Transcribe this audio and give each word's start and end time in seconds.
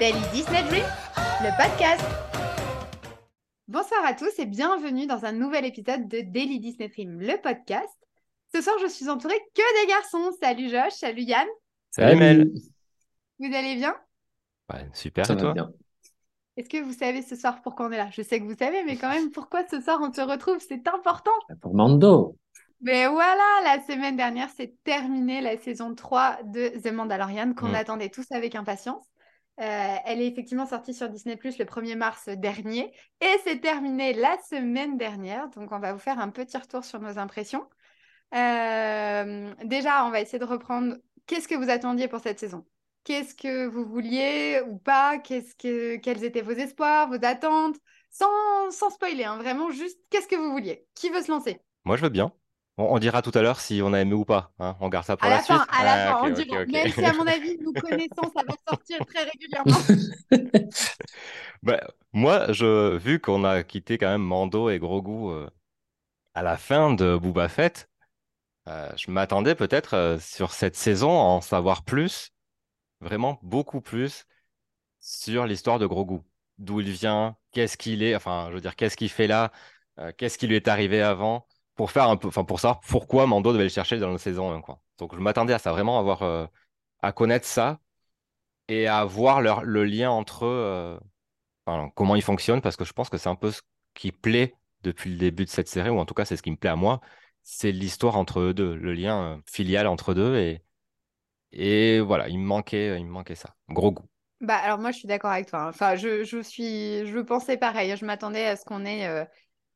Daily 0.00 0.18
Disney 0.32 0.62
Dream, 0.64 0.84
le 1.42 1.50
podcast. 1.56 2.04
Bonsoir 3.68 4.00
à 4.04 4.14
tous 4.14 4.36
et 4.38 4.46
bienvenue 4.46 5.06
dans 5.06 5.24
un 5.24 5.32
nouvel 5.32 5.64
épisode 5.64 6.08
de 6.08 6.20
Daily 6.20 6.58
Disney 6.58 6.88
Dream, 6.88 7.20
le 7.20 7.40
podcast. 7.40 7.88
Ce 8.54 8.60
soir, 8.60 8.74
je 8.82 8.88
suis 8.88 9.08
entourée 9.08 9.38
que 9.54 9.82
des 9.82 9.88
garçons. 9.88 10.30
Salut 10.42 10.68
Josh, 10.68 10.92
salut 10.94 11.22
Yann. 11.22 11.46
Salut 11.90 12.18
Mel. 12.18 12.50
Vous 13.38 13.54
allez 13.54 13.76
bien? 13.76 13.94
Ouais, 14.72 14.88
super, 14.92 15.26
Ça 15.26 15.34
et 15.34 15.36
toi? 15.36 15.52
bien. 15.52 15.70
Est-ce 16.56 16.68
que 16.68 16.82
vous 16.82 16.92
savez 16.92 17.22
ce 17.22 17.36
soir 17.36 17.62
pourquoi 17.62 17.86
on 17.86 17.92
est 17.92 17.96
là? 17.96 18.08
Je 18.12 18.22
sais 18.22 18.40
que 18.40 18.44
vous 18.44 18.56
savez, 18.58 18.82
mais 18.84 18.96
quand 18.96 19.08
même, 19.10 19.30
pourquoi 19.30 19.66
ce 19.68 19.80
soir 19.80 20.00
on 20.02 20.12
se 20.12 20.20
retrouve? 20.20 20.58
C'est 20.66 20.86
important. 20.88 21.30
Pour 21.60 21.74
Mando. 21.74 22.36
Mais 22.82 23.06
voilà, 23.06 23.44
la 23.64 23.80
semaine 23.86 24.16
dernière, 24.16 24.48
c'est 24.56 24.74
terminé 24.84 25.40
la 25.42 25.58
saison 25.58 25.94
3 25.94 26.38
de 26.44 26.68
The 26.80 26.92
Mandalorian 26.92 27.52
qu'on 27.54 27.68
Mm. 27.68 27.74
attendait 27.74 28.08
tous 28.08 28.26
avec 28.32 28.54
impatience. 28.54 29.04
Euh, 29.60 29.96
elle 30.06 30.22
est 30.22 30.26
effectivement 30.26 30.64
sortie 30.64 30.94
sur 30.94 31.10
Disney 31.10 31.36
Plus 31.36 31.58
le 31.58 31.66
1er 31.66 31.94
mars 31.94 32.28
dernier 32.30 32.92
et 33.20 33.36
c'est 33.44 33.60
terminé 33.60 34.14
la 34.14 34.38
semaine 34.48 34.96
dernière. 34.96 35.48
Donc, 35.50 35.70
on 35.72 35.78
va 35.78 35.92
vous 35.92 35.98
faire 35.98 36.18
un 36.18 36.30
petit 36.30 36.56
retour 36.56 36.84
sur 36.84 36.98
nos 36.98 37.18
impressions. 37.18 37.68
Euh, 38.34 39.54
déjà, 39.64 40.06
on 40.06 40.10
va 40.10 40.20
essayer 40.20 40.38
de 40.38 40.44
reprendre. 40.44 40.96
Qu'est-ce 41.26 41.46
que 41.46 41.54
vous 41.54 41.68
attendiez 41.68 42.08
pour 42.08 42.20
cette 42.20 42.38
saison? 42.38 42.64
Qu'est-ce 43.04 43.34
que 43.34 43.66
vous 43.66 43.84
vouliez 43.84 44.62
ou 44.66 44.78
pas? 44.78 45.18
Qu'est-ce 45.18 45.54
que... 45.54 45.96
Quels 45.96 46.24
étaient 46.24 46.42
vos 46.42 46.52
espoirs, 46.52 47.08
vos 47.08 47.22
attentes? 47.22 47.76
Sans, 48.10 48.90
spoiler, 48.90 49.24
hein, 49.24 49.36
vraiment 49.36 49.70
juste 49.70 49.98
qu'est-ce 50.10 50.26
que 50.26 50.36
vous 50.36 50.50
vouliez? 50.50 50.86
Qui 50.94 51.10
veut 51.10 51.22
se 51.22 51.30
lancer? 51.30 51.60
Moi, 51.84 51.96
je 51.96 52.02
veux 52.02 52.08
bien. 52.08 52.32
On, 52.80 52.94
on 52.94 52.98
dira 52.98 53.22
tout 53.22 53.32
à 53.34 53.42
l'heure 53.42 53.60
si 53.60 53.80
on 53.84 53.92
a 53.92 54.00
aimé 54.00 54.14
ou 54.14 54.24
pas. 54.24 54.52
hein. 54.58 54.76
On 54.80 54.88
garde 54.88 55.06
ça 55.06 55.16
pour 55.16 55.26
À 55.26 55.30
la, 55.30 55.36
la 55.36 55.42
fin, 55.42 55.58
suite. 55.58 55.68
à 55.68 55.84
la 55.84 55.96
Ah, 55.96 56.14
fin, 56.18 56.18
on 56.22 56.30
dira. 56.30 56.64
Même 56.66 56.90
si, 56.90 57.04
à 57.04 57.12
mon 57.12 57.26
avis, 57.26 57.56
nous 57.60 57.74
connaissons, 57.74 58.30
ça 58.34 58.42
va 58.46 58.54
sortir 58.68 59.00
très 59.06 59.24
régulièrement. 59.24 59.86
Bah, 61.62 61.80
moi, 62.12 62.52
je, 62.52 62.96
vu 62.96 63.20
qu'on 63.20 63.44
a 63.44 63.62
quitté 63.62 63.98
quand 63.98 64.08
même 64.08 64.22
Mando 64.22 64.70
et 64.70 64.78
Grogu 64.78 65.30
euh, 65.30 65.48
à 66.34 66.42
la 66.42 66.56
fin 66.56 66.94
de 66.94 67.16
Boba 67.18 67.48
Fett, 67.48 67.88
euh, 68.68 68.90
je 68.96 69.10
m'attendais 69.10 69.54
peut-être 69.56 69.94
euh, 69.94 70.18
sur 70.20 70.52
cette 70.52 70.76
saison 70.76 71.10
à 71.20 71.24
en 71.24 71.40
savoir 71.42 71.84
plus, 71.84 72.32
vraiment 73.00 73.38
beaucoup 73.42 73.80
plus 73.80 74.26
sur 75.00 75.46
l'histoire 75.46 75.78
de 75.80 75.86
Grogu. 75.86 76.20
D'où 76.58 76.80
il 76.80 76.90
vient, 76.90 77.36
qu'est-ce 77.52 77.76
qu'il 77.78 78.02
est, 78.02 78.16
enfin, 78.16 78.48
je 78.50 78.56
veux 78.56 78.60
dire, 78.62 78.76
qu'est-ce 78.76 78.96
qu'il 78.96 79.10
fait 79.10 79.26
là, 79.28 79.52
qu'est-ce 80.18 80.38
qui 80.38 80.46
lui 80.46 80.56
est 80.56 80.68
arrivé 80.68 81.02
avant, 81.02 81.46
pour 81.76 81.90
faire 81.90 82.08
un 82.08 82.16
peu, 82.16 82.28
enfin, 82.28 82.44
pour 82.44 82.60
savoir 82.60 82.80
pourquoi 82.80 83.26
Mando 83.26 83.52
devait 83.52 83.64
le 83.64 83.68
chercher 83.70 83.98
dans 83.98 84.10
la 84.10 84.18
saison 84.18 84.52
1, 84.52 84.60
quoi. 84.60 84.80
Donc, 84.98 85.14
je 85.14 85.20
m'attendais 85.20 85.54
à 85.54 85.58
ça, 85.58 85.72
vraiment 85.72 85.98
avoir, 85.98 86.22
euh, 86.22 86.46
à 87.02 87.12
connaître 87.12 87.46
ça 87.46 87.80
et 88.68 88.86
à 88.88 89.04
voir 89.04 89.40
leur- 89.42 89.64
le 89.64 89.84
lien 89.84 90.10
entre 90.10 90.46
eux, 90.46 90.48
euh, 91.66 91.88
comment 91.94 92.16
ils 92.16 92.22
fonctionnent, 92.22 92.60
parce 92.62 92.76
que 92.76 92.84
je 92.84 92.92
pense 92.92 93.08
que 93.10 93.18
c'est 93.18 93.28
un 93.28 93.34
peu 93.36 93.50
ce 93.50 93.62
qui 93.94 94.12
plaît 94.12 94.54
depuis 94.82 95.10
le 95.10 95.16
début 95.18 95.44
de 95.44 95.50
cette 95.50 95.68
série, 95.68 95.90
ou 95.90 95.98
en 95.98 96.06
tout 96.06 96.14
cas, 96.14 96.24
c'est 96.24 96.36
ce 96.36 96.42
qui 96.42 96.50
me 96.50 96.56
plaît 96.56 96.70
à 96.70 96.76
moi, 96.76 97.00
c'est 97.42 97.72
l'histoire 97.72 98.16
entre 98.16 98.40
eux 98.40 98.54
deux, 98.54 98.74
le 98.76 98.92
lien 98.94 99.36
euh, 99.38 99.42
filial 99.46 99.86
entre 99.86 100.12
eux 100.12 100.14
deux, 100.14 100.36
et, 100.36 100.62
et 101.52 102.00
voilà, 102.00 102.28
il 102.28 102.38
me 102.38 102.44
manquait, 102.46 102.98
il 103.00 103.06
me 103.06 103.10
manquait 103.12 103.36
ça. 103.36 103.56
Gros 103.70 103.92
goût. 103.92 104.06
Bah, 104.40 104.56
alors 104.56 104.78
moi, 104.78 104.90
je 104.90 104.98
suis 104.98 105.08
d'accord 105.08 105.30
avec 105.30 105.48
toi. 105.48 105.60
hein. 105.64 105.68
Enfin, 105.68 105.96
je, 105.96 106.24
je 106.24 106.38
suis, 106.40 107.06
je 107.06 107.18
pensais 107.20 107.58
pareil. 107.58 107.94
Je 107.96 108.04
m'attendais 108.06 108.46
à 108.46 108.56
ce 108.56 108.64
qu'on 108.64 108.84
ait 108.86 109.06
euh, 109.06 109.24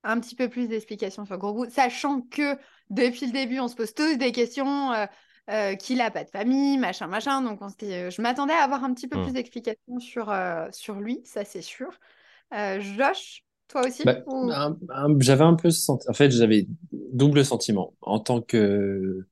un 0.05 0.21
petit 0.21 0.37
peu 0.37 0.49
plus 0.49 0.69
d'explications 0.69 1.25
sur 1.27 1.39
Grogu, 1.39 1.69
sachant 1.71 2.21
que 2.21 2.57
depuis 2.91 3.27
le 3.27 3.33
début, 3.33 3.59
on 3.59 3.69
se 3.69 3.75
pose 3.77 3.95
tous 3.95 4.17
des 4.17 4.33
questions. 4.33 4.93
euh, 4.93 5.07
euh, 5.51 5.75
qu'il 5.75 6.01
a 6.01 6.11
pas 6.11 6.25
de 6.25 6.31
famille, 6.31 6.79
machin, 6.79 7.07
machin. 7.07 7.43
Donc, 7.43 7.61
on 7.61 7.69
s'était- 7.69 8.11
je 8.11 8.23
m'attendais 8.23 8.55
à 8.55 8.63
avoir 8.65 8.83
un 8.83 8.95
petit 8.95 9.07
peu 9.09 9.19
Hmm. 9.19 9.25
plus 9.25 9.33
d'explications 9.35 9.99
sur, 9.99 10.31
euh, 10.31 10.67
sur 10.73 10.95
lui, 11.01 11.21
ça 11.25 11.45
c'est 11.45 11.61
sûr. 11.61 11.89
Euh, 12.55 12.81
Josh, 12.81 13.45
toi 13.69 13.87
aussi 13.87 14.05
Bah, 14.05 14.21
ou- 14.27 14.51
j'avais 15.21 15.45
un 15.45 15.55
peu 15.55 15.71
ce 15.71 15.83
senti- 15.83 16.09
En 16.09 16.15
fait, 16.15 16.31
j'avais 16.31 16.67
double 17.13 17.45
sentiment. 17.45 17.93
En 18.01 18.21
tant 18.21 18.41
que, 18.41 19.27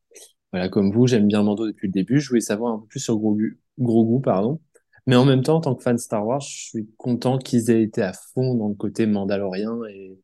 voilà, 0.52 0.68
comme 0.68 0.92
vous, 0.92 1.06
j'aime 1.06 1.28
bien 1.28 1.42
Mando 1.42 1.66
depuis 1.66 1.86
le 1.88 1.92
début. 1.92 2.20
Je 2.20 2.28
voulais 2.28 2.42
savoir 2.42 2.74
un 2.74 2.78
peu 2.80 2.86
plus 2.88 3.00
sur 3.00 3.16
Grogu, 3.16 3.58
Grogu, 3.78 4.20
pardon. 4.20 4.60
Mais 5.06 5.16
en 5.16 5.24
même 5.24 5.42
temps, 5.42 5.56
en 5.56 5.60
tant 5.62 5.74
que 5.74 5.82
fan 5.82 5.96
Star 5.96 6.26
Wars, 6.26 6.42
je 6.42 6.64
suis 6.68 6.90
content 6.98 7.38
qu'ils 7.38 7.70
aient 7.70 7.82
été 7.82 8.02
à 8.02 8.12
fond 8.12 8.54
dans 8.54 8.68
le 8.68 8.74
côté 8.74 9.06
mandalorien 9.06 9.78
et, 9.90 10.18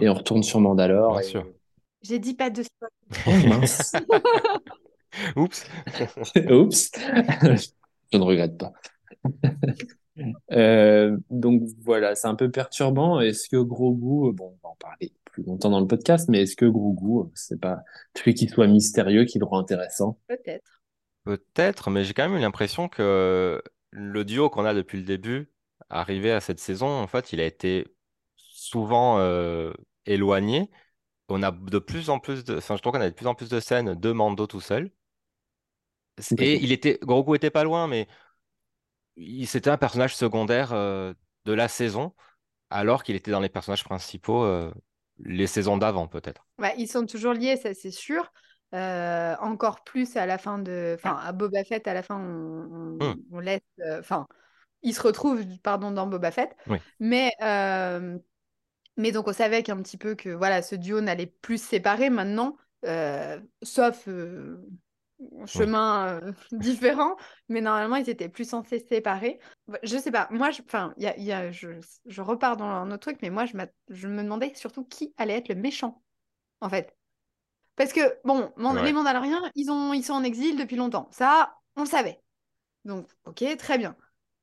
Et 0.00 0.08
on 0.08 0.14
retourne 0.14 0.42
sur 0.42 0.60
Mandalore. 0.60 1.12
Bien 1.12 1.20
et- 1.20 1.24
sûr. 1.24 1.46
J'ai 2.02 2.18
dit 2.18 2.34
pas 2.34 2.50
de 2.50 2.62
spoil. 2.62 2.90
Oh 3.26 3.48
mince. 3.48 3.92
Oups. 5.36 5.66
Oups. 6.50 6.90
Je 8.12 8.18
ne 8.18 8.22
regrette 8.22 8.58
pas. 8.58 8.72
Euh, 10.52 11.16
donc 11.30 11.62
voilà, 11.82 12.14
c'est 12.14 12.26
un 12.28 12.34
peu 12.34 12.50
perturbant. 12.50 13.20
Est-ce 13.20 13.48
que 13.48 13.56
Grogu, 13.56 14.28
euh, 14.28 14.32
bon, 14.32 14.54
on 14.62 14.66
va 14.66 14.70
en 14.72 14.76
parler 14.76 15.12
plus 15.24 15.42
longtemps 15.44 15.70
dans 15.70 15.80
le 15.80 15.86
podcast, 15.86 16.28
mais 16.28 16.42
est-ce 16.42 16.56
que 16.56 16.66
Grogu, 16.66 17.20
euh, 17.20 17.30
c'est 17.34 17.60
pas 17.60 17.82
le 18.16 18.20
fait 18.20 18.34
qu'il 18.34 18.50
soit 18.50 18.66
mystérieux 18.66 19.24
qui 19.24 19.38
le 19.38 19.44
rend 19.44 19.58
intéressant? 19.58 20.18
Peut-être. 20.28 20.82
Peut-être, 21.24 21.90
mais 21.90 22.04
j'ai 22.04 22.14
quand 22.14 22.28
même 22.28 22.38
eu 22.38 22.42
l'impression 22.42 22.88
que 22.88 23.62
le 23.90 24.24
duo 24.24 24.50
qu'on 24.50 24.64
a 24.64 24.74
depuis 24.74 24.98
le 24.98 25.04
début, 25.04 25.52
arrivé 25.88 26.32
à 26.32 26.40
cette 26.40 26.58
saison, 26.58 26.88
en 26.88 27.06
fait, 27.06 27.32
il 27.32 27.40
a 27.40 27.44
été 27.44 27.86
souvent 28.72 29.18
euh, 29.20 29.72
éloigné. 30.06 30.70
On 31.28 31.42
a 31.44 31.52
de 31.52 31.78
plus 31.80 32.10
en 32.10 32.20
plus 32.20 32.44
de, 32.44 32.58
enfin, 32.58 32.76
je 32.76 32.82
trouve 32.82 32.94
qu'on 32.94 33.00
a 33.02 33.10
de 33.10 33.14
plus 33.14 33.26
en 33.28 33.34
plus 33.36 33.50
de 33.50 33.60
scènes 33.60 33.94
de 33.94 34.12
Mando 34.12 34.46
tout 34.46 34.60
seul. 34.60 34.90
Et 36.38 36.62
il 36.62 36.72
était, 36.72 36.98
Grogu 37.02 37.36
était 37.36 37.50
pas 37.50 37.64
loin, 37.64 37.88
mais 37.88 38.06
il- 39.16 39.46
c'était 39.46 39.70
un 39.70 39.76
personnage 39.78 40.16
secondaire 40.16 40.72
euh, 40.72 41.12
de 41.44 41.52
la 41.52 41.68
saison, 41.68 42.14
alors 42.70 43.02
qu'il 43.02 43.16
était 43.16 43.30
dans 43.30 43.40
les 43.40 43.48
personnages 43.48 43.84
principaux 43.84 44.44
euh, 44.44 44.72
les 45.18 45.46
saisons 45.46 45.76
d'avant, 45.76 46.08
peut-être. 46.08 46.46
Ouais, 46.58 46.74
ils 46.78 46.88
sont 46.88 47.06
toujours 47.06 47.32
liés, 47.34 47.56
ça 47.56 47.74
c'est 47.74 47.90
sûr. 47.90 48.32
Euh, 48.74 49.36
encore 49.40 49.84
plus 49.84 50.16
à 50.16 50.24
la 50.26 50.38
fin 50.38 50.58
de. 50.58 50.94
Enfin, 50.98 51.16
à 51.16 51.32
Boba 51.32 51.62
Fett, 51.64 51.86
à 51.86 51.94
la 51.94 52.02
fin, 52.02 52.16
on, 52.18 52.98
on- 53.00 53.16
on 53.32 53.40
laisse. 53.40 53.60
euh, 53.80 54.00
Enfin, 54.00 54.26
il 54.82 54.94
se 54.94 55.02
retrouve, 55.02 55.44
pardon, 55.62 55.90
dans 55.90 56.06
Boba 56.06 56.30
Fett. 56.30 56.56
Oui. 56.68 56.78
Mais, 57.00 57.32
euh, 57.42 58.18
mais 58.96 59.12
donc, 59.12 59.28
on 59.28 59.32
savait 59.32 59.62
qu'un 59.62 59.80
petit 59.82 59.96
peu 59.98 60.14
que 60.14 60.28
voilà, 60.30 60.62
ce 60.62 60.74
duo 60.76 61.00
n'allait 61.00 61.26
plus 61.26 61.58
se 61.62 61.68
séparer 61.68 62.10
maintenant, 62.10 62.56
euh, 62.84 63.40
sauf 63.62 64.06
euh, 64.08 64.58
chemin 65.46 66.20
euh, 66.22 66.32
différent. 66.52 67.16
Mais 67.48 67.60
normalement, 67.60 67.96
ils 67.96 68.10
étaient 68.10 68.28
plus 68.28 68.48
censés 68.48 68.78
se 68.80 68.86
séparer. 68.88 69.38
Bah, 69.68 69.78
Je 69.82 69.96
sais 69.98 70.10
pas, 70.10 70.28
moi, 70.30 70.50
je, 70.50 70.62
enfin, 70.62 70.94
y 70.98 71.06
a, 71.06 71.16
y 71.18 71.32
a- 71.32 71.50
je, 71.52 71.68
je 72.06 72.22
repars 72.22 72.56
dans 72.56 72.64
un 72.66 72.88
autre 72.90 73.00
truc, 73.00 73.18
mais 73.22 73.30
moi, 73.30 73.46
je, 73.46 73.56
je 73.88 74.08
me 74.08 74.22
demandais 74.22 74.52
surtout 74.54 74.84
qui 74.84 75.14
allait 75.16 75.34
être 75.38 75.48
le 75.48 75.54
méchant, 75.56 76.02
en 76.60 76.68
fait. 76.70 76.96
Parce 77.76 77.92
que, 77.92 78.00
bon, 78.24 78.52
Ouais. 78.68 78.82
les 78.82 78.92
Mandaloriens, 78.92 79.42
ils 79.54 79.70
ont, 79.70 79.92
ils 79.94 80.04
sont 80.04 80.14
en 80.14 80.24
exil 80.24 80.56
depuis 80.58 80.76
longtemps. 80.76 81.08
Ça, 81.12 81.56
on 81.76 81.82
le 81.82 81.88
savait. 81.88 82.22
Donc, 82.84 83.08
ok, 83.26 83.44
très 83.58 83.78
bien. 83.78 83.96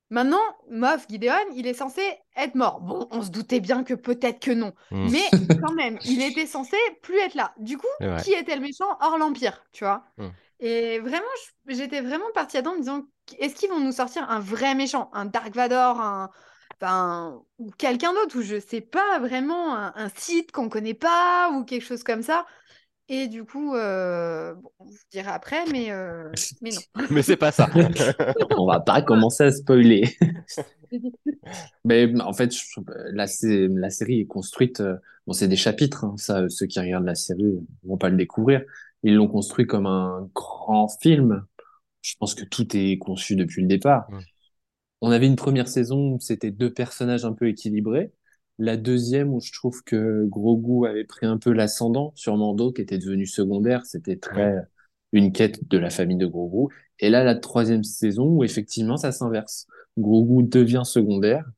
Maintenant, 0.09 0.41
Moff 0.69 1.05
Gideon, 1.07 1.33
il 1.55 1.67
est 1.67 1.73
censé 1.73 2.01
être 2.35 2.55
mort. 2.55 2.81
Bon, 2.81 3.07
on 3.11 3.21
se 3.21 3.29
doutait 3.29 3.59
bien 3.59 3.83
que 3.83 3.93
peut-être 3.93 4.39
que 4.39 4.51
non. 4.51 4.73
Hmm. 4.89 5.07
Mais 5.09 5.29
quand 5.63 5.73
même, 5.73 5.99
il 6.03 6.21
était 6.23 6.47
censé 6.47 6.77
plus 7.01 7.19
être 7.19 7.35
là. 7.35 7.53
Du 7.59 7.77
coup, 7.77 7.87
qui 8.23 8.33
était 8.33 8.55
le 8.55 8.61
méchant 8.61 8.97
hors 9.01 9.17
l'Empire, 9.17 9.63
tu 9.71 9.83
vois? 9.83 10.05
Hmm. 10.17 10.29
Et 10.59 10.99
vraiment, 10.99 11.25
j'étais 11.67 12.01
vraiment 12.01 12.31
partie 12.33 12.57
là-dedans 12.57 12.71
en 12.71 12.75
me 12.75 12.81
disant, 12.81 13.03
est-ce 13.37 13.55
qu'ils 13.55 13.69
vont 13.69 13.79
nous 13.79 13.91
sortir 13.91 14.29
un 14.29 14.39
vrai 14.39 14.75
méchant? 14.75 15.09
Un 15.13 15.25
Dark 15.25 15.53
Vador, 15.55 16.01
un... 16.01 16.29
Enfin, 16.81 17.41
ou 17.57 17.71
quelqu'un 17.71 18.13
d'autre, 18.13 18.37
ou 18.37 18.41
je 18.41 18.57
sais 18.59 18.79
pas, 18.79 19.19
vraiment 19.19 19.75
un, 19.75 19.91
un 19.95 20.09
Sith 20.15 20.53
qu'on 20.53 20.69
connaît 20.69 20.93
pas, 20.93 21.51
ou 21.51 21.65
quelque 21.65 21.85
chose 21.85 22.03
comme 22.03 22.23
ça? 22.23 22.45
Et 23.09 23.27
du 23.27 23.43
coup, 23.43 23.73
euh, 23.75 24.53
bon, 24.53 24.69
je 24.81 24.91
vous 24.91 24.97
dirai 25.11 25.29
après, 25.29 25.65
mais, 25.71 25.91
euh, 25.91 26.29
mais 26.61 26.71
non. 26.71 26.81
Mais 27.11 27.21
c'est 27.23 27.37
pas 27.37 27.51
ça. 27.51 27.69
On 28.57 28.67
va 28.67 28.79
pas 28.79 29.01
commencer 29.01 29.43
à 29.45 29.51
spoiler. 29.51 30.15
Mais 31.85 32.11
en 32.21 32.33
fait, 32.33 32.53
je- 32.53 32.81
la, 33.11 33.27
sé- 33.27 33.67
la 33.69 33.89
série 33.89 34.21
est 34.21 34.25
construite. 34.25 34.79
euh, 34.81 34.95
Bon, 35.27 35.33
c'est 35.33 35.47
des 35.47 35.55
chapitres. 35.55 36.05
hein, 36.05 36.15
ça, 36.17 36.47
ceux 36.49 36.65
qui 36.65 36.79
regardent 36.79 37.05
la 37.05 37.15
série 37.15 37.45
vont 37.83 37.97
pas 37.97 38.09
le 38.09 38.17
découvrir. 38.17 38.63
Ils 39.03 39.15
l'ont 39.15 39.27
construit 39.27 39.65
comme 39.67 39.85
un 39.85 40.27
grand 40.33 40.87
film. 41.01 41.45
Je 42.01 42.15
pense 42.19 42.35
que 42.35 42.45
tout 42.45 42.65
est 42.75 42.97
conçu 42.97 43.35
depuis 43.35 43.61
le 43.61 43.67
départ. 43.67 44.07
On 45.01 45.11
avait 45.11 45.27
une 45.27 45.35
première 45.35 45.67
saison 45.67 46.13
où 46.13 46.19
c'était 46.19 46.51
deux 46.51 46.73
personnages 46.73 47.25
un 47.25 47.33
peu 47.33 47.47
équilibrés. 47.47 48.11
La 48.59 48.77
deuxième 48.77 49.33
où 49.33 49.39
je 49.39 49.51
trouve 49.51 49.83
que 49.83 50.25
Grogu 50.25 50.85
avait 50.85 51.05
pris 51.05 51.25
un 51.25 51.37
peu 51.37 51.51
l'ascendant 51.51 52.11
sur 52.15 52.37
Mando, 52.37 52.71
qui 52.71 52.81
était 52.81 52.97
devenu 52.97 53.25
secondaire. 53.25 53.85
C'était 53.85 54.17
très 54.17 54.57
une 55.11 55.31
quête 55.31 55.67
de 55.67 55.77
la 55.77 55.89
famille 55.89 56.17
de 56.17 56.27
Grogu. 56.27 56.73
Et 56.99 57.09
là, 57.09 57.23
la 57.23 57.35
troisième 57.35 57.83
saison 57.83 58.25
où 58.25 58.43
effectivement 58.43 58.97
ça 58.97 59.11
s'inverse. 59.11 59.65
Grogu 59.97 60.43
devient 60.43 60.83
secondaire 60.83 61.49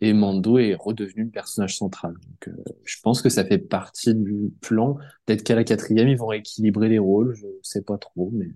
et 0.00 0.12
Mando 0.12 0.58
est 0.58 0.74
redevenu 0.74 1.24
le 1.24 1.30
personnage 1.30 1.76
central. 1.76 2.14
Donc, 2.14 2.48
euh, 2.48 2.72
je 2.84 2.96
pense 3.02 3.22
que 3.22 3.28
ça 3.28 3.44
fait 3.44 3.58
partie 3.58 4.14
du 4.14 4.52
plan. 4.60 4.96
Peut-être 5.24 5.42
qu'à 5.42 5.54
la 5.54 5.64
quatrième, 5.64 6.08
ils 6.08 6.18
vont 6.18 6.26
rééquilibrer 6.26 6.88
les 6.88 6.98
rôles. 6.98 7.34
Je 7.34 7.46
sais 7.62 7.82
pas 7.82 7.98
trop, 7.98 8.30
mais 8.32 8.48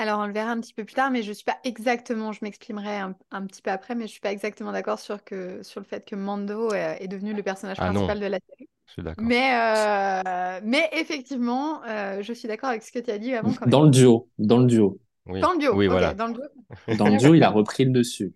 Alors, 0.00 0.20
on 0.20 0.26
le 0.26 0.32
verra 0.32 0.50
un 0.52 0.60
petit 0.60 0.72
peu 0.72 0.84
plus 0.84 0.94
tard, 0.94 1.10
mais 1.10 1.22
je 1.22 1.30
suis 1.30 1.44
pas 1.44 1.58
exactement, 1.62 2.32
je 2.32 2.38
m'exprimerai 2.42 2.96
un, 2.96 3.14
un 3.30 3.46
petit 3.46 3.60
peu 3.60 3.70
après, 3.70 3.94
mais 3.94 4.06
je 4.06 4.12
suis 4.12 4.20
pas 4.20 4.32
exactement 4.32 4.72
d'accord 4.72 4.98
sur, 4.98 5.22
que, 5.24 5.62
sur 5.62 5.78
le 5.80 5.84
fait 5.84 6.06
que 6.06 6.16
Mando 6.16 6.72
euh, 6.72 6.94
est 6.98 7.06
devenu 7.06 7.34
le 7.34 7.42
personnage 7.42 7.76
Ah 7.78 7.90
non, 7.92 8.00
principal 8.00 8.18
de 8.18 8.26
la 8.26 8.38
série. 8.48 8.68
je 8.86 8.92
suis 8.92 9.02
d'accord. 9.02 9.24
Mais, 9.26 9.52
euh, 9.54 10.60
mais 10.64 10.88
effectivement, 10.92 11.82
euh, 11.84 12.22
je 12.22 12.32
suis 12.32 12.48
d'accord 12.48 12.70
avec 12.70 12.82
ce 12.82 12.92
que 12.92 12.98
tu 12.98 13.10
as 13.10 13.18
dit 13.18 13.34
avant 13.34 13.50
quand 13.52 13.60
même. 13.66 13.70
Dans 13.70 13.82
le 13.82 13.90
duo, 13.90 14.28
dans 14.38 14.58
le 14.58 14.66
duo. 14.66 14.98
Oui, 15.26 15.40
Dans 15.42 15.52
le 15.52 15.58
duo, 15.58 15.74
oui, 15.74 15.86
ok, 15.86 15.90
voilà. 15.92 16.14
dans 16.14 16.26
le 16.28 16.32
duo. 16.32 16.42
Dans 16.96 17.08
le 17.08 17.18
duo, 17.18 17.34
il 17.34 17.42
a 17.42 17.50
repris 17.50 17.84
le 17.84 17.90
dessus. 17.90 18.32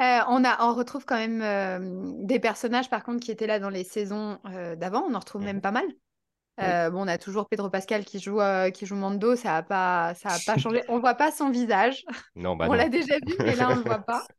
Euh, 0.00 0.20
on 0.28 0.44
a, 0.44 0.64
on 0.64 0.74
retrouve 0.74 1.04
quand 1.04 1.16
même 1.16 1.42
euh, 1.42 2.12
des 2.24 2.40
personnages, 2.40 2.88
par 2.88 3.02
contre, 3.04 3.20
qui 3.20 3.30
étaient 3.30 3.46
là 3.46 3.58
dans 3.58 3.68
les 3.68 3.84
saisons 3.84 4.38
euh, 4.46 4.74
d'avant. 4.74 5.04
On 5.06 5.14
en 5.14 5.18
retrouve 5.18 5.42
Mhm. 5.42 5.46
même 5.48 5.60
pas 5.60 5.72
mal. 5.72 5.84
Euh, 6.62 6.90
bon, 6.90 7.04
on 7.04 7.08
a 7.08 7.18
toujours 7.18 7.48
Pedro 7.48 7.70
Pascal 7.70 8.04
qui 8.04 8.18
joue, 8.18 8.40
euh, 8.40 8.70
qui 8.70 8.86
joue 8.86 8.96
Mando. 8.96 9.36
Ça 9.36 9.56
a 9.56 9.62
pas, 9.62 10.14
ça 10.14 10.30
a 10.30 10.38
pas 10.44 10.58
changé. 10.58 10.82
On 10.88 10.98
voit 10.98 11.14
pas 11.14 11.30
son 11.30 11.50
visage. 11.50 12.04
Non, 12.36 12.56
bah 12.56 12.66
on 12.70 12.74
l'a 12.74 12.88
déjà 12.88 13.16
vu, 13.26 13.34
mais 13.38 13.54
là, 13.54 13.68
on 13.70 13.76
le 13.76 13.82
voit 13.82 13.98
pas. 13.98 14.24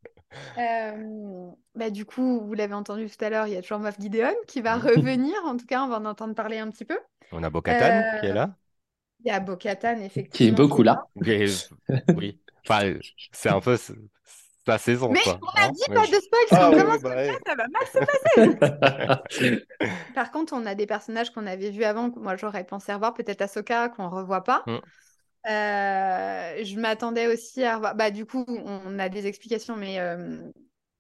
Euh, 0.58 1.50
bah, 1.76 1.90
du 1.90 2.06
coup, 2.06 2.40
vous 2.46 2.54
l'avez 2.54 2.74
entendu 2.74 3.10
tout 3.10 3.26
à 3.26 3.30
l'heure, 3.30 3.48
il 3.48 3.54
y 3.54 3.58
a 3.58 3.62
toujours 3.62 3.80
Moff 3.80 4.00
Gideon 4.00 4.34
qui 4.48 4.62
va 4.62 4.78
revenir. 4.78 5.36
En 5.44 5.58
tout 5.58 5.66
cas, 5.66 5.84
on 5.84 5.90
va 5.90 5.98
en 5.98 6.06
entendre 6.06 6.36
parler 6.36 6.58
un 6.58 6.70
petit 6.70 6.86
peu. 6.86 6.98
On 7.34 7.44
a 7.44 7.50
Bo-Katan 7.50 8.22
qui 8.22 8.28
est 8.28 8.34
là. 8.34 8.56
Il 9.20 9.28
y 9.28 9.32
a 9.32 9.42
Bo-Katan, 9.42 10.00
effectivement. 10.00 10.32
Qui 10.32 10.48
est 10.48 10.52
beaucoup 10.52 10.84
est 10.84 10.86
là. 10.86 11.06
Oui. 12.16 12.40
Enfin, 12.70 12.94
c'est 13.34 13.50
un 13.50 13.60
peu 13.60 13.76
sa 14.66 14.78
saison, 14.78 15.10
Mais 15.12 15.20
quoi. 15.24 15.40
on 15.42 15.60
a 15.60 15.66
hein. 15.66 15.72
dit 15.72 15.84
pas 15.94 16.04
je- 16.04 16.12
de 16.12 16.20
spoil, 16.20 16.42
si 16.48 16.56
Ah 16.56 16.70
on 16.70 16.74
oui, 16.74 16.80
commence 16.80 16.96
oui, 16.98 17.02
bah 17.04 17.16
ouais. 17.16 17.38
ça, 17.46 17.56
va 17.56 17.66
mal 17.68 17.88
se 17.88 19.28
passer. 19.30 19.66
Par 20.16 20.32
contre, 20.32 20.54
on 20.54 20.66
a 20.66 20.76
des 20.76 20.86
personnages 20.86 21.32
qu'on 21.32 21.48
avait 21.48 21.72
vus 21.72 21.84
avant, 21.84 22.12
que 22.12 22.20
moi 22.20 22.36
j'aurais 22.36 22.64
pensé 22.64 22.94
revoir, 22.94 23.14
peut-être 23.14 23.42
Ahsoka, 23.42 23.90
qu'on 23.90 24.10
revoit 24.10 24.44
pas. 24.44 24.64
Mm. 24.68 24.78
Euh, 25.50 26.64
je 26.64 26.80
m'attendais 26.80 27.28
aussi 27.28 27.64
à 27.64 27.76
revoir. 27.76 27.96
Bah, 27.96 28.12
du 28.12 28.26
coup, 28.26 28.46
on 28.48 29.00
a 29.00 29.10
des 29.10 29.26
explications, 29.26 29.76
mais 29.76 30.00
euh, 30.00 30.40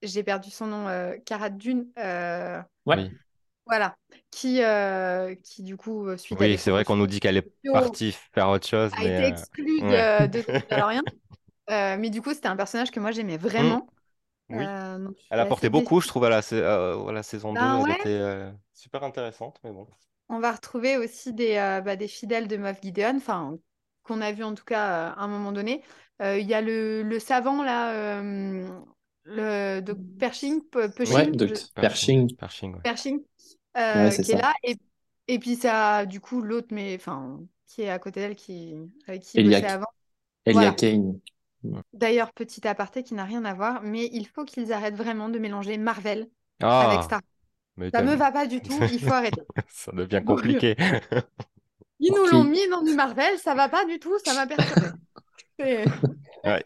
j'ai 0.02 0.24
perdu 0.24 0.50
son 0.50 0.66
nom, 0.68 0.88
euh, 0.88 1.16
Cara 1.25 1.50
Dune. 1.50 1.88
euh, 2.00 2.60
Ouais. 2.86 2.96
Oui. 2.98 3.12
Voilà. 3.68 3.96
Qui, 4.31 4.63
euh, 4.63 5.36
qui, 5.44 5.62
du 5.62 5.78
coup, 5.78 6.18
suite 6.18 6.42
à 6.42 6.44
Oui, 6.44 6.58
c'est 6.58 6.72
vrai 6.72 6.84
qu'on 6.84 6.96
nous 6.96 7.06
dit 7.08 7.19
qu'elle 7.19 7.38
est 7.38 7.48
partie 7.72 8.18
faire 8.34 8.50
autre 8.50 8.68
chose, 8.68 8.92
a 8.98 9.00
mais 9.04 9.19
été 9.19 9.28
exclue 9.28 9.81
ouais. 9.84 10.28
de, 10.28 10.40
de. 10.40 10.46
Euh, 11.72 11.98
mais 11.98 12.10
du 12.10 12.22
coup, 12.22 12.34
c'était 12.34 12.48
un 12.48 12.56
personnage 12.56 12.92
que 12.92 13.00
moi 13.00 13.12
j'aimais 13.12 13.38
vraiment. 13.38 13.88
Mm. 14.50 14.58
Oui. 14.58 14.66
Euh, 14.66 14.98
donc, 15.00 15.18
Elle 15.30 15.40
apportait 15.40 15.70
beaucoup, 15.70 15.96
déçue. 15.96 16.04
je 16.04 16.08
trouve, 16.10 16.26
à 16.26 16.30
la, 16.30 16.42
euh, 16.54 17.06
à 17.08 17.12
la 17.12 17.24
saison 17.24 17.54
2. 17.54 17.60
Ben 17.60 17.80
Elle 17.80 17.90
ouais. 17.90 18.00
était 18.00 18.10
euh, 18.10 18.52
super 18.74 19.04
intéressante, 19.04 19.60
mais 19.64 19.72
bon. 19.72 19.88
On 20.30 20.40
va 20.40 20.52
retrouver 20.52 20.98
aussi 20.98 21.34
des, 21.34 21.56
euh, 21.58 21.82
bah, 21.82 21.96
des 21.96 22.08
fidèles 22.08 22.48
de 22.48 22.58
Moff 22.58 22.82
Gideon, 22.82 23.18
enfin, 23.18 23.58
qu'on 24.04 24.22
a 24.22 24.32
vu 24.32 24.44
en 24.44 24.54
tout 24.56 24.64
cas 24.66 25.10
euh, 25.12 25.14
à 25.16 25.24
un 25.24 25.28
moment 25.28 25.52
donné. 25.52 25.84
Euh, 26.22 26.38
Il 26.40 26.48
y 26.48 26.54
a 26.54 26.62
le, 26.62 27.04
le 27.04 27.20
savant 27.20 27.64
là, 27.64 27.94
euh, 28.22 28.68
le 29.26 29.82
de 29.82 29.94
Pershing, 29.94 30.62
Ouais, 30.76 30.90
Pershing, 30.90 31.36
de 31.36 31.48
je- 31.48 31.54
Pershing. 31.76 32.36
Pershing, 32.36 32.76
ouais. 32.76 32.82
Pershing, 32.84 33.24
qui 34.22 34.32
est 34.32 34.38
là. 34.42 34.54
Et, 34.64 34.78
et 35.28 35.40
puis 35.40 35.56
ça, 35.56 36.06
du 36.06 36.20
coup, 36.22 36.42
l'autre, 36.42 36.68
mais 36.72 36.96
enfin, 36.96 37.40
qui 37.68 37.82
est 37.84 37.90
à 37.90 38.00
côté 38.00 38.22
d'elle, 38.22 38.36
qui, 38.36 38.76
avec 39.08 39.24
qui 39.24 39.40
il 39.40 39.44
Elia, 39.46 39.60
bossait 39.60 39.68
avant. 39.68 39.88
Elia 40.46 40.72
Voilà. 40.72 40.74
Kane. 40.74 41.20
D'ailleurs, 41.94 42.31
petit 42.34 42.68
aparté 42.68 43.04
qui 43.04 43.13
n'a 43.13 43.25
rien 43.25 43.46
à 43.46 43.54
voir, 43.54 43.81
mais 43.84 44.10
il 44.13 44.28
faut 44.28 44.46
qu'ils 44.46 44.74
arrêtent 44.74 44.96
vraiment 44.96 45.30
de 45.30 45.40
mélanger 45.40 45.78
Marvel 45.78 46.28
avec 46.60 47.00
Ah, 47.00 47.02
Star. 47.04 47.22
mais 47.78 47.90
Ça 47.90 48.02
me 48.02 48.16
va 48.16 48.31
pas 48.31 48.48
du 48.48 48.62
tout, 48.62 48.78
il 48.92 49.00
faut 49.00 49.13
arrêter. 49.13 49.42
ça 49.68 49.92
devient 49.92 50.24
compliqué. 50.25 50.75
Ils 52.04 52.12
nous 52.13 52.25
l'ont 52.25 52.44
mis 52.44 52.68
dans 52.69 52.81
du 52.81 52.96
Marvel, 52.96 53.38
ça 53.38 53.54
va 53.54 53.69
pas 53.69 53.86
du 53.86 54.00
tout, 54.00 54.18
ça 54.25 54.34
m'a 54.34 54.48
perturbé. 54.48 54.90
Ouais. 56.44 56.66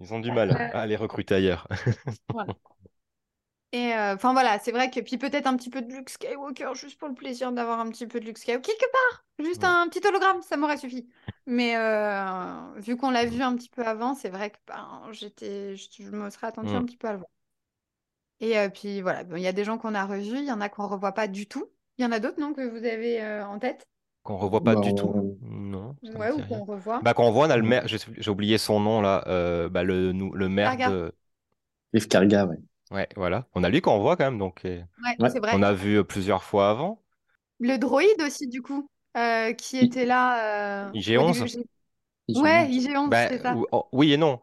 Ils 0.00 0.12
ont 0.12 0.18
du 0.18 0.32
mal 0.32 0.50
à 0.50 0.84
les 0.86 0.96
recruter 0.96 1.36
ailleurs. 1.36 1.68
Et 3.72 3.94
euh, 3.94 4.14
enfin 4.16 4.32
voilà, 4.32 4.58
c'est 4.58 4.72
vrai 4.72 4.90
que 4.90 4.98
puis 5.00 5.16
peut-être 5.16 5.46
un 5.46 5.56
petit 5.56 5.70
peu 5.70 5.80
de 5.82 5.92
Luke 5.92 6.10
Skywalker 6.10 6.70
juste 6.74 6.98
pour 6.98 7.08
le 7.08 7.14
plaisir 7.14 7.52
d'avoir 7.52 7.78
un 7.78 7.88
petit 7.90 8.06
peu 8.06 8.18
de 8.18 8.24
Luke 8.24 8.38
Skywalker 8.38 8.72
quelque 8.72 8.90
part, 8.92 9.24
juste 9.38 9.62
Ouais. 9.62 9.64
un 9.64 9.88
petit 9.88 10.04
hologramme, 10.06 10.42
ça 10.42 10.56
m'aurait 10.56 10.76
suffi. 10.76 11.08
Mais 11.46 11.76
euh, 11.76 12.72
vu 12.80 12.96
qu'on 12.96 13.10
l'a 13.10 13.26
vu 13.26 13.42
un 13.42 13.54
petit 13.56 13.68
peu 13.68 13.82
avant, 13.86 14.14
c'est 14.14 14.28
vrai 14.28 14.50
que 14.50 14.56
ben, 14.66 15.02
j'étais, 15.12 15.76
je, 15.76 15.88
je 16.02 16.10
me 16.10 16.30
serais 16.30 16.48
attendue 16.48 16.74
un 16.74 16.82
Mm. 16.82 16.86
petit 16.86 16.96
peu 16.96 17.08
à 17.08 17.12
le 17.12 17.18
voir. 17.18 17.30
Et 18.40 18.58
euh, 18.58 18.68
puis 18.70 19.00
voilà, 19.02 19.24
bon, 19.24 19.36
il 19.36 19.42
y 19.42 19.46
a 19.46 19.52
des 19.52 19.64
gens 19.64 19.78
qu'on 19.78 19.94
a 19.94 20.04
revus, 20.06 20.38
il 20.38 20.44
y 20.46 20.52
en 20.52 20.60
a 20.60 20.68
qu'on 20.68 20.86
revoit 20.86 21.12
pas 21.12 21.28
du 21.28 21.46
tout. 21.46 21.70
Il 21.98 22.04
y 22.04 22.06
en 22.06 22.12
a 22.12 22.20
d'autres 22.20 22.40
non 22.40 22.54
que 22.54 22.62
vous 22.62 22.84
avez 22.84 23.22
euh, 23.22 23.46
en 23.46 23.58
tête, 23.58 23.86
Qu'on 24.22 24.36
revoit 24.36 24.62
pas 24.62 24.74
Bah, 24.74 24.80
du 24.80 24.90
on- 24.90 24.94
tout. 24.94 25.38
Non, 25.42 25.96
ouais, 26.02 26.30
ou 26.32 26.42
qu'on 26.42 26.64
revoit. 26.64 27.00
Bah, 27.02 27.14
qu'on 27.14 27.30
voit, 27.30 27.46
on 27.46 27.50
a 27.50 27.56
le 27.56 27.62
maire, 27.62 27.86
j'ai 27.88 28.30
oublié 28.30 28.58
son 28.58 28.78
nom 28.80 29.00
là, 29.00 29.24
euh, 29.28 29.68
bah, 29.68 29.82
le, 29.82 30.12
le 30.12 30.48
maire 30.48 30.76
de. 30.76 31.12
Liv 31.94 32.08
Karga, 32.08 32.46
ouais. 32.46 32.56
Ouais, 32.90 33.08
voilà. 33.16 33.46
On 33.54 33.62
a 33.62 33.68
lui 33.68 33.80
qu'on 33.80 33.98
voit 34.00 34.16
quand 34.16 34.24
même, 34.24 34.38
donc 34.38 34.64
euh, 34.64 34.80
Ouais, 35.04 35.16
Ouais. 35.20 35.30
c'est 35.30 35.38
vrai. 35.40 35.52
on 35.54 35.62
a 35.62 35.72
vu 35.72 35.98
euh, 35.98 36.04
plusieurs 36.04 36.42
fois 36.42 36.70
avant. 36.70 37.02
Le 37.60 37.76
droïde 37.76 38.20
aussi 38.26 38.48
du 38.48 38.62
coup, 38.62 38.88
euh, 39.16 39.52
qui 39.52 39.78
I- 39.78 39.84
était 39.84 40.06
là 40.06 40.86
euh, 40.86 40.90
au 40.90 40.94
IG-11? 40.94 41.32
début. 41.34 41.48
j'ai- 41.48 41.64
IG-11. 42.28 42.42
Ouais, 42.42 42.68
IG-11, 42.70 43.08
Bah, 43.08 43.28
c'est 43.28 43.38
ça. 43.38 43.54
ou- 43.54 43.66
oh, 43.72 43.86
oui 43.92 44.12
et 44.12 44.16
non. 44.16 44.40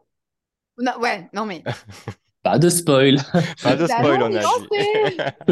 Non, 0.78 0.92
ouais, 1.00 1.28
non 1.34 1.44
mais. 1.46 1.62
Pas 2.42 2.58
de 2.58 2.68
spoil. 2.68 3.16
Pas 3.62 3.76
de 3.76 3.82
Nous 3.82 3.88
spoil, 3.88 4.22
on 4.22 4.34
a. 4.34 4.40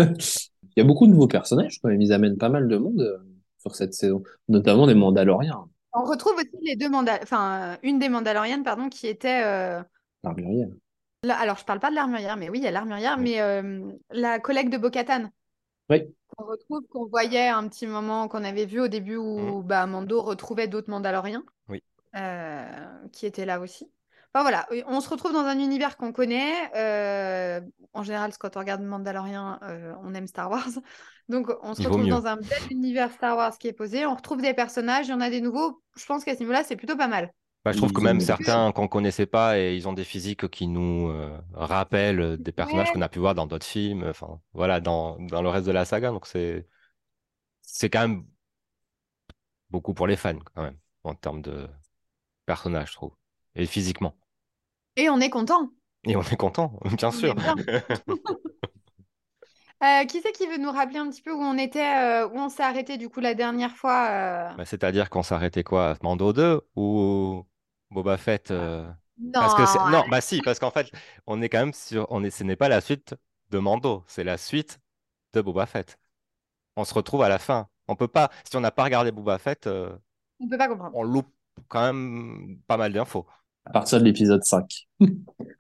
Il 0.77 0.81
y 0.81 0.81
a 0.83 0.85
beaucoup 0.85 1.07
de 1.07 1.13
nouveaux 1.13 1.27
personnages 1.29 1.79
quand 1.83 1.89
même. 1.89 2.01
Ils 2.01 2.13
amènent 2.13 2.37
pas 2.39 2.49
mal 2.51 2.69
de 2.69 2.77
monde 2.77 3.23
sur 3.59 3.75
cette 3.75 3.95
saison, 3.95 4.23
notamment 4.49 4.87
des 4.87 4.95
Mandaloriens. 4.95 5.69
On 5.95 6.05
retrouve 6.05 6.35
aussi 6.37 6.51
les 6.63 6.77
deux 6.77 6.91
Mandal... 6.91 7.19
enfin, 7.23 7.79
une 7.83 7.99
des 7.99 8.09
Mandaloriennes, 8.11 8.63
pardon, 8.63 8.89
qui 8.91 9.07
était. 9.07 9.43
euh, 9.45 9.83
L'armurière. 10.23 10.69
Là- 11.23 11.39
Alors, 11.39 11.59
je 11.59 11.65
parle 11.65 11.81
pas 11.81 11.91
de 11.91 11.95
l'armurière, 11.95 12.37
mais 12.37 12.49
oui, 12.49 12.59
il 12.59 12.65
y 12.65 12.69
a 12.69 12.71
l'armurière, 12.71 13.17
Oui. 13.19 13.25
mais 13.25 13.41
euh, 13.41 13.91
la 14.11 14.39
collègue 14.39 14.71
de 14.71 14.79
Bo-Katan. 14.79 15.31
Oui. 15.91 16.03
Qu'on 16.37 16.45
retrouve, 16.47 16.83
qu'on 16.91 17.07
voyait 17.07 17.49
un 17.49 17.69
petit 17.69 17.87
moment, 17.87 18.29
qu'on 18.29 18.45
avait 18.45 18.67
vu 18.67 18.81
au 18.81 18.89
début 18.89 19.17
où 19.17 19.63
bah, 19.63 19.87
Mando 19.87 20.21
retrouvait 20.23 20.67
d'autres 20.69 20.91
Mandaloriens. 20.91 21.45
Oui. 21.69 21.83
euh, 22.17 22.67
qui 23.13 23.27
étaient 23.27 23.45
là 23.47 23.61
aussi. 23.61 23.91
Enfin 24.33 24.43
voilà, 24.43 24.67
on 24.87 25.01
se 25.01 25.09
retrouve 25.09 25.33
dans 25.33 25.45
un 25.45 25.59
univers 25.59 25.97
qu'on 25.97 26.13
connaît. 26.13 26.53
euh, 26.77 27.61
en 27.95 28.03
général, 28.03 28.33
quand 28.39 28.57
on 28.57 28.61
regarde 28.61 28.83
Mandalorian, 28.83 29.59
on 30.03 30.13
aime 30.15 30.27
Star 30.27 30.51
Wars. 30.51 30.67
Donc, 31.29 31.49
on 31.63 31.75
se 31.75 31.81
Il 31.83 31.89
retrouve 31.89 32.07
dans 32.09 32.27
un 32.27 32.37
bel 32.37 32.59
univers 32.71 33.11
Star 33.13 33.37
Wars 33.37 33.57
qui 33.59 33.69
est 33.69 33.73
posé. 33.73 34.05
On 34.07 34.15
retrouve 34.15 34.43
des 34.43 34.53
personnages, 34.55 35.07
il 35.07 35.11
y 35.11 35.15
en 35.15 35.21
a 35.21 35.31
des 35.31 35.41
nouveaux. 35.41 35.81
Je 35.97 36.05
pense 36.07 36.25
qu'à 36.25 36.35
ce 36.35 36.41
niveau-là, 36.41 36.65
c'est 36.65 36.77
plutôt 36.77 36.97
pas 36.97 37.09
mal. 37.09 37.33
Bah, 37.67 37.73
je 37.73 37.79
trouve 37.79 37.93
que 37.93 38.01
même 38.01 38.21
certains 38.21 38.71
qu'on 38.73 38.87
connaissait 38.89 39.27
pas 39.27 39.59
et 39.59 39.75
ils 39.77 39.89
ont 39.89 39.93
des 39.93 40.05
physiques 40.05 40.49
qui 40.51 40.69
nous 40.69 41.09
euh, 41.11 41.37
rappellent 41.53 42.37
des 42.41 42.53
personnages 42.53 42.93
Ouais. 42.93 42.93
qu'on 42.93 43.03
a 43.03 43.09
pu 43.09 43.19
voir 43.19 43.35
dans 43.35 43.47
d'autres 43.49 43.67
films, 43.67 44.05
enfin 44.09 44.41
voilà, 44.55 44.81
dans, 44.81 45.19
dans 45.19 45.43
le 45.43 45.49
reste 45.49 45.67
de 45.67 45.73
la 45.73 45.85
saga. 45.85 46.13
Donc 46.13 46.27
c'est 46.29 46.69
c'est 47.63 47.91
quand 47.91 48.09
même 48.09 48.27
beaucoup 49.71 49.95
pour 49.95 50.07
les 50.07 50.17
fans 50.17 50.39
quand 50.55 50.63
même 50.63 50.79
en 51.05 51.15
termes 51.15 51.43
de 51.43 51.69
personnages, 52.47 52.91
je 52.91 52.95
trouve, 52.97 53.15
et 53.57 53.67
physiquement. 53.67 54.17
Et 54.97 55.09
on 55.09 55.21
est 55.21 55.31
content. 55.31 55.71
Et 56.05 56.17
on 56.17 56.23
est 56.23 56.37
content, 56.37 56.79
bien 56.97 57.11
On 57.13 57.13
sûr. 57.13 57.35
bien. 57.35 57.55
Euh, 59.83 60.05
qui 60.07 60.21
c'est 60.23 60.33
qui 60.33 60.47
veut 60.47 60.57
nous 60.59 60.71
rappeler 60.71 60.99
un 60.99 61.11
petit 61.11 61.21
peu 61.23 61.33
où 61.33 61.41
on 61.41 61.59
était, 61.59 61.85
euh, 61.85 62.29
où 62.29 62.39
on 62.39 62.49
s'est 62.49 62.63
arrêté 62.63 62.97
du 62.97 63.09
coup 63.11 63.21
la 63.21 63.35
dernière 63.35 63.77
fois 63.77 64.09
euh, 64.11 64.51
Bah, 64.57 64.65
c'est-à-dire 64.65 65.11
qu'on 65.11 65.23
s'arrêtait 65.23 65.65
quoi? 65.65 65.91
à 65.93 65.97
Mando 66.03 66.33
2 66.33 66.61
ou 66.77 67.47
Boba 67.91 68.17
Fett 68.17 68.51
euh, 68.51 68.87
Parce 69.33 69.55
que 69.55 69.67
c'est... 69.67 69.79
Non, 69.79 69.91
Non, 69.91 70.05
bah 70.11 70.21
si, 70.21 70.41
parce 70.43 70.59
qu'en 70.59 70.71
fait, 70.71 70.91
on 71.27 71.41
est 71.43 71.49
quand 71.49 71.61
même 71.61 71.73
sur. 71.73 72.07
On 72.11 72.23
est... 72.25 72.31
Ce 72.31 72.45
n'est 72.45 72.57
pas 72.57 72.69
la 72.69 72.81
suite 72.81 73.15
de 73.51 73.59
Mando, 73.59 74.05
c'est 74.07 74.25
la 74.25 74.37
suite 74.39 74.79
de 75.35 75.41
Boba 75.41 75.67
Fett. 75.67 75.99
On 76.77 76.85
se 76.85 76.95
retrouve 76.95 77.23
à 77.23 77.29
la 77.29 77.39
fin. 77.39 77.69
On 77.89 77.97
peut 77.97 78.09
pas. 78.09 78.31
Si 78.49 78.57
on 78.57 78.61
n'a 78.61 78.71
pas 78.71 78.85
regardé 78.85 79.13
Boba 79.13 79.39
Fett, 79.39 79.67
euh, 79.67 79.97
on 80.41 80.49
peut 80.49 80.59
pas 80.59 80.69
comprendre. 80.69 80.95
on 80.95 81.03
loupe 81.05 81.33
quand 81.69 81.81
même 81.93 82.59
pas 82.67 82.77
mal 82.77 82.93
d'infos. 82.93 83.27
À 83.65 83.71
partir 83.71 83.99
de 83.99 84.05
l'épisode 84.05 84.43
5. 84.45 84.89
Oui, 85.01 85.09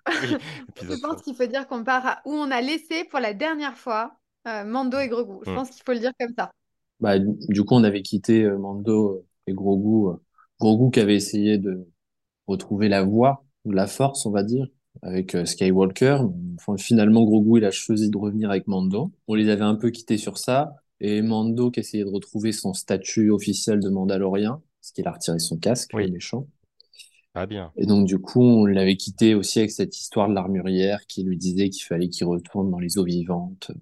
Je 0.83 1.01
pense 1.01 1.23
qu'il 1.23 1.35
faut 1.35 1.47
dire 1.47 1.67
qu'on 1.67 1.83
part 1.85 2.07
à 2.07 2.23
où 2.25 2.33
on 2.33 2.51
a 2.51 2.61
laissé 2.61 3.05
pour 3.05 3.19
la 3.19 3.35
dernière 3.35 3.77
fois 3.77 4.17
euh, 4.47 4.65
Mando 4.65 4.99
et 4.99 5.09
Grogu. 5.09 5.45
Je 5.45 5.51
Mm. 5.51 5.55
pense 5.55 5.71
qu'il 5.71 5.83
faut 5.85 5.93
le 5.93 5.99
dire 5.99 6.13
comme 6.21 6.33
ça. 6.39 6.53
Bah, 7.01 7.19
du 7.19 7.65
coup, 7.65 7.75
on 7.75 7.85
avait 7.85 8.03
quitté 8.03 8.45
euh, 8.45 8.59
Mando 8.59 9.27
et 9.47 9.53
Grogu. 9.53 10.17
Grogu 10.61 10.91
qui 10.93 11.01
avait 11.01 11.17
essayé 11.17 11.59
de 11.59 11.87
retrouver 12.47 12.89
la 12.89 13.03
voie, 13.03 13.45
ou 13.65 13.73
la 13.73 13.87
force, 13.87 14.27
on 14.27 14.31
va 14.31 14.43
dire, 14.43 14.67
avec 15.03 15.35
euh, 15.35 15.45
Skywalker. 15.45 16.19
Enfin, 16.59 16.77
finalement, 16.77 17.25
Grogu, 17.25 17.59
il 17.59 17.65
a 17.65 17.71
choisi 17.71 18.11
de 18.11 18.17
revenir 18.17 18.51
avec 18.51 18.67
Mando. 18.67 19.13
On 19.29 19.35
les 19.35 19.49
avait 19.49 19.63
un 19.65 19.75
peu 19.75 19.91
quittés 19.91 20.19
sur 20.19 20.39
ça. 20.39 20.77
Et 21.01 21.21
Mando 21.23 21.71
qui 21.71 21.81
essayait 21.81 22.05
de 22.05 22.09
retrouver 22.11 22.53
son 22.53 22.73
statut 22.73 23.31
officiel 23.31 23.81
de 23.81 23.89
Mandalorien, 23.91 24.63
parce 24.81 24.93
qu'il 24.93 25.07
a 25.07 25.13
retiré 25.13 25.39
son 25.39 25.59
casque, 25.59 25.91
Oui. 25.95 26.11
méchant. 26.11 26.47
Ah 27.35 27.45
bien. 27.47 27.71
Et 27.77 27.85
donc, 27.85 28.07
du 28.07 28.19
coup, 28.19 28.41
on 28.43 28.65
l'avait 28.65 28.97
quitté 28.97 29.35
aussi 29.35 29.59
avec 29.59 29.71
cette 29.71 29.95
histoire 29.99 30.27
de 30.29 30.35
l'armurière 30.35 31.07
qui 31.07 31.23
lui 31.23 31.37
disait 31.37 31.69
qu'il 31.69 31.83
fallait 31.85 32.09
qu'il 32.09 32.27
retourne 32.27 32.71
dans 32.71 32.79
les 32.79 32.97
eaux 32.97 33.05
vivantes. 33.05 33.73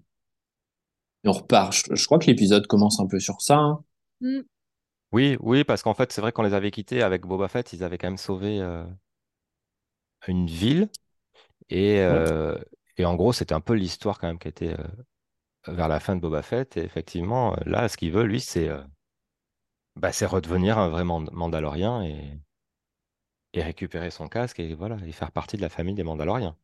Et 1.22 1.28
on 1.28 1.32
repart. 1.32 1.72
Je, 1.72 1.94
je 1.94 2.04
crois 2.06 2.18
que 2.18 2.26
l'épisode 2.26 2.66
commence 2.66 2.98
un 2.98 3.06
peu 3.06 3.20
sur 3.20 3.40
ça. 3.40 3.58
hein. 3.58 3.84
Mm. 4.20 4.40
Oui, 5.14 5.36
oui, 5.40 5.64
parce 5.64 5.82
qu'en 5.82 5.94
fait, 5.94 6.12
c'est 6.12 6.20
vrai 6.20 6.32
qu'on 6.32 6.42
les 6.42 6.52
avait 6.54 6.70
quittés 6.70 7.02
avec 7.02 7.22
Boba 7.26 7.48
Fett, 7.48 7.72
ils 7.72 7.84
avaient 7.84 7.96
quand 7.98 8.08
même 8.08 8.18
sauvé 8.18 8.60
euh, 8.60 8.84
une 10.28 10.46
ville. 10.46 10.88
Et, 11.70 12.00
Ouais. 12.06 12.24
euh, 12.24 12.56
et 12.98 13.04
en 13.06 13.14
gros, 13.16 13.32
c'était 13.34 13.54
un 13.54 13.60
peu 13.62 13.74
l'histoire 13.74 14.18
quand 14.20 14.28
même 14.28 14.38
qui 14.40 14.48
était 14.48 14.74
euh, 14.78 14.86
vers 15.74 15.88
la 15.88 16.00
fin 16.00 16.16
de 16.16 16.22
Boba 16.22 16.42
Fett. 16.42 16.76
Et 16.76 16.82
effectivement, 16.84 17.54
euh, 17.54 17.58
là, 17.66 17.88
ce 17.88 17.98
qu'il 17.98 18.12
veut, 18.12 18.24
lui, 18.24 18.40
c'est 18.40 18.68
euh, 18.68 18.82
bah, 19.96 20.12
c'est 20.12 20.24
redevenir 20.26 20.78
un 20.78 20.88
vrai 20.88 21.02
Mand- 21.02 21.30
Mandalorien 21.32 22.02
et, 22.04 22.38
et 23.54 23.62
récupérer 23.62 24.10
son 24.10 24.28
casque 24.28 24.60
et 24.60 24.74
voilà, 24.74 24.98
et 25.06 25.12
faire 25.12 25.32
partie 25.32 25.56
de 25.56 25.62
la 25.62 25.70
famille 25.70 25.94
des 25.94 26.02
Mandaloriens. 26.04 26.58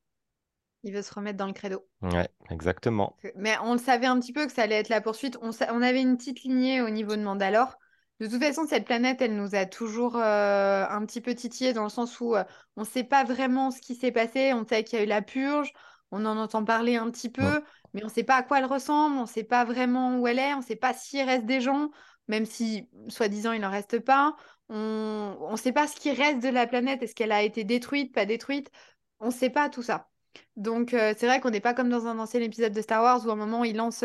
Il 0.83 0.93
veut 0.93 1.01
se 1.01 1.15
remettre 1.15 1.39
dans 1.39 1.47
le 1.47 1.55
credo. 1.55 1.89
Ouais, 2.03 2.29
exactement. 2.51 3.17
Que- 3.19 3.29
Mais 3.37 3.57
on 3.63 3.73
le 3.75 3.79
savait 3.79 4.07
un 4.07 4.19
petit 4.21 4.33
peu 4.33 4.47
que 4.47 4.53
ça 4.53 4.63
allait 4.63 4.77
être 4.77 4.89
la 4.89 5.01
poursuite. 5.01 5.39
On, 5.43 5.53
sa- 5.53 5.73
on 5.75 5.83
avait 5.83 6.01
une 6.03 6.17
petite 6.17 6.43
lignée 6.43 6.81
au 6.83 6.91
niveau 6.91 7.17
de 7.17 7.23
Mandalore. 7.23 7.79
De 8.21 8.27
toute 8.27 8.43
façon, 8.43 8.67
cette 8.67 8.85
planète, 8.85 9.23
elle 9.23 9.35
nous 9.35 9.55
a 9.55 9.65
toujours 9.65 10.17
euh, 10.17 10.87
un 10.87 11.07
petit 11.07 11.23
peu 11.23 11.35
titillé 11.35 11.73
dans 11.73 11.85
le 11.85 11.89
sens 11.89 12.21
où 12.21 12.37
euh, 12.37 12.45
on 12.77 12.83
ne 12.83 12.87
sait 12.87 13.03
pas 13.03 13.25
vraiment 13.25 13.71
ce 13.71 13.81
qui 13.81 13.95
s'est 13.95 14.13
passé. 14.13 14.53
On 14.53 14.67
sait 14.67 14.85
qu'il 14.85 14.99
y 14.99 15.03
a 15.03 15.05
eu 15.05 15.09
la 15.09 15.23
purge, 15.23 15.73
on 16.11 16.27
en 16.27 16.37
entend 16.37 16.63
parler 16.63 16.97
un 16.97 17.11
petit 17.11 17.31
peu, 17.31 17.63
mais 17.95 18.03
on 18.03 18.09
ne 18.09 18.13
sait 18.13 18.23
pas 18.23 18.37
à 18.37 18.43
quoi 18.43 18.59
elle 18.59 18.67
ressemble, 18.67 19.17
on 19.17 19.23
ne 19.23 19.27
sait 19.27 19.43
pas 19.43 19.65
vraiment 19.65 20.19
où 20.19 20.27
elle 20.27 20.39
est, 20.39 20.53
on 20.53 20.59
ne 20.59 20.63
sait 20.65 20.77
pas 20.77 20.93
s'il 20.93 21.23
reste 21.23 21.47
des 21.47 21.63
gens, 21.63 21.91
même 22.29 22.45
si, 22.45 22.91
soi-disant, 23.09 23.53
il 23.53 23.63
n'en 23.63 23.71
reste 23.71 23.99
pas. 24.01 24.37
On 24.69 25.49
ne 25.51 25.57
sait 25.57 25.73
pas 25.73 25.89
ce 25.89 25.97
qui 25.97 26.13
reste 26.13 26.43
de 26.43 26.49
la 26.49 26.67
planète. 26.67 27.03
Est-ce 27.03 27.15
qu'elle 27.15 27.33
a 27.33 27.43
été 27.43 27.65
détruite, 27.65 28.15
pas 28.15 28.27
détruite? 28.27 28.71
On 29.19 29.27
ne 29.27 29.33
sait 29.33 29.51
pas 29.51 29.71
tout 29.71 29.83
ça. 29.83 30.09
Donc, 30.57 30.95
euh, 30.95 31.15
c'est 31.17 31.27
vrai 31.27 31.41
qu'on 31.41 31.51
n'est 31.51 31.61
pas 31.61 31.75
comme 31.75 31.89
dans 31.89 32.07
un 32.07 32.19
ancien 32.19 32.41
épisode 32.41 32.73
de 32.73 32.83
Star 32.83 33.03
Wars 33.03 33.27
où 33.27 33.31
à 33.31 33.33
un 33.33 33.37
moment 33.37 33.65
il 33.65 33.77
lance, 33.77 34.05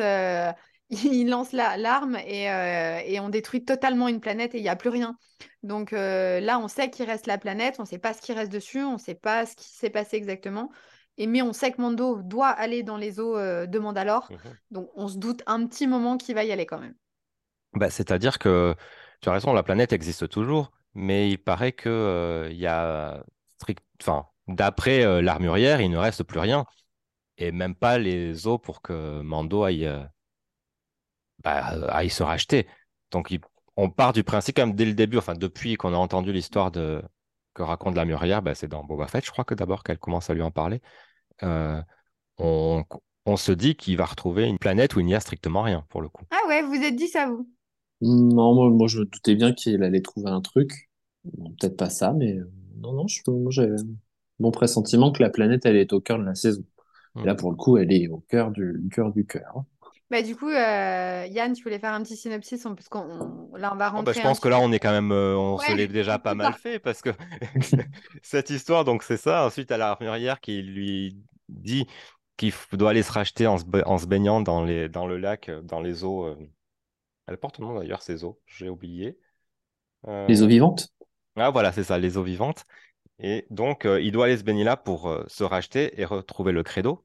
il 0.89 1.29
lance 1.29 1.51
la, 1.51 1.77
l'arme 1.77 2.17
et, 2.25 2.49
euh, 2.49 2.99
et 3.05 3.19
on 3.19 3.29
détruit 3.29 3.63
totalement 3.63 4.07
une 4.07 4.19
planète 4.19 4.53
et 4.55 4.59
il 4.59 4.63
n'y 4.63 4.69
a 4.69 4.75
plus 4.75 4.89
rien. 4.89 5.17
Donc 5.63 5.93
euh, 5.93 6.39
là, 6.39 6.59
on 6.59 6.67
sait 6.67 6.89
qu'il 6.89 7.05
reste 7.05 7.27
la 7.27 7.37
planète, 7.37 7.75
on 7.79 7.83
ne 7.83 7.87
sait 7.87 7.97
pas 7.97 8.13
ce 8.13 8.21
qui 8.21 8.33
reste 8.33 8.51
dessus, 8.51 8.83
on 8.83 8.93
ne 8.93 8.97
sait 8.99 9.15
pas 9.15 9.45
ce 9.45 9.55
qui 9.55 9.67
s'est 9.67 9.89
passé 9.89 10.17
exactement. 10.17 10.71
Et, 11.17 11.27
mais 11.27 11.41
on 11.41 11.53
sait 11.53 11.71
que 11.71 11.81
Mando 11.81 12.21
doit 12.21 12.49
aller 12.49 12.83
dans 12.83 12.97
les 12.97 13.19
eaux 13.19 13.37
euh, 13.37 13.65
de 13.65 13.79
Mandalore. 13.79 14.29
Mhm. 14.31 14.57
Donc 14.71 14.89
on 14.95 15.07
se 15.07 15.17
doute 15.17 15.41
un 15.47 15.65
petit 15.65 15.87
moment 15.87 16.17
qu'il 16.17 16.35
va 16.35 16.43
y 16.43 16.51
aller 16.51 16.65
quand 16.65 16.79
même. 16.79 16.95
Bah, 17.73 17.89
c'est-à-dire 17.89 18.37
que 18.37 18.75
tu 19.21 19.29
as 19.29 19.33
raison, 19.33 19.53
la 19.53 19.63
planète 19.63 19.91
existe 19.91 20.29
toujours, 20.29 20.71
mais 20.93 21.29
il 21.29 21.37
paraît 21.37 21.71
que 21.71 21.89
euh, 21.89 22.49
il 22.51 22.57
y 22.57 22.67
a 22.67 23.23
strict, 23.57 23.83
enfin, 24.01 24.27
d'après 24.47 25.21
l'armurière, 25.21 25.81
il 25.81 25.89
ne 25.89 25.97
reste 25.97 26.23
plus 26.23 26.39
rien 26.39 26.65
et 27.37 27.51
même 27.51 27.75
pas 27.75 27.97
les 27.97 28.47
os 28.47 28.59
pour 28.61 28.81
que 28.81 29.21
Mando 29.21 29.63
aille, 29.63 29.91
bah, 31.45 31.73
euh, 31.75 31.87
aille 31.91 32.11
se 32.11 32.23
racheter. 32.23 32.67
Donc 33.11 33.31
il- 33.31 33.41
on 33.77 33.91
part 33.91 34.13
du 34.13 34.25
principe 34.25 34.57
quand 34.57 34.67
même 34.67 34.75
dès 34.75 34.85
le 34.85 34.95
début, 34.95 35.19
enfin 35.19 35.35
depuis 35.35 35.77
qu'on 35.77 35.93
a 35.93 35.97
entendu 35.97 36.33
l'histoire 36.33 36.71
de 36.71 37.03
que 37.55 37.63
raconte 37.63 37.95
l'armurière, 37.95 38.41
bah, 38.43 38.55
c'est 38.55 38.67
dans 38.69 38.83
Boba 38.83 39.07
Fett, 39.07 39.25
je 39.25 39.31
crois 39.31 39.45
que 39.45 39.55
d'abord 39.55 39.83
qu'elle 39.83 39.99
commence 39.99 40.29
à 40.29 40.35
lui 40.35 40.43
en 40.43 40.51
parler. 40.51 40.81
Euh, 41.43 41.81
on, 42.39 42.83
on 43.25 43.37
se 43.37 43.51
dit 43.53 43.75
qu'il 43.75 43.97
va 43.97 44.05
retrouver 44.05 44.45
une 44.47 44.59
planète 44.59 44.95
où 44.95 45.01
il 45.01 45.07
n'y 45.07 45.15
a 45.15 45.21
strictement 45.21 45.63
rien 45.63 45.85
pour 45.89 46.01
le 46.01 46.09
coup. 46.09 46.25
Ah 46.31 46.47
ouais, 46.47 46.61
vous 46.63 46.75
êtes 46.75 46.95
dit 46.95 47.07
ça, 47.09 47.27
vous? 47.27 47.49
Non, 48.01 48.53
moi, 48.55 48.69
moi, 48.69 48.87
je 48.87 48.99
me 48.99 49.05
doutais 49.05 49.35
bien 49.35 49.53
qu'il 49.53 49.81
allait 49.83 50.01
trouver 50.01 50.29
un 50.29 50.41
truc. 50.41 50.89
Bon, 51.23 51.51
peut-être 51.51 51.77
pas 51.77 51.89
ça, 51.89 52.13
mais 52.13 52.37
euh, 52.37 52.51
non, 52.77 52.93
non, 52.93 53.07
je, 53.07 53.21
moi, 53.27 53.51
j'ai 53.51 53.69
bon 54.39 54.51
pressentiment 54.51 55.11
que 55.11 55.23
la 55.23 55.29
planète, 55.29 55.65
elle 55.65 55.77
est 55.77 55.93
au 55.93 56.01
cœur 56.01 56.19
de 56.19 56.23
la 56.25 56.35
saison. 56.35 56.63
Et 57.23 57.25
Mm. 57.25 57.25
là, 57.27 57.35
pour 57.35 57.51
le 57.51 57.57
coup, 57.57 57.77
elle 57.77 57.91
est 57.93 58.07
au 58.09 58.19
cœur 58.29 58.51
du 58.51 58.89
cœur 58.91 59.11
du 59.13 59.25
cœur. 59.25 59.63
Bah, 60.11 60.21
du 60.21 60.35
coup, 60.35 60.49
euh, 60.49 61.25
Yann, 61.29 61.53
tu 61.53 61.63
voulais 61.63 61.79
faire 61.79 61.93
un 61.93 62.03
petit 62.03 62.15
synopsis 62.15 62.65
on- 62.65 62.75
parce 62.75 62.89
qu'on 62.89 62.99
on- 63.51 63.55
là, 63.55 63.71
on 63.73 63.77
va 63.77 63.89
Oh, 63.97 64.03
bah, 64.03 64.11
rentrer 64.11 64.13
je 64.13 64.19
pense 64.19 64.39
que 64.41 64.49
là, 64.49 64.59
on 64.59 64.71
est 64.73 64.79
quand 64.79 64.91
même, 64.91 65.11
euh, 65.13 65.37
on 65.37 65.57
se 65.57 65.71
l'est 65.71 65.87
déjà 65.87 66.19
pas 66.19 66.35
mal 66.35 66.53
fait 66.53 66.79
parce 66.79 67.01
que 67.01 67.11
cette 68.23 68.49
histoire, 68.49 68.83
donc 68.83 69.03
c'est 69.03 69.17
ça. 69.17 69.45
Ensuite, 69.45 69.71
à 69.71 69.77
l'armurière 69.77 70.41
qui 70.41 70.61
lui 70.61 71.17
dit 71.47 71.87
qu'il 72.37 72.53
doit 72.73 72.89
aller 72.89 73.03
se 73.03 73.11
racheter 73.13 73.47
en 73.47 73.57
se, 73.57 73.63
ba- 73.65 73.83
en 73.85 73.97
se 73.97 74.05
baignant 74.07 74.41
dans 74.41 74.65
les, 74.65 74.89
dans 74.89 75.07
le 75.07 75.17
lac, 75.17 75.47
euh, 75.49 75.61
dans 75.61 75.79
les 75.81 76.03
eaux. 76.03 76.25
euh, 76.25 76.35
Elle 77.27 77.37
porte 77.37 77.59
le 77.59 77.65
nom 77.65 77.79
d'ailleurs, 77.79 78.01
ces 78.03 78.23
eaux, 78.25 78.41
j'ai 78.47 78.69
oublié. 78.69 79.17
Les 80.27 80.43
eaux 80.43 80.47
vivantes? 80.47 80.89
Ah, 81.35 81.49
voilà, 81.49 81.71
c'est 81.71 81.83
ça, 81.83 81.97
les 81.97 82.17
eaux 82.17 82.23
vivantes. 82.23 82.63
Et 83.19 83.47
donc, 83.51 83.85
euh, 83.85 84.01
il 84.01 84.11
doit 84.13 84.25
aller 84.25 84.37
se 84.37 84.43
baigner 84.43 84.63
là 84.65 84.77
pour 84.77 85.09
euh, 85.09 85.25
se 85.27 85.43
racheter 85.45 85.99
et 86.01 86.05
retrouver 86.05 86.51
le 86.53 86.63
credo. 86.63 87.04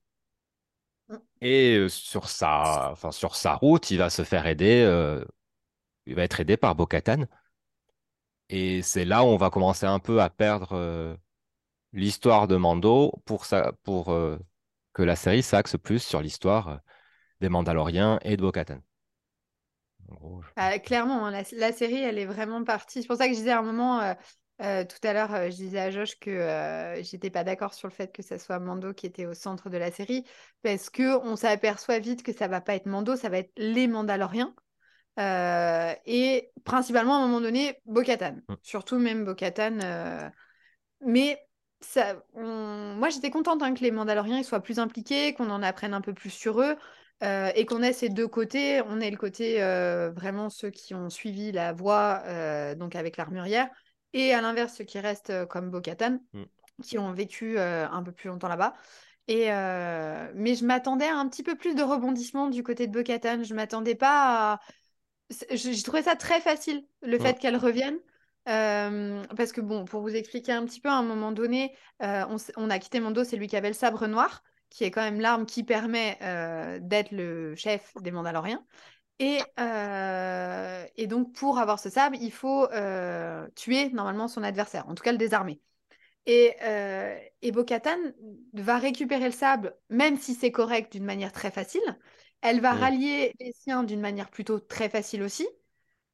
Et 1.41 1.87
sur 1.89 2.29
sa, 2.29 2.91
enfin, 2.93 3.13
sur 3.13 3.35
sa 3.37 3.55
route, 3.55 3.91
il 3.91 3.99
va 3.99 4.11
se 4.11 4.25
faire 4.25 4.47
aider. 4.47 4.83
euh, 4.87 5.25
il 6.07 6.15
va 6.17 6.25
être 6.25 6.41
aidé 6.41 6.57
par 6.59 6.75
Bo-Katan. 6.77 7.27
Et 8.51 8.83
c'est 8.83 9.05
là 9.05 9.23
où 9.25 9.29
on 9.29 9.37
va 9.37 9.49
commencer 9.51 9.87
un 9.87 9.99
peu 9.99 10.21
à 10.21 10.29
perdre 10.31 10.73
euh, 10.73 11.17
l'histoire 11.95 12.49
de 12.49 12.57
Mando 12.57 13.13
pour, 13.27 13.45
euh, 14.11 14.39
que 14.95 15.03
la 15.05 15.17
série 15.17 15.43
s'axe 15.45 15.77
plus 15.79 16.01
sur 16.01 16.23
l'histoire 16.23 16.81
des 17.41 17.49
Mandaloriens 17.51 18.19
et 18.25 18.37
de 18.39 18.43
Bo-Katan. 18.43 18.81
En 20.11 20.15
gros, 20.17 20.43
je- 20.43 20.51
Ah, 20.57 20.79
clairement, 20.79 21.27
hein, 21.27 21.31
la, 21.31 21.43
la 21.53 21.73
série, 21.73 21.97
elle 22.03 22.19
est 22.19 22.27
vraiment 22.27 22.63
partie. 22.65 23.03
C'est 23.03 23.09
pour 23.09 23.17
ça 23.17 23.27
que 23.29 23.33
je 23.35 23.39
disais 23.39 23.51
à 23.53 23.61
un 23.61 23.63
moment, 23.63 24.01
euh, 24.63 24.85
tout 24.85 24.99
à 25.07 25.13
l'heure, 25.13 25.35
euh, 25.35 25.51
je 25.51 25.57
disais 25.57 25.81
à 25.81 25.91
Josh 25.91 26.19
que 26.19 26.31
euh, 26.31 27.03
j'étais 27.03 27.31
pas 27.31 27.45
d'accord 27.45 27.75
sur 27.75 27.89
le 27.89 27.93
fait 27.95 28.13
que 28.13 28.23
ça 28.23 28.39
soit 28.39 28.59
Mando 28.59 28.93
qui 28.93 29.07
était 29.07 29.27
au 29.27 29.35
centre 29.35 29.71
de 29.71 29.79
la 29.79 29.91
série, 29.91 30.25
parce 30.63 30.91
que 30.91 31.19
on 31.25 31.37
s'aperçoit 31.37 31.99
vite 31.99 32.23
que 32.23 32.33
ça 32.33 32.49
va 32.49 32.61
pas 32.61 32.75
être 32.75 32.87
Mando, 32.87 33.17
ça 33.17 33.29
va 33.29 33.39
être 33.39 33.53
les 33.57 33.89
Mandaloriens. 33.89 34.55
Euh, 35.19 35.93
et 36.07 36.51
principalement, 36.65 37.15
à 37.15 37.19
un 37.19 37.27
moment 37.27 37.41
donné, 37.41 37.81
Bo-Katan. 37.87 38.37
Mm. 38.49 38.55
Surtout 38.63 38.99
même 38.99 39.25
Bo-Katan. 39.25 39.81
euh, 39.83 40.29
Mais 41.07 41.39
ça, 41.81 42.23
on- 42.35 42.95
moi, 42.97 43.09
j'étais 43.09 43.31
contente 43.31 43.63
hein, 43.63 43.75
que 43.75 43.81
les 43.81 43.91
Mandaloriens 43.91 44.39
ils 44.39 44.45
soient 44.45 44.61
plus 44.61 44.79
impliqués, 44.79 45.35
qu'on 45.35 45.51
en 45.51 45.63
apprenne 45.63 45.95
un 45.95 46.01
peu 46.01 46.13
plus 46.15 46.31
sur 46.31 46.61
eux. 46.61 46.77
euh, 47.23 47.51
et 47.55 47.67
qu'on 47.67 47.83
ait 47.83 47.93
ces 47.93 48.09
deux 48.09 48.29
côtés, 48.29 48.81
on 48.87 48.99
ait 48.99 49.11
le 49.11 49.19
côté 49.19 49.63
euh, 49.63 50.11
vraiment 50.11 50.49
ceux 50.49 50.71
qui 50.71 50.95
ont 50.95 51.11
suivi 51.11 51.53
la 51.53 51.75
voie, 51.75 52.23
euh, 52.25 52.75
donc 52.75 52.97
avec 52.97 53.19
l'armurière, 53.19 53.69
et 54.13 54.35
à 54.35 54.41
l'inverse 54.41 54.75
ceux 54.75 54.85
qui 54.85 54.99
restent 54.99 55.31
euh, 55.31 55.47
comme 55.47 55.71
Bo-Katan, 55.71 56.19
Mm. 56.33 56.45
qui 56.83 56.99
ont 56.99 57.13
vécu 57.13 57.59
euh, 57.59 57.89
un 57.89 58.03
peu 58.03 58.13
plus 58.13 58.29
longtemps 58.29 58.49
là-bas. 58.49 58.75
Et 59.29 59.53
euh, 59.53 60.31
mais 60.35 60.55
je 60.55 60.65
m'attendais 60.65 61.07
à 61.07 61.17
un 61.17 61.29
petit 61.29 61.43
peu 61.43 61.55
plus 61.55 61.75
de 61.75 61.83
rebondissement 61.83 62.49
du 62.49 62.63
côté 62.63 62.87
de 62.87 62.93
Bo-Katan. 62.93 63.45
Je 63.45 63.55
m'attendais 63.55 63.95
pas 63.95 64.55
à... 64.55 64.61
J'ai 65.51 65.81
trouvé 65.83 66.03
ça 66.03 66.17
très 66.17 66.41
facile, 66.41 66.85
le 67.03 67.19
fait 67.19 67.39
qu'elle 67.39 67.57
revienne. 67.57 67.97
Euh, 68.49 69.23
parce 69.37 69.53
que 69.53 69.61
bon, 69.61 69.85
pour 69.85 70.01
vous 70.01 70.17
expliquer 70.17 70.53
un 70.53 70.65
petit 70.65 70.81
peu, 70.81 70.89
à 70.89 70.95
un 70.95 71.05
moment 71.05 71.31
donné, 71.31 71.77
on, 72.01 72.37
on 72.57 72.71
a 72.71 72.79
quitté 72.81 72.99
Mando, 72.99 73.23
c'est 73.23 73.37
lui 73.37 73.47
qui 73.47 73.57
avait 73.57 73.69
le 73.69 73.75
sabre 73.75 74.09
noir, 74.09 74.43
qui 74.71 74.83
est 74.83 74.91
quand 74.91 75.03
même 75.03 75.21
l'arme 75.21 75.47
qui 75.47 75.63
permet 75.63 76.19
d'être 76.81 77.13
le 77.13 77.55
chef 77.55 77.93
des 78.01 78.11
Mandaloriens. 78.11 78.65
Et, 79.21 79.41
euh, 79.61 80.87
et 80.97 81.07
donc, 81.09 81.35
pour 81.35 81.59
avoir 81.61 81.79
ce 81.81 81.91
sabre, 81.91 82.17
il 82.21 82.33
faut 82.33 82.67
euh, 82.73 83.49
tuer 83.57 83.91
normalement 83.91 84.29
son 84.29 84.43
adversaire, 84.43 84.89
en 84.89 84.97
tout 84.97 85.05
cas 85.05 85.13
le 85.13 85.19
désarmer. 85.19 85.61
Et, 86.27 86.55
euh, 86.63 87.19
et 87.43 87.53
Bo-Katan 87.53 87.99
va 88.55 88.79
récupérer 88.79 89.27
le 89.27 89.33
sable, 89.33 89.77
même 89.91 90.19
si 90.19 90.35
c'est 90.35 90.53
correct 90.53 90.93
d'une 90.93 91.05
manière 91.05 91.33
très 91.33 91.51
facile. 91.51 91.83
Elle 92.43 92.61
va 92.61 92.75
rallier 92.75 93.35
les 93.41 93.53
siens 93.55 93.85
d'une 93.85 94.01
manière 94.01 94.31
plutôt 94.31 94.61
très 94.61 94.89
facile 94.91 95.23
aussi. 95.23 95.49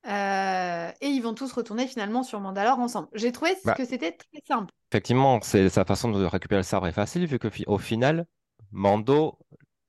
Euh, 0.06 0.92
et 1.00 1.08
ils 1.08 1.20
vont 1.22 1.34
tous 1.34 1.52
retourner 1.52 1.86
finalement 1.88 2.22
sur 2.24 2.40
Mandalore 2.40 2.78
ensemble. 2.80 3.08
J'ai 3.14 3.32
trouvé 3.32 3.52
Bah, 3.64 3.76
que 3.76 3.84
c'était 3.84 4.12
très 4.12 4.42
simple. 4.48 4.72
effectivement, 4.92 5.40
c'est 5.42 5.68
sa 5.68 5.84
façon 5.84 6.10
de 6.12 6.24
récupérer 6.24 6.60
le 6.60 6.62
sabre 6.64 6.86
est 6.86 6.92
facile 6.92 7.26
vu 7.26 7.38
que 7.38 7.48
au 7.66 7.78
final, 7.78 8.26
Mando 8.72 9.38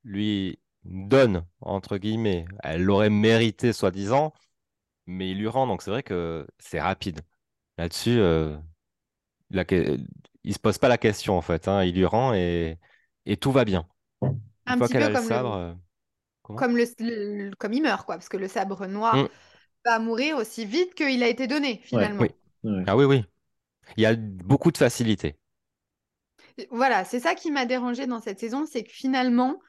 lui 0.03 0.59
donne 0.87 1.45
entre 1.61 1.97
guillemets, 1.97 2.45
elle 2.63 2.83
l'aurait 2.83 3.09
mérité 3.09 3.73
soi-disant, 3.73 4.33
mais 5.07 5.31
il 5.31 5.39
lui 5.39 5.47
rend. 5.47 5.67
Donc 5.67 5.81
c'est 5.83 5.91
vrai 5.91 6.03
que 6.03 6.47
c'est 6.59 6.81
rapide. 6.81 7.21
Là-dessus, 7.77 8.19
euh, 8.19 8.57
la 9.51 9.65
que- 9.65 9.97
il 10.43 10.53
se 10.53 10.59
pose 10.59 10.77
pas 10.77 10.89
la 10.89 10.97
question 10.97 11.37
en 11.37 11.41
fait. 11.41 11.67
hein. 11.67 11.83
Il 11.83 11.95
lui 11.95 12.05
rend 12.05 12.33
et, 12.33 12.79
et 13.25 13.37
tout 13.37 13.51
va 13.51 13.65
bien. 13.65 13.87
Une 14.67 14.73
Un 14.73 14.77
fois 14.77 14.87
petit 14.87 14.93
qu'elle 14.93 15.03
a 15.03 15.09
peu 15.09 15.11
le 15.11 15.15
comme 15.15 15.25
sabre, 15.25 15.55
le, 15.55 15.57
euh, 15.57 15.73
comme 16.55 16.77
le, 16.77 16.85
le- 16.99 17.55
comme 17.55 17.73
il 17.73 17.81
meurt, 17.83 18.05
quoi, 18.05 18.15
parce 18.15 18.29
que 18.29 18.37
le 18.37 18.47
sabre 18.47 18.87
noir 18.87 19.15
Mm. 19.15 19.27
va 19.85 19.99
mourir 19.99 20.37
aussi 20.37 20.65
vite 20.65 20.95
qu'il 20.95 21.23
a 21.23 21.27
été 21.29 21.47
donné 21.47 21.81
Ouais. 21.91 22.09
finalement. 22.09 22.19
Oui. 22.19 22.29
Ouais. 22.63 22.83
Ah 22.87 22.95
oui, 22.97 23.05
oui. 23.05 23.25
Il 23.97 24.03
y 24.03 24.05
a 24.07 24.15
beaucoup 24.15 24.71
de 24.71 24.77
facilité. 24.77 25.37
Voilà, 26.71 27.05
c'est 27.05 27.19
ça 27.19 27.35
qui 27.35 27.51
m'a 27.51 27.65
dérangé 27.65 28.07
dans 28.07 28.19
cette 28.21 28.39
saison, 28.39 28.65
c'est 28.65 28.83
que 28.83 28.91
finalement, 28.91 29.59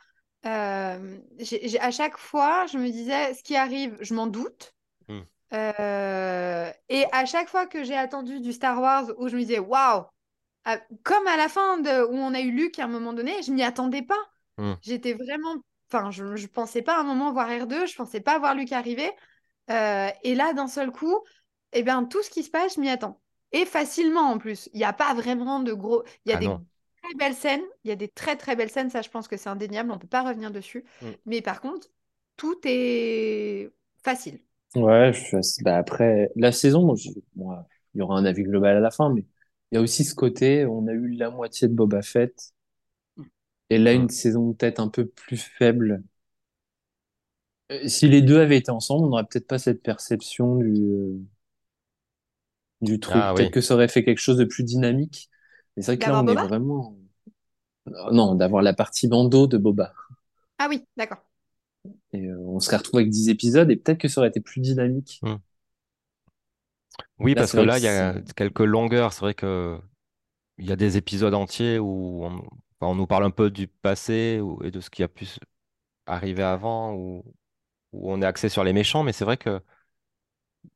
euh, 0.47 1.18
à 1.80 1.90
chaque 1.90 2.16
fois, 2.16 2.66
je 2.66 2.78
me 2.78 2.88
disais, 2.90 3.35
ce 3.35 3.42
qui 3.42 3.57
arrive, 3.57 3.97
je 4.00 4.14
m'en 4.14 4.26
doute. 4.26 4.75
Mm. 5.09 5.21
Euh, 5.54 6.71
et 6.88 7.04
à 7.12 7.25
chaque 7.25 7.49
fois 7.49 7.66
que 7.66 7.83
j'ai 7.85 7.97
attendu 7.97 8.40
du 8.40 8.52
Star 8.52 8.80
Wars 8.80 9.07
où 9.18 9.28
je 9.28 9.37
me 9.37 9.40
disais, 9.40 9.59
waouh, 9.59 10.04
comme 11.02 11.26
à 11.26 11.37
la 11.37 11.49
fin 11.49 11.78
de, 11.78 12.04
où 12.04 12.14
on 12.14 12.35
a 12.35 12.40
eu 12.40 12.50
Luke 12.50 12.78
à 12.78 12.85
un 12.85 12.88
moment 12.88 13.12
donné, 13.12 13.42
je 13.42 13.52
m'y 13.52 13.62
attendais 13.62 14.02
pas. 14.02 14.18
Mm. 14.59 14.75
J'étais 14.83 15.14
vraiment, 15.14 15.57
enfin, 15.90 16.11
je, 16.11 16.37
je 16.37 16.47
pensais 16.47 16.83
pas 16.83 16.97
à 16.97 17.00
un 17.00 17.04
moment 17.04 17.33
voir 17.33 17.49
R2, 17.49 17.87
je 17.87 17.97
pensais 17.97 18.21
pas 18.21 18.38
voir 18.38 18.54
Luke 18.54 18.73
arriver. 18.73 19.11
Euh, 19.71 20.09
et 20.23 20.35
là, 20.35 20.52
d'un 20.52 20.68
seul 20.68 20.90
coup, 20.90 21.21
eh 21.73 21.83
bien, 21.83 22.04
tout 22.04 22.23
ce 22.23 22.30
qui 22.30 22.42
se 22.42 22.50
passe, 22.50 22.75
je 22.76 22.80
m'y 22.80 22.88
attends. 22.88 23.21
Et 23.52 23.64
facilement 23.64 24.30
en 24.30 24.38
plus. 24.38 24.68
Il 24.75 24.78
n'y 24.78 24.85
a 24.85 24.92
pas 24.92 25.14
vraiment 25.14 25.61
de 25.61 25.73
gros. 25.73 26.04
Il 26.25 26.30
y 26.30 26.33
a 26.33 26.37
Ah 26.37 26.40
des 26.40 26.47
non. 26.47 26.66
Très 27.02 27.14
belles 27.14 27.35
scènes. 27.35 27.62
Il 27.85 27.88
y 27.88 27.93
a 27.93 27.97
des 27.97 28.09
très 28.09 28.37
très 28.37 28.57
belles 28.57 28.71
scènes. 28.71 28.90
Ça, 28.90 29.02
je 29.02 29.09
pense 29.11 29.28
que 29.28 29.37
c'est 29.37 29.49
indéniable. 29.49 29.90
On 29.90 29.95
ne 29.95 30.00
peut 30.00 30.07
pas 30.09 30.23
revenir 30.28 30.50
dessus. 30.50 30.85
Mm. 31.02 31.19
Mais 31.26 31.43
par 31.43 31.61
contre, 31.61 31.88
tout 32.37 32.59
est 32.64 33.71
facile. 34.02 34.40
Ouais, 34.76 35.12
je 35.12 35.21
suis 35.21 35.37
assez- 35.37 35.62
bah, 35.62 35.76
après 35.78 36.31
la 36.37 36.52
saison, 36.52 36.85
moi, 36.85 36.95
je- 36.97 37.11
moi, 37.37 37.67
il 37.95 37.99
y 37.99 38.02
aura 38.02 38.19
un 38.19 38.25
avis 38.25 38.43
global 38.43 38.76
à 38.76 38.81
la 38.81 38.90
fin, 38.90 39.12
mais 39.12 39.23
il 39.73 39.75
y 39.76 39.78
a 39.78 39.81
aussi 39.81 40.05
ce 40.05 40.14
côté, 40.14 40.67
on 40.67 40.87
a 40.87 40.93
eu 40.93 41.09
la 41.17 41.31
moitié 41.31 41.69
de 41.69 41.75
Boba 41.75 42.02
Fett, 42.02 42.52
et 43.71 43.78
là, 43.78 43.93
Mm. 43.93 43.95
une 43.95 44.11
saison 44.11 44.52
peut-être 44.52 44.78
un 44.81 44.88
peu 44.88 45.07
plus 45.07 45.38
faible. 45.38 46.02
Euh, 47.73 47.88
Si 47.88 48.09
les 48.09 48.21
deux 48.23 48.38
avaient 48.40 48.59
été 48.59 48.71
ensemble, 48.71 49.07
on 49.07 49.09
n'aurait 49.11 49.25
peut-être 49.25 49.47
pas 49.47 49.59
cette 49.59 49.83
perception 49.83 50.57
du, 50.57 50.67
euh, 50.71 51.19
du 52.81 53.00
truc. 53.00 53.25
Ah 53.25 53.35
Peut-être 53.35 53.50
oui. 53.50 53.52
que 53.52 53.61
ça 53.61 53.75
aurait 53.75 53.88
fait 53.88 54.05
quelque 54.05 54.19
chose 54.21 54.37
de 54.38 54.45
plus 54.45 54.64
dynamique. 54.64 55.31
Mais 55.78 55.82
c'est 55.82 55.92
vrai 55.92 55.99
que 55.99 56.11
là, 56.11 56.23
est 56.26 56.37
vraiment. 56.37 56.94
Non, 58.12 58.35
d'avoir 58.35 58.62
la 58.62 58.73
partie 58.75 59.08
Mando 59.08 59.47
de 59.47 59.58
Boba. 59.58 59.92
Ah 60.58 60.68
oui, 60.70 60.85
d'accord. 60.97 61.18
Et 62.12 62.26
euh, 62.26 62.38
on 62.40 62.61
serait 62.61 62.76
retrouvé 62.78 63.02
avec 63.02 63.12
10 63.12 63.28
épisodes, 63.28 63.70
et 63.70 63.76
peut-être 63.76 63.99
que 63.99 64.08
ça 64.08 64.20
aurait 64.20 64.28
été 64.30 64.40
plus 64.40 64.61
dynamique. 64.61 65.25
Oui, 67.18 67.35
Là, 67.35 67.47
parce 67.47 67.52
que 67.52 67.61
là, 67.61 67.78
il 67.78 67.85
y 67.85 67.88
a 67.88 68.20
quelques 68.37 68.61
longueurs. 68.61 69.12
C'est 69.12 69.20
vrai 69.20 69.35
que 69.35 69.80
il 70.58 70.66
y 70.66 70.73
a 70.73 70.76
des 70.76 70.97
épisodes 70.99 71.35
entiers 71.35 71.78
où 71.80 72.25
on, 72.25 72.37
enfin, 72.38 72.47
on 72.92 72.94
nous 72.97 73.06
parle 73.06 73.25
un 73.25 73.30
peu 73.30 73.50
du 73.50 73.68
passé 73.68 74.40
ou- 74.42 74.62
et 74.64 74.70
de 74.73 74.80
ce 74.80 74.90
qui 74.90 75.02
a 75.04 75.08
pu 75.08 75.26
arriver 76.06 76.42
avant, 76.44 76.94
où, 76.94 77.25
où 77.92 78.12
on 78.12 78.23
est 78.23 78.26
axé 78.26 78.49
sur 78.50 78.64
les 78.64 78.73
méchants, 78.75 79.04
mais 79.04 79.12
c'est 79.12 79.25
vrai 79.26 79.37
que 79.38 79.62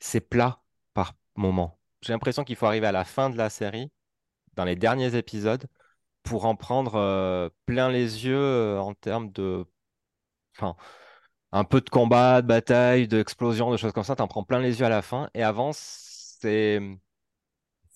c'est 0.00 0.20
plat 0.20 0.62
par 0.94 1.14
moment. 1.36 1.78
J'ai 2.02 2.12
l'impression 2.12 2.44
qu'il 2.44 2.56
faut 2.56 2.66
arriver 2.66 2.86
à 2.86 2.92
la 2.92 3.04
fin 3.04 3.30
de 3.30 3.36
la 3.36 3.50
série, 3.50 3.90
dans 4.54 4.64
les 4.64 4.76
derniers 4.76 5.16
épisodes, 5.16 5.66
pour 6.22 6.44
en 6.46 6.56
prendre 6.56 6.94
euh, 6.96 7.48
plein 7.66 7.90
les 7.90 8.26
yeux 8.26 8.36
euh, 8.36 8.78
en 8.78 8.94
termes 8.94 9.30
de, 9.32 9.64
enfin, 10.56 10.76
un 11.52 11.64
peu 11.64 11.80
de 11.80 11.90
combat, 11.90 12.42
de 12.42 12.46
bataille, 12.46 13.08
d'explosion, 13.08 13.70
de 13.70 13.76
choses 13.76 13.92
comme 13.92 14.04
ça. 14.04 14.16
T'en 14.16 14.28
prends 14.28 14.44
plein 14.44 14.60
les 14.60 14.80
yeux 14.80 14.86
à 14.86 14.90
la 14.90 15.02
fin, 15.02 15.28
et 15.34 15.42
avant, 15.42 15.72
c'est 15.72 16.80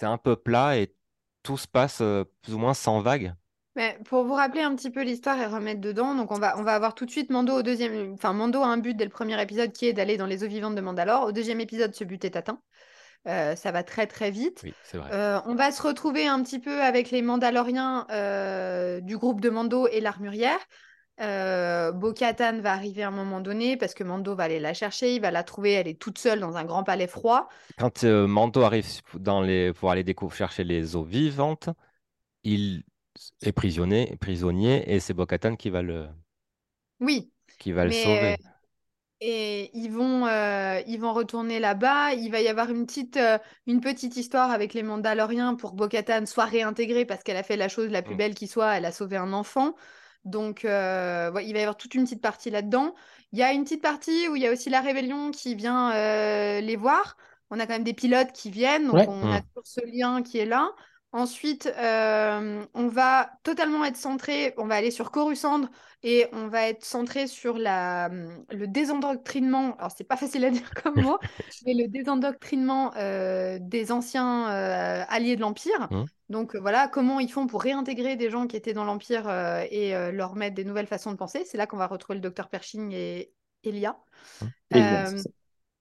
un 0.03 0.19
peu 0.19 0.37
plat 0.37 0.79
et 0.79 0.95
tout 1.43 1.57
se 1.57 1.69
passe 1.69 2.01
euh, 2.01 2.25
plus 2.43 2.55
ou 2.55 2.59
moins 2.59 2.75
sans 2.75 3.01
vague. 3.01 3.35
Mais 3.77 3.99
pour 4.07 4.25
vous 4.25 4.33
rappeler 4.33 4.63
un 4.63 4.75
petit 4.75 4.91
peu 4.91 5.03
l'histoire 5.03 5.39
et 5.39 5.47
remettre 5.47 5.83
dedans, 5.83 6.15
donc 6.15 6.33
on 6.33 6.39
va, 6.39 6.59
on 6.59 6.63
va 6.63 6.75
avoir 6.75 6.95
tout 6.95 7.05
de 7.05 7.11
suite 7.11 7.29
Mando 7.31 7.53
au 7.53 7.63
deuxième. 7.63 8.15
Enfin, 8.15 8.33
Mando 8.33 8.63
a 8.63 8.67
un 8.67 8.79
but 8.79 8.97
dès 8.97 9.05
le 9.05 9.11
premier 9.11 9.41
épisode 9.41 9.71
qui 9.73 9.87
est 9.87 9.93
d'aller 9.93 10.17
dans 10.17 10.27
les 10.27 10.43
eaux 10.43 10.49
vivantes 10.49 10.75
de 10.75 10.81
Mandalore. 10.81 11.25
Au 11.25 11.33
deuxième 11.33 11.61
épisode, 11.61 11.95
ce 11.95 12.03
but 12.03 12.25
est 12.25 12.37
atteint. 12.37 12.59
Euh, 13.27 13.57
ça 13.57 13.73
va 13.73 13.83
très 13.83 14.07
très 14.07 14.31
vite. 14.31 14.61
Oui, 14.63 14.73
c'est 14.85 14.99
vrai. 14.99 15.11
Euh, 15.13 15.41
on 15.47 15.55
va 15.55 15.73
se 15.73 15.83
retrouver 15.83 16.27
un 16.27 16.43
petit 16.43 16.61
peu 16.61 16.83
avec 16.83 17.11
les 17.11 17.23
Mandaloriens 17.23 18.07
euh, 18.11 19.01
du 19.01 19.17
groupe 19.17 19.41
de 19.41 19.51
Mando 19.51 19.89
et 19.89 20.01
l'armurière. 20.01 20.59
Euh, 21.21 21.93
Bo-Katan 21.93 22.61
va 22.61 22.73
arriver 22.73 23.03
à 23.03 23.09
un 23.09 23.11
moment 23.11 23.41
donné 23.41 23.77
parce 23.77 23.95
que 23.95 24.05
Mando 24.05 24.35
va 24.35 24.45
aller 24.45 24.61
la 24.61 24.75
chercher, 24.75 25.15
il 25.15 25.23
va 25.23 25.31
la 25.31 25.43
trouver, 25.43 25.73
elle 25.73 25.89
est 25.89 25.99
toute 25.99 26.19
seule 26.19 26.41
dans 26.41 26.57
un 26.57 26.65
grand 26.65 26.85
palais 26.85 27.07
froid. 27.07 27.49
Quand 27.79 28.05
Mando 28.05 28.63
arrive 28.63 28.87
dans 29.15 29.41
les... 29.41 29.73
pour 29.73 29.91
aller 29.91 30.05
chercher 30.31 30.63
les 30.63 30.95
eaux 30.95 31.05
vivantes, 31.05 31.71
il 32.45 32.85
est 33.43 33.53
prisonnier, 33.53 34.15
prisonnier 34.21 34.93
et 34.93 35.01
c'est 35.01 35.15
Bo-Katan 35.15 35.57
qui 35.57 35.71
va 35.71 35.83
le, 35.83 36.07
Oui, 37.01 37.33
qui 37.59 37.73
va 37.73 37.87
le 37.87 37.93
sauver. 37.93 38.37
Et 39.21 39.71
ils 39.77 39.91
vont, 39.91 40.27
euh, 40.27 40.81
ils 40.87 41.01
vont 41.01 41.13
retourner 41.15 41.59
là-bas. 41.59 42.13
Il 42.15 42.31
va 42.31 42.41
y 42.43 42.49
avoir 42.49 42.71
une 42.71 42.85
petite, 42.87 43.17
euh, 43.17 43.39
une 43.67 43.81
petite 43.81 44.17
histoire 44.17 44.51
avec 44.51 44.75
les 44.75 44.83
Mandaloriens 44.83 45.55
pour 45.55 45.71
que 45.73 45.77
Bo-Katan 45.77 46.27
soit 46.27 46.45
réintégrée 46.45 47.07
parce 47.07 47.23
qu'elle 47.23 47.39
a 47.39 47.43
fait 47.43 47.57
la 47.57 47.69
chose 47.69 47.91
la 47.91 48.03
plus 48.03 48.15
Mm. 48.15 48.19
belle 48.19 48.35
qui 48.35 48.47
soit. 48.47 48.77
Elle 48.77 48.85
a 48.85 48.93
sauvé 48.93 49.17
un 49.17 49.33
enfant. 49.33 49.75
Donc, 50.25 50.65
euh, 50.65 51.31
ouais, 51.33 51.47
il 51.47 51.53
va 51.55 51.61
y 51.61 51.63
avoir 51.63 51.77
toute 51.79 51.95
une 51.95 52.05
petite 52.05 52.21
partie 52.21 52.51
là-dedans. 52.51 52.95
Il 53.33 53.39
y 53.39 53.43
a 53.43 53.53
une 53.53 53.65
petite 53.65 53.83
partie 53.83 54.29
où 54.29 54.37
il 54.37 54.43
y 54.43 54.47
a 54.47 54.53
aussi 54.53 54.69
la 54.71 54.81
rébellion 54.83 55.31
qui 55.31 55.55
vient 55.55 55.93
les 56.61 56.77
voir. 56.77 57.17
On 57.51 57.59
a 57.61 57.67
quand 57.67 57.75
même 57.75 57.85
des 57.85 57.95
pilotes 57.95 58.33
qui 58.33 58.51
viennent, 58.51 58.87
donc 58.89 58.97
Ouais. 58.97 59.07
on 59.09 59.31
a 59.31 59.41
Mm. 59.41 59.43
toujours 59.55 59.67
ce 59.67 59.81
lien 59.87 60.23
qui 60.23 60.39
est 60.39 60.47
là. 60.47 60.71
Ensuite, 61.17 61.73
euh, 61.79 62.63
on 62.75 62.89
va 62.89 63.31
totalement 63.43 63.83
être 63.87 63.97
centré. 63.97 64.53
On 64.59 64.67
va 64.67 64.75
aller 64.75 64.91
sur 64.91 65.11
Coruscant 65.11 65.63
et 66.03 66.27
on 66.33 66.49
va 66.49 66.69
être 66.69 66.85
centré 66.85 67.27
sur 67.27 67.57
la, 67.57 68.11
le 68.51 68.67
désendoctrinement. 68.67 69.77
Alors, 69.79 69.91
c'est 69.97 70.05
pas 70.05 70.19
facile 70.19 70.45
à 70.45 70.51
dire 70.51 70.71
comme 70.83 71.01
mot, 71.01 71.17
mais 71.65 71.73
le 71.73 71.89
désendoctrinement 71.89 72.93
euh, 72.99 73.57
des 73.63 73.93
anciens 73.93 74.51
euh, 74.51 75.05
alliés 75.09 75.37
de 75.37 75.41
l'Empire. 75.41 75.89
Mm. 75.91 76.05
Donc 76.29 76.55
voilà, 76.55 76.87
comment 76.87 77.19
ils 77.19 77.33
font 77.33 77.47
pour 77.47 77.63
réintégrer 77.63 78.17
des 78.17 78.29
gens 78.29 78.47
qui 78.47 78.59
étaient 78.59 78.75
dans 78.75 78.85
l'Empire 78.85 79.31
et 79.71 79.95
leur 80.13 80.35
mettre 80.35 80.55
des 80.55 80.67
nouvelles 80.67 80.87
façons 80.87 81.13
de 81.13 81.17
penser. 81.17 81.45
C'est 81.47 81.57
là 81.57 81.67
qu'on 81.67 81.79
va 81.79 81.87
retrouver 81.87 82.17
le 82.17 82.21
docteur 82.21 82.51
Pershing 82.51 82.93
et 82.93 83.33
Elia. 83.65 83.97
Et 84.75 84.83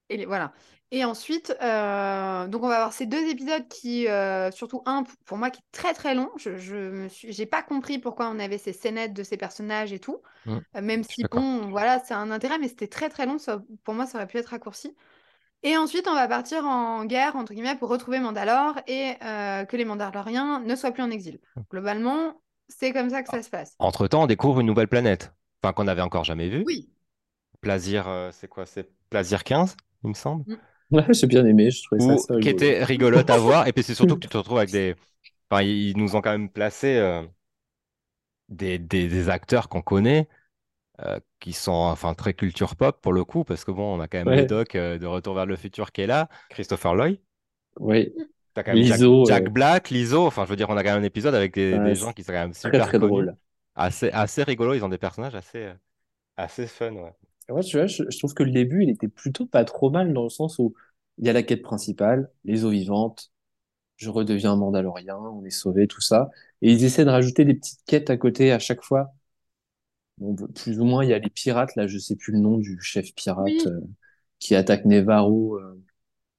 et 0.09 0.17
les- 0.17 0.25
voilà. 0.25 0.53
Et 0.91 1.03
ensuite, 1.03 1.55
euh, 1.61 2.47
donc 2.47 2.63
on 2.63 2.67
va 2.67 2.75
avoir 2.75 2.93
ces 2.93 3.05
deux 3.07 3.27
épisodes 3.27 3.67
qui, 3.67 4.07
euh, 4.07 4.51
surtout 4.51 4.83
un 4.85 5.03
pour 5.25 5.37
moi 5.37 5.49
qui 5.49 5.59
est 5.59 5.71
très 5.71 5.93
très 5.93 6.13
long. 6.13 6.29
Je, 6.37 6.57
je 6.57 6.75
me 6.75 7.09
suis, 7.09 7.33
j'ai 7.33 7.45
pas 7.45 7.63
compris 7.63 7.97
pourquoi 7.97 8.29
on 8.29 8.39
avait 8.39 8.59
ces 8.59 8.71
scénettes 8.71 9.13
de 9.13 9.23
ces 9.23 9.35
personnages 9.35 9.93
et 9.93 9.99
tout. 9.99 10.21
Mm. 10.45 10.57
Euh, 10.77 10.81
même 10.81 11.03
Je 11.03 11.09
si 11.15 11.23
bon, 11.23 11.69
voilà, 11.69 11.99
c'est 12.05 12.13
un 12.13 12.29
intérêt, 12.29 12.59
mais 12.59 12.67
c'était 12.67 12.87
très 12.87 13.09
très 13.09 13.25
long. 13.25 13.39
Ça, 13.39 13.61
pour 13.83 13.95
moi, 13.95 14.05
ça 14.05 14.19
aurait 14.19 14.27
pu 14.27 14.37
être 14.37 14.47
raccourci. 14.49 14.95
Et 15.63 15.75
ensuite, 15.75 16.07
on 16.07 16.13
va 16.13 16.27
partir 16.27 16.65
en 16.65 17.05
guerre 17.05 17.35
entre 17.35 17.53
guillemets 17.53 17.75
pour 17.75 17.89
retrouver 17.89 18.19
Mandalore 18.19 18.79
et 18.85 19.15
que 19.19 19.75
les 19.75 19.85
Mandaloriens 19.85 20.59
ne 20.59 20.75
soient 20.75 20.91
plus 20.91 21.01
en 21.01 21.09
exil. 21.09 21.39
Globalement, 21.71 22.39
c'est 22.69 22.91
comme 22.93 23.09
ça 23.09 23.23
que 23.23 23.29
ça 23.29 23.41
se 23.41 23.49
passe. 23.49 23.75
Entre-temps, 23.79 24.23
on 24.23 24.27
découvre 24.27 24.59
une 24.59 24.67
nouvelle 24.67 24.87
planète, 24.87 25.33
enfin 25.63 25.73
qu'on 25.73 25.85
n'avait 25.85 26.03
encore 26.03 26.23
jamais 26.23 26.49
vue. 26.49 26.63
Oui. 26.67 26.89
Euh, 27.67 28.29
c'est 28.31 28.47
quoi? 28.47 28.65
C'est 28.65 28.89
Plazir 29.09 29.43
15, 29.43 29.75
il 30.05 30.09
me 30.09 30.13
semble. 30.15 30.45
Ouais, 30.91 31.05
j'ai 31.13 31.27
bien 31.27 31.45
aimé, 31.45 31.69
je 31.71 31.83
trouvais 31.83 31.99
ça 32.01 32.13
Ou 32.13 32.15
assez 32.15 32.33
qui 32.39 32.49
rigolo. 32.49 32.49
était 32.49 32.83
rigolote 32.83 33.29
à 33.29 33.37
voir. 33.37 33.67
Et 33.67 33.73
puis 33.73 33.83
c'est 33.83 33.95
surtout 33.95 34.15
que 34.15 34.21
tu 34.21 34.29
te 34.29 34.37
retrouves 34.37 34.57
avec 34.57 34.71
des. 34.71 34.95
Enfin, 35.51 35.63
ils 35.63 35.97
nous 35.97 36.15
ont 36.15 36.21
quand 36.21 36.31
même 36.31 36.49
placé 36.51 36.97
euh, 36.97 37.23
des, 38.49 38.77
des, 38.79 39.07
des 39.07 39.29
acteurs 39.29 39.69
qu'on 39.69 39.81
connaît, 39.81 40.27
euh, 41.01 41.19
qui 41.41 41.53
sont 41.53 41.71
enfin 41.73 42.13
très 42.15 42.33
culture 42.35 42.75
pop 42.75 43.01
pour 43.01 43.13
le 43.13 43.25
coup, 43.25 43.43
parce 43.43 43.65
que 43.65 43.71
bon, 43.71 43.97
on 43.97 44.01
a 44.01 44.07
quand 44.07 44.19
même 44.19 44.31
Ouais. 44.31 44.33
Médoc 44.33 44.75
euh, 44.75 44.97
de 44.99 45.05
Retour 45.07 45.35
vers 45.35 45.45
le 45.45 45.55
futur 45.57 45.91
qui 45.91 46.01
est 46.03 46.07
là, 46.07 46.29
Christopher 46.49 46.95
Lloyd. 46.95 47.19
Oui, 47.79 48.13
T'as 48.53 48.63
quand 48.63 48.71
même 48.71 48.83
Jack, 48.83 49.01
Lizzo, 49.01 49.23
Jack 49.23 49.49
Black, 49.49 49.89
Lizzo. 49.89 50.25
Enfin, 50.25 50.45
je 50.45 50.49
veux 50.49 50.55
dire, 50.55 50.69
on 50.69 50.77
a 50.77 50.83
quand 50.83 50.91
même 50.93 51.01
un 51.01 51.05
épisode 51.05 51.35
avec 51.35 51.53
des, 51.53 51.77
Ouais, 51.77 51.79
des 51.79 51.95
c'est 51.95 51.99
gens 51.99 52.13
qui 52.13 52.23
sont 52.23 52.31
quand 52.31 52.39
même 52.39 52.53
super 52.53 52.81
très 52.81 52.97
connus, 52.97 52.99
drôle. 52.99 53.35
assez, 53.75 54.09
assez 54.11 54.43
rigolos. 54.43 54.73
Ils 54.75 54.83
ont 54.85 54.89
des 54.89 54.97
personnages 54.97 55.35
assez, 55.35 55.71
assez 56.37 56.67
fun, 56.67 56.93
ouais. 56.93 57.13
Ouais, 57.49 57.61
tu 57.63 57.77
vois, 57.77 57.85
je, 57.87 58.03
je 58.09 58.17
trouve 58.17 58.33
que 58.33 58.43
le 58.43 58.51
début, 58.51 58.83
il 58.83 58.89
était 58.89 59.07
plutôt 59.07 59.45
pas 59.45 59.65
trop 59.65 59.89
mal 59.91 60.13
dans 60.13 60.23
le 60.23 60.29
sens 60.29 60.57
où 60.59 60.73
il 61.17 61.25
y 61.25 61.29
a 61.29 61.33
la 61.33 61.43
quête 61.43 61.61
principale, 61.61 62.31
les 62.43 62.65
eaux 62.65 62.69
vivantes, 62.71 63.31
je 63.97 64.09
redeviens 64.09 64.53
un 64.53 64.57
Mandalorien, 64.57 65.17
on 65.17 65.45
est 65.45 65.51
sauvé, 65.51 65.87
tout 65.87 66.01
ça. 66.01 66.31
Et 66.61 66.71
ils 66.73 66.83
essaient 66.85 67.05
de 67.05 67.11
rajouter 67.11 67.45
des 67.45 67.55
petites 67.55 67.81
quêtes 67.87 68.09
à 68.11 68.17
côté 68.17 68.51
à 68.53 68.59
chaque 68.59 68.83
fois. 68.83 69.13
Bon, 70.17 70.35
plus 70.53 70.79
ou 70.79 70.85
moins, 70.85 71.03
il 71.03 71.09
y 71.09 71.13
a 71.13 71.19
les 71.19 71.29
pirates, 71.29 71.75
là, 71.75 71.87
je 71.87 71.97
sais 71.97 72.15
plus 72.15 72.31
le 72.33 72.39
nom 72.39 72.57
du 72.57 72.79
chef 72.81 73.13
pirate 73.15 73.47
Oui. 73.47 73.67
euh, 73.67 73.79
qui 74.39 74.55
attaque 74.55 74.85
Nevarro. 74.85 75.55
euh. 75.59 75.81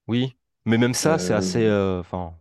Oui, 0.09 0.37
mais 0.65 0.79
même 0.79 0.95
ça, 0.95 1.17
c'est 1.19 1.33
Euh, 1.33 1.35
assez. 1.35 1.65
euh, 1.65 2.01
Enfin, 2.01 2.35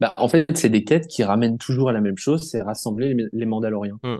Bah, 0.00 0.14
en 0.16 0.28
fait, 0.28 0.46
c'est 0.56 0.68
des 0.70 0.84
quêtes 0.84 1.08
qui 1.08 1.24
ramènent 1.24 1.58
toujours 1.58 1.88
à 1.88 1.92
la 1.92 2.00
même 2.00 2.16
chose, 2.16 2.48
c'est 2.48 2.62
rassembler 2.62 3.12
les, 3.14 3.26
les 3.32 3.46
Mandaloriens. 3.46 3.98
Hmm. 4.02 4.18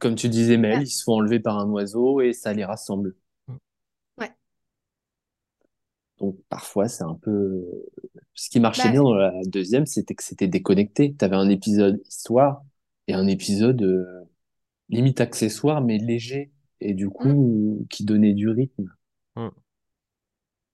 Comme 0.00 0.16
tu 0.16 0.28
disais, 0.28 0.58
Mel, 0.58 0.80
Ouais. 0.80 0.82
ils 0.82 0.86
se 0.90 1.02
font 1.04 1.14
enlever 1.14 1.40
par 1.40 1.58
un 1.58 1.68
oiseau 1.70 2.20
et 2.20 2.32
ça 2.34 2.52
les 2.52 2.64
rassemble. 2.66 3.16
Ouais. 4.18 4.36
Donc 6.18 6.36
parfois, 6.48 6.88
c'est 6.88 7.04
un 7.04 7.14
peu... 7.14 7.64
Ce 8.34 8.48
qui 8.50 8.60
marchait 8.60 8.88
Bah, 8.88 8.90
bien 8.90 9.02
dans 9.02 9.14
la 9.14 9.32
deuxième, 9.46 9.86
c'était 9.86 10.14
que 10.14 10.22
c'était 10.24 10.48
déconnecté. 10.48 11.14
Tu 11.18 11.24
avais 11.24 11.36
un 11.36 11.48
épisode 11.48 12.00
histoire 12.08 12.62
et 13.06 13.14
un 13.14 13.26
épisode 13.26 13.82
euh, 13.82 14.24
limite 14.90 15.20
accessoire, 15.20 15.82
mais 15.82 15.98
léger. 15.98 16.52
Et 16.80 16.94
du 16.94 17.10
coup, 17.10 17.86
qui 17.90 18.04
donnait 18.04 18.34
du 18.34 18.48
rythme. 18.50 18.90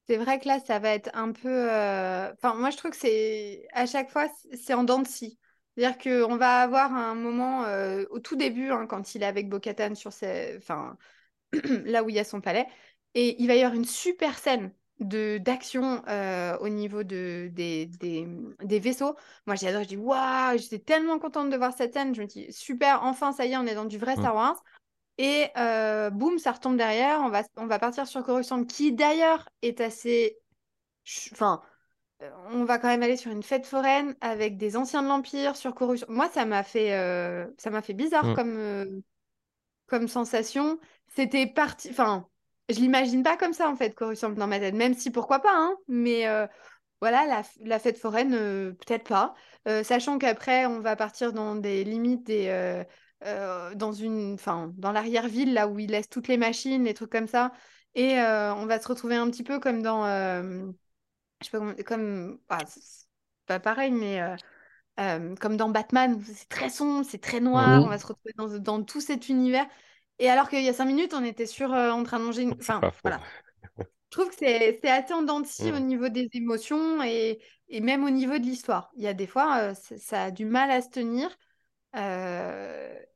C'est 0.09 0.17
vrai 0.17 0.39
que 0.41 0.49
là, 0.49 0.59
ça 0.61 0.79
va 0.79 0.91
être 0.91 1.11
un 1.15 1.33
peu. 1.33 1.49
euh, 1.73 2.33
Enfin, 2.35 2.55
moi, 2.55 2.71
je 2.71 2.77
trouve 2.77 2.91
que 2.91 2.97
c'est 2.97 3.67
à 3.73 3.87
chaque 3.87 4.11
fois, 4.11 4.29
c'est 4.55 4.75
en 4.75 4.85
dents 4.85 5.01
de 5.01 5.07
scie. 5.07 5.39
C'est-à-dire 5.77 5.99
qu'on 5.99 6.37
va 6.37 6.61
avoir 6.63 6.93
un 6.95 7.15
moment 7.15 7.65
euh, 7.65 8.05
au 8.11 8.21
tout 8.21 8.37
début, 8.37 8.71
hein, 8.71 8.87
quand 8.87 9.15
il 9.15 9.23
est 9.23 9.27
avec 9.27 9.49
Bo-Katan 9.49 9.95
sur 9.95 10.13
ses... 10.13 10.57
enfin, 10.59 10.97
là 11.85 12.03
où 12.05 12.09
il 12.11 12.17
y 12.17 12.19
a 12.19 12.25
son 12.25 12.41
palais, 12.41 12.67
et 13.15 13.41
il 13.43 13.47
va 13.49 13.55
y 13.55 13.61
avoir 13.63 13.75
une 13.75 13.85
super 13.85 14.39
scène 14.39 14.73
de 15.01 15.39
d'action 15.39 16.03
euh, 16.09 16.57
au 16.59 16.69
niveau 16.69 17.03
de, 17.03 17.49
des, 17.53 17.87
des, 17.87 18.29
des 18.63 18.79
vaisseaux. 18.79 19.17
Moi, 19.47 19.57
j'ai 19.57 19.69
adoré, 19.69 19.85
je 19.85 19.89
dis 19.91 19.97
waouh, 19.97 20.59
j'étais 20.59 20.79
tellement 20.79 21.19
contente 21.19 21.51
de 21.51 21.57
voir 21.57 21.73
cette 21.77 21.95
scène. 21.95 22.15
Je 22.15 22.23
me 22.23 22.27
dis 22.27 22.53
super, 22.53 23.03
enfin, 23.03 23.33
ça 23.33 23.47
y 23.47 23.53
est, 23.53 23.57
on 23.57 23.67
est 23.67 23.75
dans 23.75 23.85
du 23.85 23.99
vrai 23.99 24.17
Mm. 24.17 24.21
Star 24.21 24.35
Wars. 24.35 24.63
Et 25.19 25.49
euh, 25.57 26.11
boum, 26.11 26.39
ça 26.39 26.53
retombe 26.53 26.77
derrière. 26.77 27.21
On 27.21 27.29
va, 27.31 27.43
on 27.57 27.67
va 27.67 27.79
partir 27.79 28.07
sur 28.07 28.23
Coruscant, 28.25 28.65
qui 28.65 28.93
d'ailleurs 28.93 29.49
est 29.63 29.81
assez 29.81 30.39
enfin, 31.33 31.63
on 32.51 32.65
va 32.65 32.79
quand 32.79 32.89
même 32.89 33.03
aller 33.03 33.17
sur 33.17 33.31
une 33.33 33.43
fête 33.43 33.67
foraine 33.67 34.15
avec 34.21 34.57
des 34.57 34.77
anciens 34.77 35.03
de 35.03 35.09
l'Empire 35.09 35.57
sur 35.57 35.75
Coruscant. 35.75 36.07
Moi, 36.11 36.29
ça 36.33 36.45
m'a 36.45 36.63
fait, 36.63 36.95
euh, 36.95 37.47
ça 37.59 37.71
m'a 37.71 37.83
fait 37.83 37.95
bizarre 37.95 38.25
Mm. 38.25 38.35
comme, 38.35 38.57
euh, 38.57 39.01
comme 39.87 40.09
sensation. 40.09 40.79
C'était 41.09 41.47
parti. 41.47 41.89
Enfin, 41.91 42.29
je 42.69 42.77
l'imagine 42.77 43.23
pas 43.23 43.37
comme 43.37 43.53
ça 43.53 43.69
en 43.69 43.77
fait, 43.77 43.95
Coruscant 43.95 44.31
dans 44.31 44.47
ma 44.47 44.59
tête. 44.59 44.75
Même 44.75 44.95
si 44.95 45.11
pourquoi 45.11 45.41
pas, 45.41 45.55
hein. 45.55 45.77
Mais 45.89 46.27
euh, 46.29 46.47
voilà, 47.01 47.27
la, 47.27 47.43
la 47.65 47.79
fête 47.79 47.99
foraine, 47.99 48.35
euh, 48.35 48.73
peut-être 48.73 49.09
pas. 49.09 49.35
Euh, 49.69 49.83
sachant 49.85 50.19
qu'après, 50.19 50.67
on 50.67 50.81
va 50.81 50.97
partir 50.97 51.33
dans 51.33 51.57
des 51.57 51.85
limites 51.85 52.25
des. 52.25 52.49
euh, 52.49 52.85
euh, 53.25 53.75
dans 53.77 53.93
une, 53.93 54.35
enfin, 54.35 54.73
dans 54.77 54.91
l'arrière-ville, 54.93 55.55
là 55.55 55.69
où 55.69 55.79
ils 55.79 55.91
laissent 55.91 56.09
toutes 56.09 56.29
les 56.29 56.37
machines, 56.37 56.85
les 56.85 56.95
trucs 56.95 57.13
comme 57.13 57.29
ça. 57.29 57.53
Et 57.95 58.19
euh, 58.19 58.55
on 58.55 58.67
va 58.67 58.81
se 58.81 58.89
retrouver 58.89 59.17
un 59.17 59.31
petit 59.31 59.45
peu 59.45 59.61
comme 59.61 59.83
dans. 59.83 60.05
Je 61.43 61.51
sais 61.51 61.59
pas 61.59 61.83
comme. 61.85 62.41
ah, 62.49 62.59
c'est 62.67 63.07
pas 63.47 63.61
pareil, 63.61 63.91
mais. 63.93 64.21
euh, 64.21 64.37
euh, 65.01 65.35
comme 65.37 65.57
dans 65.57 65.71
Batman, 65.71 66.23
c'est 66.23 66.49
très 66.51 66.69
sombre, 66.69 67.05
c'est 67.09 67.21
très 67.21 67.41
noir, 67.41 67.83
on 67.83 67.89
va 67.89 67.99
se 67.99 68.07
retrouver 68.07 68.35
dans, 68.37 68.59
dans 68.59 68.83
tout 68.83 69.01
cet 69.01 69.31
univers. 69.31 69.67
Et 70.19 70.29
alors 70.29 70.51
qu'il 70.51 70.63
y 70.63 70.69
a 70.69 70.75
cinq 70.75 70.85
minutes, 70.85 71.15
on 71.15 71.25
était 71.25 71.47
sur, 71.47 71.73
euh, 71.73 71.91
en 71.91 72.03
train 72.03 72.19
de 72.19 72.25
manger 72.25 72.43
une... 72.43 72.53
Enfin, 72.53 72.81
voilà. 73.03 73.21
Je 73.79 73.85
trouve 74.11 74.29
que 74.29 74.35
c'est 74.37 74.89
assez 74.91 75.15
en 75.15 75.45
scie 75.45 75.73
au 75.73 75.79
niveau 75.79 76.11
des 76.11 76.29
émotions 76.35 77.03
et, 77.03 77.41
et 77.69 77.81
même 77.81 78.05
au 78.05 78.11
niveau 78.11 78.37
de 78.37 78.45
l'histoire. 78.45 78.91
Il 78.97 79.03
y 79.03 79.09
a 79.09 79.15
des 79.15 79.27
fois, 79.27 79.75
ça, 79.75 80.25
a 80.25 80.31
du 80.31 80.45
mal 80.45 80.71
à 80.71 80.83
se 80.83 80.91
tenir. 80.91 81.35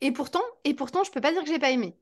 Et 0.00 0.12
pourtant, 0.12 0.42
et 0.64 0.72
pourtant, 0.74 1.04
je 1.04 1.10
peux 1.10 1.20
pas 1.20 1.32
dire 1.32 1.42
que 1.42 1.48
j'ai 1.48 1.58
pas 1.58 1.70
aimé. 1.70 1.98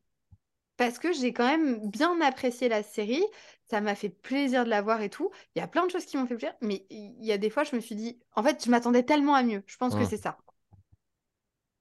Parce 0.76 0.98
que 0.98 1.12
j'ai 1.12 1.32
quand 1.32 1.46
même 1.46 1.90
bien 1.90 2.20
apprécié 2.20 2.68
la 2.68 2.82
série. 2.82 3.24
Ça 3.70 3.80
m'a 3.80 3.94
fait 3.94 4.10
plaisir 4.10 4.64
de 4.64 4.70
la 4.70 4.82
voir 4.82 5.00
et 5.00 5.10
tout. 5.10 5.30
Il 5.54 5.58
y 5.58 5.62
a 5.62 5.68
plein 5.68 5.86
de 5.86 5.90
choses 5.90 6.04
qui 6.04 6.16
m'ont 6.16 6.26
fait 6.26 6.36
plaisir. 6.36 6.54
Mais 6.60 6.86
il 6.90 7.24
y 7.24 7.32
a 7.32 7.38
des 7.38 7.50
fois, 7.50 7.64
je 7.64 7.74
me 7.74 7.80
suis 7.80 7.94
dit, 7.94 8.20
en 8.36 8.42
fait, 8.42 8.64
je 8.64 8.70
m'attendais 8.70 9.02
tellement 9.02 9.34
à 9.34 9.42
mieux. 9.42 9.62
Je 9.66 9.76
pense 9.76 9.94
que 9.94 10.04
c'est 10.04 10.18
ça. 10.18 10.36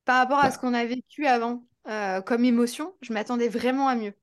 Par 0.06 0.18
rapport 0.18 0.40
à 0.40 0.52
ce 0.52 0.56
Bah, 0.58 0.62
qu'on 0.62 0.74
a 0.74 0.86
vécu 0.86 1.26
avant, 1.26 1.66
euh, 1.88 2.22
comme 2.22 2.46
émotion, 2.46 2.94
je 3.02 3.14
m'attendais 3.14 3.50
vraiment 3.50 3.88
à 3.88 3.96
mieux. 3.96 4.14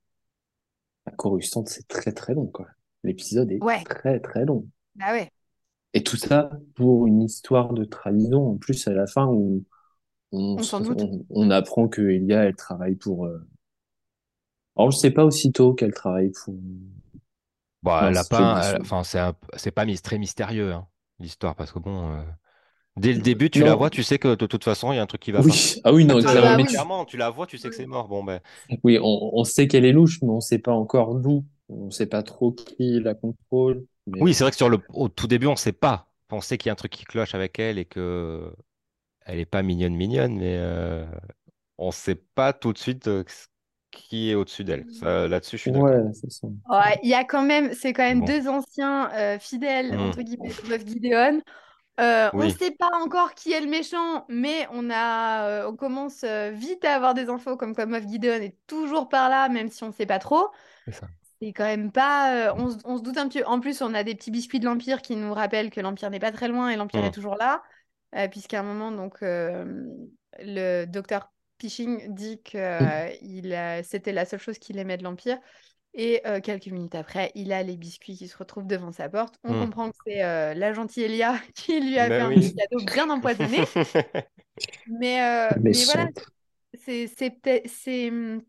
Coruscant, 1.16 1.64
c'est 1.66 1.87
très 1.88 2.12
très 2.12 2.35
long, 2.35 2.46
quoi. 2.46 2.66
L'épisode 3.03 3.51
est 3.51 3.62
Ouais, 3.62 3.83
très 3.85 4.20
très 4.20 4.44
long. 4.44 4.66
bah 4.94 5.12
ouais. 5.12 5.31
Et 5.92 6.03
tout 6.05 6.16
ça 6.16 6.51
pour 6.77 7.07
une 7.07 7.23
histoire 7.23 7.73
de 7.73 7.85
trahison, 7.85 8.53
en 8.53 8.57
plus 8.57 8.87
à 8.87 8.92
la 8.92 9.07
fin 9.07 9.27
où 9.27 9.64
on, 10.33 11.51
apprend 11.51 11.88
que 11.88 12.03
Elia, 12.03 12.44
elle 12.44 12.55
travaille 12.55 12.94
pour... 12.94 13.27
euh, 13.27 13.40
Alors 14.77 14.92
je 14.92 14.99
sais 14.99 15.11
pas 15.11 15.25
aussitôt 15.25 15.75
qu'elle 15.75 15.92
travaille 15.92 16.31
pour... 16.31 16.55
Bah, 17.83 18.09
elle 18.09 18.16
a 18.19 18.25
Mince, 18.25 18.33
j'ai 18.33 18.43
oublié 18.45 18.62
pas, 18.62 18.71
elle- 18.71 18.79
son... 18.79 18.83
enfin, 18.83 19.05
c'est 19.05 19.19
un- 19.19 19.35
c'est 19.57 19.71
pas 19.71 19.87
très 20.03 20.19
mystérieux, 20.19 20.73
hein, 20.73 20.87
l'histoire, 21.19 21.55
parce 21.57 21.73
que 21.73 21.79
bon, 21.79 22.12
euh, 22.12 22.23
dès 22.97 23.12
le 23.14 23.21
début, 23.23 23.51
tu 23.51 23.64
la 23.64 23.75
vois, 23.77 23.88
Non, 23.88 23.90
tu 23.90 24.03
sais 24.05 24.19
que 24.19 24.35
de 24.37 24.47
toute 24.47 24.64
façon, 24.64 24.93
il 24.93 24.97
y 24.97 24.99
a 25.01 25.03
un 25.03 25.07
truc 25.07 25.23
qui 25.23 25.33
va 25.33 25.45
pas. 25.45 25.55
oui, 25.55 25.81
ah 25.85 25.93
oui, 25.93 26.05
non, 26.05 26.19
Ah 26.25 26.35
euh, 26.37 26.40
bah 26.43 26.57
oui. 26.59 26.66
clairement, 26.66 27.05
tu 27.07 27.16
la 27.19 27.31
vois, 27.31 27.47
tu 27.47 27.59
sais 27.59 27.71
que 27.71 27.77
c'est 27.77 27.87
mort. 27.87 28.09
Bon, 28.09 28.25
ben, 28.25 28.40
Oui, 28.85 28.99
on, 29.01 29.31
on 29.38 29.45
sait 29.45 29.69
qu'elle 29.69 29.85
est 29.85 29.93
louche, 29.93 30.21
mais 30.23 30.29
on 30.29 30.40
sait 30.40 30.59
pas 30.59 30.73
encore 30.73 31.14
d'où. 31.16 31.45
On 31.69 31.90
sait 31.90 32.07
pas 32.07 32.23
trop 32.23 32.53
qui 32.53 33.01
la 33.01 33.14
contrôle. 33.14 33.87
Mais 34.07 34.21
oui, 34.21 34.35
c'est 34.35 34.45
vrai 34.45 34.51
que 34.51 34.57
sur 34.57 34.69
le, 34.69 34.79
au 34.93 35.09
tout 35.09 35.27
début, 35.27 35.47
on 35.47 35.57
sait 35.57 35.73
pas. 35.73 36.12
On 36.31 36.40
sait 36.40 36.59
qu'il 36.59 36.66
y 36.69 36.71
a 36.71 36.73
un 36.73 36.77
truc 36.77 36.93
qui 36.93 37.05
cloche 37.05 37.35
avec 37.35 37.59
elle 37.59 37.79
et 37.79 37.85
que 37.87 38.55
elle 39.27 39.40
est 39.40 39.47
pas 39.47 39.62
mignonne, 39.62 39.95
mignonne, 39.97 40.37
mais 40.38 40.57
euh, 40.59 41.07
on 41.79 41.93
sait 41.93 42.16
pas 42.16 42.53
tout 42.55 42.73
de 42.73 42.79
suite 42.79 43.09
euh, 43.09 43.25
qui 43.90 44.31
est 44.31 44.35
au-dessus 44.35 44.64
d'elle. 44.64 44.87
Là-dessus, 45.03 45.57
je 45.57 45.62
suis 45.62 45.72
d'accord. 45.72 45.90
ouais, 45.90 46.12
c'est 46.14 46.31
ça. 46.31 46.48
Ouais, 46.68 46.98
il 47.03 47.09
y 47.11 47.14
a 47.14 47.24
quand 47.24 47.42
même, 47.42 47.74
c'est 47.74 47.92
quand 47.92 48.05
même 48.05 48.20
Bon. 48.20 48.24
deux 48.24 48.48
anciens 48.48 49.11
euh, 49.14 49.38
fidèles, 49.38 49.96
Hmm. 49.96 50.00
entre 50.00 50.22
guillemets, 50.22 50.55
de 50.55 50.62
Moff 50.68 50.87
Gideon. 50.87 51.42
Euh, 52.00 52.31
on 52.37 52.44
ne 52.44 52.48
sait 52.50 52.70
pas 52.72 52.90
encore 53.03 53.35
qui 53.35 53.53
est 53.53 53.61
le 53.61 53.66
méchant, 53.66 54.24
mais 54.29 54.66
on 54.72 54.90
a, 54.90 55.48
euh, 55.48 55.68
on 55.68 55.76
commence 55.76 56.24
vite 56.53 56.85
à 56.85 56.94
avoir 56.94 57.14
des 57.14 57.29
infos 57.29 57.57
comme 57.57 57.74
quoi 57.74 57.87
Moff 57.87 58.07
Gideon 58.09 58.35
est 58.40 58.57
toujours 58.66 59.09
par 59.09 59.29
là, 59.29 59.48
même 59.48 59.68
si 59.70 59.85
on 59.85 59.88
ne 59.88 59.92
sait 59.92 60.07
pas 60.07 60.18
trop. 60.18 60.48
c'est 60.87 60.92
ça. 60.92 61.09
C'est 61.40 61.53
quand 61.53 61.64
même 61.64 61.90
pas. 61.92 62.50
euh, 62.50 62.55
on, 62.59 62.70
se 62.70 62.79
on 62.85 62.98
se 62.98 63.03
doute 63.03 63.16
un 63.18 63.29
petit 63.29 63.38
peu. 63.40 63.46
En 63.46 63.61
plus, 63.61 63.81
on 63.83 63.94
a 63.94 64.05
des 64.05 64.14
petits 64.14 64.31
biscuits 64.31 64.61
de 64.61 64.66
l'Empire 64.66 65.03
qui 65.03 65.16
nous 65.16 65.33
rappellent 65.35 65.70
que 65.70 65.81
l'Empire 65.81 66.11
n'est 66.11 66.18
pas 66.20 66.33
très 66.33 66.48
loin 66.48 66.68
et 66.68 66.76
l'Empire 66.76 67.05
est 67.05 67.09
Hmm. 67.09 67.12
toujours 67.12 67.37
là. 67.37 67.62
Euh, 68.16 68.29
puisqu'à 68.29 68.61
un 68.61 68.62
moment, 68.62 68.90
donc, 68.92 69.22
euh, 69.22 69.85
le 70.40 70.85
docteur 70.87 71.31
Piching 71.61 72.14
dit 72.14 72.42
que 72.42 72.59
euh, 72.59 73.11
il, 73.23 73.57
c'était 73.85 74.12
la 74.12 74.27
seule 74.27 74.40
chose 74.40 74.59
qu'il 74.59 74.79
aimait 74.79 74.99
de 74.99 75.05
l'Empire. 75.05 75.38
Et 75.94 76.23
euh, 76.27 76.40
quelques 76.40 76.68
minutes 76.68 76.94
après, 76.96 77.33
il 77.37 77.53
a 77.53 77.62
les 77.64 77.77
biscuits 77.77 78.16
qui 78.16 78.29
se 78.29 78.37
retrouvent 78.38 78.66
devant 78.66 78.92
sa 78.92 79.09
porte. 79.11 79.37
On 79.44 79.55
Hmm. 79.55 79.57
comprend 79.57 79.90
que 79.90 79.96
c'est 80.07 80.25
euh, 80.25 80.55
la 80.55 80.73
gentille 80.73 81.05
Elia 81.05 81.38
qui 81.57 81.81
lui 81.81 81.99
a 81.99 82.12
fait 82.12 82.20
Ben 82.20 82.23
un 82.23 82.35
petit 82.35 82.55
cadeau 82.55 82.81
bien 82.83 83.11
empoisonné. 83.11 83.70
Mais, 84.87 85.23
euh, 85.23 85.59
mais 85.64 85.85
voilà, 85.85 86.07
Méchante. 86.09 86.27
c'est, 86.75 87.07
c'est 87.09 87.31
peut-être- 87.31 87.68
c'est, 87.70 88.11
hum, 88.11 88.42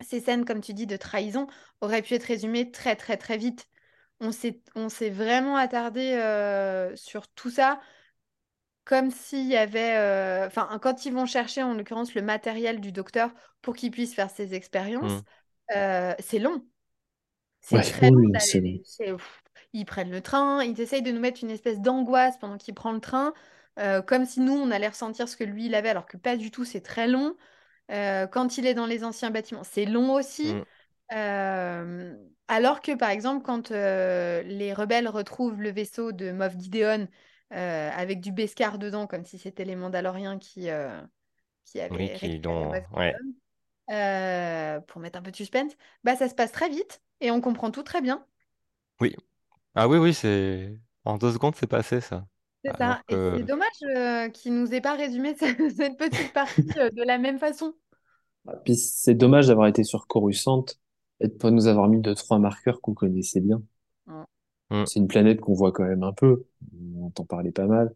ces 0.00 0.20
scènes, 0.20 0.44
comme 0.44 0.60
tu 0.60 0.74
dis, 0.74 0.86
de 0.86 0.96
trahison 0.96 1.46
auraient 1.80 2.02
pu 2.02 2.14
être 2.14 2.24
résumées 2.24 2.70
très, 2.70 2.96
très, 2.96 3.16
très 3.16 3.38
vite. 3.38 3.66
On 4.20 4.32
s'est, 4.32 4.60
on 4.74 4.88
s'est 4.88 5.10
vraiment 5.10 5.56
attardé 5.56 6.14
sur 6.96 7.28
tout 7.28 7.50
ça, 7.50 7.80
comme 8.86 9.10
s'il 9.12 9.46
y 9.48 9.56
avait... 9.56 9.96
euh, 9.98 10.46
Enfin, 10.48 10.80
quand 10.82 11.06
ils 11.06 11.14
vont 11.14 11.26
chercher, 11.26 11.62
en 11.64 11.74
l'occurrence, 11.74 12.14
le 12.14 12.22
matériel 12.22 12.80
du 12.80 12.92
docteur 12.92 13.32
pour 13.62 13.76
qu'il 13.76 13.92
puisse 13.92 14.14
faire 14.14 14.30
ses 14.30 14.54
expériences, 14.54 15.24
Hmm. 15.70 15.76
euh, 15.76 16.14
c'est 16.20 16.40
long. 16.40 16.66
C'est 17.60 17.76
Ouais, 17.76 17.82
très 17.82 18.10
long 18.10 18.16
oui, 18.16 18.32
Ils 19.72 19.84
prennent 19.84 20.10
le 20.10 20.20
train, 20.22 20.62
ils 20.64 20.80
essayent 20.80 21.02
de 21.02 21.10
nous 21.12 21.20
mettre 21.20 21.42
une 21.44 21.50
espèce 21.50 21.80
d'angoisse 21.80 22.38
pendant 22.38 22.58
qu'il 22.58 22.74
prend 22.74 22.92
le 22.92 23.00
train, 23.00 23.32
euh, 23.78 24.02
comme 24.02 24.24
si 24.26 24.40
nous, 24.40 24.52
on 24.54 24.70
allait 24.70 24.88
ressentir 24.88 25.28
ce 25.28 25.36
que 25.36 25.44
lui, 25.44 25.66
il 25.66 25.74
avait, 25.74 25.90
alors 25.90 26.06
que 26.06 26.16
pas 26.16 26.36
du 26.36 26.50
tout, 26.50 26.64
c'est 26.64 26.80
très 26.80 27.08
long. 27.08 27.36
Quand 27.88 28.58
il 28.58 28.66
est 28.66 28.74
dans 28.74 28.86
les 28.86 29.04
anciens 29.04 29.30
bâtiments, 29.30 29.64
c'est 29.64 29.84
long 29.86 30.14
aussi. 30.14 30.60
Euh, 31.12 32.16
alors 32.48 32.80
que, 32.82 32.96
par 32.96 33.10
exemple, 33.10 33.44
quand 33.44 33.70
les 33.70 34.72
rebelles 34.74 35.08
retrouvent 35.08 35.60
le 35.60 35.70
vaisseau 35.70 36.12
de 36.12 36.32
Moff 36.32 36.54
Gideon 36.58 37.08
euh, 37.52 37.90
avec 37.94 38.20
du 38.20 38.32
Beskar 38.32 38.78
dedans, 38.78 39.06
comme 39.06 39.24
si 39.24 39.38
c'était 39.38 39.64
les 39.64 39.76
Mandaloriens 39.76 40.38
qui, 40.38 40.68
euh, 40.70 41.00
qui 41.64 41.78
Oui, 41.78 41.84
avaient 41.84 42.12
qui 42.14 42.26
récupéré 42.26 42.38
l'ont. 42.38 42.66
Moff 42.66 42.84
Ouais. 42.92 43.14
Gideon, 43.18 43.34
euh, 43.90 44.80
pour 44.80 45.00
mettre 45.00 45.18
un 45.18 45.22
peu 45.22 45.30
de 45.30 45.36
suspense, 45.36 45.72
bah, 46.02 46.16
ça 46.16 46.28
se 46.28 46.34
passe 46.34 46.52
très 46.52 46.68
vite 46.68 47.02
et 47.20 47.30
on 47.30 47.40
comprend 47.40 47.70
tout 47.70 47.82
très 47.84 48.00
bien. 48.00 48.24
Oui. 49.00 49.14
Ah 49.74 49.88
oui, 49.88 49.98
oui, 49.98 50.12
c'est. 50.12 50.76
En 51.04 51.18
deux 51.18 51.32
secondes, 51.32 51.54
c'est 51.54 51.68
passé 51.68 52.00
ça. 52.00 52.26
C'est. 52.64 52.72
Et 53.10 53.42
dommage 53.44 53.68
euh, 53.84 54.28
qu'il 54.30 54.54
nous 54.54 54.74
ait 54.74 54.80
pas 54.80 54.96
résumé 54.96 55.36
cette, 55.38 55.96
petite 55.96 56.32
partie 56.32 56.62
de 56.64 57.06
la 57.06 57.18
même 57.18 57.38
façon. 57.38 57.74
Puis 58.64 58.74
c'est 58.74 59.14
dommage 59.14 59.46
d'avoir 59.46 59.68
été 59.68 59.84
sur 59.84 60.08
Coruscant 60.08 60.64
et 61.20 61.28
de 61.28 61.32
pas 61.32 61.52
nous 61.52 61.68
avoir 61.68 61.88
mis 61.88 62.00
deux, 62.00 62.14
trois 62.14 62.40
marqueurs 62.40 62.80
qu'on 62.80 62.94
connaissait 62.94 63.40
bien. 63.40 63.62
Mm. 64.70 64.86
C'est 64.86 65.00
une 65.00 65.08
planète 65.08 65.40
qu'on 65.40 65.54
voit 65.54 65.72
quand 65.72 65.84
même 65.84 66.02
un 66.02 66.12
peu. 66.12 66.46
On 66.96 67.06
entend 67.06 67.24
parler 67.26 67.52
pas 67.52 67.66
mal. 67.66 67.94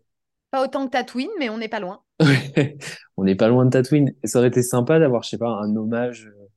Pas 0.52 0.62
autant 0.62 0.86
que 0.86 0.92
Tatooine, 0.92 1.28
mais 1.40 1.48
on 1.48 1.58
n'est 1.58 1.68
pas 1.68 1.80
loin. 1.80 2.04
On 3.16 3.24
n'est 3.24 3.34
pas 3.34 3.48
loin 3.48 3.64
de 3.64 3.70
Tatooine. 3.70 4.14
Et 4.22 4.26
ça 4.26 4.38
aurait 4.38 4.48
été 4.48 4.62
sympa 4.62 4.98
d'avoir, 4.98 5.22
je 5.22 5.30
sais 5.30 5.38
pas, 5.38 5.48
un 5.50 5.74
hommage 5.76 6.26
euh, 6.26 6.48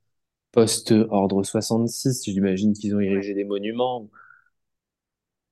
post-Ordre 0.54 1.44
66. 1.44 2.24
J'imagine 2.26 2.74
qu'ils 2.74 2.96
ont 2.96 3.02
Ouais. 3.06 3.14
érigé 3.14 3.36
des 3.36 3.46
monuments, 3.46 4.10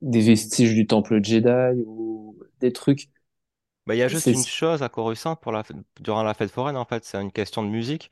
des 0.02 0.22
vestiges 0.22 0.74
du 0.76 0.86
temple 0.88 1.24
Jedi 1.24 1.82
ou 1.86 2.38
des 2.60 2.74
trucs. 2.74 3.10
Bah, 3.88 3.96
il 3.96 3.98
y 4.00 4.04
a 4.04 4.08
juste 4.08 4.30
C'est, 4.30 4.34
une 4.34 4.46
chose 4.46 4.84
à 4.84 4.90
Coruscant 4.90 5.36
pour 5.36 5.52
la... 5.52 5.64
fête- 5.64 5.78
durant 6.02 6.24
la 6.24 6.34
fête 6.34 6.52
foraine, 6.52 6.78
en 6.78 6.86
fait, 6.86 7.04
c'est 7.06 7.18
une 7.22 7.32
question 7.32 7.64
de 7.64 7.70
musique. 7.70 8.12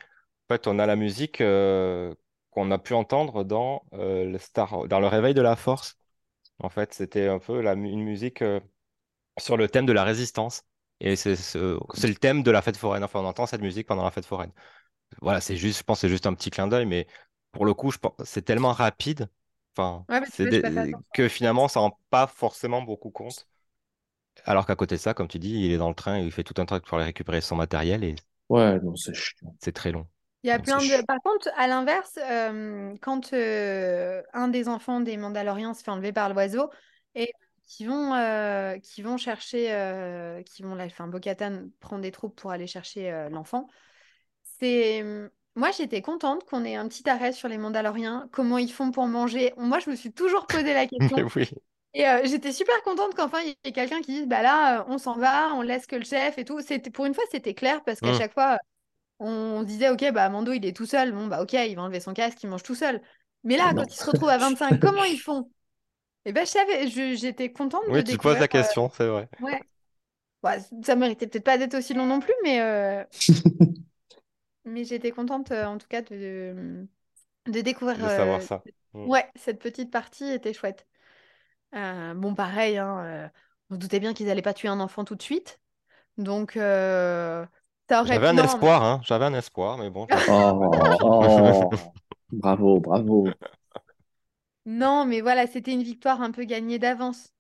En 0.49 0.55
fait, 0.55 0.67
on 0.67 0.79
a 0.79 0.85
la 0.88 0.95
musique 0.95 1.41
euh, 1.41 2.13
qu'on 2.51 2.71
a 2.71 2.79
pu 2.79 2.93
entendre 2.93 3.43
dans, 3.43 3.85
euh, 3.93 4.25
le 4.25 4.38
Star... 4.39 4.88
dans 4.88 4.99
le 4.99 5.07
Réveil 5.07 5.33
de 5.35 5.41
la 5.41 5.55
Force. 5.55 5.98
En 6.60 6.69
fait, 6.69 6.93
c'était 6.93 7.28
un 7.28 7.39
peu 7.39 7.62
la... 7.62 7.76
mu- 7.76 7.89
une 7.91 8.04
musique 8.04 8.41
euh, 8.41 8.60
sur 9.39 9.58
le 9.58 9.69
thème 9.69 9.86
de 9.88 9.93
la 9.93 10.04
résistance. 10.06 10.63
Et 11.02 11.15
c'est 11.17 11.36
ce- 11.38 11.80
c'est 11.95 12.08
le 12.08 12.15
thème 12.15 12.43
de 12.43 12.52
la 12.52 12.62
fête 12.62 12.78
foraine. 12.78 13.04
Enfin, 13.04 13.22
on 13.22 13.26
entend 13.26 13.48
cette 13.48 13.62
musique 13.62 13.88
pendant 13.88 14.04
la 14.06 14.12
fête 14.12 14.26
foraine. 14.26 14.52
Voilà, 15.22 15.41
c'est 15.41 15.58
juste, 15.58 15.80
je 15.80 15.84
pense, 15.84 16.00
que 16.00 16.02
c'est 16.02 16.10
juste 16.10 16.28
un 16.28 16.34
petit 16.36 16.52
clin 16.52 16.67
d'œil, 16.67 16.86
mais 16.88 17.08
pour 17.54 17.65
le 17.65 17.74
coup, 17.74 17.91
je 17.91 18.00
pense, 18.00 18.13
c'est 18.26 18.43
tellement 18.43 18.74
rapide, 18.74 19.30
enfin, 19.78 20.08
Ouais, 20.10 20.19
parce 20.19 20.38
c'est 20.38 20.48
que 20.52 20.52
pas 20.52 20.69
des- 20.72 21.00
finalement, 21.30 21.67
ça 21.69 21.82
rend 21.82 22.00
pas 22.10 22.28
forcément 22.28 22.82
beaucoup 22.84 23.12
compte. 23.12 23.48
Alors 24.45 24.65
qu'à 24.65 24.76
côté 24.76 24.95
de 24.95 25.00
ça, 25.02 25.13
comme 25.13 25.30
tu 25.30 25.39
dis, 25.39 25.52
il 25.65 25.72
est 25.72 25.78
dans 25.78 25.88
le 25.89 25.95
train, 25.95 26.19
il 26.19 26.32
fait 26.34 26.43
tout 26.43 26.56
un 26.62 26.65
truc 26.65 26.86
pour 26.86 26.98
aller 26.98 27.06
récupérer 27.06 27.39
son 27.41 27.56
matériel 27.56 28.04
et 28.04 28.15
ouais, 28.50 28.80
non, 28.82 28.95
c'est 28.95 29.13
chiant. 29.15 29.56
c'est 29.60 29.72
très 29.74 29.91
long. 29.91 30.08
Il 30.43 30.47
y 30.47 30.52
a 30.52 30.60
Non, 30.60 30.78
plein 30.78 30.82
de. 30.86 31.06
Par 31.06 31.17
contre, 31.21 31.49
à 31.58 31.67
l'inverse, 31.67 32.17
euh, 32.17 32.95
quand 33.02 33.34
euh, 33.34 34.21
un 34.34 34.47
des 34.47 34.69
enfants 34.69 35.02
des 35.02 35.17
Mandaloriens 35.17 35.73
se 35.73 35.84
fait 35.84 35.91
enlever 35.91 36.13
par 36.13 36.30
l'oiseau 36.30 36.69
et 37.15 37.32
qui 37.65 37.86
vont, 37.86 38.13
euh, 38.15 38.78
qui 38.80 39.02
vont 39.02 39.17
chercher, 39.17 39.65
qui 40.45 40.63
vont 40.63 40.75
là, 40.75 40.86
enfin, 40.86 41.08
Bo-Katan 41.08 41.67
prend 41.80 41.99
des 41.99 42.12
troupes 42.12 42.39
pour 42.39 42.52
aller 42.52 42.67
chercher 42.67 43.28
l'enfant. 43.32 43.67
C'est 44.43 45.04
moi, 45.56 45.71
j'étais 45.71 46.02
contente 46.02 46.45
qu'on 46.45 46.63
ait 46.63 46.75
un 46.75 46.88
petit 46.88 47.10
arrêt 47.10 47.34
sur 47.34 47.49
les 47.49 47.58
Mandaloriens. 47.58 48.30
Comment 48.32 48.58
ils 48.58 48.71
font 48.71 48.91
pour 48.91 49.08
manger? 49.08 49.54
Moi, 49.58 49.80
je 49.80 49.89
me 49.89 49.95
suis 49.95 50.13
toujours 50.13 50.47
posé 50.47 50.73
la 50.73 50.88
question. 50.88 51.25
oui. 51.36 51.49
Et 51.93 52.08
euh, 52.08 52.21
j'étais 52.25 52.52
super 52.54 52.82
contente 52.84 53.15
qu'enfin 53.15 53.41
il 53.41 53.49
y 53.49 53.58
ait 53.69 53.71
quelqu'un 53.71 54.02
qui 54.02 54.13
dise 54.13 54.28
bah 54.28 54.41
là, 54.43 54.86
on 54.89 54.97
s'en 54.99 55.17
va, 55.17 55.54
on 55.56 55.62
laisse 55.62 55.88
que 55.88 55.95
le 55.95 56.06
chef 56.06 56.38
et 56.38 56.45
tout. 56.45 56.62
C'était 56.62 56.91
pour 56.91 57.06
une 57.06 57.13
fois, 57.15 57.23
c'était 57.32 57.54
clair 57.56 57.84
parce 57.84 58.02
qu'à 58.02 58.12
Hmm. 58.12 58.13
chaque 58.13 58.34
fois, 58.34 58.60
on 59.19 59.63
disait 59.63 59.89
ok, 59.89 60.12
bah 60.13 60.29
Mando 60.29 60.51
il 60.53 60.65
est 60.65 60.75
tout 60.75 60.86
seul. 60.86 61.12
Bon, 61.12 61.27
bah 61.27 61.41
ok, 61.41 61.53
il 61.53 61.75
va 61.75 61.84
enlever 61.84 61.99
son 61.99 62.13
casque, 62.13 62.41
il 62.43 62.49
mange 62.49 62.63
tout 62.63 62.75
seul. 62.75 63.01
Mais 63.43 63.58
là, 63.58 63.73
Ah 63.73 63.73
quand 63.75 63.86
il 63.93 63.97
se 63.97 64.05
retrouve 64.05 64.29
à 64.29 64.38
25, 64.39 64.79
comment 64.79 65.03
ils 65.03 65.19
font? 65.19 65.51
Et 66.25 66.34
ben 66.34 66.45
je 66.45 66.51
savais, 66.51 66.88
j'étais 67.17 67.51
contente 67.53 67.91
de 67.93 68.01
Oui, 68.01 68.03
tu 68.05 68.15
te 68.17 68.21
poses 68.21 68.39
découvrir. 68.39 68.39
la 68.39 68.47
question, 68.47 68.89
c'est 68.89 69.08
vrai. 69.08 69.27
euh, 69.41 69.45
ouais. 69.45 69.62
Bah, 70.43 70.58
ça 70.86 70.95
méritait 70.95 71.27
peut-être 71.27 71.45
pas 71.45 71.58
d'être 71.58 71.75
aussi 71.75 71.93
long 71.93 72.05
non 72.08 72.19
plus, 72.21 72.34
mais, 72.43 72.62
euh, 72.62 73.03
mais 74.65 74.84
j'étais 74.86 75.12
contente 75.12 75.51
euh, 75.51 75.65
en 75.65 75.77
tout 75.77 75.88
cas 75.88 76.01
de, 76.01 76.88
de, 77.45 77.51
de 77.51 77.62
découvrir. 77.62 78.03
De 78.03 78.10
savoir 78.10 78.41
euh, 78.41 78.41
ça. 78.41 78.65
Hmm. 78.93 79.10
Ouais, 79.10 79.29
cette 79.36 79.60
petite 79.62 79.91
partie 79.91 80.25
était 80.25 80.53
chouette. 80.53 80.88
Euh, 81.75 82.13
bon, 82.15 82.36
pareil, 82.36 82.77
hein, 82.77 82.99
euh, 83.05 83.29
on 83.71 83.75
se 83.75 83.79
doutait 83.79 83.99
bien 84.01 84.13
qu'ils 84.13 84.29
allaient 84.29 84.41
pas 84.43 84.53
tuer 84.55 84.69
un 84.69 84.79
enfant 84.82 85.05
tout 85.05 85.15
de 85.15 85.23
suite. 85.23 85.62
Donc, 86.17 86.58
euh, 86.58 87.45
J'avais 87.89 88.28
un 88.28 88.34
Non, 88.34 88.43
espoir, 88.43 88.84
hein. 88.84 89.02
J'avais 89.04 89.25
un 89.25 89.34
espoir, 89.34 89.78
mais 89.78 89.89
bon. 89.89 90.08
je- 90.10 90.25
Oh, 90.30 91.69
oh, 91.69 91.69
bravo, 92.32 92.80
bravo. 92.80 93.28
non, 94.65 95.06
mais 95.06 95.21
voilà, 95.21 95.47
c'était 95.47 95.73
une 95.73 95.84
victoire 95.84 96.21
un 96.21 96.32
peu 96.32 96.43
gagnée 96.43 96.80
d'avance. 96.80 97.34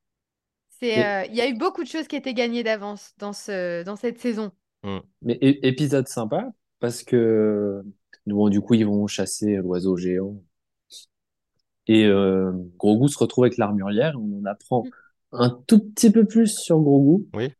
C'est, 0.79 1.05
euh, 1.05 1.25
il 1.29 1.35
y 1.35 1.41
a 1.41 1.47
eu 1.49 1.53
beaucoup 1.53 1.83
de 1.83 1.89
choses 1.89 2.07
qui 2.07 2.15
étaient 2.15 2.33
gagnées 2.33 2.63
d'avance 2.63 3.13
dans 3.17 3.33
ce, 3.33 3.83
dans 3.83 3.95
cette 3.95 4.19
saison. 4.19 4.51
Hmm. 4.81 4.99
mais 5.21 5.37
épisode 5.41 6.07
sympa 6.07 6.53
parce 6.79 7.03
que 7.03 7.83
bon, 8.25 8.47
du 8.47 8.61
coup, 8.61 8.75
ils 8.75 8.85
vont 8.85 9.07
chasser 9.07 9.57
l'oiseau 9.57 9.97
géant. 9.97 10.37
Et 11.87 12.05
euh, 12.05 12.51
Grogu 12.77 13.09
se 13.09 13.17
retrouve 13.17 13.45
avec 13.45 13.57
l'armurière. 13.57 14.13
On 14.17 14.39
en 14.41 14.45
apprend 14.45 14.85
un 15.31 15.49
tout 15.67 15.79
petit 15.79 16.11
peu 16.11 16.25
plus 16.25 16.47
sur 16.47 16.79
Grogu. 16.79 17.25
Oui. 17.33 17.53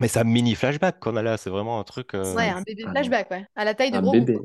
Mais 0.00 0.08
c'est 0.08 0.20
un 0.20 0.24
mini 0.24 0.54
flashback 0.54 0.98
qu'on 1.00 1.16
a 1.16 1.22
là. 1.22 1.36
C'est 1.36 1.50
vraiment 1.50 1.78
un 1.80 1.84
truc. 1.84 2.14
euh, 2.14 2.34
Ouais, 2.36 2.48
un 2.48 2.62
bébé 2.62 2.86
un- 2.86 2.90
flashback, 2.90 3.30
ouais, 3.30 3.46
à 3.54 3.64
la 3.64 3.74
taille 3.74 3.90
de 3.90 3.98
Un 3.98 4.02
gros 4.02 4.10
bébé. 4.10 4.38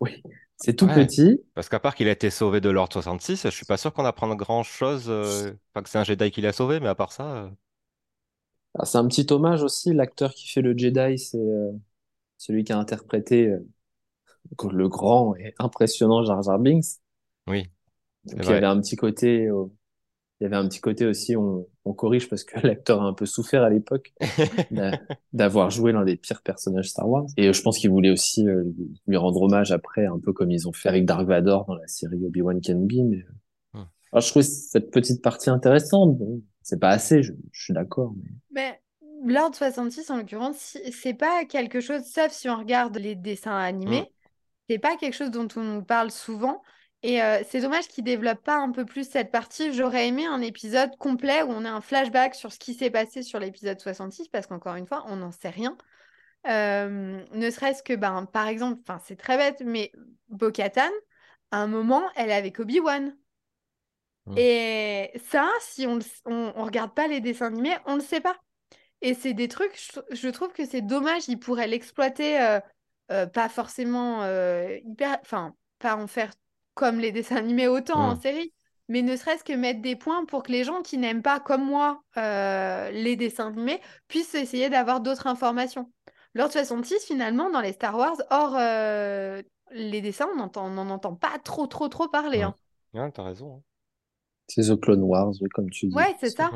Oui, 0.00 0.22
c'est 0.56 0.74
tout 0.76 0.88
Ouais. 0.88 0.92
petit. 0.92 1.40
Parce 1.54 1.68
qu'à 1.68 1.80
part 1.80 1.94
qu'il 1.94 2.08
a 2.08 2.12
été 2.12 2.30
sauvé 2.30 2.60
de 2.60 2.70
l'Ordre 2.70 2.92
66, 2.92 3.42
je 3.44 3.48
suis 3.50 3.66
pas 3.66 3.76
sûr 3.78 3.92
qu'on 3.92 4.04
apprenne 4.04 4.34
grand-chose. 4.36 5.06
euh, 5.08 5.54
Enfin, 5.74 5.82
que 5.82 5.88
c'est 5.90 5.98
un 5.98 6.04
Jedi 6.04 6.30
qui 6.30 6.40
l'a 6.42 6.52
sauvé, 6.52 6.80
mais 6.80 6.88
à 6.88 6.94
part 6.94 7.12
ça. 7.12 7.24
euh, 7.46 7.50
Alors, 8.74 8.86
C'est 8.86 8.98
un 8.98 9.08
petit 9.08 9.26
hommage 9.32 9.62
aussi. 9.62 9.92
L'acteur 9.92 10.32
qui 10.34 10.48
fait 10.48 10.62
le 10.62 10.76
Jedi, 10.76 11.18
c'est 11.18 11.38
celui 12.38 12.64
qui 12.64 12.72
a 12.72 12.78
interprété 12.78 13.54
le 14.70 14.88
grand 14.88 15.36
et 15.36 15.54
impressionnant 15.60 16.24
Jar 16.24 16.42
Jar 16.42 16.58
Binks. 16.58 16.98
Oui, 17.46 17.70
Donc, 18.24 18.48
il 18.48 18.50
y 18.50 18.54
avait 18.54 18.66
un 18.66 18.80
petit 18.80 18.96
côté, 18.96 19.48
il 20.40 20.44
y 20.44 20.46
avait 20.46 20.56
un 20.56 20.68
petit 20.68 20.80
côté 20.80 21.06
aussi, 21.06 21.34
on, 21.36 21.66
on 21.84 21.94
corrige 21.94 22.28
parce 22.28 22.44
que 22.44 22.58
l'acteur 22.66 23.02
a 23.02 23.06
un 23.06 23.14
peu 23.14 23.26
souffert 23.26 23.62
à 23.62 23.70
l'époque 23.70 24.12
d'a- 24.70 25.00
d'avoir 25.32 25.70
joué 25.70 25.92
l'un 25.92 26.04
des 26.04 26.16
pires 26.16 26.42
personnages 26.42 26.90
Star 26.90 27.08
Wars. 27.08 27.26
Et 27.36 27.48
euh, 27.48 27.52
je 27.52 27.62
pense 27.62 27.78
qu'il 27.78 27.90
voulait 27.90 28.10
aussi 28.10 28.46
euh, 28.46 28.64
lui 29.06 29.16
rendre 29.16 29.40
hommage 29.42 29.72
après, 29.72 30.06
un 30.06 30.18
peu 30.18 30.32
comme 30.32 30.50
ils 30.50 30.68
ont 30.68 30.72
fait 30.72 30.88
avec 30.88 31.06
Dark 31.06 31.26
Vador 31.26 31.64
dans 31.66 31.74
la 31.76 31.86
série 31.86 32.24
Obi-Wan 32.26 32.60
Kenobi. 32.60 33.02
Mais... 33.04 33.16
euh, 33.18 33.32
Hmm. 33.74 33.82
Alors, 34.12 34.22
je 34.22 34.30
trouve 34.30 34.42
cette 34.42 34.90
petite 34.90 35.22
partie 35.22 35.50
intéressante. 35.50 36.16
Bon, 36.16 36.40
c'est 36.62 36.80
pas 36.80 36.90
assez, 36.90 37.22
je, 37.22 37.32
je 37.52 37.64
suis 37.64 37.74
d'accord. 37.74 38.14
Mais... 38.22 38.30
Mais 38.52 38.80
l'Ordre 39.26 39.56
66, 39.56 40.10
en 40.10 40.16
l'occurrence, 40.18 40.78
c'est 40.92 41.14
pas 41.14 41.44
quelque 41.44 41.80
chose, 41.80 42.02
sauf 42.04 42.30
si 42.32 42.48
on 42.48 42.58
regarde 42.58 42.96
les 42.96 43.14
dessins 43.14 43.56
animés, 43.56 44.02
Hmm. 44.02 44.28
c'est 44.70 44.78
pas 44.78 44.96
quelque 44.96 45.14
chose 45.14 45.30
dont 45.30 45.48
on 45.56 45.62
nous 45.62 45.82
parle 45.84 46.10
souvent. 46.10 46.62
Et 47.06 47.22
euh, 47.22 47.40
c'est 47.48 47.60
dommage 47.60 47.86
qu'ils 47.86 48.02
développent 48.02 48.42
pas 48.42 48.56
un 48.56 48.72
peu 48.72 48.84
plus 48.84 49.08
cette 49.08 49.30
partie. 49.30 49.72
J'aurais 49.72 50.08
aimé 50.08 50.26
un 50.26 50.40
épisode 50.40 50.90
complet 50.96 51.44
où 51.44 51.50
on 51.50 51.64
a 51.64 51.70
un 51.70 51.80
flashback 51.80 52.34
sur 52.34 52.52
ce 52.52 52.58
qui 52.58 52.74
s'est 52.74 52.90
passé 52.90 53.22
sur 53.22 53.38
l'épisode 53.38 53.78
66, 53.78 54.26
parce 54.26 54.48
qu'encore 54.48 54.74
une 54.74 54.88
fois, 54.88 55.04
on 55.06 55.14
n'en 55.14 55.30
sait 55.30 55.50
rien. 55.50 55.78
Euh, 56.48 57.22
ne 57.30 57.50
serait-ce 57.50 57.84
que, 57.84 57.92
ben, 57.92 58.26
par 58.26 58.48
exemple, 58.48 58.82
c'est 59.04 59.14
très 59.14 59.36
bête, 59.36 59.62
mais 59.64 59.92
Bo-Katan, 60.30 60.90
à 61.52 61.58
un 61.58 61.68
moment, 61.68 62.02
elle 62.16 62.30
est 62.30 62.34
avec 62.34 62.58
Obi-Wan. 62.58 63.16
Hmm. 64.26 64.34
Et 64.36 65.12
ça, 65.30 65.48
si 65.60 65.86
on, 65.86 66.00
on 66.24 66.64
regarde 66.64 66.92
pas 66.92 67.06
les 67.06 67.20
dessins 67.20 67.46
animés, 67.46 67.76
on 67.86 67.94
le 67.94 68.00
sait 68.00 68.20
pas. 68.20 68.36
Et 69.00 69.14
c'est 69.14 69.32
des 69.32 69.46
trucs, 69.46 69.80
je, 69.80 70.16
je 70.16 70.28
trouve 70.28 70.52
que 70.52 70.66
c'est 70.66 70.82
dommage, 70.82 71.28
ils 71.28 71.38
pourraient 71.38 71.68
l'exploiter, 71.68 72.42
euh, 72.42 72.58
euh, 73.12 73.26
pas 73.26 73.48
forcément 73.48 74.24
hyper, 74.84 75.18
enfin, 75.22 75.54
pas 75.78 75.94
en 75.94 76.08
faire 76.08 76.32
comme 76.76 77.00
les 77.00 77.12
dessins 77.12 77.36
animés 77.38 77.68
autant 77.68 78.10
en 78.10 78.14
Hmm. 78.14 78.20
série, 78.20 78.54
mais 78.88 79.02
ne 79.02 79.16
serait-ce 79.16 79.44
que 79.44 79.54
mettre 79.54 79.82
des 79.82 79.96
points 79.96 80.26
pour 80.26 80.44
que 80.44 80.52
les 80.52 80.64
gens 80.64 80.82
qui 80.82 80.98
n'aiment 80.98 81.22
pas, 81.22 81.40
comme 81.40 81.64
moi, 81.66 82.02
euh, 82.18 82.90
les 82.92 83.16
dessins 83.16 83.48
animés, 83.48 83.80
puissent 84.08 84.36
essayer 84.36 84.70
d'avoir 84.70 85.00
d'autres 85.02 85.28
informations. 85.28 85.92
L'Ordre 86.34 86.52
66, 86.54 87.04
finalement, 87.06 87.50
dans 87.50 87.62
les 87.62 87.74
Star 87.74 87.96
Wars, 87.98 88.16
hors 88.30 88.56
euh, 88.58 89.42
les 89.72 90.02
dessins, 90.02 90.28
on 90.36 90.70
n'en 90.70 90.90
entend 90.90 91.16
pas 91.16 91.38
trop, 91.44 91.66
trop, 91.68 91.88
trop 91.88 92.08
parler. 92.08 92.42
Hmm. 92.42 92.44
hein. 92.44 92.54
Ouais, 92.94 93.10
t'as 93.12 93.24
raison. 93.24 93.56
hein. 93.56 93.62
C'est 94.48 94.62
The 94.70 94.80
Clone 94.80 95.02
Wars, 95.04 95.34
comme 95.54 95.70
tu 95.70 95.88
dis. 95.88 95.96
Ouais, 95.96 96.14
c'est 96.20 96.30
ça. 96.30 96.52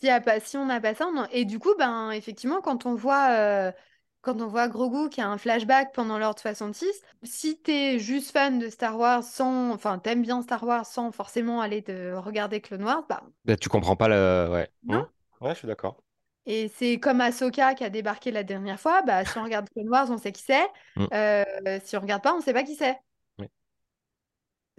Si, 0.00 0.06
y 0.06 0.10
a 0.10 0.20
pas, 0.20 0.40
si 0.40 0.56
on 0.56 0.66
n'a 0.66 0.80
pas 0.80 0.94
ça, 0.94 1.06
on 1.08 1.16
en- 1.18 1.28
et 1.30 1.44
du 1.44 1.58
coup, 1.58 1.74
ben, 1.78 2.10
effectivement, 2.12 2.60
quand 2.60 2.86
on 2.86 2.94
voit, 2.94 3.30
euh, 3.32 3.72
quand 4.20 4.40
on 4.40 4.46
voit 4.48 4.68
Grogu 4.68 5.08
qui 5.10 5.20
a 5.20 5.28
un 5.28 5.38
flashback 5.38 5.92
pendant 5.94 6.18
l'Ordre 6.18 6.40
66, 6.40 7.02
si 7.22 7.60
t'es 7.60 7.98
juste 7.98 8.32
fan 8.32 8.58
de 8.58 8.68
Star 8.68 8.98
Wars 8.98 9.22
sans, 9.22 9.70
enfin, 9.72 9.98
t'aimes 9.98 10.22
bien 10.22 10.42
Star 10.42 10.62
Wars 10.64 10.86
sans 10.86 11.12
forcément 11.12 11.60
aller 11.60 11.82
te 11.82 12.12
regarder 12.14 12.60
Clone 12.60 12.84
Wars, 12.84 13.04
bah, 13.08 13.22
Bah, 13.44 13.56
tu 13.56 13.68
comprends 13.68 13.96
pas 13.96 14.08
le. 14.08 14.48
Ouais. 14.52 14.70
non. 14.84 15.06
Hmm. 15.40 15.44
Ouais, 15.44 15.54
je 15.54 15.58
suis 15.60 15.68
d'accord. 15.68 16.02
Et 16.46 16.68
c'est 16.68 16.98
comme 16.98 17.20
Ahsoka 17.20 17.74
qui 17.74 17.84
a 17.84 17.90
débarqué 17.90 18.30
la 18.30 18.42
dernière 18.42 18.80
fois, 18.80 19.02
bah, 19.02 19.24
si 19.24 19.38
on 19.38 19.44
regarde 19.44 19.68
Clone 19.74 19.88
Wars, 19.88 20.10
on 20.10 20.18
sait 20.18 20.32
qui 20.32 20.42
c'est. 20.42 20.66
Hmm. 20.96 21.06
Euh, 21.12 21.44
si 21.84 21.96
on 21.96 22.00
regarde 22.00 22.22
pas, 22.22 22.34
on 22.34 22.40
sait 22.40 22.52
pas 22.54 22.64
qui 22.64 22.74
c'est. 22.74 22.98
Oui. 23.38 23.46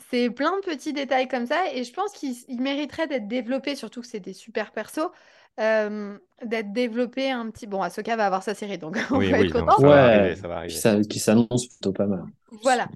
C'est 0.10 0.30
plein 0.30 0.56
de 0.60 0.66
petits 0.66 0.94
détails 0.94 1.28
comme 1.28 1.46
ça, 1.46 1.72
et 1.74 1.84
je 1.84 1.94
pense 1.94 2.14
qu'ils 2.14 2.36
ils 2.48 2.62
mériteraient 2.62 3.08
d'être 3.08 3.28
développés, 3.28 3.76
surtout 3.76 4.02
que 4.02 4.08
c'est 4.08 4.20
des 4.20 4.34
super 4.34 4.72
persos, 4.72 5.12
euh, 5.60 6.18
d'être 6.46 6.72
développés 6.74 7.32
un 7.32 7.50
petit... 7.52 7.68
Bon, 7.68 7.82
Ahsoka 7.82 8.16
va 8.16 8.26
avoir 8.26 8.44
sa 8.44 8.56
série, 8.56 8.78
donc 8.78 8.98
on 9.12 9.18
Oui, 9.18 9.28
peut 9.28 9.38
oui, 9.38 9.48
être 9.48 9.52
content. 9.52 9.78
ça 9.80 9.88
va 9.90 10.06
arriver, 10.06 10.36
ça 10.36 10.48
va 10.48 10.56
qui 10.68 10.78
arriver. 10.88 11.08
qui 11.08 11.20
s'annonce 11.20 11.68
plutôt 11.68 11.94
pas 11.94 12.06
mal. 12.08 12.26
Voilà. 12.64 12.90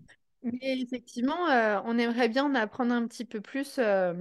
Mais 0.43 0.79
effectivement, 0.81 1.49
euh, 1.49 1.79
on 1.85 1.97
aimerait 1.97 2.29
bien 2.29 2.45
en 2.45 2.55
apprendre 2.55 2.93
un 2.93 3.07
petit 3.07 3.25
peu 3.25 3.39
plus 3.41 3.77
euh, 3.79 4.13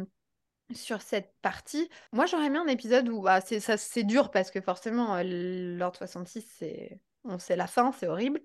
sur 0.75 1.03
cette 1.03 1.35
partie. 1.43 1.91
Moi, 2.13 2.27
j'aurais 2.27 2.47
aimé 2.47 2.59
un 2.59 2.69
épisode 2.69 3.09
où 3.09 3.23
bah, 3.23 3.41
c'est 3.43 3.61
ça, 3.61 3.77
c'est 3.79 4.05
dur 4.05 4.31
parce 4.31 4.51
que 4.51 4.61
forcément, 4.61 5.19
l'Ordre 5.25 5.99
66, 5.99 6.47
c'est 6.59 7.01
on 7.25 7.39
sait 7.39 7.57
la 7.57 7.67
fin, 7.69 7.93
c'est 7.93 8.09
horrible. 8.09 8.41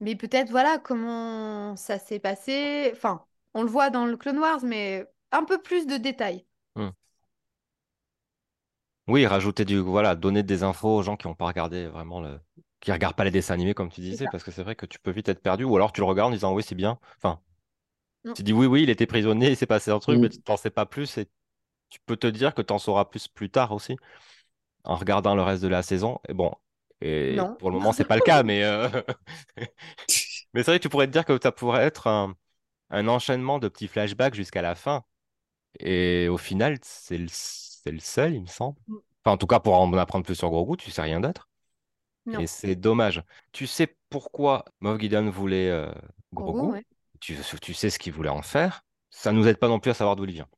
Mais 0.00 0.16
peut-être, 0.16 0.50
voilà, 0.50 0.78
comment 0.78 1.76
ça 1.76 1.98
s'est 1.98 2.18
passé. 2.20 2.90
Enfin, 2.94 3.24
on 3.54 3.62
le 3.62 3.68
voit 3.70 3.90
dans 3.90 4.06
le 4.06 4.16
Clone 4.16 4.38
Wars, 4.38 4.60
mais 4.64 5.06
un 5.32 5.44
peu 5.44 5.60
plus 5.62 5.86
de 5.86 5.96
détails. 5.96 6.46
Oui, 9.08 9.26
rajouter 9.26 9.64
du. 9.64 9.78
Voilà, 9.78 10.14
donner 10.16 10.42
des 10.42 10.62
infos 10.62 10.96
aux 10.96 11.02
gens 11.02 11.16
qui 11.16 11.26
n'ont 11.28 11.34
pas 11.34 11.46
regardé 11.46 11.86
vraiment 11.86 12.20
le. 12.20 12.40
Qui 12.80 12.92
regardent 12.92 13.16
pas 13.16 13.24
les 13.24 13.30
dessins 13.30 13.54
animés, 13.54 13.74
comme 13.74 13.90
tu 13.90 14.00
disais, 14.00 14.26
parce 14.28 14.44
que 14.44 14.50
c'est 14.50 14.62
vrai 14.62 14.76
que 14.76 14.86
tu 14.86 14.98
peux 14.98 15.10
vite 15.10 15.28
être 15.28 15.40
perdu, 15.42 15.64
ou 15.64 15.74
alors 15.76 15.92
tu 15.92 16.00
le 16.00 16.06
regardes 16.06 16.30
en 16.30 16.34
disant 16.34 16.52
oui, 16.54 16.62
c'est 16.62 16.74
bien. 16.74 16.98
Enfin, 17.16 17.40
Non. 18.24 18.36
tu 18.36 18.42
dis 18.42 18.52
oui, 18.52 18.66
oui, 18.66 18.82
il 18.84 18.90
était 18.90 19.06
prisonnier, 19.06 19.50
il 19.50 19.56
s'est 19.56 19.66
passé 19.66 19.90
un 19.90 19.98
truc, 20.00 20.18
Mm. 20.18 20.22
mais 20.22 20.30
tu 20.30 20.38
t'en 20.40 20.56
sais 20.56 20.70
pas 20.70 20.86
plus 20.86 21.18
et 21.18 21.28
tu 21.90 22.00
peux 22.06 22.16
te 22.16 22.26
dire 22.28 22.54
que 22.54 22.62
tu 22.62 22.72
en 22.72 22.78
sauras 22.80 23.06
plus 23.06 23.28
plus 23.28 23.50
tard 23.50 23.72
aussi, 23.72 23.96
en 24.84 24.96
regardant 24.96 25.34
le 25.36 25.42
reste 25.42 25.62
de 25.62 25.68
la 25.68 25.82
saison. 25.82 26.20
Et 26.28 26.34
bon, 26.34 26.52
et 27.02 27.36
Non. 27.36 27.56
pour 27.58 27.70
le 27.70 27.76
moment, 27.76 27.92
c'est 27.92 28.04
pas 28.06 28.16
le 28.16 28.22
cas, 28.22 28.42
mais, 28.44 28.64
euh, 28.64 28.88
mais 30.54 30.62
c'est 30.62 30.70
vrai 30.72 30.78
que 30.78 30.82
tu 30.82 30.88
pourrais 30.88 31.06
te 31.06 31.12
dire 31.12 31.24
que 31.24 31.38
ça 31.42 31.52
pourrait 31.52 31.84
être 31.84 32.06
un, 32.06 32.36
un 32.90 33.08
enchaînement 33.08 33.58
de 33.60 33.68
petits 33.68 33.88
flashbacks 33.88 34.34
jusqu'à 34.34 34.62
la 34.62 34.74
fin. 34.74 35.04
Et 35.80 36.28
au 36.30 36.38
final, 36.38 36.78
c'est 36.82 37.18
le, 37.18 37.28
c'est 37.86 37.92
le 37.92 38.00
seul, 38.00 38.34
il 38.34 38.42
me 38.42 38.46
semble. 38.46 38.76
Mm. 38.88 38.96
Enfin, 39.24 39.34
en 39.34 39.36
tout 39.36 39.46
cas, 39.46 39.60
pour 39.60 39.74
en 39.74 39.92
apprendre 39.94 40.24
plus 40.24 40.34
sur 40.34 40.50
Grogu, 40.50 40.76
tu 40.76 40.90
sais 40.90 41.02
rien 41.02 41.20
d'autre. 41.20 41.48
Et 42.40 42.48
c'est 42.48 42.74
dommage. 42.74 43.22
Tu 43.52 43.68
sais 43.68 43.96
pourquoi 44.10 44.64
Moff 44.80 44.98
Gideon 44.98 45.30
voulait 45.30 45.70
euh, 45.70 45.88
Grogu, 46.32 46.58
Grogu. 46.58 46.72
ouais. 46.72 46.84
Tu, 47.20 47.36
tu 47.62 47.72
sais 47.72 47.88
ce 47.88 48.00
qu'il 48.00 48.12
voulait 48.12 48.28
en 48.28 48.42
faire. 48.42 48.82
Ça 49.10 49.30
nous 49.30 49.46
aide 49.46 49.58
pas 49.58 49.68
non 49.68 49.78
plus 49.78 49.92
à 49.92 49.94
savoir 49.94 50.16
d'où 50.16 50.24
il 50.24 50.32
vient. 50.32 50.48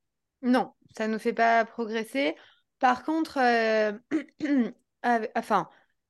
Non, 0.40 0.72
ça 0.96 1.08
nous 1.08 1.18
fait 1.18 1.34
pas 1.34 1.66
progresser. 1.66 2.36
Par 2.78 3.04
contre, 3.04 3.38
euh, 3.38 3.92
enfin, 5.36 5.68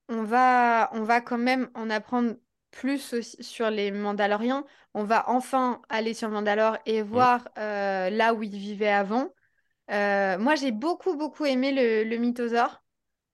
on 0.08 0.22
va, 0.22 0.90
on 0.92 1.02
va 1.02 1.20
quand 1.20 1.38
même 1.38 1.70
en 1.74 1.90
apprendre 1.90 2.34
plus 2.70 3.14
aussi 3.14 3.42
sur 3.42 3.68
les 3.68 3.90
Mandaloriens. 3.90 4.64
On 4.94 5.02
va 5.02 5.28
enfin 5.28 5.82
aller 5.88 6.14
sur 6.14 6.28
Mandalore 6.28 6.78
et 6.86 7.02
voir 7.02 7.48
euh, 7.58 8.10
là 8.10 8.32
où 8.32 8.44
ils 8.44 8.56
vivaient 8.56 8.88
avant. 8.88 9.32
Euh, 9.90 10.38
moi, 10.38 10.54
j'ai 10.54 10.72
beaucoup, 10.72 11.16
beaucoup 11.16 11.44
aimé 11.46 11.72
le, 11.72 12.08
le 12.08 12.16
mythosaure. 12.16 12.82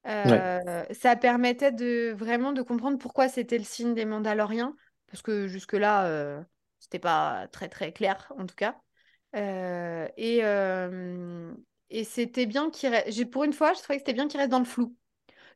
Ouais. 0.07 0.13
Euh, 0.13 0.85
ça 0.93 1.17
permettait 1.17 1.73
de 1.73 2.15
vraiment 2.17 2.53
de 2.53 2.63
comprendre 2.63 2.99
pourquoi 2.99 3.29
c'était 3.29 3.59
le 3.59 3.65
signe 3.65 3.95
des 3.95 4.05
Mandaloriens, 4.05 4.77
parce 5.07 5.23
que 5.23 5.47
jusque-là, 5.49 6.07
euh, 6.07 6.43
c'était 6.79 6.99
pas 6.99 7.49
très, 7.53 7.69
très 7.69 7.93
clair, 7.93 8.31
en 8.39 8.47
tout 8.47 8.55
cas. 8.55 8.77
Et 9.35 10.41
euh, 10.45 11.53
et 11.91 12.05
c'était 12.05 12.47
bien 12.47 12.71
qu'il 12.71 12.91
reste. 12.91 13.31
Pour 13.31 13.45
une 13.45 13.53
fois, 13.53 13.73
je 13.73 13.81
trouvais 13.83 13.97
que 13.97 14.03
c'était 14.03 14.13
bien 14.13 14.29
qu'il 14.29 14.39
reste 14.39 14.51
dans 14.51 14.59
le 14.59 14.65
flou. 14.65 14.95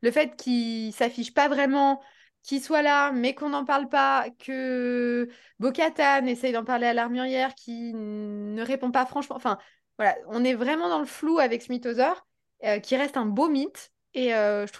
Le 0.02 0.10
fait 0.10 0.34
qu'il 0.36 0.92
s'affiche 0.92 1.34
pas 1.34 1.48
vraiment, 1.48 2.00
qu'il 2.42 2.62
soit 2.62 2.82
là, 2.82 3.12
mais 3.12 3.34
qu'on 3.34 3.50
n'en 3.50 3.64
parle 3.64 3.88
pas, 3.88 4.26
que 4.38 5.28
Bocatan 5.58 6.26
essaye 6.26 6.52
d'en 6.52 6.64
parler 6.64 6.86
à 6.86 6.94
l'armurière, 6.94 7.54
qui 7.54 7.92
ne 7.94 8.62
répond 8.62 8.90
pas 8.90 9.06
franchement. 9.06 9.36
Enfin, 9.36 9.58
voilà, 9.98 10.16
on 10.28 10.44
est 10.44 10.54
vraiment 10.54 10.88
dans 10.88 11.00
le 11.00 11.06
flou 11.06 11.38
avec 11.38 11.62
ce 11.62 11.70
mythosaure, 11.70 12.26
euh, 12.64 12.78
qui 12.78 12.96
reste 12.96 13.16
un 13.16 13.26
beau 13.26 13.48
mythe. 13.48 13.92
Et 14.14 14.30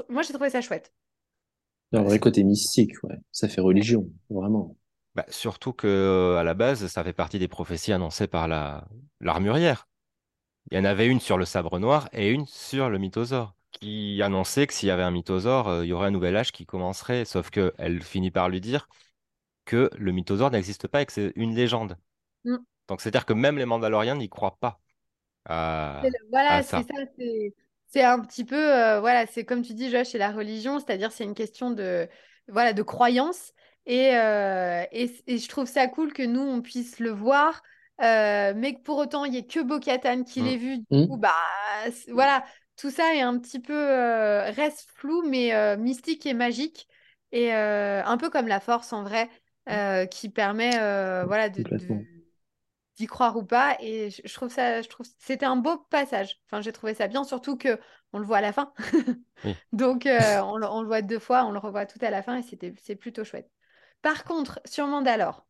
moi, 0.09 0.23
j'ai 0.23 0.33
trouvé 0.33 0.51
ça 0.51 0.61
chouette. 0.61 0.93
Il 1.93 1.97
y 1.97 1.99
a 1.99 2.03
un 2.03 2.05
vrai 2.05 2.19
côté 2.19 2.43
mystique, 2.43 2.93
ouais. 3.05 3.17
Ça 3.31 3.49
fait 3.49 3.61
religion, 3.61 4.09
vraiment. 4.31 4.77
Bah, 5.15 5.25
surtout 5.29 5.73
que 5.73 6.37
à 6.39 6.45
la 6.45 6.55
base, 6.55 6.87
ça 6.87 7.05
fait 7.05 7.13
partie 7.13 7.39
des 7.39 7.49
prophéties 7.49 7.93
annoncées 7.93 8.27
par 8.27 8.49
la 8.49 8.89
l'armurière. 9.21 9.89
Il 10.71 10.77
y 10.77 10.81
en 10.81 10.85
avait 10.85 11.07
une 11.07 11.21
sur 11.21 11.39
le 11.39 11.45
sabre 11.45 11.79
noir 11.79 12.09
et 12.13 12.31
une 12.31 12.47
sur 12.47 12.91
le 12.91 12.99
mythosaure, 12.99 13.55
qui 13.73 14.21
annonçait 14.23 14.67
que 14.67 14.75
s'il 14.75 14.89
y 14.89 14.93
avait 14.93 15.03
un 15.03 15.11
mythosaure, 15.11 15.69
euh, 15.69 15.85
il 15.85 15.89
y 15.89 15.93
aurait 15.93 16.09
un 16.09 16.11
nouvel 16.11 16.37
âge 16.37 16.53
qui 16.53 16.67
commencerait. 16.67 17.25
Sauf 17.25 17.51
que 17.51 17.75
elle 17.79 18.03
finit 18.03 18.31
par 18.31 18.49
lui 18.49 18.61
dire 18.61 18.89
que 19.65 19.91
le 19.97 20.13
mythosaure 20.13 20.51
n'existe 20.51 20.89
pas 20.89 21.03
et 21.03 21.07
que 21.07 21.13
c'est 21.13 21.33
une 21.37 21.55
légende. 21.55 21.97
Mm. 22.45 22.57
Donc 22.89 23.01
c'est-à-dire 23.01 23.27
que 23.27 23.33
même 23.33 23.59
les 23.59 23.67
Mandaloriens 23.67 24.17
n'y 24.17 24.29
croient 24.29 24.57
pas 24.61 24.81
à, 25.49 26.13
Voilà, 26.31 26.63
c'est 26.63 26.83
ça. 26.85 26.99
c'est- 27.17 27.55
C'est 27.91 28.05
un 28.05 28.21
petit 28.21 28.45
peu, 28.45 28.55
euh, 28.57 29.01
voilà, 29.01 29.27
c'est 29.27 29.45
comme 29.47 29.63
tu 29.63 29.73
dis, 29.73 29.91
Josh, 29.91 30.09
c'est 30.09 30.19
la 30.19 30.31
religion, 30.31 30.79
c'est-à-dire 30.79 31.11
c'est 31.11 31.25
une 31.25 31.35
question 31.35 31.71
de, 31.71 32.07
voilà, 32.49 32.75
de 32.75 32.83
croyance. 32.83 33.55
Et, 33.87 34.15
euh, 34.15 34.85
et, 34.93 35.11
et 35.27 35.39
je 35.39 35.49
trouve 35.49 35.67
ça 35.67 35.89
cool 35.89 36.13
que 36.13 36.23
nous, 36.23 36.43
on 36.43 36.61
puisse 36.61 36.99
le 37.01 37.09
voir, 37.11 37.63
euh, 38.03 38.53
mais 38.55 38.75
que 38.75 38.83
pour 38.83 38.99
autant, 38.99 39.25
il 39.25 39.31
n'y 39.33 39.39
ait 39.39 39.47
que 39.47 39.61
Bo-Katan 39.61 40.25
qui 40.25 40.43
Mm. 40.43 40.45
l'ait 40.45 40.59
vu. 40.59 40.79
Du 40.79 40.85
Mm. 40.91 41.07
coup, 41.07 41.17
bah, 41.17 41.33
voilà, 42.13 42.45
tout 42.77 42.91
ça 42.91 43.15
est 43.15 43.23
un 43.23 43.39
petit 43.39 43.59
peu, 43.61 43.73
euh, 43.75 44.51
reste 44.51 44.91
flou, 44.95 45.23
mais 45.27 45.55
euh, 45.55 45.77
mystique 45.79 46.27
et 46.27 46.35
magique. 46.35 46.89
Et 47.33 47.55
euh, 47.55 48.03
un 48.05 48.17
peu 48.19 48.29
comme 48.31 48.49
la 48.49 48.61
force, 48.61 48.93
en 48.93 49.03
vrai, 49.03 49.29
euh, 49.71 50.05
qui 50.07 50.29
permet, 50.31 50.79
euh, 50.81 51.25
voilà, 51.27 51.49
de- 51.49 51.65
d'y 52.99 53.07
croire 53.07 53.37
ou 53.37 53.45
pas. 53.45 53.77
Et 53.81 54.11
je, 54.11 54.23
je 54.25 54.35
trouve 54.35 54.51
ça, 54.53 54.83
je 54.83 54.89
trouve 54.89 55.07
c'était 55.19 55.47
un 55.47 55.57
beau 55.57 55.79
passage. 55.91 56.41
Enfin, 56.47 56.63
j'ai 56.63 56.73
trouvé 56.73 56.95
ça 56.95 57.09
bien, 57.09 57.25
surtout 57.25 57.57
que 57.57 57.81
on 58.13 58.19
le 58.21 58.27
voit 58.27 58.39
à 58.39 58.41
la 58.43 58.53
fin. 58.53 58.73
Oui. 59.45 59.57
Donc, 59.73 60.07
euh, 60.07 60.41
on, 60.43 60.57
le- 60.57 60.67
on 60.69 60.83
le 60.83 60.87
voit 60.89 61.03
deux 61.03 61.19
fois, 61.19 61.45
on 61.45 61.53
le 61.53 61.59
revoit 61.59 61.87
tout 61.87 61.99
à 62.03 62.11
la 62.11 62.23
fin 62.23 62.37
et 62.39 62.43
c'était, 62.43 62.75
c'est 62.83 62.97
plutôt 62.97 63.25
chouette. 63.25 63.51
Par 64.03 64.25
contre, 64.25 64.61
sur 64.67 64.87
Mandalore, 64.87 65.47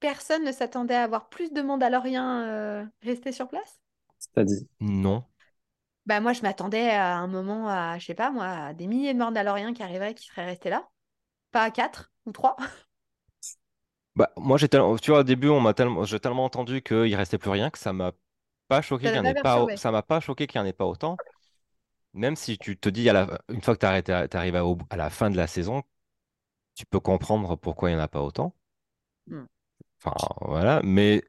personne 0.00 0.44
ne 0.44 0.52
s'attendait 0.52 0.94
à 0.96 1.04
avoir 1.04 1.28
plus 1.30 1.52
de 1.52 1.62
Mandaloriens 1.62 2.44
euh, 2.48 2.86
restés 3.02 3.32
sur 3.32 3.48
place? 3.48 3.80
C'est-à-dire? 4.18 4.66
Non. 4.80 5.24
Bah 6.06 6.20
moi, 6.20 6.32
je 6.34 6.42
m'attendais 6.42 6.90
à 6.90 7.16
un 7.16 7.26
moment 7.26 7.68
à, 7.68 7.98
je 7.98 8.04
sais 8.06 8.14
pas 8.14 8.30
moi, 8.30 8.46
à 8.46 8.74
des 8.74 8.86
milliers 8.86 9.14
de 9.14 9.18
Mandaloriens 9.18 9.72
qui 9.72 9.82
arriveraient, 9.82 10.14
qui 10.14 10.26
seraient 10.26 10.44
restés 10.44 10.68
là. 10.70 10.88
Pas 11.52 11.62
à 11.64 11.70
quatre 11.72 12.12
ou 12.26 12.32
trois. 12.32 12.56
Bah, 14.16 14.30
moi, 14.36 14.58
j'ai 14.58 14.68
tellement, 14.68 14.96
tu 14.96 15.10
vois, 15.10 15.20
au 15.20 15.22
début, 15.24 15.48
on 15.48 15.60
m'a 15.60 15.74
tellement, 15.74 16.04
j'ai 16.04 16.20
tellement 16.20 16.44
entendu 16.44 16.82
qu'il 16.82 17.14
restait 17.16 17.38
plus 17.38 17.50
rien 17.50 17.70
que 17.70 17.78
ça 17.78 17.92
m'a 17.92 18.12
pas 18.68 18.80
choqué 18.82 19.10
qu'il 19.10 19.20
n'y 19.20 19.26
en 19.26 19.26
pas 19.26 19.30
ait 19.30 19.34
pas, 19.34 19.60
au- 19.60 19.72
ça 19.74 19.90
m'a 19.90 20.02
pas 20.02 20.20
choqué 20.20 20.46
qu'il 20.46 20.60
n'y 20.60 20.66
en 20.66 20.68
ait 20.70 20.72
pas 20.72 20.86
autant. 20.86 21.20
Même 22.14 22.36
si 22.36 22.58
tu 22.58 22.78
te 22.78 22.88
dis, 22.90 23.08
à 23.10 23.14
la, 23.14 23.40
une 23.50 23.62
fois 23.62 23.76
que 23.76 23.80
tu 24.30 24.36
arrives 24.36 24.56
à, 24.56 24.66
au- 24.66 24.78
à 24.90 24.96
la 24.96 25.10
fin 25.10 25.30
de 25.30 25.36
la 25.38 25.46
saison, 25.48 25.82
tu 26.74 26.86
peux 26.86 27.00
comprendre 27.00 27.56
pourquoi 27.56 27.90
il 27.90 27.94
n'y 27.96 28.00
en 28.00 28.04
a 28.04 28.08
pas 28.08 28.22
autant. 28.22 28.54
Hmm. 29.28 29.44
Enfin, 30.02 30.14
voilà. 30.42 30.80
Mais 30.84 31.22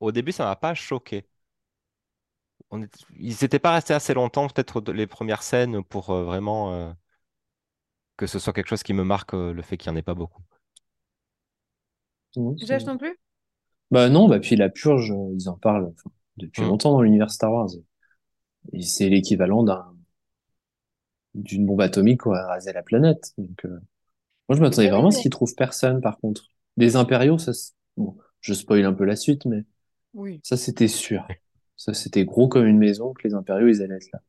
au 0.00 0.12
début, 0.12 0.32
ça 0.32 0.44
m'a 0.46 0.56
pas 0.56 0.74
choqué. 0.74 1.26
On 2.70 2.80
est- 2.82 3.04
Ils 3.18 3.36
n'étaient 3.42 3.58
pas 3.58 3.72
restés 3.74 3.94
assez 3.94 4.14
longtemps, 4.14 4.46
peut-être 4.48 4.80
de- 4.80 4.92
les 4.92 5.06
premières 5.08 5.42
scènes, 5.42 5.82
pour 5.84 6.10
euh, 6.10 6.24
vraiment 6.24 6.72
euh, 6.74 6.92
que 8.18 8.26
ce 8.26 8.38
soit 8.38 8.52
quelque 8.52 8.68
chose 8.68 8.82
qui 8.82 8.92
me 8.92 9.04
marque 9.04 9.32
euh, 9.34 9.52
le 9.54 9.62
fait 9.62 9.78
qu'il 9.78 9.90
n'y 9.90 9.96
en 9.96 9.98
ait 9.98 10.02
pas 10.02 10.14
beaucoup. 10.14 10.42
Josh 12.58 12.86
non 12.86 12.98
plus? 12.98 13.16
Bah 13.90 14.08
non, 14.08 14.28
bah 14.28 14.40
puis 14.40 14.56
la 14.56 14.68
purge, 14.68 15.12
euh, 15.12 15.34
ils 15.34 15.48
en 15.48 15.56
parlent 15.56 15.86
enfin, 15.86 16.10
depuis 16.36 16.62
Mm. 16.62 16.68
longtemps 16.68 16.92
dans 16.92 17.02
l'univers 17.02 17.30
Star 17.30 17.52
Wars. 17.52 17.70
Et 18.72 18.82
c'est 18.82 19.08
l'équivalent 19.08 19.64
d'un 19.64 19.92
d'une 21.34 21.66
bombe 21.66 21.80
atomique 21.82 22.22
qui 22.22 22.28
aurait 22.28 22.42
rasé 22.44 22.72
la 22.72 22.82
planète. 22.82 23.32
Donc, 23.38 23.64
euh, 23.64 23.80
moi, 24.48 24.56
je 24.56 24.60
m'attendais 24.60 24.90
vraiment 24.90 25.08
à 25.08 25.10
ce 25.12 25.20
qu'ils 25.20 25.30
trouvent 25.30 25.54
personne, 25.54 26.00
par 26.00 26.18
contre. 26.18 26.44
Des 26.76 26.96
impériaux, 26.96 27.38
ça, 27.38 27.52
bon, 27.96 28.16
je 28.40 28.54
spoil 28.54 28.84
un 28.84 28.92
peu 28.92 29.04
la 29.04 29.16
suite, 29.16 29.44
mais 29.46 29.64
Oui. 30.14 30.40
ça, 30.42 30.56
c'était 30.56 30.88
sûr. 30.88 31.26
Ça, 31.76 31.94
c'était 31.94 32.24
gros 32.24 32.48
comme 32.48 32.66
une 32.66 32.78
maison 32.78 33.12
que 33.14 33.26
les 33.28 33.34
impériaux, 33.34 33.68
ils 33.68 33.82
allaient 33.82 33.96
être 33.96 34.10
là. 34.12 34.22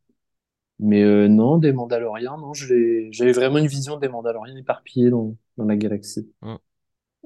Mais 0.79 1.03
euh, 1.03 1.27
non, 1.27 1.57
des 1.57 1.73
Mandaloriens, 1.73 2.37
non, 2.37 2.53
j'avais 2.53 3.31
vraiment 3.33 3.59
une 3.59 3.67
vision 3.67 3.97
des 3.97 4.09
Mandaloriens 4.09 4.57
éparpillés 4.57 5.09
dans, 5.09 5.35
dans 5.57 5.65
la 5.65 5.77
galaxie. 5.77 6.31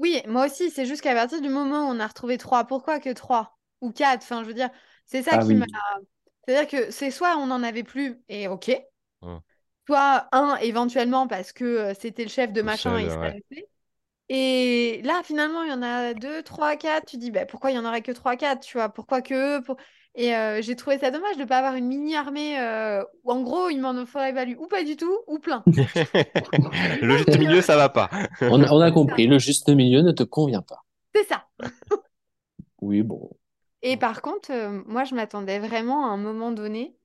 Oui, 0.01 0.21
moi 0.27 0.47
aussi, 0.47 0.71
c'est 0.71 0.85
juste 0.85 1.01
qu'à 1.01 1.13
partir 1.13 1.41
du 1.41 1.49
moment 1.49 1.87
où 1.89 1.91
on 1.93 1.99
a 1.99 2.07
retrouvé 2.07 2.37
trois, 2.37 2.65
pourquoi 2.65 2.99
que 2.99 3.11
trois 3.13 3.57
ou 3.81 3.91
quatre? 3.91 4.23
Enfin, 4.23 4.41
je 4.43 4.47
veux 4.47 4.53
dire, 4.55 4.69
c'est 5.05 5.21
ça 5.23 5.37
Ah 5.37 5.39
qui 5.39 5.53
oui. 5.53 5.55
m'a. 5.55 5.65
C'est-à-dire 6.47 6.69
que 6.69 6.91
c'est 6.91 7.11
soit 7.11 7.37
on 7.37 7.47
n'en 7.47 7.63
avait 7.63 7.83
plus 7.83 8.23
et 8.29 8.47
ok, 8.49 8.71
Mm. 9.23 9.41
soit 9.87 10.27
un 10.35 10.55
éventuellement 10.57 11.27
parce 11.27 11.51
que 11.51 11.63
euh, 11.65 11.93
c'était 11.99 12.23
le 12.23 12.29
chef 12.29 12.51
de 12.53 12.61
machin 12.61 12.97
et 12.99 13.05
il 13.05 13.11
ouais. 13.19 13.35
Et 14.29 15.01
là, 15.03 15.21
finalement, 15.23 15.63
il 15.63 15.69
y 15.69 15.73
en 15.73 15.81
a 15.81 16.13
deux, 16.13 16.41
trois, 16.43 16.77
quatre. 16.77 17.05
Tu 17.05 17.17
dis, 17.17 17.31
bah, 17.31 17.45
pourquoi 17.45 17.71
il 17.71 17.75
y 17.75 17.79
en 17.79 17.85
aurait 17.85 18.01
que 18.01 18.11
trois, 18.13 18.37
quatre, 18.37 18.61
tu 18.61 18.77
vois? 18.77 18.89
Pourquoi 18.89 19.21
que 19.21 19.59
eux 19.59 19.63
pour... 19.63 19.75
Et 20.15 20.35
euh, 20.35 20.61
j'ai 20.61 20.75
trouvé 20.75 20.97
ça 20.97 21.09
dommage 21.09 21.37
de 21.37 21.41
ne 21.43 21.47
pas 21.47 21.59
avoir 21.59 21.75
une 21.75 21.87
mini-armée 21.87 22.59
euh, 22.59 23.03
où, 23.23 23.31
en 23.31 23.41
gros, 23.41 23.69
il 23.69 23.79
m'en 23.79 24.05
faudrait 24.05 24.33
valu 24.33 24.57
ou 24.59 24.67
pas 24.67 24.83
du 24.83 24.97
tout, 24.97 25.17
ou 25.27 25.39
plein. 25.39 25.63
Le 27.01 27.17
juste 27.17 27.37
milieu, 27.37 27.61
ça 27.61 27.77
va 27.77 27.89
pas. 27.89 28.09
On, 28.41 28.61
a- 28.61 28.71
on 28.71 28.81
a 28.81 28.91
compris, 28.91 29.27
le 29.27 29.39
juste 29.39 29.69
milieu 29.69 30.01
ne 30.01 30.11
te 30.11 30.23
convient 30.23 30.61
pas. 30.61 30.83
C'est 31.15 31.23
ça. 31.27 31.45
Oui, 32.81 33.03
bon. 33.03 33.29
Et 33.81 33.97
par 33.97 34.21
contre, 34.21 34.51
euh, 34.51 34.81
moi, 34.85 35.03
je 35.03 35.15
m'attendais 35.15 35.59
vraiment 35.59 36.05
à 36.05 36.09
un 36.09 36.17
moment 36.17 36.51
donné. 36.51 36.95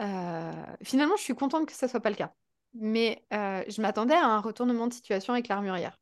euh, 0.00 0.52
Finalement, 0.84 1.16
je 1.16 1.22
suis 1.22 1.34
contente 1.34 1.66
que 1.66 1.72
ça 1.74 1.88
soit 1.88 2.00
pas 2.00 2.10
le 2.10 2.16
cas. 2.16 2.34
Mais 2.74 3.24
euh, 3.34 3.64
je 3.68 3.82
m'attendais 3.82 4.14
à 4.14 4.26
un 4.26 4.40
retournement 4.40 4.86
de 4.88 4.94
situation 4.94 5.32
avec 5.34 5.48
l'armurière. 5.48 5.98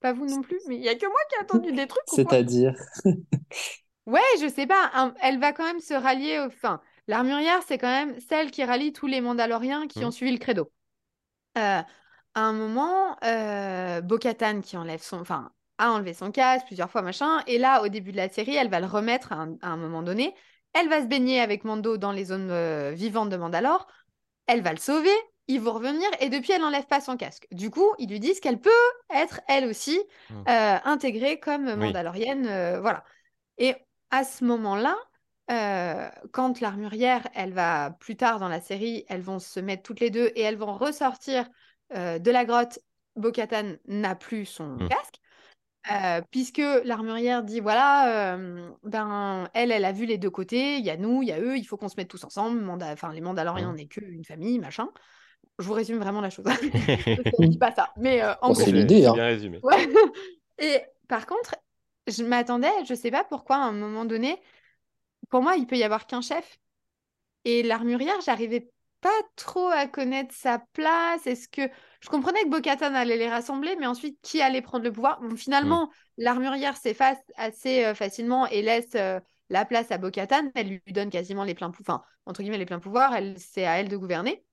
Pas 0.00 0.12
vous 0.12 0.26
non 0.26 0.42
plus, 0.42 0.60
mais 0.68 0.76
il 0.76 0.82
y 0.82 0.88
a 0.88 0.94
que 0.96 1.06
moi 1.06 1.20
qui 1.28 1.36
ai 1.36 1.38
attendu 1.40 1.72
des 1.72 1.86
trucs 1.86 2.02
C'est-à-dire, 2.06 2.74
Ouais, 4.08 4.20
je 4.40 4.48
sais 4.48 4.66
pas. 4.66 4.90
un- 4.94 5.12
Elle 5.20 5.38
va 5.38 5.52
quand 5.52 5.64
même 5.64 5.80
se 5.80 5.92
rallier. 5.94 6.38
au- 6.40 6.46
Enfin, 6.46 6.80
l'armurière, 7.08 7.60
c'est 7.66 7.76
quand 7.78 7.86
même 7.90 8.18
celle 8.20 8.50
qui 8.50 8.64
rallie 8.64 8.92
tous 8.92 9.06
les 9.06 9.20
Mandaloriens 9.20 9.86
qui 9.86 9.98
Mhm. 10.00 10.06
ont 10.06 10.10
suivi 10.10 10.32
le 10.32 10.38
credo. 10.38 10.72
Euh, 11.58 11.82
à 12.34 12.40
un 12.40 12.52
moment, 12.52 13.16
euh, 13.24 14.00
Bo-Katan 14.00 14.60
qui 14.62 14.76
enlève 14.78 15.02
son, 15.02 15.20
enfin, 15.20 15.50
a 15.76 15.90
enlevé 15.92 16.14
son 16.14 16.30
casque 16.30 16.66
plusieurs 16.66 16.90
fois, 16.90 17.02
machin. 17.02 17.42
Et 17.46 17.58
là, 17.58 17.82
au 17.82 17.88
début 17.88 18.12
de 18.12 18.16
la 18.16 18.28
série, 18.30 18.56
elle 18.56 18.70
va 18.70 18.80
le 18.80 18.86
remettre 18.86 19.32
à 19.32 19.36
un, 19.36 19.56
à 19.60 19.68
un 19.68 19.76
moment 19.76 20.02
donné. 20.02 20.34
Elle 20.72 20.88
va 20.88 21.02
se 21.02 21.06
baigner 21.06 21.40
avec 21.40 21.64
Mando 21.64 21.98
dans 21.98 22.12
les 22.12 22.24
zones 22.26 22.50
euh, 22.50 22.92
vivantes 22.94 23.28
de 23.28 23.36
Mandalore. 23.36 23.86
Elle 24.46 24.62
va 24.62 24.70
le 24.72 24.78
sauver. 24.78 25.14
Ils 25.48 25.60
vont 25.60 25.72
revenir 25.72 26.08
et 26.20 26.28
depuis, 26.30 26.52
elle 26.52 26.60
n'enlève 26.62 26.86
pas 26.86 27.00
son 27.00 27.16
casque. 27.16 27.46
Du 27.52 27.70
coup, 27.70 27.94
ils 27.98 28.08
lui 28.08 28.20
disent 28.20 28.40
qu'elle 28.40 28.60
peut 28.60 28.70
être, 29.10 29.40
elle 29.48 29.66
aussi, 29.66 29.98
Mhm. 30.30 30.44
euh, 30.48 30.78
intégrée 30.84 31.40
comme. 31.40 31.74
Mandalorienne. 31.74 32.78
voilà. 32.80 33.04
Et 33.58 33.74
à 34.10 34.24
ce 34.24 34.44
moment-là, 34.44 34.96
euh, 35.50 36.08
quand 36.32 36.60
l'armurière, 36.60 37.26
elle 37.34 37.52
va 37.52 37.90
plus 38.00 38.16
tard 38.16 38.38
dans 38.38 38.48
la 38.48 38.60
série, 38.60 39.04
elles 39.08 39.22
vont 39.22 39.38
se 39.38 39.60
mettre 39.60 39.82
toutes 39.82 40.00
les 40.00 40.10
deux 40.10 40.30
et 40.34 40.42
elles 40.42 40.56
vont 40.58 40.74
ressortir 40.76 41.48
euh, 41.96 42.18
de 42.18 42.30
la 42.30 42.44
grotte. 42.44 42.78
Bo-Katan 43.16 43.76
n'a 43.86 44.14
plus 44.14 44.44
son 44.46 44.76
Mm. 44.76 44.88
casque. 44.88 45.14
euh, 45.90 46.20
puisque 46.30 46.60
l'armurière 46.84 47.42
dit 47.42 47.60
voilà, 47.60 48.34
euh, 48.34 48.68
ben 48.82 49.48
elle, 49.54 49.72
elle 49.72 49.86
a 49.86 49.92
vu 49.92 50.04
les 50.04 50.18
deux 50.18 50.28
côtés, 50.30 50.76
il 50.76 50.84
y 50.84 50.90
a 50.90 50.96
nous, 50.98 51.22
il 51.22 51.28
y 51.28 51.32
a 51.32 51.40
eux, 51.40 51.56
il 51.56 51.64
faut 51.64 51.78
qu'on 51.78 51.88
se 51.88 51.94
mette 51.96 52.08
tous 52.08 52.22
ensemble. 52.24 52.60
Manda- 52.60 52.92
enfin, 52.92 53.10
les 53.12 53.22
Mandaloriens, 53.22 53.68
Mm. 53.68 53.70
on 53.70 53.74
n'est 53.74 53.86
qu'une 53.86 54.24
famille, 54.24 54.58
machin. 54.58 54.88
Je 55.58 55.64
vous 55.64 55.72
résume 55.72 55.98
vraiment 55.98 56.20
la 56.20 56.28
chose. 56.30 56.44
Je 57.36 57.42
ne 57.42 57.46
dis 57.46 57.58
pas 57.58 57.72
ça, 57.72 57.90
mais 57.96 58.22
euh, 58.22 58.34
en 58.42 58.48
Bon, 58.48 58.52
gros. 58.54 58.62
c'est 58.64 58.70
l'idée, 58.72 59.06
hein. 59.06 59.14
bien 59.14 59.24
résumé. 59.26 59.60
Ouais. 59.62 59.76
Et 60.58 60.82
par 61.08 61.26
contre, 61.26 61.54
je 62.10 62.24
m'attendais, 62.24 62.70
je 62.86 62.94
sais 62.94 63.10
pas 63.10 63.24
pourquoi, 63.24 63.56
à 63.56 63.60
un 63.60 63.72
moment 63.72 64.04
donné, 64.04 64.40
pour 65.30 65.42
moi, 65.42 65.56
il 65.56 65.66
peut 65.66 65.76
y 65.76 65.84
avoir 65.84 66.06
qu'un 66.06 66.20
chef. 66.22 66.58
Et 67.44 67.62
l'armurière, 67.62 68.20
j'arrivais 68.24 68.70
pas 69.00 69.10
trop 69.36 69.68
à 69.68 69.86
connaître 69.86 70.34
sa 70.34 70.58
place. 70.72 71.26
Est-ce 71.26 71.48
que 71.48 71.62
je 72.00 72.08
comprenais 72.08 72.42
que 72.42 72.48
Bo-Katan 72.48 72.94
allait 72.94 73.16
les 73.16 73.28
rassembler, 73.28 73.76
mais 73.76 73.86
ensuite, 73.86 74.18
qui 74.22 74.42
allait 74.42 74.62
prendre 74.62 74.84
le 74.84 74.92
pouvoir? 74.92 75.20
Bon, 75.20 75.36
finalement, 75.36 75.90
l'armurière 76.16 76.76
s'efface 76.76 77.18
assez 77.36 77.84
euh, 77.84 77.94
facilement 77.94 78.46
et 78.46 78.62
laisse 78.62 78.94
euh, 78.96 79.20
la 79.50 79.64
place 79.64 79.90
à 79.90 79.98
Bo-Katan. 79.98 80.50
Elle 80.54 80.68
lui 80.68 80.92
donne 80.92 81.10
quasiment 81.10 81.44
les 81.44 81.54
pleins 81.54 81.70
pouvoirs, 81.70 82.00
enfin, 82.00 82.04
entre 82.26 82.42
guillemets, 82.42 82.58
les 82.58 82.66
pleins 82.66 82.80
pouvoirs. 82.80 83.14
Elle, 83.14 83.38
c'est 83.38 83.66
à 83.66 83.78
elle 83.78 83.88
de 83.88 83.96
gouverner. 83.96 84.44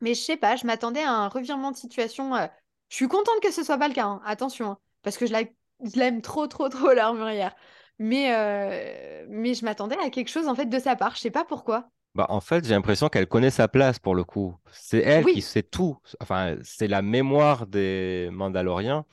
Mais 0.00 0.14
je 0.14 0.20
sais 0.22 0.36
pas, 0.36 0.56
je 0.56 0.66
m'attendais 0.66 1.02
à 1.02 1.12
un 1.12 1.28
revirement 1.28 1.70
de 1.70 1.76
situation. 1.76 2.34
euh, 2.34 2.46
Je 2.88 2.96
suis 2.96 3.08
contente 3.08 3.40
que 3.42 3.52
ce 3.52 3.62
soit 3.62 3.78
pas 3.78 3.88
le 3.88 3.94
cas, 3.94 4.06
hein, 4.06 4.22
attention, 4.24 4.70
hein, 4.72 4.78
parce 5.02 5.18
que 5.18 5.26
je 5.26 5.32
la- 5.32 5.44
je 5.82 5.98
l'aime 5.98 6.22
trop, 6.22 6.46
trop, 6.46 6.68
trop, 6.68 6.92
l'armurière. 6.92 7.54
mais, 7.98 8.34
euh, 8.34 9.26
mais 9.28 9.54
je 9.54 9.64
m'attendais 9.64 9.96
à 9.98 10.10
quelque 10.10 10.28
chose 10.28 10.48
en 10.48 10.54
fait 10.54 10.66
de 10.66 10.78
sa 10.78 10.96
part. 10.96 11.14
Je 11.14 11.20
sais 11.20 11.30
pas 11.30 11.44
pourquoi. 11.44 11.90
Bah, 12.14 12.26
en 12.28 12.40
fait, 12.40 12.64
j'ai 12.66 12.74
l'impression 12.74 13.08
qu'elle 13.08 13.28
connaît 13.28 13.50
sa 13.50 13.68
place 13.68 13.98
pour 13.98 14.14
le 14.14 14.24
coup. 14.24 14.56
C'est 14.72 14.98
elle 14.98 15.24
qui 15.24 15.42
sait 15.42 15.62
tout. 15.62 15.98
Enfin, 16.20 16.56
c'est 16.62 16.88
la 16.88 17.02
mémoire 17.02 17.66
des 17.66 18.28
Mandaloriens 18.32 19.04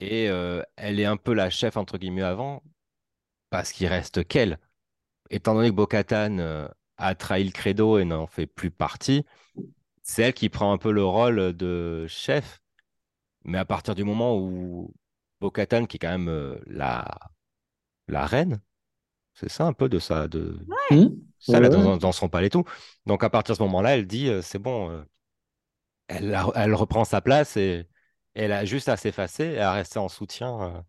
et 0.00 0.28
euh, 0.28 0.62
elle 0.76 0.98
est 0.98 1.04
un 1.04 1.16
peu 1.16 1.34
la 1.34 1.50
chef 1.50 1.76
entre 1.76 1.98
guillemets 1.98 2.22
avant 2.22 2.62
parce 3.50 3.72
qu'il 3.72 3.86
reste 3.86 4.26
qu'elle. 4.26 4.58
Étant 5.30 5.54
donné 5.54 5.70
que 5.70 5.74
Bo-Katan 5.74 6.38
euh, 6.38 6.68
a 6.96 7.14
trahi 7.14 7.44
le 7.44 7.52
credo 7.52 7.98
et 7.98 8.04
n'en 8.04 8.26
fait 8.26 8.46
plus 8.46 8.70
partie, 8.70 9.24
c'est 10.02 10.22
elle 10.22 10.34
qui 10.34 10.48
prend 10.48 10.72
un 10.72 10.78
peu 10.78 10.90
le 10.92 11.04
rôle 11.04 11.52
de 11.52 12.06
chef. 12.08 12.60
Mais 13.44 13.58
à 13.58 13.64
partir 13.64 13.94
du 13.94 14.04
moment 14.04 14.36
où 14.36 14.92
Bo-Katan, 15.40 15.86
qui 15.86 15.96
est 15.96 16.00
quand 16.00 16.10
même 16.10 16.28
euh, 16.28 16.58
la, 16.66 17.04
la 18.08 18.26
reine, 18.26 18.60
c'est 19.34 19.50
ça 19.50 19.66
un 19.66 19.72
peu 19.74 19.88
de 19.88 19.98
ça, 20.00 20.28
de 20.28 20.58
ça 21.40 21.60
là 21.60 21.68
Ouais, 21.68 21.74
ouais. 21.74 21.88
dans, 21.88 21.96
dans 21.98 22.12
son 22.12 22.28
palais 22.30 22.48
et 22.48 22.50
tout. 22.50 22.64
Donc 23.06 23.24
à 23.24 23.30
partir 23.30 23.54
de 23.54 23.58
ce 23.58 23.64
moment-là, 23.64 23.96
elle 23.96 24.06
dit 24.06 24.28
euh, 24.28 24.42
c'est 24.42 24.60
bon, 24.60 24.90
euh, 24.90 25.02
elle, 26.08 26.34
a- 26.34 26.50
elle 26.54 26.74
reprend 26.74 27.04
sa 27.04 27.20
place 27.20 27.56
et, 27.56 27.88
elle 28.34 28.52
a 28.52 28.64
juste 28.66 28.88
à 28.90 28.96
s'effacer 28.98 29.44
et 29.44 29.60
à 29.60 29.72
rester 29.72 29.98
en 29.98 30.08
soutien 30.10 30.60
euh, 30.60 30.80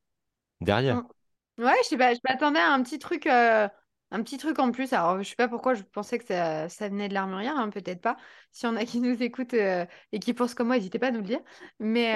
derrière. 0.61 0.97
Mm. 0.97 1.63
Ouais, 1.63 1.73
je 1.83 1.89
sais 1.89 1.97
pas, 1.97 2.13
je 2.13 2.19
m'attendais 2.27 2.59
à 2.59 2.71
un 2.73 2.83
petit 2.83 2.99
truc, 2.99 3.25
euh, 3.27 3.67
un 4.11 4.23
petit 4.23 4.37
truc 4.37 4.59
en 4.59 4.71
plus. 4.71 4.93
Alors, 4.93 5.21
je 5.21 5.29
sais 5.29 5.35
pas 5.35 5.47
pourquoi 5.47 5.73
je 5.73 5.83
pensais 5.83 6.17
que 6.17 6.25
ça, 6.25 6.69
ça 6.69 6.87
venait 6.89 7.09
de 7.09 7.13
l'armurière, 7.13 7.57
hein, 7.57 7.69
peut-être 7.69 8.01
pas. 8.01 8.17
Si 8.51 8.65
on 8.65 8.75
a 8.75 8.85
qui 8.85 8.99
nous 9.01 9.21
écoutent 9.21 9.53
euh, 9.53 9.85
et 10.11 10.19
qui 10.19 10.33
pensent 10.33 10.53
comme 10.53 10.67
moi, 10.67 10.77
n'hésitez 10.77 10.99
pas 10.99 11.07
à 11.07 11.11
nous 11.11 11.19
le 11.19 11.25
dire. 11.25 11.39
Mais 11.79 12.15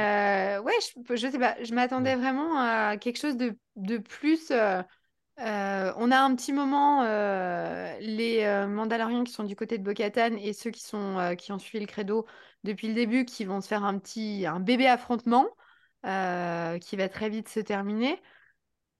euh, 0.57 0.61
ouais, 0.61 0.73
je, 1.09 1.15
je 1.15 1.27
sais 1.27 1.39
pas, 1.39 1.61
je 1.63 1.73
m'attendais 1.73 2.15
vraiment 2.15 2.57
à 2.57 2.97
quelque 2.97 3.17
chose 3.19 3.37
de, 3.37 3.57
de 3.75 3.97
plus. 3.97 4.51
euh, 4.51 4.83
on 5.37 6.11
a 6.11 6.19
un 6.19 6.35
petit 6.35 6.53
moment, 6.53 7.03
les 7.99 8.65
Mandaloriens 8.69 9.23
qui 9.23 9.33
sont 9.33 9.43
du 9.43 9.55
côté 9.55 9.77
de 9.77 9.83
Bo-Katan 9.83 10.35
et 10.37 10.53
ceux 10.53 10.71
qui 10.71 10.81
sont, 10.81 11.35
qui 11.37 11.51
ont 11.51 11.59
suivi 11.59 11.83
le 11.83 11.89
credo 11.91 12.25
depuis 12.63 12.87
le 12.87 12.93
début, 12.93 13.25
qui 13.25 13.45
vont 13.45 13.59
se 13.61 13.67
faire 13.67 13.83
un 13.83 13.97
petit, 13.97 14.45
un 14.45 14.59
bébé 14.59 14.87
affrontement 14.87 15.47
qui 16.03 16.95
va 16.95 17.09
très 17.09 17.29
vite 17.29 17.49
se 17.49 17.59
terminer. 17.59 18.21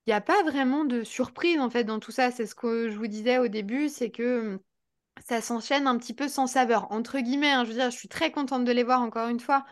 Il 0.08 0.10
n'y 0.12 0.14
a 0.14 0.22
pas 0.22 0.42
vraiment 0.44 0.84
de 0.86 1.04
surprise 1.04 1.60
en 1.60 1.70
fait 1.70 1.84
dans 1.84 2.00
tout 2.00 2.12
ça. 2.12 2.32
C'est 2.32 2.46
ce 2.46 2.56
que 2.56 2.90
je 2.90 2.98
vous 2.98 3.08
disais 3.08 3.38
au 3.38 3.48
début, 3.48 3.90
c'est 3.90 4.12
que 4.12 4.54
hum, 4.56 4.60
ça 5.28 5.42
s'enchaîne 5.42 5.88
un 5.88 5.98
petit 5.98 6.14
peu 6.14 6.28
sans 6.30 6.48
saveur, 6.48 6.92
entre 6.92 7.20
guillemets. 7.20 7.52
hein. 7.52 7.64
je 7.66 7.70
veux 7.72 7.76
dire, 7.78 7.92
je 7.92 7.98
suis 7.98 8.10
très 8.10 8.32
contente 8.32 8.66
de 8.66 8.72
les 8.72 8.84
voir 8.84 9.02
encore 9.02 9.30
une 9.30 9.40
fois, 9.40 9.66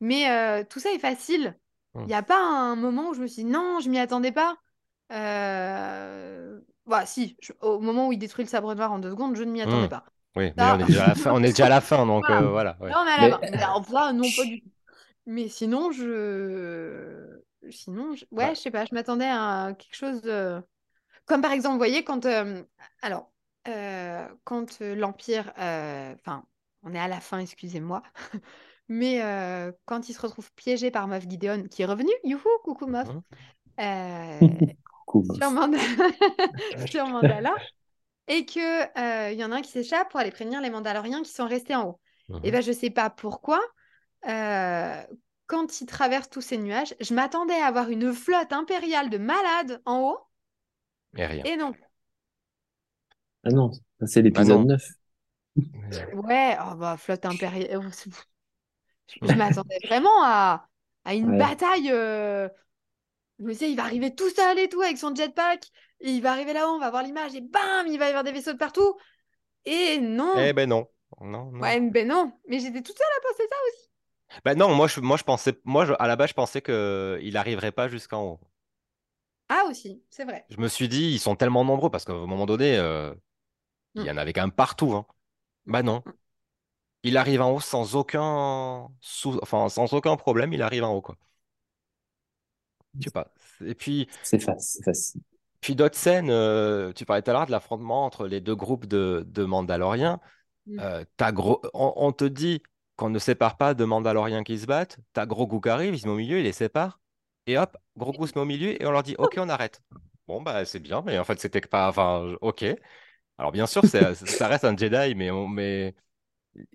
mais 0.00 0.30
euh, 0.30 0.64
tout 0.68 0.80
ça 0.80 0.92
est 0.92 0.98
facile. 0.98 1.56
Il 2.06 2.10
n'y 2.10 2.14
a 2.14 2.22
pas 2.22 2.38
un 2.40 2.76
moment 2.76 3.10
où 3.10 3.14
je 3.14 3.20
me 3.22 3.26
suis 3.26 3.44
dit 3.44 3.50
non, 3.50 3.80
je 3.80 3.90
m'y 3.90 3.98
attendais 3.98 4.32
pas. 4.32 4.58
Euh... 5.12 6.60
Bah 6.86 7.04
si, 7.06 7.36
je- 7.42 7.52
au 7.62 7.80
moment 7.80 8.08
où 8.08 8.12
il 8.12 8.18
détruit 8.18 8.44
le 8.44 8.50
sabre 8.50 8.74
noir 8.74 8.92
en 8.92 8.98
deux 8.98 9.10
secondes, 9.10 9.36
je 9.36 9.42
ne 9.42 9.50
m'y 9.50 9.62
attendais 9.62 9.86
Mm. 9.86 9.88
pas. 9.88 10.04
Oui, 10.36 10.52
mais 10.56 10.64
là 10.64 10.76
on 10.76 10.80
est 10.80 10.84
déjà 10.84 11.04
à 11.04 11.08
la 11.08 11.14
fin, 11.14 11.32
on 11.32 11.42
est 11.42 11.48
déjà 11.48 11.66
à 11.66 11.68
la 11.68 11.80
fin, 11.80 12.06
donc 12.06 12.24
voilà. 12.24 12.40
euh, 12.40 12.50
voilà. 12.50 12.76
ouais. 12.80 12.90
Là, 12.90 13.02
on 13.02 13.06
est 13.06 13.10
à 13.12 13.18
Mais 13.18 13.30
fin. 13.30 13.82
Ça, 13.84 14.12
non, 14.12 14.30
pas 14.32 14.44
du 14.44 14.60
tout. 14.60 14.70
Mais 15.26 15.48
sinon, 15.48 15.90
je... 15.92 17.40
Sinon, 17.70 18.14
je... 18.14 18.24
ouais, 18.32 18.48
Bah, 18.48 18.54
je 18.54 18.60
sais 18.60 18.70
pas, 18.70 18.84
je 18.84 18.94
m'attendais 18.94 19.26
à 19.28 19.74
quelque 19.78 19.94
chose 19.94 20.22
de... 20.22 20.60
Comme 21.26 21.42
par 21.42 21.52
exemple, 21.52 21.72
vous 21.74 21.78
voyez, 21.78 22.04
quand... 22.04 22.26
euh, 22.26 22.62
Alors, 23.02 23.32
euh, 23.68 24.28
quand 24.44 24.80
euh, 24.82 24.94
l'Empire... 24.94 25.52
Enfin, 25.56 26.44
on 26.82 26.94
est 26.94 27.00
à 27.00 27.08
la 27.08 27.20
fin, 27.20 27.38
excusez-moi. 27.38 28.02
Mais 28.88 29.20
quand 29.86 30.08
il 30.08 30.12
se 30.12 30.20
retrouve 30.20 30.52
piégé 30.52 30.90
par 30.90 31.08
Moff 31.08 31.24
Gideon, 31.28 31.64
qui 31.64 31.82
est 31.82 31.86
revenu, 31.86 32.10
youhou, 32.22 32.42
coucou 32.62 32.86
Moff, 32.86 33.08
mhm, 33.08 33.22
euh, 33.80 34.40
Cool. 35.06 35.34
sur, 35.34 35.50
Manda- 35.50 35.78
sur 36.88 37.06
Mandala, 37.06 37.54
et 38.28 38.46
que 38.46 38.60
euh, 38.98 39.32
il 39.32 39.38
y 39.38 39.44
en 39.44 39.52
a 39.52 39.56
un 39.56 39.62
qui 39.62 39.70
s'échappe 39.70 40.10
pour 40.10 40.20
aller 40.20 40.30
prévenir 40.30 40.60
les 40.60 40.70
Mandaloriens 40.70 41.22
qui 41.22 41.32
sont 41.32 41.46
restés 41.46 41.74
en 41.74 41.88
haut. 41.88 42.00
Et 42.42 42.50
mhm. 42.50 42.52
ben, 42.52 42.62
je 42.62 42.72
sais 42.72 42.90
pas 42.90 43.10
pourquoi, 43.10 43.60
euh, 44.28 45.02
quand 45.46 45.80
il 45.80 45.86
traverse 45.86 46.30
tous 46.30 46.40
ces 46.42 46.58
nuages, 46.58 46.94
je 47.00 47.14
m'attendais 47.14 47.54
à 47.60 47.66
avoir 47.66 47.90
une 47.90 48.12
flotte 48.12 48.52
impériale 48.52 49.10
de 49.10 49.18
malades 49.18 49.82
en 49.86 50.00
haut, 50.00 50.18
Et 51.16 51.26
rien. 51.26 51.44
et 51.44 51.56
non. 51.56 51.74
Ah 53.44 53.50
non, 53.50 53.72
ça, 54.00 54.06
c'est 54.06 54.22
l'épisode 54.22 54.60
non. 54.60 54.64
9. 54.66 54.86
Mais- 55.72 56.06
Ouais, 56.14 56.56
oh 56.60 56.74
bah, 56.76 56.96
flotte 56.96 57.24
impériale. 57.26 57.78
oh, 57.78 57.90
Je 59.08 59.18
je 59.22 59.34
m'attendais 59.34 59.78
vraiment 59.84 60.22
à, 60.22 60.68
à 61.04 61.14
une 61.14 61.30
Ouais. 61.30 61.38
bataille. 61.38 61.90
euh, 61.90 62.48
Je 63.38 63.44
me 63.44 63.52
disais, 63.52 63.70
il 63.70 63.76
va 63.76 63.84
arriver 63.84 64.14
tout 64.14 64.30
seul 64.30 64.58
et 64.58 64.68
tout 64.68 64.82
avec 64.82 64.98
son 64.98 65.14
jetpack. 65.14 65.66
Et 66.00 66.10
il 66.12 66.22
va 66.22 66.32
arriver 66.32 66.52
là-haut, 66.54 66.74
on 66.76 66.80
va 66.80 66.90
voir 66.90 67.02
l'image 67.02 67.34
et 67.34 67.40
bam, 67.40 67.86
il 67.88 67.98
va 67.98 68.06
y 68.06 68.08
avoir 68.08 68.24
des 68.24 68.32
vaisseaux 68.32 68.52
de 68.54 68.58
partout. 68.58 68.96
Et 69.66 70.00
non. 70.00 70.34
Eh 70.36 70.52
ben 70.52 70.68
non. 70.68 70.86
Non, 71.20 71.50
non. 71.52 71.60
Ouais, 71.60 71.80
ben 71.80 72.08
non. 72.08 72.32
Mais 72.48 72.60
j'étais 72.60 72.82
toute 72.82 72.98
seule 72.98 73.06
à 73.18 73.22
penser 73.22 73.44
ça 73.50 73.56
aussi. 73.68 73.85
Bah 74.44 74.54
non, 74.54 74.74
moi 74.74 74.86
je, 74.88 75.00
moi 75.00 75.16
je 75.16 75.24
pensais, 75.24 75.58
moi 75.64 75.84
je- 75.86 75.92
à 75.98 76.06
la 76.06 76.16
base 76.16 76.30
je 76.30 76.34
pensais 76.34 76.62
que 76.62 77.18
il 77.22 77.36
arriverait 77.36 77.72
pas 77.72 77.88
jusqu'en 77.88 78.22
haut. 78.24 78.40
Ah 79.48 79.64
aussi, 79.68 80.02
c'est 80.10 80.24
vrai. 80.24 80.46
Je 80.50 80.58
me 80.58 80.68
suis 80.68 80.88
dit, 80.88 81.10
ils 81.12 81.18
sont 81.20 81.36
tellement 81.36 81.64
nombreux 81.64 81.90
parce 81.90 82.04
qu'à 82.04 82.12
un 82.12 82.26
moment 82.26 82.46
donné, 82.46 82.76
euh, 82.78 83.14
il 84.02 84.08
y 84.08 84.10
Mm. 84.10 84.12
en 84.12 84.18
avait 84.18 84.32
quand 84.34 84.42
même 84.42 84.52
partout. 84.52 84.94
Hein. 84.94 85.06
Bah 85.66 85.82
non, 85.82 86.04
il 87.04 87.16
arrive 87.16 87.40
en 87.42 87.52
haut 87.52 87.60
sans 87.60 87.96
aucun, 87.96 88.88
sous, 89.00 89.38
enfin 89.42 89.68
sans 89.70 89.92
aucun 89.94 90.16
problème, 90.16 90.52
il 90.52 90.62
arrive 90.62 90.84
en 90.84 90.92
haut 90.94 91.00
quoi. 91.02 91.16
Je 92.98 93.04
sais 93.04 93.10
pas. 93.10 93.32
Et 93.64 93.74
puis, 93.74 94.08
C'est 94.22 94.38
facile, 94.40 95.22
puis 95.60 95.74
d'autres 95.74 95.96
scènes. 95.98 96.30
euh, 96.30 96.92
tu 96.92 97.04
parlais 97.04 97.22
tout 97.22 97.30
à 97.30 97.32
l'heure 97.34 97.46
de 97.46 97.50
l'affrontement 97.50 98.04
entre 98.04 98.26
les 98.28 98.40
deux 98.40 98.54
groupes 98.54 98.86
de, 98.86 99.24
de 99.28 99.44
Mandaloriens. 99.44 100.20
Mm. 100.68 100.80
Euh, 100.80 101.04
t'as 101.16 101.32
gros, 101.32 101.62
on, 101.74 101.94
on 101.96 102.12
te 102.12 102.24
dit 102.24 102.62
qu'on 102.96 103.10
ne 103.10 103.18
sépare 103.18 103.56
pas 103.56 103.74
de 103.74 103.84
Mandaloriens 103.84 104.44
qui 104.44 104.58
se 104.58 104.66
battent. 104.66 104.98
T'as 105.12 105.26
Grogu 105.26 105.60
qui 105.60 105.68
arrive, 105.68 105.94
il 105.94 106.00
se 106.00 106.06
met 106.06 106.12
au 106.12 106.16
milieu, 106.16 106.38
il 106.38 106.44
les 106.44 106.52
sépare. 106.52 107.00
Et 107.46 107.58
hop, 107.58 107.76
Grogu 107.96 108.26
se 108.26 108.34
met 108.34 108.40
au 108.42 108.44
milieu 108.46 108.80
et 108.82 108.86
on 108.86 108.90
leur 108.92 109.02
dit 109.02 109.14
OK, 109.18 109.36
on 109.38 109.48
arrête. 109.48 109.82
Bon, 110.28 110.42
bah 110.42 110.64
c'est 110.64 110.80
bien, 110.80 111.02
mais 111.06 111.18
en 111.18 111.24
fait, 111.24 111.38
c'était 111.40 111.60
que 111.60 111.68
pas. 111.68 111.88
Enfin, 111.88 112.34
OK. 112.40 112.64
Alors, 113.38 113.52
bien 113.52 113.66
sûr, 113.66 113.84
ça 113.86 114.48
reste 114.48 114.64
un 114.64 114.76
Jedi, 114.76 115.14
mais, 115.16 115.30
on- 115.30 115.48
mais 115.48 115.94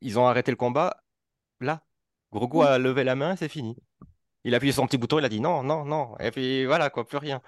ils 0.02 0.20
ont 0.20 0.28
arrêté 0.28 0.52
le 0.52 0.58
combat 0.58 1.04
là. 1.62 1.84
Grogu 2.34 2.62
a 2.64 2.78
levé 2.80 3.04
la 3.06 3.16
main 3.16 3.34
et 3.34 3.38
c'est 3.38 3.50
fini. 3.50 3.78
Il 4.46 4.54
a 4.54 4.58
appuyé 4.58 4.74
sur 4.74 4.84
son 4.84 4.88
petit 4.88 4.98
bouton, 5.00 5.20
il 5.20 5.26
a 5.26 5.30
dit 5.30 5.42
non, 5.42 5.64
non, 5.64 5.86
non. 5.86 6.18
Et 6.20 6.32
puis 6.32 6.66
voilà, 6.66 6.90
quoi, 6.90 7.06
plus 7.08 7.18
rien. 7.18 7.42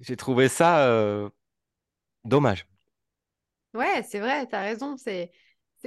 J'ai 0.00 0.16
trouvé 0.16 0.48
ça 0.48 0.86
euh, 0.88 1.28
dommage. 2.24 2.66
Ouais, 3.74 4.02
c'est 4.02 4.20
vrai, 4.20 4.46
t'as 4.46 4.62
raison. 4.62 4.96
C'est... 4.96 5.30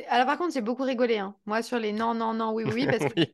Alors 0.08 0.26
par 0.26 0.38
contre, 0.38 0.54
j'ai 0.54 0.62
beaucoup 0.62 0.84
rigolé. 0.84 1.18
hein. 1.20 1.36
Moi, 1.46 1.62
sur 1.62 1.80
les 1.80 1.94
non, 1.94 2.14
non, 2.14 2.34
non, 2.34 2.54
oui, 2.54 2.64
oui, 2.66 2.72
oui, 2.74 2.88
parce 2.88 3.06
que 3.06 3.14
Oui. 3.18 3.34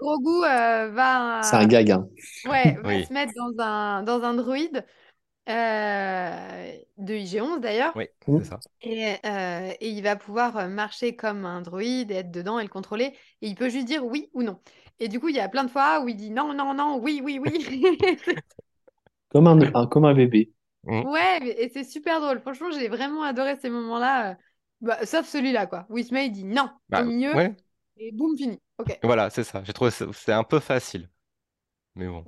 Grogu 0.00 0.44
euh, 0.44 0.90
va, 0.92 1.40
C'est 1.42 1.56
un 1.56 1.66
gag, 1.66 1.90
hein. 1.90 2.08
ouais, 2.44 2.76
va 2.82 2.84
Oui. 2.84 3.04
se 3.06 3.12
mettre 3.12 3.32
dans 3.34 3.64
un, 3.64 4.02
dans 4.04 4.22
un 4.22 4.34
droïde 4.34 4.84
euh, 5.48 6.72
de 6.98 7.14
IG-11 7.14 7.60
d'ailleurs. 7.60 7.96
Oui, 7.96 8.06
Mm. 8.26 8.38
c'est 8.40 8.44
ça. 8.50 8.60
Et, 8.82 9.14
euh, 9.26 9.72
et 9.80 9.90
il 9.90 10.02
va 10.02 10.16
pouvoir 10.16 10.68
marcher 10.68 11.16
comme 11.16 11.44
un 11.46 11.62
druide, 11.62 12.10
et 12.12 12.16
être 12.16 12.30
dedans 12.32 12.58
et 12.60 12.64
le 12.64 12.68
contrôler. 12.70 13.16
Et 13.42 13.48
il 13.48 13.54
peut 13.56 13.70
juste 13.70 13.86
dire 13.86 14.04
oui 14.06 14.30
ou 14.34 14.42
non. 14.42 14.60
Et 15.00 15.08
du 15.08 15.20
coup, 15.20 15.28
il 15.30 15.36
y 15.36 15.40
a 15.40 15.48
plein 15.48 15.64
de 15.64 15.70
fois 15.70 16.00
où 16.02 16.08
il 16.08 16.16
dit 16.16 16.30
non, 16.30 16.54
non, 16.54 16.74
non, 16.74 16.98
oui, 17.02 17.20
oui, 17.24 17.40
oui. 17.40 17.84
Comme 19.28 19.46
un, 19.46 19.60
un- 19.74 19.86
comme 19.86 20.04
un 20.04 20.14
bébé. 20.14 20.52
Mm. 20.84 21.02
Ouais, 21.02 21.38
et 21.62 21.68
c'est 21.68 21.84
super 21.84 22.20
drôle. 22.20 22.40
Franchement, 22.40 22.70
j'ai 22.70 22.88
vraiment 22.88 23.22
adoré 23.22 23.56
ces 23.56 23.70
moments-là. 23.70 24.36
Bah, 24.80 25.04
sauf 25.06 25.26
celui-là, 25.28 25.66
quoi. 25.66 25.86
Il 25.94 26.32
dit 26.32 26.44
non 26.44 26.70
Bah, 26.88 27.00
au 27.00 27.04
milieu 27.04 27.32
ouais, 27.32 27.56
et 27.96 28.12
boum, 28.12 28.36
fini. 28.36 28.60
Ok. 28.78 28.98
voilà, 29.02 29.30
c'est 29.30 29.44
ça. 29.44 29.62
J'ai 29.64 29.72
trouvé 29.72 29.90
que 29.90 30.12
c'est 30.12 30.32
un 30.32 30.44
peu 30.44 30.60
facile. 30.60 31.08
Mais 31.96 32.08
bon. 32.08 32.26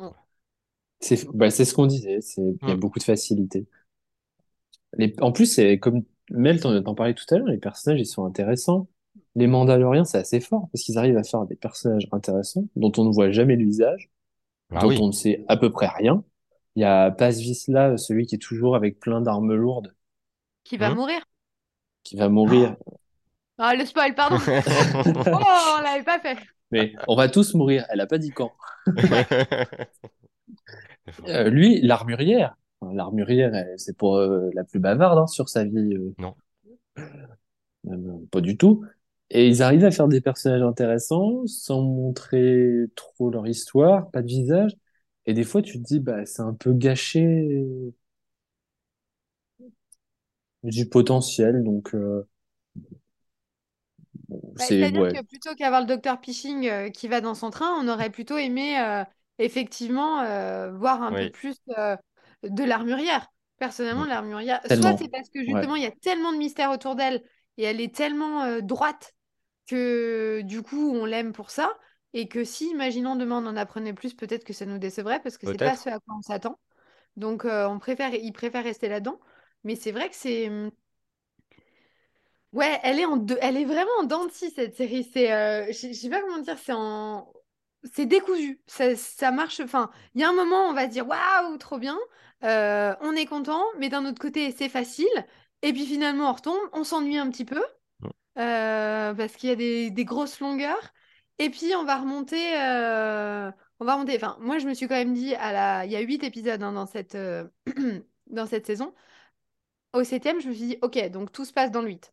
C'est 1.01 1.27
bah, 1.35 1.51
c'est 1.51 1.65
ce 1.65 1.75
qu'on 1.75 1.87
disait, 1.87 2.21
c'est 2.21 2.43
il 2.43 2.59
y 2.69 2.73
a 2.73 2.77
Mm. 2.77 2.79
beaucoup 2.79 2.99
de 3.01 3.05
facilité. 3.05 3.67
Les, 4.97 5.15
en 5.21 5.33
plus, 5.33 5.47
c'est 5.47 5.79
comme 5.79 6.05
Mel 6.31 6.61
t'en 6.61 6.95
parlait 6.95 7.15
tout 7.15 7.25
à 7.31 7.39
l'heure, 7.39 7.47
les 7.49 7.59
personnages 7.59 8.01
ils 8.01 8.07
sont 8.07 8.25
intéressants. 8.25 8.89
Les 9.35 9.47
Mandaloriens, 9.47 10.05
c'est 10.05 10.19
assez 10.19 10.41
fort 10.41 10.69
parce 10.73 10.83
qu'ils 10.85 10.99
arrivent 10.99 11.17
à 11.17 11.23
faire 11.25 11.45
des 11.47 11.57
personnages 11.57 12.09
intéressants 12.13 12.65
dont 12.77 12.93
on 12.99 13.05
ne 13.05 13.13
voit 13.13 13.31
jamais 13.31 13.57
le 13.57 13.65
visage, 13.65 14.11
Ah 14.71 14.85
dont 14.85 14.89
oui. 14.89 14.99
on 15.01 15.09
ne 15.09 15.13
sait 15.13 15.45
à 15.49 15.57
peu 15.57 15.71
près 15.73 15.89
rien. 15.89 16.25
Il 16.77 16.83
y 16.83 16.85
a 16.85 17.11
Paz 17.13 17.41
Vizsla, 17.41 17.97
celui 17.99 18.27
qui 18.27 18.37
est 18.37 18.39
toujours 18.39 18.77
avec 18.77 19.01
plein 19.01 19.21
d'armes 19.23 19.55
lourdes, 19.55 19.95
Qui 20.65 20.77
va 20.77 20.91
Hmm. 20.91 20.93
mourir. 20.93 21.25
Qui 22.03 22.17
va 22.17 22.29
mourir. 22.29 22.77
Ah, 23.59 23.75
le 23.75 23.85
spoil, 23.85 24.15
pardon. 24.15 24.37
Oh, 24.47 25.77
on 25.79 25.83
l'avait 25.83 26.05
pas 26.05 26.21
fait. 26.21 26.37
Mais 26.71 26.93
on 27.09 27.17
va 27.17 27.29
tous 27.29 27.55
mourir. 27.55 27.85
Elle 27.91 28.01
a 28.01 28.07
pas 28.07 28.19
dit 28.19 28.31
quand. 28.31 28.53
Euh, 31.27 31.49
lui, 31.49 31.81
l'armurière. 31.81 32.57
L'armurière, 32.93 33.51
c'est 33.77 33.97
pour 33.97 34.17
euh, 34.17 34.51
la 34.55 34.65
plus 34.65 34.79
bavarde 34.79 35.19
hein, 35.19 35.27
sur 35.27 35.49
sa 35.49 35.65
vie. 35.65 35.95
euh. 35.95 36.15
Non. 36.19 36.35
Euh, 37.87 38.27
pas 38.31 38.41
du 38.41 38.57
tout. 38.57 38.85
Et 39.31 39.47
ils 39.49 39.63
arrivent 39.63 39.85
à 39.85 39.91
faire 39.91 40.09
des 40.09 40.21
personnages 40.21 40.63
intéressants 40.63 41.47
sans 41.47 41.83
montrer 41.83 42.85
trop 42.95 43.31
leur 43.31 43.47
histoire, 43.47 44.11
pas 44.11 44.23
de 44.23 44.27
visage. 44.29 44.73
Et 45.27 45.35
des 45.35 45.45
fois, 45.45 45.61
tu 45.63 45.79
te 45.81 45.87
dis, 45.87 46.01
bah, 46.01 46.25
c'est 46.25 46.43
un 46.43 46.55
peu 46.55 46.73
gâché 46.73 47.65
du 50.63 50.89
potentiel. 50.89 51.65
Donc, 51.65 51.95
euh, 51.95 52.23
bon, 54.29 54.55
Bah, 54.59 54.65
c'est, 54.67 54.77
c'est-à-dire 54.77 55.03
ouais, 55.03 55.13
que 55.13 55.25
plutôt 55.25 55.55
qu'avoir 55.55 55.81
le 55.83 55.87
docteur 55.87 56.21
Piching 56.21 56.67
euh, 56.69 56.91
qui 56.91 57.09
va 57.09 57.21
dans 57.21 57.35
son 57.35 57.51
train, 57.51 57.73
on 57.81 57.89
aurait 57.89 58.11
plutôt 58.11 58.37
aimé 58.37 58.79
euh, 58.81 59.05
effectivement 59.39 60.21
euh, 60.23 60.73
voir 60.73 61.03
un 61.03 61.13
peu 61.13 61.29
plus 61.29 61.57
euh, 61.79 61.97
de 62.43 62.65
l'armurière. 62.65 63.29
Personnellement, 63.59 64.05
Mm. 64.05 64.09
l'armurière, 64.09 64.61
soit 64.67 64.95
c'est 64.95 65.09
parce 65.09 65.29
que 65.31 65.45
justement 65.45 65.77
il 65.77 65.83
y 65.83 65.87
a 65.87 65.91
tellement 65.91 66.33
de 66.33 66.39
mystères 66.39 66.71
autour 66.71 66.95
d'elle 66.97 67.23
et 67.57 67.65
elle 67.65 67.81
est 67.81 67.95
tellement 67.95 68.43
euh, 68.45 68.61
droite 68.61 69.15
que 69.67 70.43
du 70.45 70.63
coup 70.63 70.93
on 70.97 71.07
l'aime 71.07 71.33
pour 71.33 71.51
ça. 71.51 71.73
Et 72.15 72.29
que 72.29 72.45
si, 72.45 72.71
imaginons 72.71 73.17
demain 73.17 73.43
on 73.45 73.49
en 73.49 73.57
apprenait 73.57 73.93
plus, 73.95 74.15
peut-être 74.15 74.45
que 74.45 74.53
ça 74.53 74.67
nous 74.67 74.79
décevrait 74.79 75.21
parce 75.23 75.39
que 75.39 75.47
c'est 75.47 75.59
pas 75.59 75.77
ce 75.77 75.89
à 75.91 75.99
quoi 76.01 76.17
on 76.19 76.23
s'attend. 76.23 76.59
Donc 77.17 77.45
euh, 77.45 77.69
on 77.69 77.79
préfère, 77.79 78.15
il 78.15 78.33
préfère 78.33 78.65
rester 78.65 78.89
là-dedans. 78.89 79.21
Mais 79.65 79.77
c'est 79.77 79.93
vrai 79.93 80.09
que 80.11 80.17
c'est. 80.17 80.49
hum, 80.49 80.71
Ouais, 82.53 82.81
elle 82.83 82.99
est 82.99 83.05
en 83.05 83.17
deux, 83.19 83.37
elle 83.43 83.57
est 83.59 83.65
vraiment 83.67 83.91
en 84.01 84.05
dents 84.05 84.25
de 84.27 84.31
scie, 84.33 84.51
cette 84.51 84.75
série. 84.75 85.05
C'est, 85.13 85.33
euh, 85.33 85.67
je 85.69 85.93
sais 85.93 86.09
pas 86.09 86.21
comment 86.23 86.39
dire, 86.39 86.59
c'est 86.59 86.73
en, 86.73 87.31
c'est 87.85 88.07
décousu. 88.07 88.61
Ça, 88.67 88.97
ça 88.97 89.31
marche. 89.31 89.61
Enfin, 89.61 89.91
il 90.15 90.21
y 90.23 90.25
a 90.25 90.31
un 90.31 90.33
moment, 90.33 90.67
on 90.69 90.73
va 90.73 90.85
se 90.87 90.91
dire 90.93 91.07
waouh, 91.07 91.59
trop 91.59 91.79
bien. 91.79 91.99
Euh, 92.45 92.95
on 93.03 93.13
est 93.15 93.27
content, 93.27 93.63
mais 93.79 93.89
d'un 93.91 94.07
autre 94.07 94.19
côté, 94.21 94.51
c'est 94.53 94.69
facile. 94.71 95.07
Et 95.63 95.73
puis 95.73 95.85
finalement, 95.87 96.31
on 96.31 96.33
retombe, 96.33 96.59
on 96.73 96.85
s'ennuie 96.85 97.19
un 97.19 97.29
petit 97.31 97.45
peu 97.45 97.63
euh, 98.39 99.15
parce 99.15 99.37
qu'il 99.37 99.49
y 99.51 99.53
a 99.53 99.57
des, 99.57 99.91
des 99.91 100.05
grosses 100.05 100.41
longueurs. 100.41 100.93
Et 101.39 101.51
puis 101.51 101.75
on 101.77 101.85
va 101.85 101.99
remonter. 101.99 102.59
euh, 102.61 103.51
on 103.81 103.85
va 103.85 103.95
remonter. 103.95 104.17
Enfin, 104.17 104.37
moi, 104.41 104.59
je 104.59 104.67
me 104.69 104.75
suis 104.75 104.89
quand 104.89 104.95
même 104.97 105.15
dit 105.15 105.35
à 105.37 105.53
la, 105.53 105.87
il 105.87 105.93
y 105.93 105.97
a 105.97 106.01
huit 106.01 106.23
épisodes 106.25 106.63
hein, 106.63 106.73
dans 106.73 106.87
cette, 106.87 107.17
dans 108.29 108.47
cette 108.47 108.67
saison. 108.67 108.95
Au 109.93 110.05
septième, 110.05 110.41
je 110.41 110.49
me 110.49 110.55
suis 110.55 110.66
dit 110.68 110.78
ok, 110.82 111.11
donc 111.11 111.32
tout 111.32 111.45
se 111.45 111.53
passe 111.53 111.70
dans 111.70 111.82
le 111.82 111.89
8. 111.89 112.12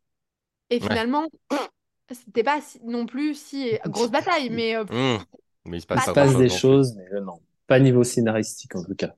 Et 0.71 0.79
Ouais. 0.79 0.99
finalement, 0.99 1.27
c'était 2.11 2.43
pas 2.43 2.61
si- 2.61 2.81
non 2.85 3.05
plus 3.07 3.35
si 3.35 3.77
grosse 3.87 4.11
bataille, 4.11 4.49
mais 4.51 4.75
euh, 4.77 4.85
Mm. 4.89 5.17
Mais 5.65 5.77
il 5.77 5.81
se 5.81 5.87
Pas 5.93 6.07
passe 6.07 6.09
pas 6.13 6.27
des 6.35 6.49
choses, 6.49 6.95
mais 6.95 7.07
euh, 7.13 7.21
non, 7.21 7.41
pas 7.67 7.79
niveau 7.79 8.03
scénaristique 8.03 8.75
en 8.75 8.83
tout 8.83 8.95
cas. 8.95 9.15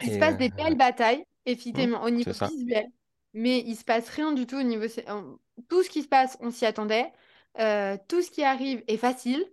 il 0.00 0.12
se 0.12 0.18
passe 0.18 0.36
des 0.36 0.50
euh, 0.58 0.64
belles 0.64 0.76
batailles, 0.76 1.24
effectivement, 1.46 2.02
au 2.02 2.10
niveau 2.10 2.30
c'est 2.30 2.34
ça. 2.34 2.54
visuel, 2.56 2.86
mais 3.34 3.60
il 3.60 3.76
se 3.76 3.84
passe 3.84 4.08
rien 4.10 4.32
du 4.32 4.46
tout 4.46 4.56
au 4.56 4.62
niveau... 4.62 4.86
Tout 5.68 5.82
ce 5.82 5.90
qui 5.90 6.02
se 6.02 6.08
passe, 6.08 6.36
on 6.40 6.50
s'y 6.50 6.66
attendait. 6.66 7.12
Euh, 7.58 7.96
tout 8.08 8.22
ce 8.22 8.30
qui 8.30 8.44
arrive 8.44 8.82
est 8.86 8.96
facile. 8.96 9.44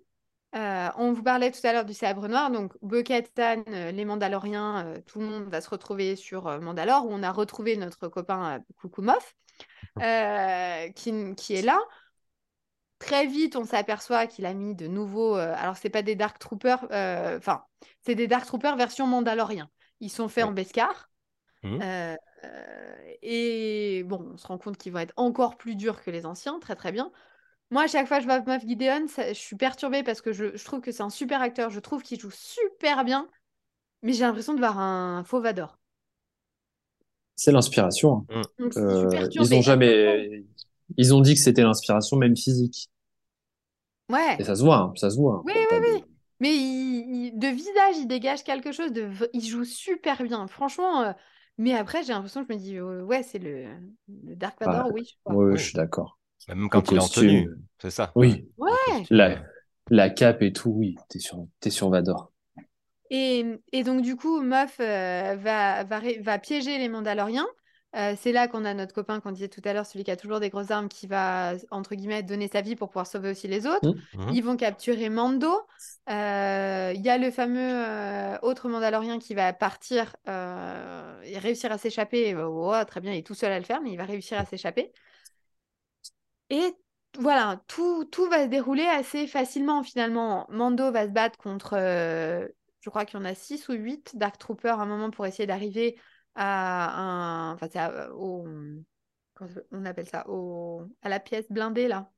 Euh, 0.55 0.89
on 0.97 1.11
vous 1.11 1.23
parlait 1.23 1.51
tout 1.51 1.65
à 1.65 1.73
l'heure 1.73 1.85
du 1.85 1.93
sabre 1.93 2.27
noir, 2.27 2.49
donc 2.49 2.73
Bo-Katan, 2.81 3.63
euh, 3.67 3.91
les 3.91 4.05
Mandaloriens, 4.05 4.85
euh, 4.85 5.01
tout 5.05 5.19
le 5.19 5.25
monde 5.25 5.49
va 5.49 5.59
se 5.59 5.69
retrouver 5.69 6.15
sur 6.15 6.43
Mandalore, 6.61 7.05
où 7.05 7.09
on 7.11 7.23
a 7.23 7.31
retrouvé 7.31 7.75
notre 7.75 8.07
copain 8.07 8.63
euh, 10.01 10.89
qui, 10.91 11.35
qui 11.35 11.55
est 11.55 11.61
là. 11.61 11.79
Très 12.99 13.27
vite, 13.27 13.57
on 13.57 13.65
s'aperçoit 13.65 14.25
qu'il 14.27 14.45
a 14.45 14.53
mis 14.53 14.73
de 14.73 14.87
nouveaux. 14.87 15.35
alors, 15.35 15.75
c'est 15.75 15.89
pas 15.89 16.01
des 16.01 16.15
Dark 16.15 16.39
Troopers, 16.39 16.85
enfin, 17.37 17.65
c'est 18.01 18.15
des 18.15 18.27
Dark 18.27 18.45
Troopers 18.45 18.77
version 18.77 19.05
Mandalorien. 19.05 19.69
Ils 19.99 20.09
sont 20.09 20.29
faits 20.29 20.45
en 20.45 20.51
Beskar. 20.53 21.09
Euh, 22.45 23.15
et 23.21 24.03
bon, 24.05 24.31
on 24.33 24.37
se 24.37 24.47
rend 24.47 24.57
compte 24.57 24.77
qu'ils 24.77 24.91
vont 24.91 24.99
être 24.99 25.13
encore 25.17 25.57
plus 25.57 25.75
durs 25.75 26.03
que 26.03 26.11
les 26.11 26.25
anciens, 26.25 26.59
très 26.59 26.75
très 26.75 26.91
bien. 26.91 27.11
Moi, 27.71 27.83
à 27.83 27.87
chaque 27.87 28.07
fois 28.07 28.17
que 28.17 28.23
je 28.23 28.27
vois 28.27 28.41
Moff 28.41 28.65
Gideon, 28.65 29.07
ça- 29.07 29.29
je 29.33 29.39
suis 29.39 29.55
perturbée 29.55 30.03
parce 30.03 30.21
que 30.21 30.33
je, 30.33 30.55
je 30.57 30.65
trouve 30.65 30.81
que 30.81 30.91
c'est 30.91 31.03
un 31.03 31.09
super 31.09 31.41
acteur, 31.41 31.69
je 31.69 31.79
trouve 31.79 32.01
qu'il 32.03 32.19
joue 32.19 32.31
super 32.31 33.03
bien, 33.03 33.29
mais 34.03 34.13
j'ai 34.13 34.21
l'impression 34.25 34.53
de 34.53 34.59
voir 34.59 34.79
un 34.79 35.23
faux 35.25 35.41
Vador. 35.41 35.79
C'est 37.35 37.51
l'inspiration. 37.51 38.25
Mm. 38.29 38.41
Donc, 38.59 38.73
je 38.89 38.95
suis 38.95 39.07
Euh, 39.07 39.29
ils 39.35 39.53
ont 39.55 39.61
jamais, 39.61 40.43
ils 40.97 41.13
ont 41.13 41.21
dit 41.21 41.35
que 41.35 41.39
c'était 41.41 41.63
l'inspiration 41.63 42.17
même 42.17 42.35
physique. 42.37 42.89
Ouais. 44.09 44.39
Et 44.39 44.43
ça 44.45 44.55
se 44.55 44.63
voit, 44.63 44.77
hein, 44.77 44.93
ça 44.95 45.09
se 45.09 45.17
voit. 45.17 45.35
hein. 45.35 45.43
Oui, 45.43 45.53
oui, 45.55 45.77
de- 45.81 46.01
oui. 46.01 46.03
Mais 46.39 46.55
il- 46.55 47.27
il- 47.27 47.39
de 47.39 47.47
visage, 47.47 47.97
il 47.97 48.07
dégage 48.07 48.43
quelque 48.43 48.71
chose 48.71 48.91
de... 48.91 49.09
Il 49.33 49.41
joue 49.45 49.63
super 49.65 50.23
bien, 50.23 50.47
franchement. 50.47 51.01
euh, 51.03 51.13
Mais 51.57 51.73
après, 51.75 52.03
j'ai 52.03 52.13
l'impression 52.13 52.43
que 52.45 52.51
je 52.53 52.57
me 52.57 52.59
dis, 52.63 52.77
euh, 52.77 53.03
ouais, 53.03 53.23
c'est 53.23 53.39
le... 53.39 53.65
le 54.07 54.35
Dark 54.35 54.59
Ah, 54.63 54.83
Vador, 54.83 54.91
oui, 54.91 55.05
je 55.09 55.15
crois. 55.23 55.37
ouais, 55.37 55.55
Oui. 55.55 55.57
je 55.57 55.63
suis 55.63 55.73
d'accord. 55.75 56.19
Même 56.47 56.69
Le 56.69 56.69
quand 56.69 56.91
il 56.91 56.97
est 56.97 56.99
en 56.99 57.07
costume. 57.07 57.21
tenue, 57.27 57.49
c'est 57.79 57.91
ça. 57.91 58.11
Oui, 58.15 58.47
Ouais. 58.57 59.07
La, 59.09 59.43
la 59.89 60.09
cape 60.09 60.41
et 60.41 60.53
tout, 60.53 60.69
oui, 60.71 60.95
t'es 61.09 61.19
sur, 61.19 61.47
t'es 61.59 61.69
sur 61.69 61.89
Vador. 61.89 62.31
Et, 63.11 63.45
et 63.71 63.83
donc, 63.83 64.01
du 64.01 64.15
coup, 64.15 64.41
Moff 64.41 64.77
euh, 64.79 65.35
va, 65.39 65.83
va, 65.83 65.99
ré- 65.99 66.19
va 66.21 66.39
piéger 66.39 66.77
les 66.77 66.89
Mandaloriens. 66.89 67.47
Euh, 67.95 68.13
c'est 68.17 68.31
là 68.33 68.47
qu'on 68.49 68.65
a 68.65 68.73
notre 68.73 68.93
copain 68.93 69.21
qu'on 69.21 69.31
disait 69.31 69.47
tout 69.47 69.61
à 69.63 69.71
l'heure, 69.71 69.85
celui 69.85 70.03
qui 70.03 70.11
a 70.11 70.17
toujours 70.17 70.39
des 70.41 70.49
grosses 70.49 70.71
armes, 70.71 70.89
qui 70.89 71.07
va, 71.07 71.53
entre 71.71 71.95
guillemets, 71.95 72.23
donner 72.23 72.47
sa 72.49 72.61
vie 72.61 72.75
pour 72.75 72.89
pouvoir 72.89 73.07
sauver 73.07 73.29
aussi 73.29 73.47
les 73.47 73.67
autres. 73.67 73.87
Mm. 74.13 74.19
mhm. 74.23 74.29
Ils 74.33 74.43
vont 74.43 74.57
capturer 74.57 75.09
Mando. 75.09 75.53
Euh, 76.09 76.91
Il 76.95 77.01
y 77.01 77.09
a 77.09 77.17
le 77.17 77.31
fameux 77.31 77.59
euh, 77.61 78.37
autre 78.41 78.67
Mandalorien 78.69 79.19
qui 79.19 79.33
va 79.35 79.53
partir 79.53 80.15
euh, 80.27 81.21
et 81.23 81.37
réussir 81.37 81.71
à 81.71 81.77
s'échapper. 81.77 82.35
Oh, 82.35 82.73
très 82.87 82.99
bien, 83.01 83.13
il 83.13 83.19
est 83.19 83.25
tout 83.27 83.35
seul 83.35 83.51
à 83.51 83.59
le 83.59 83.65
faire, 83.65 83.81
mais 83.81 83.91
il 83.91 83.97
va 83.97 84.05
réussir 84.05 84.37
à 84.39 84.45
s'échapper. 84.45 84.91
Et 86.49 86.73
voilà, 87.19 87.61
tout, 87.67 88.05
tout 88.05 88.27
va 88.29 88.43
se 88.45 88.49
dérouler 88.49 88.85
assez 88.85 89.27
facilement 89.27 89.83
finalement. 89.83 90.45
Mando 90.49 90.91
va 90.91 91.05
se 91.07 91.11
battre 91.11 91.37
contre, 91.37 91.73
euh, 91.77 92.47
je 92.81 92.89
crois 92.89 93.05
qu'il 93.05 93.19
y 93.19 93.21
en 93.21 93.25
a 93.25 93.35
6 93.35 93.67
ou 93.69 93.73
8 93.73 94.15
Dark 94.15 94.37
Troopers 94.37 94.79
à 94.79 94.83
un 94.83 94.85
moment 94.85 95.11
pour 95.11 95.25
essayer 95.25 95.47
d'arriver 95.47 95.97
à 96.35 97.49
un... 97.49 97.53
Enfin, 97.53 97.67
c'est 97.71 97.79
à- 97.79 98.13
au... 98.13 98.45
on 99.71 99.85
appelle 99.85 100.07
ça 100.07 100.25
au, 100.29 100.83
À 101.01 101.09
la 101.09 101.19
pièce 101.19 101.45
blindée 101.51 101.87
là. 101.87 102.11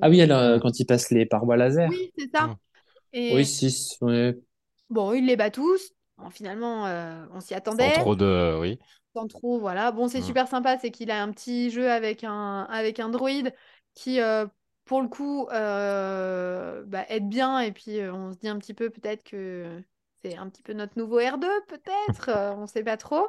Ah 0.00 0.08
oui, 0.08 0.20
alors, 0.20 0.38
euh, 0.40 0.58
quand 0.58 0.78
il 0.80 0.86
passe 0.86 1.10
les 1.10 1.26
parois 1.26 1.56
laser. 1.56 1.90
Oui, 1.90 2.12
c'est 2.16 2.30
ça. 2.30 2.54
Et 3.12 3.34
Oui, 3.34 3.44
6. 3.46 3.96
Ouais. 4.00 4.36
bon, 4.90 5.12
il 5.12 5.26
les 5.26 5.36
bat 5.36 5.50
tous. 5.50 5.92
Bon, 6.16 6.30
finalement, 6.30 6.86
euh, 6.86 7.26
on 7.32 7.40
s'y 7.40 7.54
Sans 7.54 7.54
attendait. 7.54 7.92
trop 7.92 8.16
de... 8.16 8.56
Oui. 8.60 8.78
Sans 9.14 9.26
trop, 9.26 9.58
voilà. 9.58 9.90
Bon, 9.92 10.08
c'est 10.08 10.20
Mm. 10.20 10.22
super 10.22 10.48
sympa, 10.48 10.78
c'est 10.78 10.90
qu'il 10.90 11.10
a 11.10 11.22
un 11.22 11.32
petit 11.32 11.70
jeu 11.70 11.90
avec 11.90 12.24
un, 12.24 12.62
avec 12.70 13.00
un 13.00 13.08
droïde 13.08 13.54
qui, 13.94 14.20
euh, 14.20 14.46
pour 14.84 15.02
le 15.02 15.08
coup, 15.08 15.48
euh, 15.50 16.84
bah, 16.86 17.04
aide 17.08 17.28
bien. 17.28 17.58
Et 17.60 17.72
puis, 17.72 18.00
euh, 18.00 18.12
on 18.12 18.32
se 18.32 18.38
dit 18.38 18.48
un 18.48 18.58
petit 18.58 18.74
peu 18.74 18.90
peut-être 18.90 19.24
que 19.24 19.82
c'est 20.22 20.36
un 20.36 20.48
petit 20.48 20.62
peu 20.62 20.72
notre 20.74 20.98
nouveau 20.98 21.18
R2, 21.20 21.48
peut-être. 21.68 22.28
euh, 22.28 22.52
on 22.54 22.66
sait 22.66 22.84
pas 22.84 22.96
trop. 22.96 23.28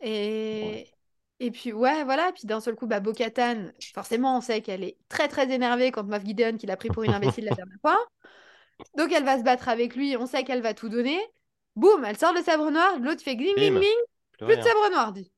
Et, 0.00 0.94
et 1.40 1.50
puis, 1.50 1.72
ouais, 1.72 2.04
voilà. 2.04 2.32
Puis 2.32 2.46
d'un 2.46 2.60
seul 2.60 2.76
coup, 2.76 2.86
bah, 2.86 3.00
Bo-Katan, 3.00 3.72
forcément, 3.94 4.38
on 4.38 4.40
sait 4.40 4.62
qu'elle 4.62 4.84
est 4.84 4.98
très, 5.08 5.28
très 5.28 5.50
énervée 5.52 5.90
contre 5.92 6.08
Moff 6.10 6.24
Gideon, 6.24 6.56
qui 6.58 6.66
l'a 6.66 6.76
pris 6.76 6.90
pour 6.90 7.04
une 7.04 7.14
imbécile 7.14 7.44
la 7.46 7.54
dernière 7.54 7.78
fois. 7.82 7.98
Donc, 8.96 9.12
elle 9.12 9.24
va 9.24 9.38
se 9.38 9.44
battre 9.44 9.68
avec 9.68 9.96
lui. 9.96 10.16
On 10.16 10.26
sait 10.26 10.44
qu'elle 10.44 10.62
va 10.62 10.74
tout 10.74 10.88
donner. 10.88 11.18
Boum, 11.76 12.04
elle 12.04 12.18
sort 12.18 12.32
le 12.34 12.42
sabre 12.42 12.70
noir. 12.70 12.98
L'autre 13.00 13.22
fait 13.22 13.36
gling, 13.36 13.56
gling, 13.56 13.74
gling. 13.74 14.07
Plus 14.38 14.56
de 14.56 14.62
sabre 14.62 14.90
noir, 14.90 15.12
dit. 15.12 15.30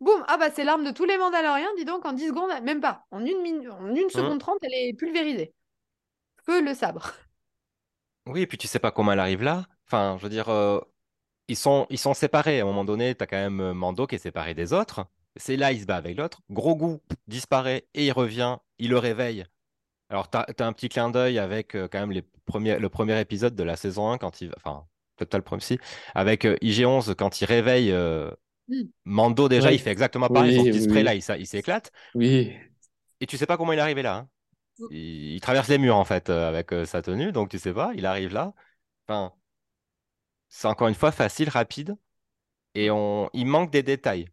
Boum, 0.00 0.24
ah 0.28 0.36
bah 0.36 0.50
c'est 0.54 0.64
l'arme 0.64 0.84
de 0.84 0.92
tous 0.92 1.04
les 1.04 1.18
Mandaloriens, 1.18 1.74
dis 1.76 1.84
donc, 1.84 2.04
en 2.04 2.12
10 2.12 2.28
secondes, 2.28 2.50
même 2.62 2.80
pas. 2.80 3.06
En 3.10 3.24
une, 3.24 3.42
minute, 3.42 3.70
en 3.70 3.94
une 3.94 4.10
seconde 4.10 4.38
30, 4.38 4.58
elle 4.62 4.74
est 4.74 4.94
pulvérisée. 4.94 5.54
Feu 6.44 6.62
le 6.62 6.74
sabre. 6.74 7.12
Oui, 8.30 8.42
et 8.42 8.46
puis 8.46 8.58
tu 8.58 8.66
sais 8.66 8.78
pas 8.78 8.90
comment 8.90 9.12
elle 9.12 9.20
arrive 9.20 9.42
là. 9.42 9.64
Enfin, 9.86 10.16
je 10.18 10.22
veux 10.22 10.28
dire, 10.28 10.50
euh, 10.50 10.80
ils 11.48 11.56
sont, 11.56 11.86
ils 11.88 11.98
sont 11.98 12.12
séparés. 12.12 12.60
À 12.60 12.62
un 12.64 12.66
moment 12.66 12.84
donné, 12.84 13.14
tu 13.14 13.22
as 13.22 13.26
quand 13.26 13.38
même 13.38 13.60
euh, 13.60 13.72
Mando 13.72 14.06
qui 14.06 14.16
est 14.16 14.18
séparé 14.18 14.52
des 14.52 14.74
autres. 14.74 15.06
C'est 15.36 15.56
là, 15.56 15.72
il 15.72 15.80
se 15.80 15.86
bat 15.86 15.96
avec 15.96 16.18
l'autre. 16.18 16.42
Gros 16.50 16.76
goût 16.76 17.00
disparaît 17.26 17.86
et 17.94 18.04
il 18.04 18.12
revient. 18.12 18.58
Il 18.78 18.90
le 18.90 18.98
réveille. 18.98 19.46
Alors, 20.10 20.28
tu 20.28 20.36
as, 20.36 20.46
un 20.58 20.72
petit 20.74 20.90
clin 20.90 21.08
d'œil 21.10 21.38
avec 21.38 21.74
euh, 21.74 21.88
quand 21.90 22.00
même 22.00 22.12
les 22.12 22.22
premiers, 22.44 22.78
le 22.78 22.88
premier 22.90 23.18
épisode 23.18 23.54
de 23.54 23.62
la 23.62 23.76
saison 23.76 24.10
1, 24.10 24.18
quand 24.18 24.42
il, 24.42 24.52
enfin, 24.58 24.86
peut-être 25.16 25.30
pas 25.30 25.38
le 25.38 25.44
premier, 25.44 25.62
si, 25.62 25.78
avec 26.14 26.44
euh, 26.44 26.56
IG-11, 26.60 27.14
quand 27.14 27.40
il 27.40 27.46
réveille. 27.46 27.94
Mando, 29.04 29.48
déjà, 29.48 29.68
Ouais. 29.68 29.74
il 29.74 29.78
fait 29.78 29.90
exactement 29.90 30.28
pareil. 30.28 30.50
Oui, 30.50 30.56
son 30.56 30.62
oui, 30.64 30.70
petit 30.70 30.82
spray, 30.82 30.98
oui. 30.98 31.02
là, 31.02 31.14
il, 31.36 31.46
s'éclate. 31.46 31.90
Oui. 32.14 32.52
Et 33.20 33.26
tu 33.26 33.36
sais 33.36 33.46
pas 33.46 33.56
comment 33.56 33.72
il 33.72 33.78
est 33.78 33.82
arrivé 33.82 34.02
là. 34.02 34.16
hein. 34.16 34.28
Mm. 34.78 34.86
Il, 34.90 35.34
il 35.34 35.40
traverse 35.40 35.68
les 35.68 35.78
murs, 35.78 35.96
en 35.96 36.04
fait, 36.04 36.30
euh, 36.30 36.48
avec 36.48 36.72
euh, 36.72 36.84
sa 36.84 37.02
tenue. 37.02 37.32
Donc, 37.32 37.48
tu 37.48 37.58
sais 37.58 37.72
pas, 37.72 37.92
il 37.94 38.06
arrive 38.06 38.32
là. 38.32 38.52
Enfin, 39.06 39.32
c'est 40.48 40.68
encore 40.68 40.88
une 40.88 40.94
fois 40.94 41.12
facile, 41.12 41.48
rapide. 41.48 41.96
Et 42.74 42.90
on, 42.90 43.30
il 43.32 43.46
manque 43.46 43.70
des 43.70 43.82
détails 43.82 44.28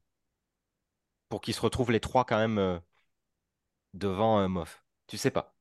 pour 1.30 1.42
qu'ils 1.42 1.54
se 1.54 1.62
retrouvent 1.62 1.92
les 1.92 2.00
trois 2.00 2.26
quand 2.26 2.38
même 2.38 2.58
euh, 2.60 2.78
devant 3.94 4.38
un 4.38 4.48
Moff. 4.48 4.84
Tu 5.08 5.18
sais 5.18 5.32
pas 5.32 5.56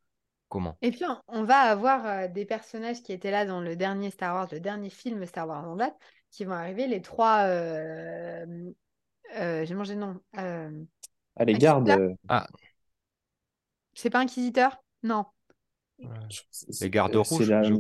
comment. 0.48 0.76
Et 0.82 0.90
puis, 0.90 1.04
on, 1.28 1.44
va 1.44 1.56
avoir 1.60 2.28
des 2.28 2.44
personnages 2.44 3.02
qui 3.02 3.12
étaient 3.12 3.30
là 3.30 3.46
dans 3.46 3.60
le 3.60 3.76
dernier 3.76 4.10
Star 4.10 4.34
Wars, 4.34 4.48
le 4.52 4.60
dernier 4.60 4.90
film 4.90 5.24
Star 5.26 5.48
Wars 5.48 5.66
en 5.66 5.76
date, 5.76 5.96
qui 6.34 6.44
vont 6.44 6.52
arriver, 6.54 6.86
les 6.86 7.00
trois... 7.00 7.44
euh, 7.46 8.44
euh, 9.36 9.64
J'ai 9.64 9.74
mangé 9.74 9.94
le 9.94 10.00
nom. 10.00 10.20
Euh, 10.38 10.70
Ah, 11.36 11.44
les 11.44 11.52
Inquisiteur 11.52 11.84
gardes. 11.84 11.90
euh, 11.90 12.14
c'est 13.94 14.10
pas 14.10 14.20
Inquisiteur? 14.20 14.82
Non. 15.02 15.24
Les 16.80 16.90
gardes 16.90 17.16
rouges, 17.16 17.46
C'est 17.46 17.50
la, 17.50 17.62
je- 17.62 17.74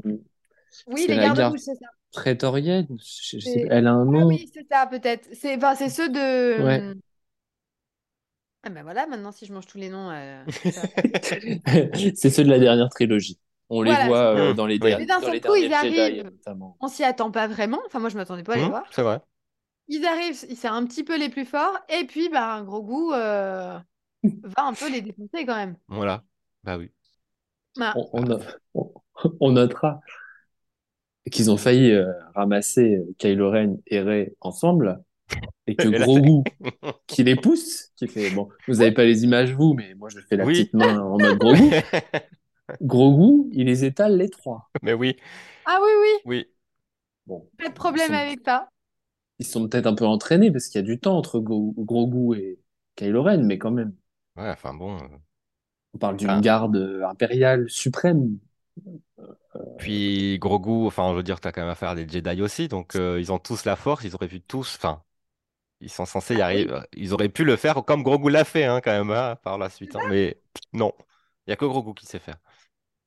Oui, 0.86 1.06
les 1.08 1.18
gardes 1.18 1.38
garde 1.38 1.52
rouges, 1.52 1.60
c'est 1.60 1.74
ça. 1.74 1.86
prétorienne. 2.12 2.86
Je, 3.00 3.38
je 3.38 3.44
sais 3.44 3.60
C'est- 3.60 3.66
pas, 3.66 3.74
elle 3.74 3.86
a 3.86 3.92
un 3.92 4.04
Ah 4.04 4.10
nom. 4.10 4.28
oui, 4.28 4.50
c'est 4.52 4.66
ça, 4.70 4.86
peut-être. 4.86 5.28
C'est 5.34 5.56
enfin, 5.56 5.74
c'est 5.74 5.88
ceux 5.90 6.08
de. 6.08 6.62
Ouais. 6.62 6.94
Ah 8.62 8.70
ben 8.70 8.82
voilà, 8.82 9.06
maintenant, 9.06 9.30
si 9.32 9.44
je 9.46 9.52
mange 9.52 9.66
tous 9.66 9.78
les 9.78 9.90
noms, 9.90 10.10
euh. 10.10 10.42
C'est 12.16 12.30
ceux 12.30 12.44
de 12.44 12.50
la 12.50 12.58
dernière 12.58 12.88
trilogie. 12.88 13.38
On 13.70 13.82
les 13.82 13.90
Voilà, 13.90 14.06
voit 14.06 14.18
euh, 14.36 14.54
dans 14.54 14.66
les, 14.66 14.74
Oui. 14.74 14.90
der- 14.90 14.98
Mais 14.98 15.06
d'un 15.06 15.18
dans 15.20 15.26
seul 15.26 15.34
les 15.34 15.40
coup, 15.40 15.54
ils 15.56 15.68
derniers 15.68 15.88
Jedi, 15.90 16.00
arrivent. 16.00 16.24
notamment. 16.24 16.76
On 16.80 16.88
s'y 16.88 17.02
attend 17.04 17.30
pas 17.30 17.46
vraiment. 17.48 17.80
Enfin, 17.86 17.98
moi, 17.98 18.08
je 18.10 18.16
m'attendais 18.16 18.42
pas 18.42 18.54
à 18.54 18.56
les 18.56 18.64
Hmm, 18.66 18.68
voir. 18.70 18.84
c'est 18.90 19.02
vrai. 19.02 19.20
Ils 19.88 20.04
arrivent, 20.06 20.34
c'est 20.34 20.68
un 20.68 20.84
petit 20.86 21.04
peu 21.04 21.18
les 21.18 21.28
plus 21.28 21.44
forts. 21.44 21.78
Et 21.88 22.04
puis, 22.06 22.28
bah, 22.28 22.54
un 22.54 22.62
gros 22.64 22.82
goût 22.82 23.12
euh, 23.12 23.78
va 24.22 24.64
un 24.64 24.74
peu 24.74 24.90
les 24.90 25.00
défoncer 25.02 25.44
quand 25.46 25.56
même. 25.56 25.76
Voilà. 25.88 26.22
Bah 26.62 26.76
oui. 26.78 26.90
Bah, 27.76 27.92
On, 27.96 28.08
on 28.12 28.22
no- 28.22 28.38
on- 28.74 28.92
on 29.40 29.52
notera 29.52 30.00
qu'ils 31.30 31.50
ont 31.50 31.56
failli 31.56 31.90
euh, 31.90 32.12
ramasser 32.34 33.00
Kylo 33.18 33.50
Ren 33.50 33.76
et 33.86 34.00
Rey 34.00 34.34
ensemble 34.40 35.02
et 35.66 35.74
que 35.74 35.88
là, 35.88 35.98
Grogu 36.04 36.42
qui 37.06 37.24
les 37.24 37.34
pousse, 37.36 37.90
qui 37.96 38.06
fait 38.08 38.30
bon, 38.30 38.48
vous 38.68 38.80
avez 38.82 38.92
pas 38.92 39.04
les 39.04 39.24
images 39.24 39.52
vous, 39.54 39.72
mais 39.74 39.94
moi 39.94 40.08
je 40.10 40.20
fais 40.20 40.36
la 40.36 40.44
Oui. 40.44 40.52
petite 40.52 40.74
main 40.74 41.00
en 41.00 41.18
mode 41.18 41.38
Grogu. 41.38 41.70
Grogu, 42.80 43.48
il 43.52 43.66
les 43.66 43.84
étale 43.84 44.16
les 44.16 44.30
trois. 44.30 44.70
Mais 44.82 44.92
oui, 44.94 45.16
Ah 45.66 45.78
oui, 45.82 45.90
oui, 46.00 46.24
oui. 46.24 46.46
Bon, 47.26 47.50
pas 47.58 47.68
de 47.68 47.74
problème 47.74 48.14
sont- 48.14 48.14
avec 48.14 48.40
ça. 48.44 48.68
ils 49.38 49.46
sont 49.46 49.68
peut-être 49.68 49.86
un 49.86 49.94
peu 49.94 50.06
entraînés 50.06 50.50
parce 50.50 50.66
qu'il 50.68 50.80
y 50.80 50.84
a 50.84 50.86
du 50.86 50.98
temps 51.00 51.16
entre 51.16 51.38
Gro- 51.40 51.72
Grogu 51.78 52.36
et 52.38 52.60
Kylo 52.96 53.22
Ren, 53.22 53.44
mais 53.44 53.58
quand 53.58 53.70
même, 53.70 53.94
Ouais, 54.36 54.48
enfin 54.50 54.74
bon. 54.74 54.96
euh, 55.02 55.18
on 55.94 55.98
parle 55.98 56.16
d'une 56.16 56.40
Ah. 56.40 56.42
garde 56.42 56.76
euh, 56.76 57.04
impériale 57.08 57.68
suprême. 57.70 58.38
Puis 59.76 60.38
Grogu, 60.38 60.86
enfin, 60.86 61.10
je 61.10 61.16
veux 61.16 61.22
dire, 61.22 61.40
t'as 61.40 61.52
quand 61.52 61.60
même 61.62 61.70
affaire 61.70 61.90
à 61.90 61.94
des 61.94 62.08
Jedi 62.08 62.40
aussi, 62.42 62.68
donc 62.68 62.94
euh, 62.96 63.18
ils 63.20 63.32
ont 63.32 63.38
tous 63.38 63.64
la 63.64 63.76
force, 63.76 64.04
ils 64.04 64.14
auraient 64.14 64.28
pu 64.28 64.40
tous, 64.40 64.76
enfin, 64.76 65.02
ils 65.80 65.90
sont 65.90 66.06
censés 66.06 66.36
y 66.36 66.40
Ah 66.40 66.50
oui. 66.52 66.68
arriver, 66.68 66.80
ils 66.94 67.14
auraient 67.14 67.28
pu 67.30 67.44
le 67.44 67.56
faire 67.56 67.84
comme 67.84 68.02
Grogu 68.04 68.30
l'a 68.30 68.44
fait, 68.44 68.64
hein, 68.64 68.80
quand 68.82 68.92
même, 68.92 69.10
hein, 69.10 69.36
par 69.42 69.58
la 69.58 69.70
suite, 69.70 69.96
hein, 69.96 70.04
mais 70.06 70.40
non, 70.72 70.92
il 71.46 71.50
y 71.50 71.52
a 71.54 71.56
que 71.56 71.64
Grogu 71.66 71.94
qui 71.94 72.06
sait 72.06 72.18
faire. 72.20 72.38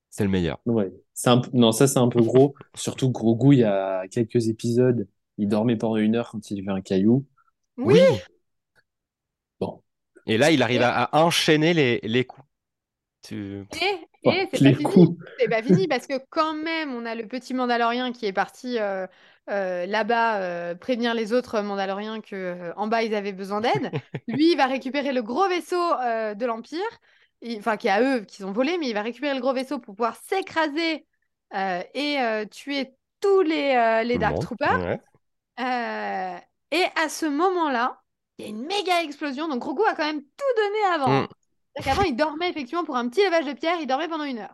C'est 0.10 0.24
le 0.24 0.30
meilleur. 0.30 0.60
Ouais, 0.66 0.92
un 1.26 1.42
non, 1.54 1.72
ça 1.72 1.88
c'est 1.88 2.00
un 2.00 2.08
peu 2.10 2.22
gros. 2.22 2.56
Surtout 2.76 3.12
Grogu, 3.12 3.56
il 3.56 3.60
y 3.60 3.64
a 3.64 4.08
quelques 4.10 4.48
épisodes, 4.48 5.08
il 5.38 5.48
dormait 5.48 5.76
pendant 5.78 5.98
une 5.98 6.16
heure 6.16 6.30
quand 6.32 6.50
il 6.52 6.60
avait 6.68 6.78
un 6.78 6.82
caillou. 6.82 7.26
Oui, 7.78 8.00
Bon, 9.60 9.84
Et 10.26 10.38
là, 10.38 10.52
il 10.52 10.62
arrive 10.62 10.82
à, 10.82 11.04
à 11.04 11.24
enchaîner 11.24 11.74
les, 11.74 12.00
les 12.04 12.26
coups. 12.26 12.46
Tu... 13.24 13.68
et, 14.24 14.48
c'est 14.54 14.62
les 14.62 14.72
pas 14.72 14.78
fini. 14.78 14.84
coups. 14.84 15.18
C'est 15.40 15.48
pas 15.50 15.64
fini 15.64 15.88
parce 15.88 16.08
que 16.08 16.16
quand 16.30 16.54
même, 16.54 16.94
on 16.94 17.06
a 17.06 17.16
le 17.16 17.28
petit 17.28 17.54
Mandalorien 17.54 18.12
qui 18.12 18.26
est 18.26 18.34
parti 18.34 18.78
euh, 18.80 19.08
euh, 19.50 19.86
là-bas 19.86 20.42
euh, 20.42 20.76
prévenir 20.76 21.14
les 21.14 21.34
autres 21.34 21.62
Mandaloriens 21.62 22.22
que 22.22 22.36
euh, 22.36 22.74
en 22.76 22.88
bas 22.88 23.04
ils 23.04 23.16
avaient 23.16 23.34
besoin 23.34 23.62
d'aide. 23.62 23.94
Lui, 24.28 24.52
il 24.54 24.58
va 24.58 24.66
récupérer 24.68 25.14
le 25.14 25.22
gros 25.24 25.48
vaisseau 25.48 25.78
euh, 26.02 26.34
de 26.36 26.46
l'Empire, 26.46 26.82
enfin 27.58 27.78
qui 27.78 27.88
est 27.88 27.92
à 27.92 28.02
eux 28.02 28.22
qu'ils 28.22 28.46
ont 28.46 28.52
volé, 28.52 28.78
mais 28.78 28.88
il 28.88 28.94
va 28.94 29.02
récupérer 29.02 29.34
le 29.34 29.42
gros 29.42 29.54
vaisseau 29.54 29.80
pour 29.80 29.96
pouvoir 29.96 30.16
s'écraser 30.16 31.06
euh, 31.54 31.82
et 31.94 32.20
euh, 32.20 32.46
tuer 32.46 32.94
tous 33.20 33.42
les, 33.42 33.76
euh, 33.76 34.04
les 34.04 34.18
Dark. 34.18 34.40
Troopers. 34.40 35.00
Ouais. 35.60 36.42
Et 36.72 36.84
à 37.02 37.10
ce 37.10 37.26
moment-là, 37.26 38.02
il 38.38 38.46
y 38.46 38.48
a 38.48 38.52
une 38.52 38.66
méga 38.66 39.02
explosion. 39.04 39.48
Donc 39.48 39.60
Grogu 39.60 39.84
a 39.84 39.96
quand 39.96 40.06
même 40.06 40.22
tout 40.22 40.62
donné 40.62 40.94
avant. 40.94 41.22
Mm. 41.22 41.28
Qu'avant, 41.84 42.04
il 42.04 42.16
dormait 42.16 42.50
effectivement 42.50 42.84
pour 42.84 42.96
un 42.96 43.08
petit 43.08 43.24
levage 43.24 43.46
de 43.46 43.54
pierre, 43.54 43.78
il 43.80 43.88
dormait 43.88 44.08
pendant 44.08 44.24
une 44.24 44.40
heure. 44.40 44.54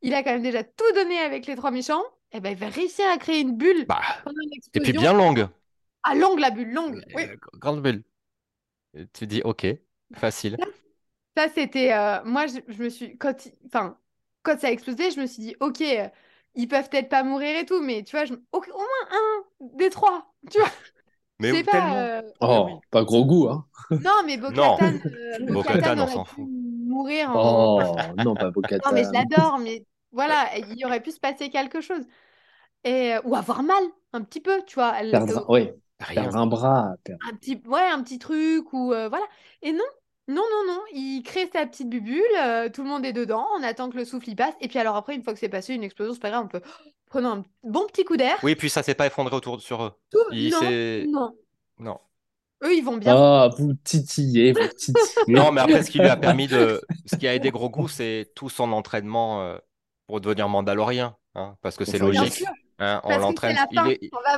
Il 0.00 0.14
a 0.14 0.22
quand 0.22 0.32
même 0.32 0.42
déjà 0.42 0.64
tout 0.64 0.92
donné 0.94 1.18
avec 1.18 1.46
les 1.46 1.54
trois 1.54 1.70
méchants. 1.70 2.02
Et 2.32 2.40
ben, 2.40 2.50
il 2.50 2.56
va 2.56 2.68
réussir 2.68 3.04
à 3.10 3.18
créer 3.18 3.40
une 3.40 3.56
bulle 3.56 3.84
Bah, 3.86 4.00
pendant 4.24 4.40
une 4.42 4.50
et 4.74 4.80
puis 4.80 4.92
bien 4.92 5.12
longue. 5.12 5.46
Ah, 6.02 6.14
longue 6.14 6.40
la 6.40 6.50
bulle, 6.50 6.72
longue. 6.72 7.04
Oui. 7.14 7.24
Grande 7.54 7.82
bulle. 7.82 8.02
Tu 9.12 9.26
dis, 9.26 9.42
ok, 9.44 9.66
facile. 10.14 10.56
Ça, 11.36 11.48
c'était. 11.48 11.92
euh, 11.92 12.22
moi, 12.24 12.46
je, 12.46 12.58
je 12.68 12.82
me 12.82 12.88
suis. 12.90 13.16
Quand, 13.18 13.34
enfin, 13.66 13.98
quand 14.42 14.58
ça 14.60 14.68
a 14.68 14.70
explosé, 14.70 15.10
je 15.10 15.20
me 15.20 15.26
suis 15.26 15.42
dit, 15.42 15.56
ok, 15.60 15.80
euh, 15.80 16.08
ils 16.54 16.68
peuvent 16.68 16.88
peut-être 16.90 17.08
pas 17.08 17.22
mourir 17.24 17.56
et 17.58 17.64
tout, 17.66 17.80
mais 17.80 18.02
tu 18.04 18.16
vois, 18.16 18.24
je- 18.26 18.34
au, 18.34 18.58
au 18.58 18.60
moins 18.78 19.08
un 19.10 19.44
des 19.76 19.90
trois. 19.90 20.32
Tu 20.50 20.58
vois, 20.58 20.68
Mais 21.38 21.54
pas. 21.54 21.62
tellement. 21.62 22.08
euh, 22.18 22.22
Oh, 22.40 22.66
oui. 22.66 22.82
pas 22.90 23.04
Grogu, 23.04 23.48
hein. 23.48 23.66
Non, 23.98 24.22
mais 24.26 24.36
Bo-Katan, 24.38 24.94
euh, 24.96 25.38
Bo-Katan, 25.48 25.98
Bo-Katan 25.98 26.06
on 26.08 26.08
s'en 26.08 26.24
fout. 26.24 26.50
mourir 26.88 27.30
en. 27.30 27.40
Oh, 27.40 28.14
non, 28.16 28.36
pas 28.36 28.50
Non, 28.84 28.92
Bo-Katan. 28.92 28.94
mais 28.94 29.04
je 29.04 29.12
l'adore, 29.12 29.58
mais 29.58 29.86
voilà, 30.12 30.56
il 30.58 30.78
y 30.78 30.84
aurait 30.84 31.02
pu 31.02 31.12
se 31.12 31.20
passer 31.20 31.50
quelque 31.50 31.80
chose. 31.80 32.04
Et, 32.84 33.14
euh, 33.14 33.22
ou 33.24 33.36
avoir 33.36 33.62
mal, 33.62 33.82
un 34.12 34.22
petit 34.24 34.40
peu, 34.40 34.62
tu 34.66 34.74
vois. 34.76 34.98
elle- 35.00 35.14
Perdre, 35.14 35.44
euh, 35.46 35.46
ouais, 35.48 35.76
Rien. 36.00 36.24
perdre 36.24 36.36
un 36.36 36.46
bras. 36.46 36.96
perdre- 37.04 37.22
un 37.30 37.36
petit, 37.36 37.62
ouais, 37.66 37.80
un 37.88 38.02
petit 38.02 38.18
truc, 38.18 38.72
ou 38.72 38.92
euh, 38.92 39.08
voilà. 39.08 39.26
Et 39.62 39.72
non, 39.72 39.84
non, 40.32 40.42
non, 40.42 40.72
non, 40.74 40.80
il 40.92 41.22
crée 41.22 41.48
sa 41.52 41.66
petite 41.66 41.88
bubule, 41.88 42.22
euh, 42.40 42.68
tout 42.68 42.82
le 42.82 42.88
monde 42.88 43.04
est 43.04 43.12
dedans, 43.12 43.46
on 43.58 43.62
attend 43.62 43.90
que 43.90 43.96
le 43.96 44.04
souffle 44.04 44.30
y 44.30 44.34
passe, 44.34 44.54
et 44.60 44.68
puis 44.68 44.78
alors 44.78 44.96
après, 44.96 45.14
une 45.14 45.22
fois 45.22 45.32
que 45.32 45.38
c'est 45.38 45.48
passé, 45.48 45.74
une 45.74 45.84
explosion, 45.84 46.14
c'est 46.14 46.20
pas 46.20 46.30
grave, 46.30 46.44
on 46.44 46.48
peut 46.48 46.62
prendre 47.10 47.28
un 47.28 47.44
bon 47.62 47.86
petit 47.86 48.04
coup 48.04 48.16
d'air. 48.16 48.36
Oui, 48.42 48.54
puis 48.54 48.70
ça 48.70 48.82
s'est 48.82 48.94
pas 48.94 49.06
effondré 49.06 49.34
autour 49.36 49.60
sur 49.60 49.82
eux. 49.84 49.92
Tout- 50.10 50.18
Il 50.32 50.50
non, 51.10 51.12
non, 51.12 51.34
Non. 51.78 51.98
eux, 52.64 52.74
ils 52.74 52.82
vont 52.84 52.96
bien. 52.96 53.14
Ah, 53.16 53.50
vous 53.58 53.74
titillez, 53.84 54.52
vous 54.52 54.66
titillez. 54.76 54.94
Non, 55.28 55.52
mais 55.52 55.60
après, 55.60 55.82
ce 55.82 55.90
qui 55.90 55.98
lui 55.98 56.08
a 56.08 56.16
permis 56.16 56.46
de. 56.48 56.80
Ce 57.06 57.16
qui 57.16 57.26
a 57.28 57.34
aidé 57.34 57.50
Grogu, 57.50 57.88
c'est 57.88 58.30
tout 58.34 58.48
son 58.48 58.72
entraînement 58.72 59.42
euh, 59.42 59.58
pour 60.06 60.20
devenir 60.20 60.48
Mandalorien. 60.48 61.16
hein, 61.34 61.56
parce 61.62 61.76
que 61.76 61.84
c'est 61.84 61.98
logique. 61.98 62.44
Hein, 62.82 63.00
on 63.04 63.18
l'entraîne. 63.18 63.56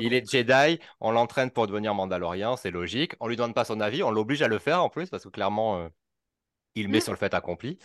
Il 0.00 0.12
est, 0.12 0.24
il 0.24 0.28
Jedi, 0.28 0.80
on 1.00 1.10
l'entraîne 1.12 1.50
pour 1.50 1.66
devenir 1.66 1.94
Mandalorien, 1.94 2.56
c'est 2.56 2.70
logique. 2.70 3.14
On 3.20 3.28
lui 3.28 3.36
donne 3.36 3.54
pas 3.54 3.64
son 3.64 3.80
avis, 3.80 4.02
on 4.02 4.10
l'oblige 4.10 4.42
à 4.42 4.48
le 4.48 4.58
faire 4.58 4.82
en 4.82 4.88
plus, 4.88 5.10
parce 5.10 5.24
que 5.24 5.28
clairement, 5.28 5.78
euh, 5.78 5.88
il 6.74 6.88
met 6.88 6.98
Mm. 6.98 7.02
sur 7.02 7.12
le 7.12 7.18
fait 7.18 7.34
accompli. 7.34 7.78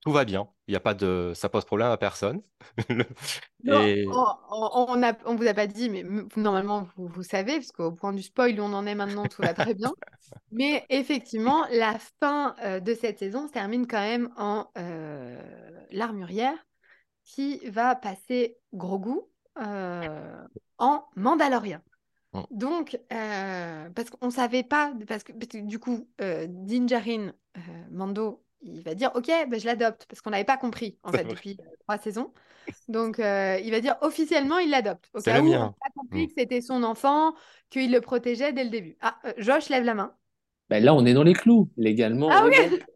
Tout 0.00 0.10
va 0.10 0.24
bien. 0.24 0.48
Il 0.66 0.74
y 0.74 0.76
a 0.76 0.80
pas 0.80 0.94
de. 0.94 1.32
Ça 1.34 1.48
pose 1.48 1.64
problème 1.64 1.88
à 1.88 1.96
personne. 1.96 2.42
Non, 3.64 3.80
Et. 3.80 4.04
on, 4.08 4.86
on 5.24 5.36
vous 5.36 5.46
a 5.46 5.54
pas 5.54 5.68
dit, 5.68 5.88
mais 5.88 6.04
normalement 6.36 6.88
vous, 6.96 7.06
vous 7.06 7.22
savez, 7.22 7.54
parce 7.54 7.70
qu'au 7.70 7.92
point 7.92 8.12
du 8.12 8.22
spoil 8.22 8.58
où 8.58 8.64
on 8.64 8.72
en 8.72 8.86
est 8.86 8.96
maintenant, 8.96 9.24
tout 9.26 9.40
va 9.42 9.54
très 9.54 9.74
bien. 9.74 9.92
Mais 10.50 10.84
effectivement, 10.88 11.64
la 11.70 11.96
fin 12.20 12.56
euh, 12.64 12.80
de 12.80 12.94
cette 12.94 13.20
saison 13.20 13.46
se 13.46 13.52
termine 13.52 13.86
quand 13.86 14.00
même 14.00 14.30
en 14.36 14.66
euh, 14.78 15.40
l'armurière 15.92 16.56
qui 17.24 17.58
va 17.68 17.94
passer 17.94 18.58
Grogu 18.74 19.10
euh, 19.12 19.20
en 19.56 21.04
Mandalorien. 21.16 21.82
Mm. 22.32 22.40
Donc, 22.50 22.98
euh, 23.12 23.90
parce 23.94 24.10
qu'on 24.10 24.26
ne 24.26 24.30
savait 24.32 24.62
pas, 24.62 24.92
parce 25.06 25.22
que, 25.22 25.32
parce 25.32 25.48
que 25.48 25.58
du 25.58 25.78
coup, 25.78 26.08
euh, 26.20 26.46
Din 26.48 26.86
Djarin, 26.86 27.32
euh, 27.56 27.60
Mando, 27.90 28.42
il 28.62 28.82
va 28.82 28.94
dire 28.94 29.10
Ok, 29.14 29.26
ben, 29.26 29.58
je 29.60 29.66
l'adopte, 29.66 30.06
parce 30.08 30.20
qu'on 30.22 30.30
n'avait 30.30 30.44
pas 30.44 30.56
compris, 30.56 30.98
en 31.02 31.12
fait, 31.12 31.24
depuis 31.24 31.56
euh, 31.60 31.64
trois 31.80 31.98
saisons. 31.98 32.32
Donc, 32.88 33.18
euh, 33.18 33.58
il 33.62 33.70
va 33.72 33.80
dire 33.80 33.96
officiellement, 34.02 34.58
il 34.58 34.70
l'adopte. 34.70 35.10
Au 35.14 35.18
C'est 35.20 35.32
cas 35.32 35.40
où, 35.42 35.46
on 35.46 35.50
n'a 35.50 35.68
pas 35.70 35.90
compris 35.94 36.24
Mm. 36.24 36.26
que 36.28 36.32
c'était 36.38 36.60
son 36.60 36.82
enfant, 36.84 37.34
qu'il 37.70 37.90
le 37.92 38.00
protégeait 38.00 38.52
dès 38.52 38.64
le 38.64 38.70
début. 38.70 38.96
Ah, 39.00 39.18
euh, 39.24 39.32
Josh 39.38 39.68
lève 39.68 39.84
la 39.84 39.94
main. 39.94 40.14
Ben 40.70 40.82
là, 40.82 40.94
on 40.94 41.04
est 41.04 41.12
dans 41.12 41.24
les 41.24 41.34
clous. 41.34 41.70
Légalement, 41.76 42.30
Ah. 42.30 42.48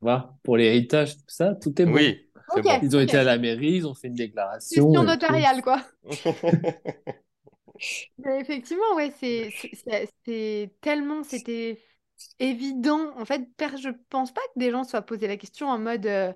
Voilà, 0.00 0.36
pour 0.44 0.56
l'héritage, 0.56 1.16
tout 1.16 1.24
ça, 1.26 1.56
tout 1.56 1.80
est 1.82 1.84
bon. 1.84 1.94
Oui, 1.94 2.27
bon. 2.56 2.80
Ils 2.82 2.96
ont 2.96 3.00
été 3.00 3.16
à 3.16 3.24
la 3.24 3.38
mairie, 3.38 3.76
ils 3.76 3.86
ont 3.86 3.94
fait 3.94 4.08
une 4.08 4.14
déclaration. 4.14 4.84
Question 4.84 5.04
notariale, 5.04 5.62
quoi. 5.62 5.82
Mais 8.18 8.40
effectivement, 8.40 8.94
ouais, 8.96 9.12
c'est 9.20 10.70
tellement, 10.80 11.22
c'était 11.22 11.78
évident. 12.38 13.12
En 13.16 13.24
fait, 13.24 13.48
je 13.60 13.90
pense 14.10 14.32
pas 14.32 14.40
que 14.54 14.58
des 14.58 14.70
gens 14.70 14.84
se 14.84 14.90
soient 14.90 15.02
posé 15.02 15.28
la 15.28 15.36
question 15.36 15.68
en 15.68 15.78
mode 15.78 16.06
euh, 16.06 16.32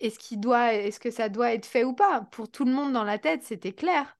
est-ce 0.00 0.18
qu'il 0.18 0.40
doit, 0.40 0.74
est-ce 0.74 1.00
que 1.00 1.10
ça 1.10 1.28
doit 1.28 1.52
être 1.52 1.66
fait 1.66 1.84
ou 1.84 1.94
pas? 1.94 2.22
Pour 2.32 2.50
tout 2.50 2.64
le 2.64 2.72
monde 2.72 2.92
dans 2.92 3.04
la 3.04 3.18
tête, 3.18 3.42
c'était 3.42 3.72
clair. 3.72 4.16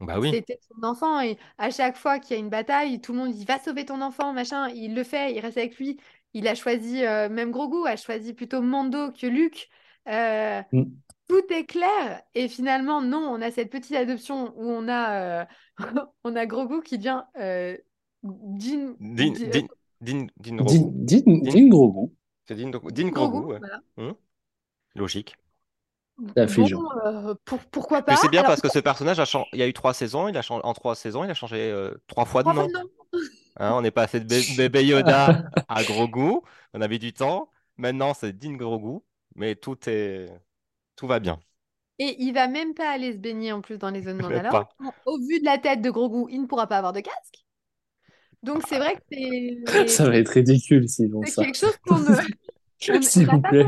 Bah 0.00 0.18
oui. 0.18 0.30
C'était 0.32 0.58
son 0.62 0.86
enfant 0.86 1.20
et 1.20 1.36
à 1.58 1.70
chaque 1.70 1.96
fois 1.96 2.18
qu'il 2.18 2.34
y 2.34 2.38
a 2.38 2.42
une 2.42 2.48
bataille, 2.48 3.00
tout 3.02 3.12
le 3.12 3.18
monde 3.18 3.32
dit 3.32 3.44
va 3.44 3.58
sauver 3.58 3.84
ton 3.84 4.00
enfant, 4.00 4.32
machin. 4.32 4.68
Il 4.70 4.94
le 4.94 5.04
fait, 5.04 5.34
il 5.34 5.40
reste 5.40 5.58
avec 5.58 5.76
lui. 5.78 6.00
Il 6.32 6.48
a 6.48 6.54
choisi, 6.54 7.04
euh, 7.04 7.28
même 7.28 7.50
Grogu 7.50 7.86
a 7.86 7.96
choisi 7.96 8.32
plutôt 8.32 8.62
Mando 8.62 9.12
que 9.12 9.26
Luke. 9.26 9.68
Euh, 10.10 10.62
Mm. 10.72 10.84
tout 11.28 11.42
est 11.52 11.64
clair 11.64 12.22
et 12.34 12.48
finalement 12.48 13.00
non, 13.00 13.18
on 13.30 13.40
a 13.40 13.50
cette 13.50 13.70
petite 13.70 13.94
adoption 13.96 14.52
où 14.56 14.68
on 14.68 14.88
a, 14.88 15.42
euh, 15.42 15.44
on 16.24 16.34
a 16.36 16.46
Grogu 16.46 16.82
qui 16.82 16.98
devient 16.98 17.22
euh, 17.38 17.76
Din, 18.22 18.94
Din, 19.00 19.32
Di- 19.32 19.66
Din, 20.00 20.26
Din, 20.36 20.56
Grogu. 20.56 20.90
din, 20.92 21.22
din 21.42 21.68
Grogu. 21.68 22.12
C'est 22.48 22.54
Din, 22.56 22.70
Din 22.70 23.08
Grogu, 23.10 23.30
Grogu, 23.40 23.52
ouais. 23.52 23.58
voilà. 23.58 23.80
Hmm. 23.96 24.12
Logique. 24.96 25.36
Bon, 26.18 26.32
euh, 26.36 27.34
pour- 27.46 27.60
pourquoi 27.70 28.02
pas? 28.02 28.16
c'est 28.16 28.28
bien 28.28 28.40
Alors, 28.40 28.50
parce 28.50 28.60
que 28.60 28.68
ce 28.68 28.78
personnage 28.78 29.20
a. 29.20 29.24
Il 29.54 29.58
y 29.58 29.62
a 29.62 29.68
eu 29.68 29.72
trois 29.72 29.94
saisons, 29.94 30.28
il 30.28 30.36
a 30.36 30.42
changé 30.42 30.60
en 30.64 30.74
trois 30.74 30.94
saisons, 30.94 31.24
il 31.24 31.30
a 31.30 31.34
changé 31.34 31.70
euh, 31.70 31.94
trois 32.08 32.26
fois 32.26 32.42
de 32.42 32.50
nom. 32.52 32.68
Hein, 33.58 33.72
on 33.74 33.84
est 33.84 33.90
passé 33.90 34.20
de 34.20 34.26
bé- 34.26 34.42
bébé 34.56 34.84
Yoda 34.86 35.44
à 35.68 35.82
Grogu. 35.84 36.40
On 36.74 36.80
a 36.82 36.88
mis 36.88 36.98
du 36.98 37.12
temps. 37.14 37.48
Maintenant, 37.78 38.12
c'est 38.12 38.36
Din 38.36 38.54
Grogu. 38.56 39.00
Mais 39.34 39.56
tout 39.56 39.88
est, 39.88 40.28
tout 40.96 41.06
va 41.08 41.20
bien. 41.20 41.40
Et 42.00 42.16
il 42.20 42.32
va 42.32 42.48
même 42.48 42.74
pas 42.74 42.90
aller 42.90 43.12
se 43.12 43.18
baigner 43.18 43.52
en 43.52 43.60
plus 43.60 43.78
dans 43.78 43.90
les 43.90 44.02
zones 44.02 44.18
Mandalore. 44.20 44.50
pas. 44.50 44.68
Au 45.06 45.18
vu 45.18 45.38
de 45.40 45.44
la 45.44 45.58
tête 45.58 45.82
de 45.82 45.90
Grogu, 45.90 46.26
il 46.32 46.42
ne 46.42 46.46
pourra 46.46 46.66
pas 46.66 46.78
avoir 46.78 46.92
de 46.92 47.00
casque. 47.00 47.44
Donc 48.42 48.62
c'est 48.68 48.78
vrai 48.78 48.96
que 48.96 49.02
c'est 49.12 49.58
Ça 49.88 50.08
va 50.08 50.16
être 50.16 50.28
ridicule 50.30 50.88
s'ils 50.88 51.10
font 51.10 51.24
c'est 51.24 51.30
ça. 51.32 51.42
quelque 51.44 51.56
chose 51.56 51.76
qu'on 51.86 51.98
ne. 51.98 52.16
S'il 53.02 53.26
vous 53.28 53.42
plaît. 53.42 53.66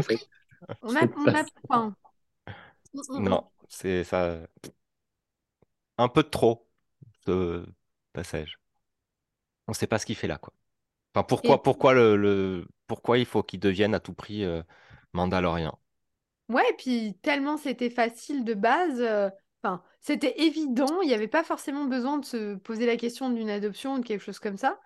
On 0.82 0.96
a, 0.96 1.06
on 1.16 1.26
pas 1.26 1.34
a, 1.34 1.44
enfin. 1.68 1.96
Non, 3.16 3.50
c'est 3.68 4.04
ça. 4.04 4.46
Un 5.96 6.08
peu 6.08 6.22
de 6.22 6.28
trop, 6.28 6.68
ce 7.26 7.64
passage. 8.12 8.58
On 9.68 9.72
sait 9.72 9.86
pas 9.86 9.98
ce 9.98 10.06
qu'il 10.06 10.16
fait 10.16 10.26
là, 10.26 10.38
quoi. 10.38 10.52
Enfin, 11.14 11.24
Et 11.42 11.54
pourquoi, 11.54 11.62
pourquoi 11.62 11.94
le, 11.94 12.16
le- 12.16 12.68
pourquoi 12.86 13.18
il 13.18 13.26
faut 13.26 13.42
qu'il 13.42 13.60
devienne 13.60 13.94
à 13.94 14.00
tout 14.00 14.14
prix 14.14 14.44
euh, 14.44 14.62
Mandalorien? 15.12 15.72
ouais, 16.48 16.62
et 16.70 16.74
puis 16.76 17.18
tellement 17.22 17.56
c'était 17.56 17.90
facile 17.90 18.44
de 18.44 18.54
base, 18.54 19.00
euh, 19.00 19.30
enfin, 19.62 19.82
c'était 20.00 20.40
évident, 20.42 21.00
il 21.02 21.08
n'y 21.08 21.14
avait 21.14 21.28
pas 21.28 21.44
forcément 21.44 21.84
besoin 21.86 22.18
de 22.18 22.24
se 22.24 22.54
poser 22.56 22.86
la 22.86 22.96
question 22.96 23.30
d'une 23.30 23.50
adoption 23.50 23.94
ou 23.94 23.98
de 24.00 24.06
quelque 24.06 24.22
chose 24.22 24.38
comme 24.38 24.56
ça. 24.56 24.78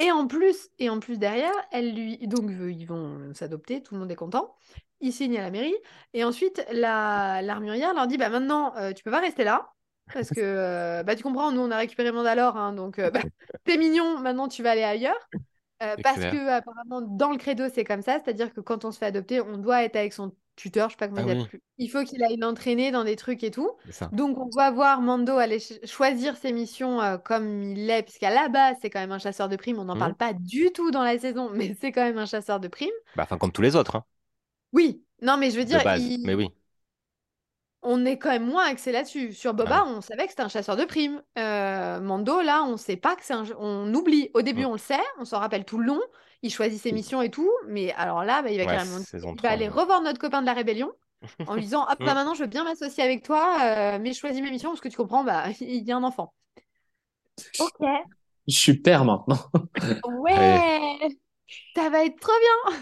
Et 0.00 0.12
en 0.12 0.26
plus, 0.28 0.70
et 0.78 0.88
en 0.90 1.00
plus 1.00 1.18
derrière, 1.18 1.52
elle 1.72 1.92
lui, 1.94 2.18
donc 2.28 2.50
euh, 2.50 2.70
ils 2.70 2.86
vont 2.86 3.34
s'adopter, 3.34 3.82
tout 3.82 3.94
le 3.94 4.00
monde 4.00 4.10
est 4.12 4.16
content. 4.16 4.54
Ils 5.00 5.12
signent 5.12 5.38
à 5.38 5.42
la 5.42 5.50
mairie, 5.50 5.74
et 6.14 6.22
ensuite 6.24 6.64
la 6.70 7.42
l'armurière 7.42 7.94
leur 7.94 8.06
dit, 8.06 8.16
bah 8.16 8.28
maintenant, 8.28 8.76
euh, 8.76 8.92
tu 8.92 9.02
peux 9.02 9.10
pas 9.10 9.20
rester 9.20 9.42
là, 9.44 9.72
parce 10.12 10.30
que, 10.30 10.40
euh, 10.40 11.02
bah 11.02 11.16
tu 11.16 11.22
comprends, 11.24 11.50
nous 11.50 11.60
on 11.60 11.70
a 11.72 11.76
récupéré 11.76 12.12
Mandalore, 12.12 12.56
hein, 12.56 12.72
donc 12.72 12.98
euh, 13.00 13.10
bah, 13.10 13.20
t'es 13.64 13.76
mignon, 13.76 14.20
maintenant 14.20 14.46
tu 14.48 14.62
vas 14.62 14.70
aller 14.72 14.84
ailleurs. 14.84 15.18
Euh, 15.82 15.96
parce 16.02 16.16
clair. 16.16 16.32
que 16.32 16.48
apparemment 16.48 17.00
dans 17.02 17.30
le 17.30 17.38
credo 17.38 17.64
c'est 17.72 17.84
comme 17.84 18.02
ça, 18.02 18.18
c'est-à-dire 18.24 18.52
que 18.52 18.60
quand 18.60 18.84
on 18.84 18.90
se 18.92 18.98
fait 18.98 19.06
adopter, 19.06 19.40
on 19.40 19.58
doit 19.58 19.84
être 19.84 19.96
avec 19.96 20.12
son 20.12 20.34
tuteur, 20.56 20.88
je 20.88 20.94
sais 20.94 20.98
pas 20.98 21.06
comment 21.08 21.20
Ah 21.20 21.26
il 21.26 21.36
oui. 21.36 21.60
Il 21.78 21.88
faut 21.90 22.02
qu'il 22.04 22.22
aille 22.24 22.36
l'entraîner 22.36 22.90
dans 22.90 23.04
des 23.04 23.14
trucs 23.14 23.44
et 23.44 23.50
tout. 23.52 23.70
Donc 24.10 24.36
on 24.38 24.48
va 24.56 24.70
voir 24.72 25.00
Mando 25.00 25.36
aller 25.38 25.60
ch- 25.60 25.78
choisir 25.88 26.36
ses 26.36 26.52
missions 26.52 27.00
euh, 27.00 27.16
comme 27.18 27.62
il 27.62 27.86
l'est, 27.86 28.02
puisqu'à 28.02 28.30
la 28.30 28.48
base 28.48 28.76
c'est 28.82 28.90
quand 28.90 28.98
même 29.00 29.12
un 29.12 29.18
chasseur 29.20 29.48
de 29.48 29.54
primes. 29.56 29.78
On 29.78 29.84
n'en 29.84 29.96
parle 29.96 30.14
pas 30.16 30.32
du 30.34 30.72
tout 30.72 30.90
dans 30.90 31.04
la 31.04 31.16
saison, 31.18 31.50
mais 31.54 31.74
c'est 31.80 31.92
quand 31.92 32.02
même 32.04 32.18
un 32.18 32.26
chasseur 32.26 32.58
de 32.60 32.66
primes. 32.68 32.90
Bah, 33.14 33.24
enfin, 33.24 33.36
comme 33.38 33.52
tous 33.52 33.62
les 33.62 33.76
autres, 33.76 33.96
hein, 33.96 34.04
Oui, 34.72 35.04
non 35.22 35.36
mais 35.36 35.50
je 35.50 35.58
veux 35.58 35.64
dire, 35.64 35.82
il- 35.86 36.18
Mais 36.22 36.34
oui. 36.34 36.50
On 37.82 38.04
est 38.04 38.18
quand 38.18 38.30
même 38.30 38.46
moins 38.46 38.64
axé 38.66 38.92
là-dessus. 38.92 39.32
Sur 39.32 39.54
Boba, 39.54 39.84
on 39.86 40.00
savait 40.00 40.24
que 40.24 40.30
c'était 40.30 40.42
un 40.42 40.48
chasseur 40.48 40.76
de 40.76 40.84
primes. 40.84 41.22
Euh, 41.38 42.00
Mando, 42.00 42.40
là, 42.40 42.64
on 42.64 42.76
sait 42.76 42.96
pas 42.96 43.14
que 43.16 43.24
c'est 43.24 43.34
un... 43.34 43.44
On 43.58 43.92
oublie. 43.94 44.30
Au 44.34 44.42
début, 44.42 44.62
Mm. 44.64 44.68
on 44.68 44.72
le 44.72 44.78
sait, 44.78 45.00
on 45.20 45.24
s'en 45.24 45.38
rappelle 45.38 45.64
tout 45.64 45.78
le 45.78 45.86
long. 45.86 46.00
Il 46.42 46.52
choisit 46.52 46.80
ses 46.80 46.92
missions 46.92 47.22
et 47.22 47.30
tout. 47.30 47.50
Mais 47.66 47.92
alors 47.94 48.24
là, 48.24 48.42
bah, 48.42 48.50
il 48.50 48.58
va 48.58 48.64
Ouais, 48.66 48.76
carrément... 48.76 48.98
saison 48.98 49.30
Il 49.32 49.36
3. 49.36 49.48
va 49.48 49.54
aller 49.54 49.68
revoir 49.68 50.02
notre 50.02 50.18
copain 50.18 50.40
de 50.40 50.46
la 50.46 50.52
rébellion 50.54 50.92
en 51.46 51.54
lui 51.54 51.62
disant, 51.62 51.82
hop, 51.90 51.98
Mm. 52.00 52.04
bah 52.04 52.14
maintenant, 52.14 52.34
je 52.34 52.42
veux 52.42 52.48
bien 52.48 52.64
m'associer 52.64 53.02
avec 53.04 53.22
toi, 53.24 53.58
euh, 53.62 53.98
mais 54.00 54.12
je 54.12 54.18
choisis 54.18 54.42
mes 54.42 54.50
missions 54.50 54.70
parce 54.70 54.80
que 54.80 54.88
tu 54.88 54.96
comprends, 54.96 55.24
bah, 55.24 55.44
il 55.60 55.84
y 55.84 55.92
a 55.92 55.96
un 55.96 56.04
enfant. 56.04 56.32
Ok. 57.60 57.88
Je 58.48 58.56
suis 58.58 58.74
père 58.74 59.04
maintenant. 59.04 59.38
Ouais, 60.20 60.98
ça 61.76 61.90
va 61.90 62.04
être 62.04 62.18
trop 62.18 62.32
bien. 62.40 62.78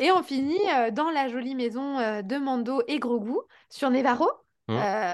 Et 0.00 0.10
on 0.12 0.22
finit 0.22 0.58
euh, 0.74 0.90
dans 0.90 1.10
la 1.10 1.28
jolie 1.28 1.54
maison 1.54 1.98
euh, 1.98 2.22
de 2.22 2.36
Mando 2.36 2.82
et 2.88 2.98
Grogu 2.98 3.34
sur 3.68 3.90
Nevarro, 3.90 4.28
Mm. 4.68 4.76
euh, 4.76 5.12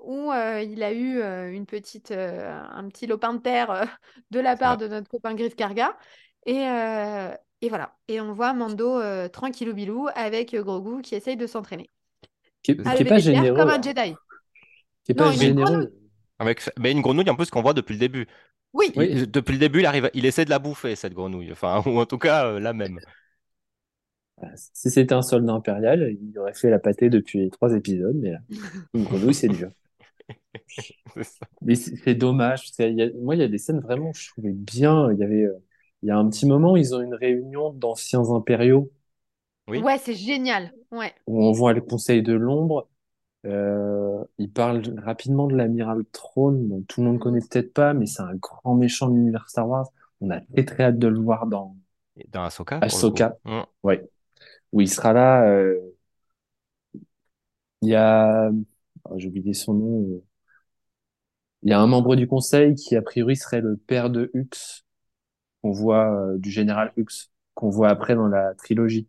où 0.00 0.32
euh, 0.32 0.60
il 0.62 0.82
a 0.82 0.92
eu 0.92 1.20
euh, 1.20 1.52
une 1.52 1.64
petite, 1.64 2.10
euh, 2.10 2.60
un 2.72 2.88
petit 2.88 3.06
lopin 3.06 3.34
de 3.34 3.38
terre 3.38 3.70
euh, 3.70 3.84
de 4.32 4.40
la 4.40 4.56
part 4.56 4.76
de 4.78 4.88
notre 4.88 5.08
copain 5.08 5.34
Griff 5.34 5.54
Karga. 5.54 5.96
Et, 6.44 6.66
euh, 6.66 7.32
et 7.62 7.68
voilà. 7.68 7.94
Et 8.08 8.20
on 8.20 8.32
voit 8.32 8.52
Mando 8.52 8.98
euh, 9.00 9.28
tranquillou 9.28 9.74
bilou 9.74 10.08
avec 10.16 10.54
euh, 10.54 10.62
Grogu 10.64 11.02
qui 11.02 11.14
essaye 11.14 11.36
de 11.36 11.46
s'entraîner. 11.46 11.88
Qui, 12.64 12.72
C'est 12.72 12.82
qui 12.82 12.88
À 12.88 12.94
est 12.94 12.98
lever 12.98 13.08
pas 13.10 13.18
généreux. 13.18 13.56
comme 13.56 13.70
un 13.70 13.74
hein. 13.78 13.80
Jedi. 13.82 14.14
Qui 15.04 15.14
Non, 15.14 15.24
pas 15.24 15.30
généreux. 15.32 15.92
Avec... 16.40 16.68
Mais 16.78 16.90
une 16.92 17.00
grenouille, 17.02 17.30
en 17.30 17.36
plus, 17.36 17.48
qu'on 17.50 17.62
voit 17.62 17.74
depuis 17.74 17.92
le 17.94 18.00
début. 18.00 18.26
Oui, 18.72 18.92
Oui. 18.96 19.08
Il- 19.10 19.30
Depuis 19.30 19.52
le 19.52 19.58
début, 19.58 19.80
il 19.80 19.86
arrive, 19.86 20.10
il 20.14 20.26
essaie 20.26 20.44
de 20.44 20.50
la 20.50 20.58
bouffer, 20.58 20.96
cette 20.96 21.14
grenouille. 21.14 21.52
Enfin, 21.52 21.80
ou 21.86 21.98
en 22.00 22.06
tout 22.06 22.18
cas, 22.18 22.46
euh, 22.46 22.58
la 22.60 22.72
même. 22.72 22.98
Si 24.56 24.90
c'était 24.90 25.14
un 25.14 25.22
soldat 25.22 25.52
impérial, 25.52 26.14
il 26.20 26.38
aurait 26.38 26.54
fait 26.54 26.70
la 26.70 26.78
pâtée 26.78 27.10
depuis 27.10 27.40
les 27.40 27.50
trois 27.50 27.74
épisodes, 27.74 28.16
mais 28.16 28.32
là, 28.32 28.38
une 28.94 29.04
grenouille, 29.04 29.34
c'est 29.34 29.48
dur. 29.48 29.70
Mais 31.62 31.74
c'est 31.74 32.14
dommage. 32.14 32.60
parce 32.60 32.70
qu'il 32.72 32.94
y 32.98 33.02
a- 33.02 33.10
moi, 33.20 33.34
il 33.34 33.40
y 33.40 33.44
a 33.44 33.48
des 33.48 33.58
scènes 33.58 33.80
vraiment 33.80 34.12
que 34.12 34.18
je 34.18 34.28
trouvais 34.30 34.52
bien. 34.52 35.10
Il 35.12 35.18
y 35.18 35.24
avait, 35.24 35.44
euh, 35.44 35.58
il 36.02 36.08
y 36.08 36.10
a 36.10 36.16
un 36.18 36.28
petit 36.28 36.46
moment, 36.46 36.76
ils 36.76 36.94
ont 36.94 37.00
une 37.00 37.14
réunion 37.14 37.72
d'anciens 37.72 38.22
impériaux 38.30 38.90
Oui. 39.68 39.80
ouais, 39.80 39.98
c'est 39.98 40.14
génial. 40.14 40.72
Ouais. 40.90 41.12
où 41.26 41.44
on 41.44 41.52
voit 41.52 41.72
le 41.74 41.80
Conseil 41.82 42.22
de 42.22 42.32
l'Ombre. 42.32 42.88
Euh, 43.46 44.24
ils 44.38 44.50
parlent 44.50 44.82
rapidement 44.98 45.46
de 45.46 45.54
l'amiral 45.56 46.04
Throne, 46.12 46.68
dont 46.68 46.82
tout 46.88 47.00
le 47.02 47.06
monde 47.06 47.16
Mhm. 47.16 47.20
connaît 47.20 47.40
peut-être 47.40 47.72
pas, 47.72 47.94
mais 47.94 48.06
c'est 48.06 48.22
un 48.22 48.34
grand 48.36 48.74
méchant 48.74 49.08
de 49.08 49.14
l'univers 49.14 49.48
Star 49.48 49.68
Wars. 49.68 49.88
On 50.20 50.30
a 50.30 50.40
très 50.40 50.64
très 50.64 50.84
hâte 50.84 50.98
de 50.98 51.08
le 51.08 51.20
voir 51.20 51.46
dans 51.46 51.76
Dans 52.32 52.44
Ahsoka, 52.44 52.78
Ahsoka. 52.80 53.38
coup. 53.44 53.50
Mm. 53.50 53.62
Ouais, 53.84 54.08
où 54.72 54.80
il 54.80 54.88
sera 54.90 55.12
là. 55.12 55.44
euh, 55.48 55.76
Il 57.82 57.88
y 57.88 57.94
a, 57.96 58.50
oh, 59.04 59.18
j'ai 59.18 59.28
oublié 59.28 59.52
son 59.54 59.74
nom. 59.74 60.02
euh, 60.10 60.22
Il 61.62 61.70
y 61.70 61.72
a 61.72 61.80
un 61.80 61.86
membre 61.86 62.16
du 62.16 62.26
conseil 62.26 62.74
qui, 62.74 62.96
a 62.96 63.02
priori, 63.02 63.36
serait 63.36 63.60
le 63.60 63.76
père 63.76 64.10
de 64.10 64.30
Hux, 64.34 64.84
qu'on 65.62 65.72
voit, 65.72 66.10
euh, 66.32 66.38
du 66.38 66.50
général 66.50 66.92
Hux, 66.96 67.30
qu'on 67.54 67.70
voit 67.70 67.90
après 67.90 68.14
dans 68.14 68.28
la 68.28 68.54
trilogie. 68.54 69.08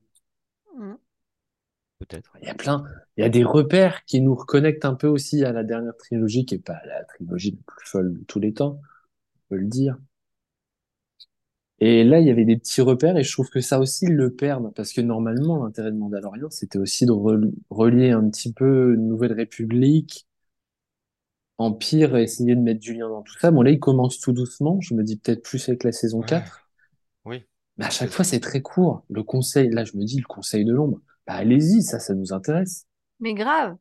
Mm. 0.77 0.93
Peut-être. 1.99 2.31
Il 2.41 2.47
y 2.47 2.49
a 2.49 2.55
plein, 2.55 2.83
il 3.17 3.21
y 3.21 3.25
a 3.25 3.29
des 3.29 3.43
repères 3.43 4.05
qui 4.05 4.21
nous 4.21 4.33
reconnectent 4.35 4.85
un 4.85 4.95
peu 4.95 5.07
aussi 5.07 5.43
à 5.43 5.51
la 5.51 5.63
dernière 5.63 5.95
trilogie, 5.97 6.45
qui 6.45 6.55
est 6.55 6.59
pas 6.59 6.79
la 6.85 7.03
trilogie 7.03 7.51
la 7.51 7.57
plus 7.65 7.87
folle 7.87 8.13
de 8.19 8.23
tous 8.25 8.39
les 8.39 8.53
temps, 8.53 8.81
on 9.35 9.55
peut 9.55 9.57
le 9.57 9.67
dire. 9.67 9.97
Et 11.81 12.03
là, 12.03 12.19
il 12.19 12.27
y 12.27 12.29
avait 12.29 12.45
des 12.45 12.57
petits 12.57 12.81
repères, 12.81 13.17
et 13.17 13.23
je 13.23 13.31
trouve 13.31 13.49
que 13.49 13.61
ça 13.61 13.79
aussi, 13.79 14.05
ils 14.05 14.15
le 14.15 14.33
perdent, 14.35 14.73
parce 14.75 14.91
que 14.93 15.01
normalement, 15.01 15.63
l'intérêt 15.63 15.91
de 15.91 15.97
Mandalorian, 15.97 16.49
c'était 16.49 16.77
aussi 16.79 17.05
de 17.05 17.11
rel- 17.11 17.51
relier 17.69 18.11
un 18.11 18.29
petit 18.29 18.51
peu 18.53 18.95
Nouvelle 18.95 19.33
République, 19.33 20.27
Empire, 21.59 22.15
et 22.17 22.23
essayer 22.23 22.55
de 22.55 22.59
mettre 22.61 22.79
du 22.79 22.93
lien 22.93 23.07
dans 23.09 23.21
tout 23.21 23.37
ça. 23.37 23.51
Bon, 23.51 23.61
là, 23.61 23.69
il 23.71 23.79
commence 23.79 24.19
tout 24.19 24.31
doucement, 24.33 24.79
je 24.81 24.93
me 24.95 25.03
dis 25.03 25.17
peut-être 25.17 25.43
plus 25.43 25.67
avec 25.69 25.83
la 25.83 25.91
saison 25.91 26.21
Ouais. 26.21 26.23
4, 26.23 26.69
Oui. 27.25 27.45
mais 27.77 27.85
à 27.85 27.89
chaque 27.89 28.11
fois, 28.11 28.25
c'est 28.25 28.39
très 28.39 28.61
court. 28.61 29.03
Le 29.09 29.23
conseil, 29.23 29.69
là, 29.69 29.83
je 29.85 29.97
me 29.97 30.03
dis, 30.05 30.17
le 30.19 30.25
conseil 30.27 30.65
de 30.65 30.73
l'ombre, 30.73 31.01
bah, 31.27 31.33
allez-y, 31.35 31.83
ça, 31.83 31.99
ça 31.99 32.13
nous 32.15 32.33
intéresse. 32.33 32.85
Mais 33.19 33.33
grave. 33.33 33.77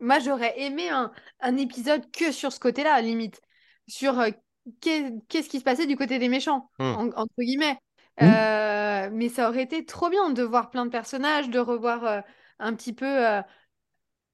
Moi, 0.00 0.18
j'aurais 0.18 0.58
aimé 0.60 0.88
un, 0.88 1.12
un 1.40 1.56
épisode 1.56 2.10
que 2.10 2.32
sur 2.32 2.52
ce 2.52 2.60
côté-là, 2.60 3.00
limite. 3.00 3.40
Sur 3.88 4.18
euh, 4.18 4.30
qu'est-ce 4.80 5.48
qui 5.48 5.58
se 5.58 5.64
passait 5.64 5.86
du 5.86 5.96
côté 5.96 6.18
des 6.18 6.28
méchants, 6.28 6.70
Hmm. 6.78 6.82
en- 6.84 7.08
entre 7.16 7.34
guillemets. 7.38 7.78
Hmm. 8.20 8.24
Euh, 8.26 9.10
mais 9.12 9.28
ça 9.28 9.48
aurait 9.48 9.62
été 9.62 9.84
trop 9.84 10.10
bien 10.10 10.30
de 10.30 10.42
voir 10.42 10.70
plein 10.70 10.84
de 10.86 10.90
personnages, 10.90 11.48
de 11.50 11.58
revoir 11.58 12.04
euh, 12.04 12.20
un 12.58 12.74
petit 12.74 12.92
peu. 12.92 13.06
euh, 13.06 13.42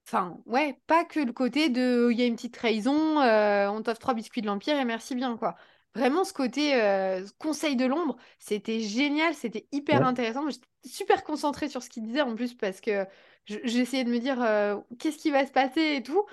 Enfin, 0.06 0.38
ouais, 0.46 0.80
pas 0.86 1.04
que 1.04 1.20
le 1.20 1.32
côté 1.34 1.68
de 1.68 2.08
il 2.10 2.18
y 2.18 2.22
a 2.22 2.26
une 2.26 2.34
petite 2.36 2.54
trahison, 2.54 3.18
on 3.18 3.82
t'offre 3.82 3.98
trois 4.00 4.14
biscuits 4.14 4.40
de 4.40 4.46
l'Empire 4.46 4.78
et 4.78 4.84
merci 4.86 5.14
bien, 5.14 5.36
quoi. 5.36 5.54
Vraiment, 5.94 6.24
ce 6.24 6.32
côté 6.32 6.72
conseil 7.38 7.76
de 7.76 7.84
l'ombre, 7.84 8.16
c'était 8.38 8.80
génial, 8.80 9.34
c'était 9.34 9.66
hyper 9.70 10.00
Ouais. 10.00 10.06
intéressant. 10.06 10.48
J'étais 10.48 10.66
super 10.86 11.24
concentrée 11.24 11.68
sur 11.68 11.82
ce 11.82 11.90
qu'il 11.90 12.04
disait 12.04 12.22
en 12.22 12.34
plus 12.36 12.54
parce 12.54 12.80
que 12.80 13.06
je- 13.44 13.58
j'essayais 13.64 14.04
de 14.04 14.10
me 14.10 14.18
dire 14.18 14.38
qu'est-ce 14.98 15.18
qui 15.18 15.30
va 15.30 15.44
se 15.46 15.52
passer 15.52 15.96
et 15.96 16.02
tout. 16.02 16.24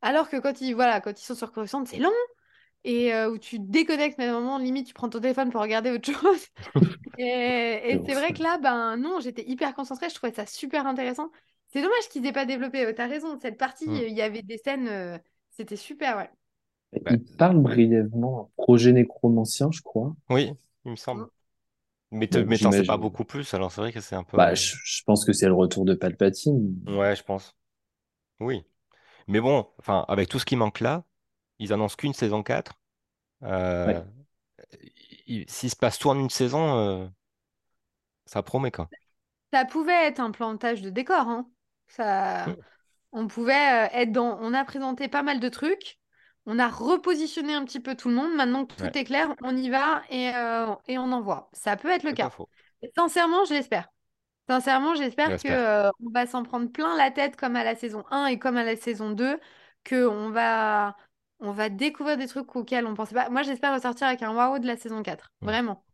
Alors 0.00 0.28
que 0.28 0.36
quand 0.36 0.60
ils, 0.60 0.74
voilà, 0.74 1.00
quand 1.00 1.20
ils 1.20 1.24
sont 1.24 1.34
sur 1.34 1.50
Coruscant, 1.50 1.84
c'est 1.86 1.98
long 1.98 2.12
et 2.84 3.14
euh, 3.14 3.30
où 3.30 3.38
tu 3.38 3.58
déconnectes, 3.58 4.18
mais 4.18 4.26
à 4.26 4.36
un 4.36 4.40
moment, 4.40 4.58
limite, 4.58 4.86
tu 4.88 4.94
prends 4.94 5.08
ton 5.08 5.20
téléphone 5.20 5.50
pour 5.50 5.60
regarder 5.62 5.90
autre 5.90 6.12
chose. 6.12 6.46
Et, 7.18 7.24
et 7.94 8.02
C'est 8.06 8.14
vrai 8.14 8.32
que 8.32 8.42
là, 8.42 8.58
ben 8.58 8.96
non, 8.96 9.20
j'étais 9.20 9.44
hyper 9.48 9.74
concentrée, 9.74 10.08
je 10.10 10.14
trouvais 10.16 10.32
ça 10.32 10.46
super 10.46 10.86
intéressant. 10.86 11.30
C'est 11.68 11.82
dommage 11.82 12.08
qu'ils 12.10 12.26
aient 12.26 12.32
pas 12.32 12.46
développé, 12.46 12.84
euh, 12.86 12.92
t'as 12.94 13.06
raison, 13.08 13.38
cette 13.40 13.58
partie, 13.58 13.86
Hmm. 13.86 13.96
il 14.08 14.14
y 14.14 14.22
avait 14.22 14.42
des 14.42 14.58
scènes, 14.58 14.88
euh, 14.88 15.18
c'était 15.50 15.76
super, 15.76 16.16
ouais. 16.18 16.30
Ouais. 17.06 17.12
Il 17.12 17.36
parle 17.36 17.58
brièvement 17.60 18.50
un 18.58 18.62
projet 18.62 18.92
nécromancien, 18.92 19.70
je 19.72 19.82
crois. 19.82 20.14
Oui, 20.30 20.52
il 20.84 20.92
me 20.92 20.96
semble. 20.96 21.22
Mm. 21.22 21.28
Mais 22.10 22.58
t'en 22.58 22.72
sais 22.72 22.84
pas 22.84 22.96
beaucoup 22.96 23.24
plus, 23.24 23.52
alors 23.54 23.72
c'est 23.72 23.80
vrai 23.80 23.92
que 23.92 24.00
c'est 24.00 24.16
un 24.16 24.24
peu. 24.24 24.36
Bah, 24.36 24.54
je, 24.54 24.76
je 24.84 25.02
pense 25.04 25.24
que 25.24 25.32
c'est 25.32 25.46
le 25.46 25.54
retour 25.54 25.84
de 25.84 25.94
Palpatine. 25.94 26.76
Ouais, 26.86 27.16
je 27.16 27.22
pense. 27.22 27.54
Oui. 28.40 28.64
Mais 29.28 29.40
bon, 29.40 29.66
enfin, 29.78 30.04
avec 30.08 30.28
tout 30.28 30.38
ce 30.38 30.44
qui 30.46 30.56
manque 30.56 30.80
là, 30.80 31.04
ils 31.64 31.72
annoncent 31.72 31.96
qu'une 31.96 32.14
saison 32.14 32.42
4. 32.42 32.74
Euh, 33.44 33.86
Ouais. 33.86 34.04
S'il 35.48 35.70
se 35.70 35.76
passe 35.76 35.98
tout 35.98 36.08
en 36.10 36.18
une 36.18 36.30
saison, 36.30 36.76
euh, 36.78 37.06
ça 38.26 38.42
promet 38.42 38.70
quoi. 38.70 38.90
Ça 39.52 39.64
pouvait 39.64 40.06
être 40.06 40.20
un 40.20 40.30
plantage 40.30 40.82
de 40.82 40.90
décor, 40.90 41.28
hein. 41.28 41.48
Ça, 41.88 42.50
Mm. 42.50 42.54
on 43.12 43.26
pouvait 43.28 43.86
euh, 43.86 43.88
être 43.92 44.12
dans, 44.12 44.38
on 44.40 44.54
a 44.54 44.64
présenté 44.64 45.08
pas 45.08 45.22
mal 45.22 45.40
de 45.40 45.48
trucs, 45.48 45.98
on 46.46 46.58
a 46.58 46.68
repositionné 46.68 47.54
un 47.54 47.64
petit 47.64 47.80
peu 47.80 47.94
tout 47.96 48.08
le 48.08 48.14
monde. 48.14 48.34
Maintenant 48.34 48.66
que 48.66 48.74
tout 48.74 48.84
Ouais. 48.84 48.92
est 48.98 49.04
clair, 49.04 49.34
on 49.42 49.56
y 49.56 49.70
va 49.70 50.02
et, 50.10 50.34
euh, 50.34 50.74
et 50.88 50.98
on 50.98 51.12
envoie. 51.12 51.50
Ça 51.52 51.76
peut 51.76 51.90
être 51.90 52.04
le 52.04 52.12
cas. 52.12 52.30
Et 52.82 52.90
sincèrement, 52.96 53.44
je 53.44 53.54
l'espère. 53.54 53.88
Sincèrement, 54.48 54.94
j'espère 54.94 55.28
que 55.30 55.32
J'espère. 55.32 55.60
euh, 55.88 55.90
on 56.04 56.10
va 56.10 56.26
s'en 56.26 56.42
prendre 56.44 56.70
plein 56.70 56.96
la 56.96 57.10
tête 57.10 57.36
comme 57.36 57.56
à 57.56 57.64
la 57.64 57.76
saison 57.76 58.04
1 58.10 58.26
et 58.26 58.38
comme 58.38 58.56
à 58.58 58.64
la 58.64 58.76
saison 58.76 59.10
2, 59.12 59.40
que 59.84 60.06
on 60.06 60.30
va, 60.30 60.96
on 61.40 61.52
va 61.52 61.68
découvrir 61.68 62.16
des 62.16 62.26
trucs 62.28 62.54
auxquels 62.56 62.86
on 62.86 62.94
pensait 62.94 63.14
pas. 63.14 63.28
Moi, 63.30 63.42
j'espère 63.42 63.74
ressortir 63.74 64.06
avec 64.06 64.22
un 64.22 64.34
waouh 64.34 64.58
de 64.58 64.66
la 64.66 64.76
saison 64.76 65.02
4, 65.02 65.32
Mm. 65.40 65.46
vraiment. 65.46 65.84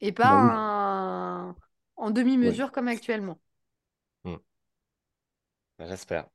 Et 0.00 0.12
pas 0.12 0.24
Bah 0.24 0.42
oui, 0.44 0.50
un- 0.52 1.56
en 1.96 2.06
ouais. 2.06 2.12
demi-mesure 2.12 2.72
comme 2.72 2.88
actuellement. 2.88 3.38
Mm. 4.24 4.36
J'espère. 5.80 6.26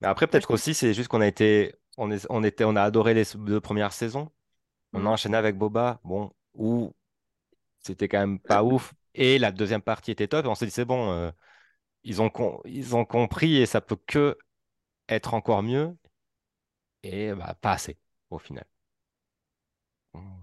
Mais 0.00 0.08
après, 0.08 0.26
peut-être 0.26 0.48
pense- 0.48 0.54
aussi, 0.60 0.74
c'est 0.74 0.94
juste 0.94 1.08
qu'on 1.08 1.20
a 1.20 1.26
été, 1.26 1.74
on 1.96 2.10
est, 2.10 2.26
on 2.30 2.42
était, 2.42 2.64
on 2.64 2.76
a 2.76 2.82
adoré 2.82 3.14
les 3.14 3.24
deux 3.36 3.60
premières 3.60 3.92
saisons. 3.92 4.30
On 4.92 5.00
a 5.00 5.02
Mm. 5.02 5.06
enchaîné 5.08 5.36
avec 5.36 5.56
Boba, 5.56 6.00
bon, 6.04 6.32
où 6.54 6.92
c'était 7.80 8.08
quand 8.08 8.20
même 8.20 8.38
pas 8.40 8.64
ouf. 8.64 8.94
Et 9.14 9.38
la 9.38 9.52
deuxième 9.52 9.82
partie 9.82 10.10
était 10.10 10.28
top. 10.28 10.46
Et 10.46 10.48
on 10.48 10.54
s'est 10.54 10.66
dit, 10.66 10.72
c'est 10.72 10.84
bon, 10.84 11.10
euh, 11.12 11.30
ils 12.04 12.22
ont, 12.22 12.30
ils 12.64 12.96
ont 12.96 13.04
compris 13.04 13.56
et 13.58 13.66
ça 13.66 13.80
peut 13.80 13.96
que 14.06 14.38
être 15.08 15.34
encore 15.34 15.62
mieux. 15.62 15.96
Et 17.02 17.32
bah, 17.32 17.56
pas 17.60 17.72
assez, 17.72 17.96
au 18.30 18.38
final. 18.38 18.64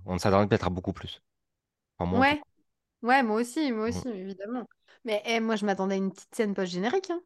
On, 0.05 0.17
s'attendait 0.17 0.47
peut-être 0.47 0.67
à 0.67 0.69
beaucoup 0.69 0.93
plus. 0.93 1.21
En 1.99 2.19
Ouais, 2.19 2.41
ouais, 3.03 3.23
moi 3.23 3.39
aussi, 3.39 3.71
moi 3.71 3.89
aussi, 3.89 4.07
évidemment. 4.09 4.67
Mais 5.05 5.21
eh, 5.25 5.39
moi, 5.39 5.55
je 5.55 5.65
m'attendais 5.65 5.95
à 5.95 5.97
une 5.97 6.11
petite 6.11 6.33
scène 6.35 6.53
post-générique. 6.53 7.11
hein. 7.11 7.21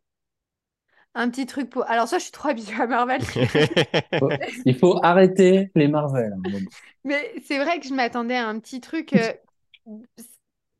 Un 1.16 1.30
petit 1.30 1.46
truc 1.46 1.70
pour. 1.70 1.90
Alors, 1.90 2.08
ça, 2.08 2.18
je 2.18 2.24
suis 2.24 2.32
trop 2.32 2.50
habituée 2.50 2.82
à 2.82 2.88
Marvel. 2.88 3.22
Il 4.66 4.78
faut 4.78 5.00
arrêter 5.04 5.72
les 5.76 5.88
Marvel 5.88 6.34
moment. 6.36 6.60
Mais 7.04 7.34
c'est 7.46 7.60
vrai 7.60 7.80
que 7.80 7.88
je 7.88 7.94
m'attendais 7.94 8.36
à 8.36 8.48
un 8.48 8.60
petit 8.60 8.82
truc, 8.82 9.14
euh, 9.14 9.32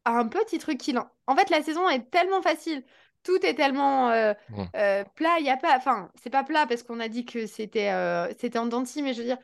à 0.06 0.18
un 0.18 0.28
petit 0.28 0.58
truc 0.58 0.80
qui... 0.80 0.96
En 1.28 1.36
fait, 1.36 1.50
la 1.50 1.62
saison 1.62 1.88
est 1.88 2.10
tellement 2.10 2.42
facile. 2.42 2.84
Tout 3.24 3.46
est 3.46 3.56
tellement 3.56 4.10
euh, 4.12 4.34
euh, 4.76 5.04
plat. 5.16 5.38
Il 5.40 5.46
y 5.46 5.50
a 5.50 5.58
pas... 5.58 5.78
Enfin, 5.78 6.12
c'est 6.22 6.30
pas 6.30 6.44
plat 6.44 6.66
parce 6.68 6.84
qu'on 6.84 7.00
a 7.00 7.08
dit 7.08 7.26
que 7.26 7.46
c'était 7.48 7.92
euh, 7.92 8.32
c'était 8.40 8.60
en 8.60 8.66
dents 8.68 8.82
de 8.82 8.88
scie, 8.88 9.02
mais 9.02 9.14
je 9.14 9.20
veux 9.20 9.26
dire, 9.28 9.38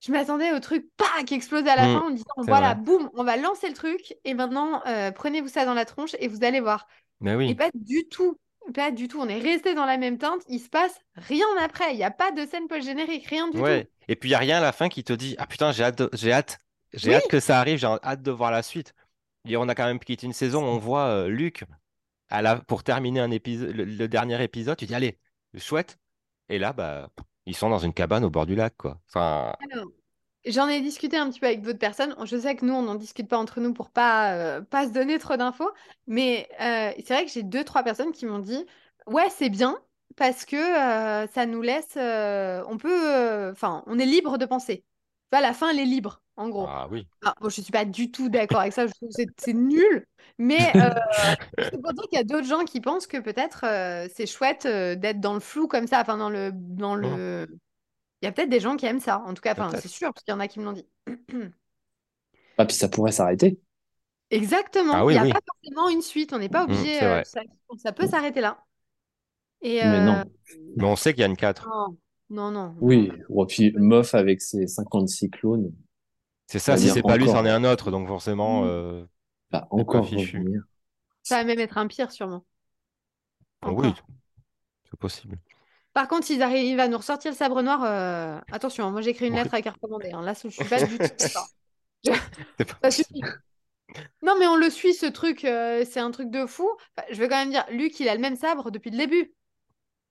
je 0.00 0.12
m'attendais 0.12 0.52
au 0.52 0.60
truc 0.60 0.90
pas 0.96 1.22
qui 1.26 1.34
explose 1.34 1.66
à 1.68 1.76
la 1.76 1.86
Mm. 1.86 1.88
fin 1.88 2.02
en 2.08 2.10
disant, 2.10 2.24
voilà, 2.38 2.74
vrai. 2.74 2.76
boum, 2.76 3.10
on 3.14 3.24
va 3.24 3.36
lancer 3.36 3.68
le 3.68 3.74
truc 3.74 4.14
et 4.24 4.34
maintenant, 4.34 4.82
prenez-vous 5.14 5.48
ça 5.48 5.64
dans 5.64 5.74
la 5.74 5.84
tronche 5.84 6.14
et 6.18 6.28
vous 6.28 6.44
allez 6.44 6.60
voir. 6.60 6.88
Mais 7.20 7.34
Et 7.46 7.54
oui. 7.54 7.56
pas 7.56 7.70
du 7.74 8.08
tout. 8.08 8.38
Pas 8.74 8.90
du 8.92 9.08
tout. 9.08 9.20
On 9.20 9.28
est 9.28 9.40
resté 9.40 9.74
dans 9.74 9.86
la 9.86 9.98
même 9.98 10.18
teinte. 10.18 10.42
Il 10.48 10.60
se 10.60 10.68
passe 10.70 10.98
rien 11.16 11.46
après. 11.60 11.92
Il 11.94 11.98
n'y 11.98 12.04
a 12.04 12.10
pas 12.12 12.32
de 12.32 12.46
scène 12.46 12.68
post-générique, 12.68 13.26
rien 13.26 13.48
du 13.48 13.64
tout. 13.64 13.80
Ouais. 13.80 13.90
Et 14.08 14.16
puis, 14.16 14.28
il 14.30 14.32
n'y 14.32 14.36
a 14.36 14.38
rien 14.38 14.58
à 14.58 14.60
la 14.60 14.72
fin 14.72 14.88
qui 14.88 15.04
te 15.04 15.12
dit, 15.12 15.34
ah 15.38 15.46
putain, 15.46 15.72
j'ai 15.72 15.84
hâte, 15.84 15.98
de- 15.98 16.10
j'ai 16.14 16.32
hâte, 16.32 16.58
j'ai 16.94 17.14
Oui, 17.14 17.14
hâte 17.14 17.28
que 17.28 17.40
ça 17.40 17.58
arrive, 17.60 17.78
j'ai 17.78 17.86
hâte 17.86 18.22
de 18.22 18.30
voir 18.30 18.50
la 18.50 18.62
suite. 18.62 18.94
Et 19.46 19.56
on 19.56 19.68
a 19.68 19.74
quand 19.74 19.86
même 19.86 19.98
quitté 19.98 20.26
une 20.26 20.32
saison, 20.32 20.64
on 20.64 20.78
voit 20.78 21.28
Luc 21.28 21.64
à 22.32 22.40
la, 22.40 22.56
pour 22.56 22.82
terminer 22.82 23.26
le, 23.28 24.06
dernier 24.08 24.42
épisode, 24.42 24.76
tu 24.78 24.86
dis, 24.86 24.94
allez, 24.94 25.18
chouette. 25.58 25.98
Et 26.48 26.58
là, 26.58 26.72
bah, 26.72 27.10
ils 27.44 27.54
sont 27.54 27.68
dans 27.68 27.78
une 27.78 27.92
cabane 27.92 28.24
au 28.24 28.30
bord 28.30 28.46
du 28.46 28.54
lac, 28.54 28.74
quoi. 28.76 29.00
Enfin, 29.08 29.54
J'en 30.46 30.66
ai 30.66 30.80
discuté 30.80 31.16
un 31.18 31.30
petit 31.30 31.38
peu 31.38 31.46
avec 31.46 31.60
d'autres 31.60 31.78
personnes. 31.78 32.16
Je 32.24 32.36
sais 32.36 32.56
que 32.56 32.64
nous, 32.64 32.72
on 32.72 32.82
n'en 32.82 32.96
discute 32.96 33.28
pas 33.28 33.38
entre 33.38 33.60
nous 33.60 33.74
pour 33.74 33.90
pas, 33.90 34.32
euh, 34.32 34.60
pas 34.62 34.86
se 34.88 34.92
donner 34.92 35.18
trop 35.18 35.36
d'infos. 35.36 35.70
Mais 36.06 36.48
euh, 36.60 36.90
c'est 37.04 37.14
vrai 37.14 37.26
que 37.26 37.30
j'ai 37.30 37.42
deux, 37.42 37.64
trois 37.64 37.84
personnes 37.84 38.12
qui 38.12 38.26
m'ont 38.26 38.40
dit, 38.40 38.66
ouais, 39.06 39.28
c'est 39.30 39.50
bien 39.50 39.78
parce 40.16 40.44
que 40.44 40.56
euh, 40.56 41.26
ça 41.28 41.46
nous 41.46 41.62
laisse, 41.62 41.96
on 41.96 42.78
peut, 42.78 43.50
enfin, 43.52 43.84
on 43.86 43.98
est 43.98 44.06
libre 44.06 44.38
de 44.38 44.46
penser. 44.46 44.84
Tu 45.32 45.38
vois, 45.38 45.42
la 45.42 45.54
fin, 45.54 45.70
elle 45.70 45.78
est 45.80 45.84
libre, 45.86 46.22
en 46.36 46.48
gros. 46.50 46.68
ah 46.68 46.86
oui. 46.90 47.06
Ah, 47.24 47.34
bon, 47.40 47.48
je 47.48 47.60
suis 47.62 47.72
pas 47.72 47.84
du 47.86 48.10
tout 48.10 48.28
d'accord 48.28 48.60
avec 48.60 48.72
ça. 48.72 48.86
Je 48.86 48.92
trouve 48.94 49.10
que 49.16 49.22
c'est 49.38 49.54
nul. 49.54 50.06
Mais 50.38 50.74
euh, 50.80 50.90
c'est 51.72 51.80
pour 51.82 51.92
dire 51.94 52.04
qu'il 52.10 52.18
y 52.18 52.20
a 52.20 52.24
d'autres 52.24 52.46
gens 52.48 52.64
qui 52.64 52.80
pensent 52.80 53.06
que 53.06 53.18
peut-être 53.18 53.64
euh, 53.64 54.08
c'est 54.14 54.26
chouette 54.26 54.66
euh, 54.66 54.96
d'être 54.96 55.20
dans 55.20 55.34
le 55.34 55.40
flou 55.40 55.68
comme 55.68 55.86
ça. 55.88 56.00
Enfin, 56.02 56.16
dans 56.18 56.30
le, 56.30 56.52
dans 56.54 56.94
le, 56.96 57.48
il 58.22 58.26
y 58.26 58.28
a 58.28 58.32
peut-être 58.32 58.50
des 58.50 58.60
gens 58.60 58.76
qui 58.76 58.86
aiment 58.86 59.00
ça. 59.00 59.20
En 59.26 59.34
tout 59.34 59.42
cas, 59.42 59.54
c'est 59.74 59.88
sûr, 59.88 60.12
parce 60.14 60.24
qu'il 60.24 60.32
y 60.34 60.36
en 60.36 60.40
a 60.40 60.48
qui 60.48 60.60
me 60.60 60.66
l'ont 60.66 60.72
dit. 60.74 60.86
Ah, 62.58 62.64
puis 62.66 62.74
ça 62.76 62.88
pourrait 62.88 63.12
s'arrêter. 63.12 63.60
Exactement. 64.30 64.98
Ah 64.98 65.04
Il 65.08 65.12
n'y 65.12 65.18
a 65.18 65.24
oui. 65.24 65.32
pas 65.32 65.40
forcément 65.46 65.88
une 65.90 66.02
suite. 66.02 66.32
On 66.32 66.38
n'est 66.38 66.48
pas 66.48 66.64
Mm, 66.64 66.64
obligé. 66.64 67.02
euh, 67.02 67.22
ça, 67.24 67.40
ça 67.78 67.92
peut 67.92 68.06
s'arrêter 68.06 68.40
là. 68.40 68.64
Et 69.62 69.80
Mais 69.82 70.00
non. 70.00 70.24
Mais 70.76 70.84
on 70.84 70.96
sait 70.96 71.12
qu'il 71.12 71.20
y 71.20 71.24
a 71.24 71.26
une 71.26 71.36
4. 71.36 71.74
non, 71.74 71.98
non, 72.30 72.50
non, 72.50 72.68
non. 72.68 72.76
Oui, 72.80 73.12
ou 73.28 73.44
puis 73.46 73.72
Moff 73.76 74.14
avec 74.14 74.40
ses 74.40 74.66
56 74.66 75.30
clones 75.30 75.72
C'est 76.46 76.58
ça, 76.58 76.76
si 76.76 76.88
c'est 76.88 77.02
pas 77.02 77.16
lui, 77.16 77.26
c'en 77.26 77.44
est 77.44 77.50
un 77.50 77.64
autre. 77.64 77.90
Donc 77.90 78.08
forcément, 78.08 78.62
Mm. 78.62 78.66
euh, 78.68 79.04
pas 79.50 79.66
encore 79.70 80.06
fichu. 80.08 80.42
Ça 81.22 81.36
va 81.36 81.44
même 81.44 81.58
être 81.60 81.78
un 81.78 81.86
pire, 81.86 82.10
sûrement. 82.10 82.44
Oui, 83.64 83.88
Encore. 83.88 83.94
c'est 84.90 84.98
possible. 84.98 85.38
Par 85.92 86.08
contre, 86.08 86.26
s'ils 86.26 86.42
arrivent 86.42 86.80
à 86.80 86.88
nous 86.88 86.96
ressortir 86.96 87.30
le 87.30 87.36
sabre 87.36 87.62
noir, 87.62 87.84
euh, 87.84 88.40
attention, 88.50 88.90
moi 88.90 89.02
j'écris 89.02 89.26
une 89.26 89.34
Oui. 89.34 89.38
lettre 89.40 89.52
avec 89.54 89.66
un 89.66 89.72
recommandé. 89.72 90.10
hein. 90.12 90.22
Là, 90.22 90.32
je 90.42 90.48
suis 90.48 90.64
pas 90.64 90.82
du 90.84 90.96
tout. 90.98 91.04
Je- 92.04 92.10
pas 92.10 92.18
Ça 92.58 92.74
possible. 92.80 93.06
suffit. 93.08 93.20
Non, 94.22 94.34
mais 94.38 94.46
on 94.46 94.56
le 94.56 94.70
suit, 94.70 94.94
ce 94.94 95.06
truc. 95.06 95.44
euh, 95.44 95.84
c'est 95.88 96.00
un 96.00 96.10
truc 96.10 96.30
de 96.30 96.46
fou. 96.46 96.68
Enfin, 96.96 97.06
je 97.12 97.18
vais 97.18 97.28
quand 97.28 97.36
même 97.36 97.50
dire, 97.50 97.66
Luc, 97.70 98.00
il 98.00 98.08
a 98.08 98.14
le 98.14 98.20
même 98.20 98.36
sabre 98.36 98.70
depuis 98.70 98.90
le 98.90 98.96
début. 98.96 99.34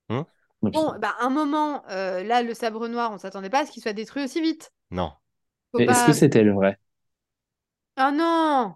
Hum 0.10 0.26
Bon, 0.62 0.94
bah, 1.00 1.16
un 1.20 1.30
moment, 1.30 1.84
euh, 1.90 2.24
là, 2.24 2.44
le 2.44 2.54
sabre 2.54 2.88
noir, 2.88 3.12
on 3.12 3.18
s'attendait 3.18 3.50
pas 3.50 3.62
à 3.62 3.66
ce 3.66 3.72
qu'il 3.72 3.82
soit 3.82 3.94
détruit 3.94 4.24
aussi 4.24 4.42
vite. 4.42 4.72
Non. 4.92 5.12
Faut 5.72 5.80
Mais 5.80 5.86
est-ce 5.86 6.06
que 6.06 6.14
c'était 6.14 6.44
le 6.44 6.54
vrai? 6.54 6.78
Ah 7.96 8.12
non! 8.12 8.76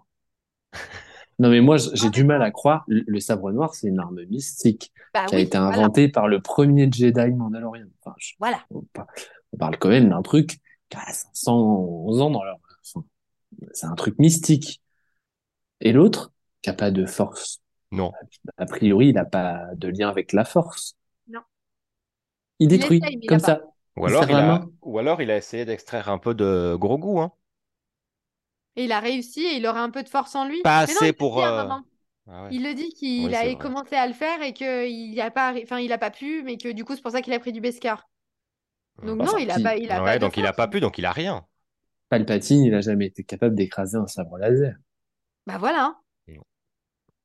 Non, 1.38 1.50
mais 1.50 1.60
moi, 1.60 1.76
j'ai 1.76 2.10
du 2.10 2.24
mal 2.24 2.42
à 2.42 2.50
croire. 2.50 2.84
Le 2.88 3.04
le 3.06 3.20
sabre 3.20 3.52
noir, 3.52 3.74
c'est 3.74 3.88
une 3.88 3.98
arme 3.98 4.24
mystique 4.26 4.92
Bah 5.14 5.26
qui 5.26 5.34
a 5.34 5.38
oui, 5.38 5.44
été 5.44 5.58
voilà. 5.58 5.76
inventée 5.76 6.08
par 6.08 6.28
le 6.28 6.40
premier 6.40 6.90
Jedi. 6.90 7.20
Enfin, 7.20 8.14
je- 8.18 8.32
Voilà. 8.38 8.64
on 8.70 8.82
par- 8.92 9.06
on 9.52 9.56
parle 9.58 9.78
quand 9.78 9.88
même 9.88 10.08
d'un 10.08 10.22
truc 10.22 10.58
qui 10.88 10.96
a 10.96 11.12
500 11.12 11.54
ans 11.54 12.30
dans 12.30 12.42
leur... 12.44 12.58
enfin, 12.94 13.04
c'est 13.72 13.86
un 13.86 13.94
truc 13.94 14.18
mystique. 14.18 14.82
Et 15.80 15.92
l'autre, 15.92 16.32
qui 16.62 16.70
a 16.70 16.74
pas 16.74 16.90
de 16.90 17.06
force. 17.06 17.60
Non. 17.92 18.12
A 18.58 18.66
priori, 18.66 19.08
il 19.08 19.14
n'a 19.14 19.24
pas 19.24 19.66
de 19.76 19.88
lien 19.88 20.08
avec 20.08 20.32
la 20.32 20.44
force. 20.44 20.95
Il 22.58 22.68
détruit, 22.68 23.00
il 23.22 23.26
comme 23.26 23.38
ça. 23.38 23.60
Ou 23.96 24.06
alors 24.06 24.24
il 24.28 24.36
a, 24.36 24.42
main. 24.42 24.70
ou 24.82 24.98
alors 24.98 25.22
il 25.22 25.30
a 25.30 25.36
essayé 25.36 25.64
d'extraire 25.64 26.08
un 26.10 26.18
peu 26.18 26.34
de 26.34 26.76
gros 26.78 26.98
goût, 26.98 27.20
hein. 27.20 27.32
Et 28.76 28.84
il 28.84 28.92
a 28.92 29.00
réussi 29.00 29.40
et 29.44 29.56
il 29.56 29.66
aurait 29.66 29.80
un 29.80 29.90
peu 29.90 30.02
de 30.02 30.08
force 30.08 30.34
en 30.34 30.46
lui. 30.46 30.60
Pas 30.62 30.86
Mais 30.86 30.92
assez 30.92 31.12
pour. 31.12 31.42
euh. 31.42 31.68
Ah 32.28 32.44
ouais. 32.44 32.50
Il 32.50 32.62
le 32.64 32.74
dit 32.74 32.90
qu'il 32.90 33.26
Oui, 33.26 33.34
a 33.34 33.54
commencé 33.56 33.94
à 33.96 34.06
le 34.06 34.12
faire 34.12 34.42
et 34.42 34.52
qu'il 34.52 35.10
n'y 35.10 35.20
a 35.20 35.30
pas, 35.30 35.54
enfin, 35.62 35.78
il 35.80 35.92
a 35.92 35.98
pas 35.98 36.10
pu, 36.10 36.42
mais 36.42 36.56
que 36.58 36.68
du 36.72 36.84
coup, 36.84 36.94
c'est 36.94 37.02
pour 37.02 37.12
ça 37.12 37.22
qu'il 37.22 37.32
a 37.32 37.38
pris 37.38 37.52
du 37.52 37.60
Beskar. 37.60 38.08
Donc 39.02 39.20
Hum. 39.20 39.26
non, 39.26 39.36
il 39.38 39.50
a 39.50 39.54
puis, 39.54 39.62
pas, 39.62 39.76
il 39.76 39.90
a 39.92 40.02
Ouais, 40.02 40.18
pas 40.18 40.18
donc 40.18 40.36
il 40.36 40.46
a 40.46 40.52
force. 40.52 40.56
pas 40.56 40.68
pu, 40.68 40.80
donc 40.80 40.98
il 40.98 41.04
a 41.06 41.12
rien. 41.12 41.46
Palpatine, 42.08 42.64
il 42.64 42.74
a 42.74 42.80
jamais 42.80 43.06
été 43.06 43.22
capable 43.22 43.54
d'écraser 43.54 43.96
un 43.96 44.08
sabre 44.08 44.38
laser. 44.38 44.74
Bah 45.46 45.58
voilà. 45.58 46.00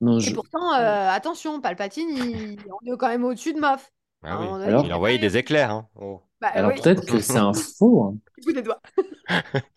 Non, 0.02 0.20
Et 0.24 0.30
je... 0.30 0.34
pourtant, 0.34 0.74
euh, 0.74 1.10
attention, 1.10 1.60
Palpatine, 1.62 2.10
il... 2.10 2.58
on 2.82 2.94
est 2.94 2.98
quand 2.98 3.08
même 3.10 3.24
au-dessus 3.26 3.54
de 3.54 3.60
Moff. 3.60 3.92
Ah 4.24 4.40
oui. 4.40 4.48
donné, 4.48 4.68
Alors, 4.68 4.86
il 4.86 4.92
pas 4.92 5.18
des 5.20 5.38
éclairs, 5.38 5.72
hein. 5.72 5.88
Oh. 5.96 6.22
Bah 6.40 6.50
alors 6.54 6.72
oui, 6.72 6.82
peut-être 6.82 7.06
que 7.06 7.20
c'est 7.20 7.38
un 7.38 7.54
faux. 7.78 8.04
Hein. 8.04 8.18
coup 8.44 8.54
des 8.54 8.62
doigts. 8.62 8.82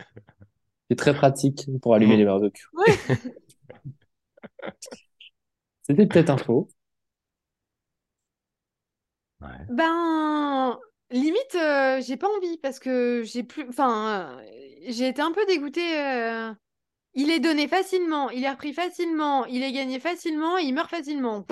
C'est 0.91 0.97
très 0.97 1.15
pratique 1.15 1.67
pour 1.83 1.95
allumer 1.95 2.13
Mhm. 2.15 2.19
les 2.21 2.25
barbecues. 2.27 2.67
Ouais. 2.75 2.95
C'était 5.83 6.07
peut-être 6.07 6.31
un 6.31 6.37
faux. 6.39 6.69
Ouais. 9.41 9.49
Ben, 9.69 10.79
limite, 11.11 11.55
euh, 11.55 12.01
j'ai 12.03 12.17
pas 12.17 12.29
envie 12.37 12.59
parce 12.59 12.79
que 12.79 13.23
j'ai 13.25 13.43
plus, 13.45 13.69
enfin, 13.69 14.41
euh, 14.43 14.45
j'ai 14.89 15.09
été 15.09 15.23
un 15.23 15.33
peu 15.33 15.45
dégoûtée. 15.47 16.01
euh, 16.01 16.53
Il 17.15 17.31
est 17.31 17.41
donné 17.41 17.69
facilement, 17.69 18.31
il 18.31 18.45
est 18.45 18.51
repris 18.51 18.75
facilement, 18.75 19.47
il 19.47 19.65
est 19.65 19.73
gagné 19.73 20.01
facilement, 20.01 20.59
et 20.59 20.65
il 20.65 20.75
meurt 20.75 20.91
facilement. 20.91 21.47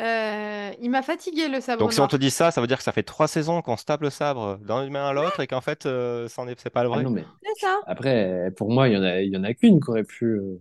Euh, 0.00 0.72
il 0.80 0.90
m'a 0.90 1.02
fatigué 1.02 1.48
le 1.48 1.60
sabre 1.60 1.78
Donc 1.78 1.92
si 1.92 2.00
on 2.00 2.06
te 2.08 2.16
dit 2.16 2.30
ça, 2.30 2.50
ça 2.50 2.60
veut 2.60 2.66
dire 2.66 2.76
que 2.78 2.82
ça 2.84 2.92
fait 2.92 3.02
trois 3.02 3.28
saisons 3.28 3.62
qu'on 3.62 3.76
se 3.76 3.84
tape 3.84 4.02
le 4.02 4.10
sabre 4.10 4.58
d'une 4.58 4.90
main 4.90 5.08
à 5.08 5.12
l'autre 5.12 5.40
et 5.40 5.46
qu'en 5.46 5.60
fait, 5.60 5.86
euh, 5.86 6.28
c'en 6.28 6.46
est, 6.48 6.58
c'est 6.60 6.70
pas 6.70 6.82
le 6.82 6.88
Ah 6.90 6.98
vrai. 6.98 7.00
non, 7.00 7.10
mais 7.10 7.28
C'est 7.42 7.60
ça. 7.60 7.80
après, 7.86 8.50
pour 8.56 8.70
moi, 8.72 8.88
il 8.88 8.94
y 8.94 8.98
en 8.98 9.02
a, 9.04 9.22
il 9.22 9.32
y 9.32 9.36
en 9.36 9.44
a 9.44 9.54
qu'une 9.54 9.80
qui 9.80 9.90
aurait 9.90 10.04
pu 10.04 10.26
euh, 10.26 10.60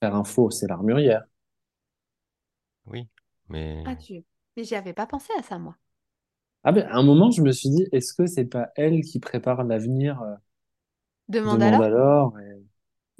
faire 0.00 0.14
un 0.16 0.24
faux, 0.24 0.50
c'est 0.50 0.68
l'armurière. 0.68 1.24
Oui, 2.86 3.08
mais 3.48 3.84
Ah 3.84 3.94
tu. 3.96 4.24
Mais 4.56 4.64
j'y 4.64 4.74
avais 4.74 4.94
pas 4.94 5.06
pensé 5.06 5.32
à 5.38 5.42
ça 5.42 5.58
moi. 5.58 5.76
Ah 6.64 6.72
ben, 6.72 6.86
à 6.88 6.96
un 6.96 7.02
moment, 7.02 7.30
je 7.30 7.42
me 7.42 7.52
suis 7.52 7.68
dit, 7.70 7.86
est-ce 7.92 8.14
que 8.14 8.26
c'est 8.26 8.46
pas 8.46 8.70
elle 8.76 9.02
qui 9.02 9.20
prépare 9.20 9.62
l'avenir 9.64 10.20
euh, 10.22 10.34
de 11.40 11.40
Demande 11.40 11.62
alors. 11.62 11.84
Mandalore 11.84 12.38
et- 12.40 12.64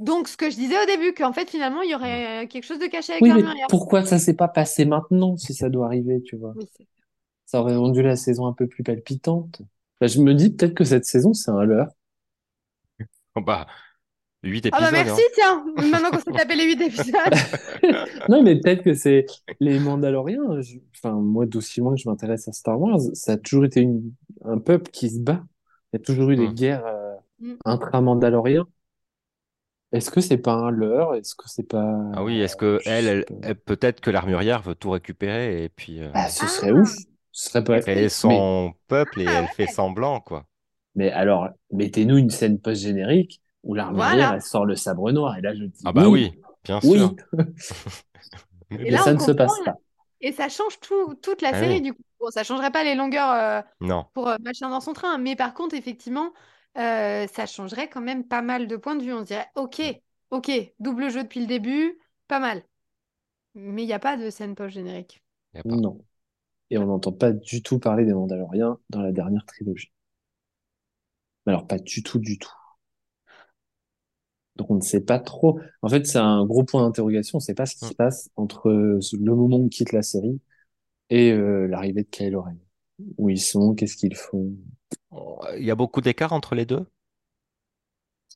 Donc 0.00 0.28
ce 0.28 0.36
que 0.36 0.50
je 0.50 0.56
disais 0.56 0.74
au 0.82 0.86
début, 0.86 1.12
qu'en 1.14 1.32
fait 1.32 1.48
finalement 1.50 1.82
il 1.82 1.90
y 1.90 1.94
aurait 1.94 2.44
euh, 2.44 2.46
quelque 2.48 2.64
chose 2.64 2.78
de 2.78 2.86
caché 2.86 3.12
avec 3.12 3.22
Oui, 3.22 3.32
mais 3.32 3.42
pourquoi 3.68 4.04
ça 4.04 4.18
s'est 4.18 4.34
pas 4.34 4.48
passé 4.48 4.84
maintenant 4.84 5.36
si 5.36 5.54
ça 5.54 5.68
doit 5.68 5.86
arriver, 5.86 6.22
tu 6.22 6.36
vois? 6.36 6.54
Oui, 6.56 6.66
Ça 7.46 7.60
aurait 7.60 7.76
rendu 7.76 8.02
la 8.02 8.16
saison 8.16 8.46
un 8.46 8.52
peu 8.52 8.66
plus 8.66 8.82
palpitante. 8.82 9.62
Bah, 10.00 10.06
je 10.06 10.20
me 10.20 10.34
dis 10.34 10.50
peut-être 10.50 10.74
que 10.74 10.84
cette 10.84 11.04
saison, 11.04 11.34
c'est 11.34 11.50
un 11.50 11.64
leurre. 11.64 11.88
Oh, 13.36 13.40
bah 13.42 13.66
8 14.42 14.68
Ah 14.72 14.80
bah 14.80 14.88
épisodes. 14.88 15.06
merci, 15.06 15.22
hein. 15.42 15.64
tiens, 15.76 15.88
maintenant 15.90 16.10
qu'on 16.10 16.18
s'est 16.18 16.32
tapé 16.32 16.56
les 16.56 16.64
8 16.64 16.80
épisodes. 16.80 17.14
Non, 18.28 18.42
mais 18.42 18.58
peut-être 18.58 18.82
que 18.82 18.94
c'est 18.94 19.26
les 19.60 19.78
Mandaloriens. 19.78 20.60
je- 20.60 20.78
Enfin, 20.96 21.12
moi, 21.14 21.46
d'aussi 21.46 21.80
loin 21.80 21.94
que 21.94 22.00
je 22.00 22.08
m'intéresse 22.08 22.48
à 22.48 22.52
Star 22.52 22.80
Wars, 22.80 22.98
ça 23.14 23.32
a 23.32 23.36
toujours 23.36 23.64
été 23.66 23.80
une- 23.80 24.12
un 24.44 24.58
peuple 24.58 24.90
qui 24.90 25.10
se 25.10 25.18
bat. 25.20 25.44
Il 25.92 25.96
y 25.98 26.00
a 26.00 26.04
toujours 26.04 26.30
eu 26.30 26.36
des 26.36 26.48
Mm. 26.48 26.54
guerres 26.54 26.86
euh, 26.86 27.14
Mm. 27.40 27.54
intra-Mandaloriens. 27.64 28.66
Est-ce 29.92 30.10
que 30.10 30.20
c'est 30.20 30.38
pas 30.38 30.52
un 30.52 30.70
leurre? 30.70 31.14
Est-ce 31.16 31.34
que 31.34 31.48
c'est 31.48 31.64
pas... 31.68 31.84
Ah 32.14 32.22
oui, 32.22 32.40
est-ce 32.40 32.56
que 32.56 32.78
je 32.84 32.90
elle, 32.90 33.04
sais 33.04 33.10
elle- 33.10 33.24
pas. 33.24 33.34
elle- 33.42 33.56
peut-être 33.56 34.00
que 34.00 34.10
l'armurière 34.10 34.62
veut 34.62 34.74
tout 34.76 34.90
récupérer 34.90 35.64
et 35.64 35.68
puis 35.68 36.00
euh, 36.00 36.10
Bah, 36.12 36.28
ce 36.28 36.44
Ah. 36.44 36.48
serait 36.48 36.72
ouf. 36.72 36.92
Ce 37.32 37.50
serait 37.50 37.64
pas... 37.64 37.80
créer 37.80 38.02
Mais, 38.02 38.08
son 38.08 38.72
peuple 38.88 39.20
et 39.22 39.26
Ah 39.26 39.42
elle 39.42 39.48
fait 39.48 39.66
ouais. 39.66 39.72
semblant, 39.72 40.20
quoi. 40.20 40.46
mais 40.94 41.10
alors, 41.10 41.48
mettez-nous 41.72 42.16
une 42.18 42.30
scène 42.30 42.60
post-générique 42.60 43.40
où 43.62 43.74
l'armurière, 43.74 44.30
Voilà. 44.30 44.32
elle 44.36 44.42
sort 44.42 44.66
le 44.66 44.76
sabre 44.76 45.10
noir. 45.12 45.36
Et 45.38 45.40
là, 45.42 45.54
je 45.54 45.64
dis 45.64 45.82
Ah 45.84 45.92
bah 45.92 46.08
oui, 46.08 46.32
bien 46.64 46.80
oui. 46.84 46.98
sûr. 46.98 47.14
Et 48.70 48.78
Mais 48.84 48.90
là, 48.90 48.98
ça 48.98 49.10
on 49.10 49.14
ne 49.14 49.18
se 49.18 49.32
passe 49.32 49.50
comprend, 49.56 49.72
pas. 49.72 49.78
Et 50.20 50.32
ça 50.32 50.48
change 50.48 50.78
tout, 50.80 51.14
toute 51.22 51.42
la 51.42 51.52
Ah 51.52 51.58
série, 51.58 51.76
oui. 51.76 51.80
du 51.80 51.92
coup. 51.94 52.02
Bon, 52.20 52.30
ça 52.30 52.44
changerait 52.44 52.70
pas 52.70 52.84
les 52.84 52.94
longueurs 52.94 53.32
euh, 53.32 53.62
Non. 53.80 54.06
pour 54.14 54.28
euh, 54.28 54.36
machin 54.44 54.68
dans 54.70 54.80
son 54.80 54.92
train, 54.92 55.18
mais 55.18 55.36
par 55.36 55.54
contre, 55.54 55.74
effectivement, 55.74 56.32
euh, 56.78 57.26
ça 57.28 57.46
changerait 57.46 57.88
quand 57.88 58.00
même 58.00 58.26
pas 58.26 58.42
mal 58.42 58.66
de 58.66 58.76
points 58.76 58.96
de 58.96 59.04
vue. 59.04 59.12
On 59.12 59.20
se 59.20 59.26
dirait, 59.26 59.50
ok, 59.56 59.82
ok, 60.30 60.50
double 60.80 61.10
jeu 61.10 61.22
depuis 61.24 61.40
le 61.40 61.46
début, 61.46 61.98
pas 62.28 62.40
mal. 62.40 62.64
Mais 63.54 63.84
il 63.84 63.86
n'y 63.86 63.92
a 63.92 64.00
pas 64.00 64.16
de 64.16 64.30
scène 64.30 64.54
post-générique. 64.56 65.22
Non. 65.64 66.04
Et 66.70 66.78
on 66.78 66.86
n'entend 66.86 67.12
pas 67.12 67.32
du 67.32 67.62
tout 67.62 67.78
parler 67.78 68.04
des 68.06 68.14
Mandaloriens 68.14 68.78
dans 68.90 69.02
la 69.02 69.12
dernière 69.12 69.46
trilogie. 69.46 69.92
Mais 71.44 71.52
Alors, 71.52 71.66
pas 71.66 71.78
du 71.78 72.02
tout, 72.02 72.18
du 72.18 72.38
tout. 72.38 72.48
Donc, 74.56 74.70
on 74.70 74.74
ne 74.76 74.80
sait 74.82 75.00
pas 75.00 75.18
trop. 75.18 75.58
En 75.82 75.88
fait, 75.88 76.06
c'est 76.06 76.18
un 76.18 76.44
gros 76.44 76.64
point 76.64 76.82
d'interrogation. 76.82 77.36
On 77.36 77.40
ne 77.40 77.44
sait 77.44 77.54
pas 77.54 77.66
ce 77.66 77.76
qui 77.76 77.84
Mm. 77.84 77.90
se 77.90 77.94
passe 77.94 78.30
entre 78.36 78.68
euh, 78.68 79.00
le 79.18 79.34
moment 79.34 79.56
où 79.58 79.64
on 79.64 79.68
quitte 79.68 79.92
la 79.92 80.02
série 80.02 80.40
et 81.10 81.32
euh, 81.32 81.66
l'arrivée 81.68 82.04
de 82.04 82.08
Kylo 82.10 82.42
Ren. 82.42 82.56
Où 83.18 83.30
ils 83.30 83.40
sont, 83.40 83.74
qu'est-ce 83.74 83.96
qu'ils 83.96 84.16
font? 84.16 84.52
Il 85.58 85.64
y 85.64 85.70
a 85.70 85.74
beaucoup 85.74 86.00
d'écart 86.00 86.32
entre 86.32 86.54
les 86.54 86.66
deux? 86.66 86.86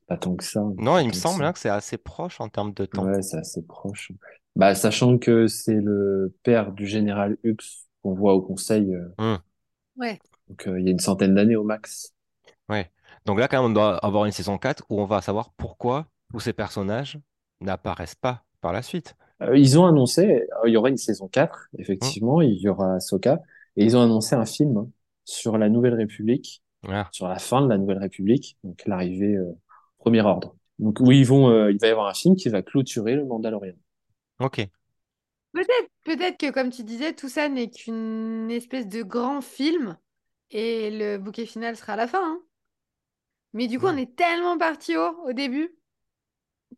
Pas 0.06 0.16
tant 0.18 0.36
que 0.36 0.44
ça. 0.44 0.60
Non, 0.78 0.94
pas 0.94 1.02
il 1.02 1.08
me 1.08 1.12
semble 1.12 1.44
hein, 1.44 1.52
que 1.52 1.58
c'est 1.58 1.68
assez 1.70 1.96
proche 1.96 2.40
en 2.40 2.48
termes 2.48 2.74
de 2.74 2.84
temps. 2.84 3.04
Ouais, 3.04 3.22
c'est 3.22 3.38
assez 3.38 3.62
proche. 3.62 4.12
Bah, 4.56 4.74
sachant 4.74 5.18
que 5.18 5.46
c'est 5.46 5.80
le 5.80 6.34
père 6.42 6.72
du 6.72 6.86
général 6.86 7.36
Hux 7.42 7.56
qu'on 8.02 8.14
voit 8.14 8.34
au 8.34 8.42
conseil. 8.42 8.94
euh, 8.94 9.08
Hmm. 9.18 9.36
Ouais. 9.96 10.18
donc, 10.48 10.66
euh, 10.68 10.78
il 10.80 10.84
y 10.84 10.88
a 10.88 10.92
une 10.92 10.98
centaine 11.00 11.34
d'années 11.34 11.56
au 11.56 11.64
max. 11.64 12.12
Ouais. 12.68 12.90
Donc 13.26 13.38
là, 13.38 13.48
quand 13.48 13.62
même, 13.62 13.70
on 13.70 13.74
doit 13.74 13.96
avoir 14.04 14.24
une 14.26 14.32
saison 14.32 14.58
4 14.58 14.84
où 14.90 15.00
on 15.00 15.06
va 15.06 15.22
savoir 15.22 15.50
pourquoi 15.56 16.06
tous 16.30 16.40
ces 16.40 16.52
personnages 16.52 17.18
n'apparaissent 17.60 18.14
pas 18.14 18.44
par 18.60 18.72
la 18.72 18.82
suite. 18.82 19.16
Euh, 19.42 19.56
ils 19.58 19.78
ont 19.78 19.86
annoncé, 19.86 20.26
euh, 20.64 20.68
il 20.68 20.72
y 20.72 20.76
aura 20.76 20.90
une 20.90 20.96
saison 20.96 21.28
4, 21.28 21.68
Mmh. 21.72 21.80
effectivement, 21.80 22.40
il 22.40 22.54
y 22.58 22.68
aura 22.68 22.94
Ahsoka, 22.96 23.40
et 23.76 23.84
ils 23.84 23.96
ont 23.96 24.02
annoncé 24.02 24.34
un 24.36 24.46
film 24.46 24.76
hein, 24.76 24.88
sur 25.24 25.58
la 25.58 25.68
Nouvelle 25.68 25.94
République, 25.94 26.62
Ah, 26.88 27.08
sur 27.12 27.28
la 27.28 27.38
fin 27.38 27.62
de 27.62 27.68
la 27.68 27.78
Nouvelle 27.78 27.98
République, 27.98 28.58
donc 28.64 28.82
l'arrivée 28.86 29.36
euh, 29.36 29.52
Premier 29.98 30.20
Ordre. 30.22 30.56
Donc 30.78 30.98
oui, 31.00 31.20
ils 31.20 31.26
vont, 31.26 31.48
euh, 31.50 31.70
il 31.72 31.78
va 31.80 31.86
y 31.88 31.90
avoir 31.90 32.08
un 32.08 32.14
film 32.14 32.36
qui 32.36 32.48
va 32.48 32.62
clôturer 32.62 33.14
le 33.16 33.24
Mandalorian. 33.24 33.74
ok. 34.38 34.68
Peut-être, 35.52 35.88
peut-être 36.04 36.36
que, 36.38 36.50
comme 36.50 36.70
tu 36.70 36.84
disais, 36.84 37.14
tout 37.14 37.28
ça 37.28 37.48
n'est 37.48 37.70
qu'une 37.70 38.50
espèce 38.50 38.86
de 38.88 39.02
grand 39.02 39.40
film 39.40 39.96
et 40.50 40.90
le 40.90 41.18
bouquet 41.18 41.46
final 41.46 41.76
sera 41.76 41.94
à 41.94 41.96
la 41.96 42.08
fin. 42.08 42.22
hein. 42.24 42.42
Mais 43.54 43.68
du 43.68 43.78
coup, 43.78 43.86
on 43.86 43.96
est 43.96 44.16
tellement 44.16 44.58
parti 44.58 44.98
haut 44.98 45.16
au 45.24 45.32
début 45.32 45.74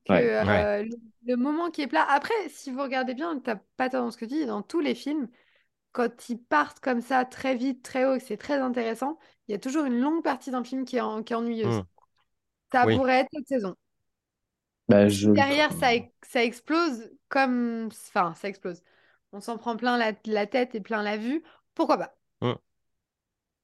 que 0.05 0.15
Ouais. 0.15 0.23
euh, 0.23 0.45
Ouais. 0.45 0.69
le, 0.85 0.97
le 1.27 1.37
moment 1.37 1.71
qui 1.71 1.83
est 1.83 1.87
plat. 1.87 2.05
Après, 2.09 2.35
si 2.49 2.71
vous 2.71 2.83
regardez 2.83 3.15
bien, 3.15 3.39
t'as 3.41 3.57
pas 3.77 3.89
dans 3.89 4.11
ce 4.11 4.17
que 4.17 4.25
tu 4.25 4.33
dis, 4.35 4.47
dans 4.47 4.63
tous 4.63 4.81
les 4.81 4.95
films, 4.95 5.29
quand 5.93 6.29
ils 6.29 6.39
partent 6.43 6.81
comme 6.81 7.01
ça 7.03 7.25
très 7.25 7.57
vite, 7.57 7.83
très 7.85 8.05
haut, 8.07 8.19
c'est 8.21 8.37
très 8.39 8.59
intéressant, 8.59 9.19
il 9.49 9.53
y 9.53 9.55
a 9.55 9.59
toujours 9.59 9.85
une 9.85 10.01
longue 10.01 10.23
partie 10.23 10.51
d'un 10.51 10.65
film 10.65 10.85
qui 10.85 10.97
est, 10.97 11.01
en- 11.01 11.23
qui 11.23 11.33
est 11.33 11.37
ennuyeuse. 11.37 11.81
Hmm. 11.81 11.83
Ça 12.73 12.87
Oui. 12.87 12.97
pourrait 12.97 13.21
être 13.21 13.29
cette 13.33 13.49
saison. 13.49 13.75
Bah, 14.89 15.09
je 15.09 15.31
Derrière, 15.31 15.73
ça, 15.73 15.89
ça 16.23 16.45
explose 16.45 17.11
comme... 17.29 17.87
Enfin, 18.09 18.35
ça 18.35 18.49
explose. 18.49 18.83
On 19.33 19.41
s'en 19.41 19.59
prend 19.59 19.77
plein 19.77 19.97
la, 19.99 20.13
la 20.27 20.47
tête 20.47 20.75
et 20.75 20.81
plein 20.81 21.03
la 21.03 21.17
vue. 21.17 21.43
Pourquoi 21.75 21.99
pas? 21.99 22.17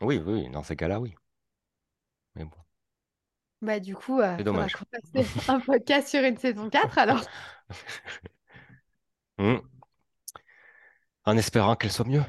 Oui, 0.02 0.18
oui, 0.18 0.50
dans 0.50 0.62
ces 0.62 0.76
cas-là, 0.76 1.00
oui. 1.00 1.14
Mais 2.34 2.44
bon. 2.44 2.58
Bah 3.62 3.78
du 3.78 3.94
coup, 3.94 4.20
euh, 4.20 4.36
C'est 4.36 4.44
dommage. 4.44 4.72
qu'on 4.74 4.84
fasse 5.14 5.48
un 5.48 5.60
podcast 5.66 6.08
sur 6.08 6.22
une 6.22 6.36
saison 6.36 6.68
4 6.68 6.98
alors. 6.98 7.22
Hmm. 9.38 9.58
En 11.24 11.36
espérant 11.36 11.74
qu'elle 11.74 11.90
soit 11.90 12.04
mieux. 12.06 12.22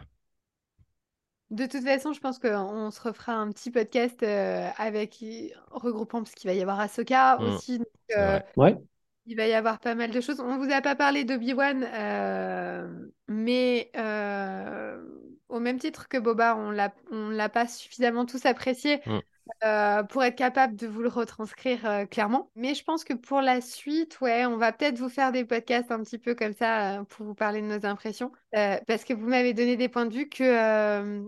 De 1.50 1.66
toute 1.68 1.84
façon, 1.84 2.14
je 2.14 2.20
pense 2.20 2.40
qu'on 2.40 2.90
se 2.90 3.02
refera 3.02 3.34
un 3.34 3.52
petit 3.52 3.70
podcast 3.70 4.24
euh, 4.24 4.68
avec 4.78 5.24
regroupant 5.72 6.24
parce 6.24 6.34
qu'il 6.34 6.50
va 6.50 6.56
y 6.56 6.62
avoir 6.62 6.80
Ahsoka 6.80 7.40
Mm, 7.40 7.44
aussi. 7.44 7.78
donc, 7.78 7.88
euh. 8.18 8.40
Ouais, 8.58 8.78
il 9.26 9.38
va 9.38 9.48
y 9.48 9.54
avoir 9.54 9.80
pas 9.80 9.96
mal 9.96 10.12
de 10.12 10.22
choses. 10.22 10.40
On 10.40 10.58
vous 10.58 10.72
a 10.72 10.82
pas 10.82 10.96
parlé 10.96 11.24
d'Obi-Wan, 11.24 11.84
euh, 11.94 13.08
mais 13.28 13.92
euh, 13.96 15.04
au 15.50 15.60
même 15.60 15.80
titre 15.80 16.08
que 16.10 16.18
Boba, 16.18 16.56
on 16.58 16.72
l'a, 16.72 16.94
on 17.12 17.30
l'a 17.30 17.50
pas 17.50 17.68
suffisamment 17.68 18.26
tous 18.26 18.46
apprécié 18.46 19.02
Mm. 19.06 19.24
Euh, 19.64 20.04
pour 20.04 20.24
être 20.24 20.36
capable 20.36 20.76
de 20.76 20.88
vous 20.88 21.02
le 21.02 21.10
retranscrire 21.10 21.86
euh, 21.86 22.06
clairement. 22.06 22.50
Mais 22.56 22.76
je 22.76 22.84
pense 22.84 23.04
que 23.04 23.14
pour 23.14 23.42
la 23.42 23.62
suite, 23.62 24.20
ouais, 24.22 24.46
on 24.46 24.58
va 24.58 24.72
peut-être 24.72 24.98
vous 24.98 25.10
faire 25.10 25.32
des 25.32 25.46
podcasts 25.46 25.92
un 25.92 26.02
petit 26.04 26.18
peu 26.18 26.36
comme 26.36 26.54
ça 26.54 27.00
euh, 27.00 27.04
pour 27.04 27.26
vous 27.26 27.36
parler 27.36 27.62
de 27.62 27.68
nos 27.68 27.86
impressions, 27.86 28.32
euh, 28.56 28.78
parce 28.88 29.04
que 29.04 29.14
vous 29.14 29.28
m'avez 29.28 29.54
donné 29.54 29.76
des 29.76 29.90
points 29.90 30.06
de 30.06 30.14
vue 30.14 30.30
que 30.30 30.44
euh, 30.44 31.22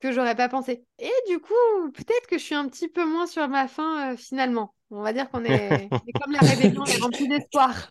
que 0.00 0.12
j'aurais 0.12 0.34
pas 0.34 0.50
pensé. 0.50 0.84
Et 0.98 1.12
du 1.30 1.38
coup, 1.38 1.90
peut-être 1.94 2.26
que 2.28 2.36
je 2.36 2.44
suis 2.44 2.54
un 2.54 2.68
petit 2.68 2.88
peu 2.88 3.06
moins 3.06 3.26
sur 3.26 3.48
ma 3.48 3.68
fin 3.68 4.12
euh, 4.12 4.16
finalement. 4.18 4.74
On 4.90 5.02
va 5.02 5.14
dire 5.14 5.30
qu'on 5.30 5.44
est, 5.44 5.88
comme 6.22 6.32
la 6.32 6.40
rébellion, 6.40 6.82
on 6.82 6.84
est 6.84 7.00
rempli 7.00 7.26
d'espoir. 7.26 7.90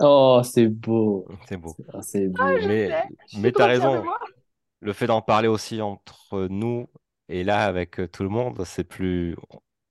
Oh, 0.00 0.42
c'est 0.44 0.66
beau. 0.66 1.26
C'est 1.48 1.56
beau. 1.56 1.74
Ah, 1.92 2.02
c'est 2.02 2.28
beau. 2.28 2.42
Je 2.60 2.68
Mais, 2.68 3.04
mais 3.38 3.50
t'as 3.50 3.66
raison. 3.66 4.04
Le 4.80 4.92
fait 4.92 5.06
d'en 5.06 5.22
parler 5.22 5.48
aussi 5.48 5.80
entre 5.80 6.48
nous 6.50 6.86
et 7.28 7.44
là 7.44 7.64
avec 7.66 8.00
euh, 8.00 8.08
tout 8.08 8.22
le 8.22 8.28
monde, 8.28 8.64
c'est 8.64 8.84
plus. 8.84 9.36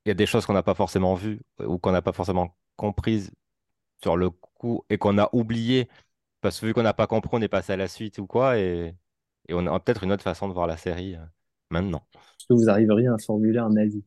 Il 0.05 0.09
y 0.09 0.11
a 0.11 0.13
des 0.15 0.25
choses 0.25 0.45
qu'on 0.45 0.53
n'a 0.53 0.63
pas 0.63 0.75
forcément 0.75 1.15
vues 1.15 1.41
ou 1.59 1.77
qu'on 1.79 1.91
n'a 1.91 2.01
pas 2.01 2.13
forcément 2.13 2.57
comprises 2.75 3.31
sur 4.01 4.17
le 4.17 4.29
coup 4.31 4.85
et 4.89 4.97
qu'on 4.97 5.17
a 5.17 5.29
oublié 5.33 5.89
parce 6.41 6.59
que 6.59 6.65
vu 6.67 6.73
qu'on 6.73 6.83
n'a 6.83 6.93
pas 6.93 7.07
compris, 7.07 7.31
on 7.33 7.41
est 7.41 7.47
passé 7.49 7.73
à 7.73 7.77
la 7.77 7.87
suite 7.87 8.19
ou 8.19 8.27
quoi 8.27 8.57
et, 8.59 8.95
et 9.49 9.53
on 9.53 9.65
a 9.67 9.79
peut-être 9.79 10.03
une 10.03 10.11
autre 10.11 10.23
façon 10.23 10.47
de 10.47 10.53
voir 10.53 10.67
la 10.67 10.77
série 10.77 11.15
euh, 11.15 11.25
maintenant. 11.71 12.07
Est-ce 12.15 12.45
que 12.47 12.53
vous 12.53 12.69
arriveriez 12.69 13.07
à 13.07 13.17
formuler 13.17 13.59
un 13.59 13.75
avis 13.77 14.03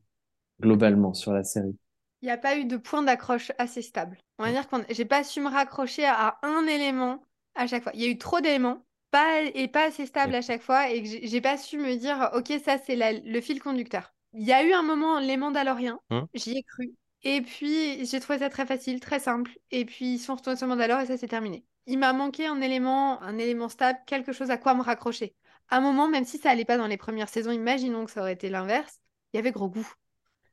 globalement 0.60 1.14
sur 1.14 1.32
la 1.32 1.44
série? 1.44 1.76
Il 2.22 2.26
n'y 2.26 2.32
a 2.32 2.38
pas 2.38 2.56
eu 2.58 2.64
de 2.64 2.76
point 2.76 3.02
d'accroche 3.02 3.52
assez 3.58 3.82
stable. 3.82 4.18
On 4.38 4.44
va 4.44 4.50
dire 4.52 4.68
que 4.68 4.76
j'ai 4.90 5.04
pas 5.04 5.24
su 5.24 5.40
me 5.40 5.48
raccrocher 5.48 6.04
à 6.04 6.38
un 6.42 6.66
élément 6.66 7.22
à 7.54 7.66
chaque 7.66 7.82
fois. 7.82 7.92
Il 7.94 8.02
y 8.02 8.04
a 8.04 8.08
eu 8.08 8.18
trop 8.18 8.40
d'éléments 8.40 8.84
pas, 9.16 9.42
et 9.42 9.68
pas 9.68 9.84
assez 9.86 10.06
stable 10.06 10.34
à 10.34 10.42
chaque 10.42 10.62
fois 10.62 10.90
et 10.90 11.02
que 11.02 11.08
j'ai 11.26 11.40
pas 11.40 11.56
su 11.58 11.78
me 11.78 11.96
dire, 11.96 12.30
ok, 12.34 12.52
ça 12.64 12.78
c'est 12.78 12.96
le 12.96 13.40
fil 13.40 13.60
conducteur. 13.60 14.12
Il 14.34 14.44
y 14.44 14.52
a 14.52 14.62
eu 14.64 14.72
un 14.72 14.82
moment, 14.82 15.18
les 15.18 15.36
Mandaloriens, 15.36 15.98
Hum. 16.10 16.26
j'y 16.34 16.58
ai 16.58 16.62
cru. 16.62 16.94
Et 17.22 17.40
puis 17.42 18.04
j'ai 18.06 18.20
trouvé 18.20 18.38
ça 18.38 18.50
très 18.50 18.66
facile, 18.66 19.00
très 19.00 19.18
simple. 19.18 19.50
Et 19.70 19.84
puis 19.84 20.14
ils 20.14 20.18
sont 20.18 20.34
retournés 20.34 20.56
sur 20.58 20.66
Mandalore 20.66 21.00
et 21.00 21.06
ça 21.06 21.16
c'est 21.16 21.28
terminé. 21.28 21.64
Il 21.86 21.98
m'a 21.98 22.12
manqué 22.12 22.46
un 22.46 22.60
élément, 22.60 23.22
un 23.22 23.38
élément 23.38 23.68
stable, 23.68 23.98
quelque 24.06 24.32
chose 24.32 24.50
à 24.50 24.58
quoi 24.58 24.74
me 24.74 24.82
raccrocher. 24.82 25.34
À 25.68 25.78
un 25.78 25.80
moment, 25.80 26.08
même 26.08 26.24
si 26.24 26.38
ça 26.38 26.50
allait 26.50 26.64
pas 26.64 26.76
dans 26.76 26.86
les 26.86 26.96
premières 26.96 27.28
saisons, 27.28 27.50
imaginons 27.52 28.04
que 28.04 28.10
ça 28.10 28.20
aurait 28.20 28.32
été 28.34 28.48
l'inverse, 28.48 29.00
il 29.32 29.36
y 29.36 29.40
avait 29.40 29.52
gros 29.52 29.68
goût. 29.68 29.88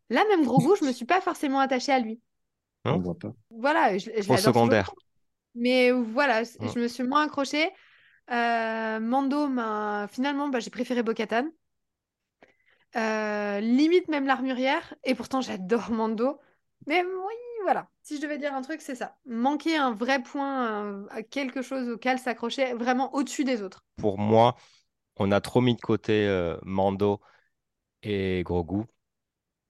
Là, 0.10 0.24
même 0.30 0.46
gros 0.46 0.60
goût, 0.60 0.76
je 0.76 0.86
me 0.86 0.92
suis 0.92 1.06
pas 1.06 1.22
forcément 1.22 1.60
attachée 1.60 1.92
à 1.92 2.00
lui. 2.00 2.20
On 2.86 2.92
Hein 2.92 2.98
voit 2.98 3.18
pas. 3.18 3.34
Voilà, 3.50 3.98
je, 3.98 4.10
je 4.16 4.22
toujours. 4.22 4.38
secondaire. 4.38 4.92
Mais 5.56 5.92
voilà, 5.92 6.44
Mm. 6.44 6.68
je 6.74 6.80
me 6.80 6.88
suis 6.88 7.04
moins 7.04 7.26
accrochée. 7.26 7.70
Euh, 8.32 9.00
Mando, 9.00 9.48
m'a- 9.48 10.08
finalement, 10.12 10.48
bah, 10.50 10.60
j'ai 10.60 10.70
préféré 10.70 11.04
Bo-Katan. 11.04 11.50
Euh, 12.96 13.60
limite 13.60 14.08
même 14.08 14.26
l'armurière. 14.26 14.94
Et 15.04 15.16
pourtant, 15.16 15.42
j'adore 15.42 15.90
Mando. 15.92 16.40
Mais 16.88 17.04
oui, 17.04 17.34
voilà. 17.64 17.90
Si 18.02 18.18
je 18.18 18.22
devais 18.22 18.38
dire 18.38 18.54
un 18.54 18.62
truc, 18.62 18.82
c'est 18.82 18.96
ça. 18.96 19.16
Manquer 19.26 19.78
un 19.78 19.92
vrai 19.94 20.22
point, 20.22 21.06
à 21.10 21.24
quelque 21.24 21.62
chose 21.62 21.90
auquel 21.90 22.20
s'accrocher 22.20 22.74
vraiment 22.74 23.14
au-dessus 23.16 23.44
des 23.46 23.62
autres. 23.62 23.84
Pour 23.98 24.18
moi, 24.20 24.56
on 25.18 25.32
a 25.32 25.42
trop 25.42 25.62
mis 25.62 25.76
de 25.76 25.82
côté 25.82 26.28
euh, 26.28 26.58
Mando 26.64 27.22
et 28.04 28.44
Grogu. 28.46 28.86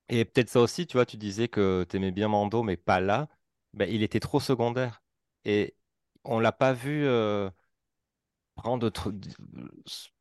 Et 0.10 0.26
peut-être 0.26 0.50
ça 0.50 0.62
aussi, 0.62 0.88
tu 0.88 0.98
vois, 0.98 1.06
tu 1.06 1.18
disais 1.18 1.48
que 1.48 1.86
tu 1.90 1.98
aimais 1.98 2.12
bien 2.12 2.28
Mando, 2.28 2.64
mais 2.64 2.78
pas 2.78 3.00
là. 3.00 3.30
Ben, 3.74 3.90
il 3.90 4.04
était 4.04 4.20
trop 4.20 4.40
secondaire. 4.40 5.04
Et 5.46 5.76
on 6.24 6.40
l'a 6.40 6.52
pas 6.52 6.74
vu 6.74 7.06
euh, 7.06 7.50
prendre 8.56 8.92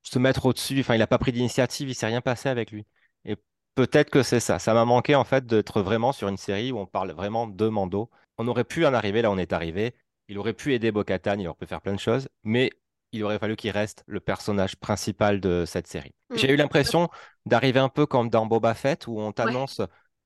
se 0.02 0.18
mettre 0.18 0.46
au-dessus. 0.46 0.80
Enfin, 0.80 0.94
il 0.94 0.98
n'a 0.98 1.06
pas 1.06 1.18
pris 1.18 1.32
d'initiative, 1.32 1.88
il 1.88 1.94
s'est 1.94 2.06
rien 2.06 2.20
passé 2.20 2.48
avec 2.48 2.70
lui. 2.70 2.86
Et 3.24 3.36
peut-être 3.74 4.10
que 4.10 4.22
c'est 4.22 4.40
ça. 4.40 4.58
Ça 4.58 4.74
m'a 4.74 4.84
manqué 4.84 5.14
en 5.14 5.24
fait 5.24 5.46
d'être 5.46 5.82
vraiment 5.82 6.12
sur 6.12 6.28
une 6.28 6.36
série 6.36 6.72
où 6.72 6.78
on 6.78 6.86
parle 6.86 7.12
vraiment 7.12 7.46
de 7.46 7.68
Mando. 7.68 8.10
on 8.38 8.48
aurait 8.48 8.64
pu 8.64 8.86
en 8.86 8.94
arriver 8.94 9.22
là 9.22 9.30
on 9.30 9.38
est 9.38 9.52
arrivé. 9.52 9.94
Il 10.28 10.38
aurait 10.38 10.54
pu 10.54 10.72
aider 10.72 10.92
Bo-Katan, 10.92 11.38
il 11.38 11.46
aurait 11.48 11.58
pu 11.58 11.66
faire 11.66 11.80
plein 11.80 11.94
de 11.94 12.00
choses, 12.00 12.28
mais 12.44 12.70
il 13.12 13.22
aurait 13.24 13.38
fallu 13.38 13.56
qu'il 13.56 13.70
reste 13.70 14.02
le 14.06 14.20
personnage 14.20 14.76
principal 14.76 15.40
de 15.40 15.64
cette 15.66 15.86
série. 15.86 16.14
Mm. 16.30 16.36
J'ai 16.36 16.50
eu 16.52 16.56
l'impression 16.56 17.08
d'arriver 17.44 17.80
un 17.80 17.88
peu 17.88 18.06
comme 18.06 18.30
dans 18.30 18.46
Boba 18.46 18.74
Fett, 18.74 19.06
où 19.06 19.18
on 19.18 19.32
t'annonce 19.32 19.82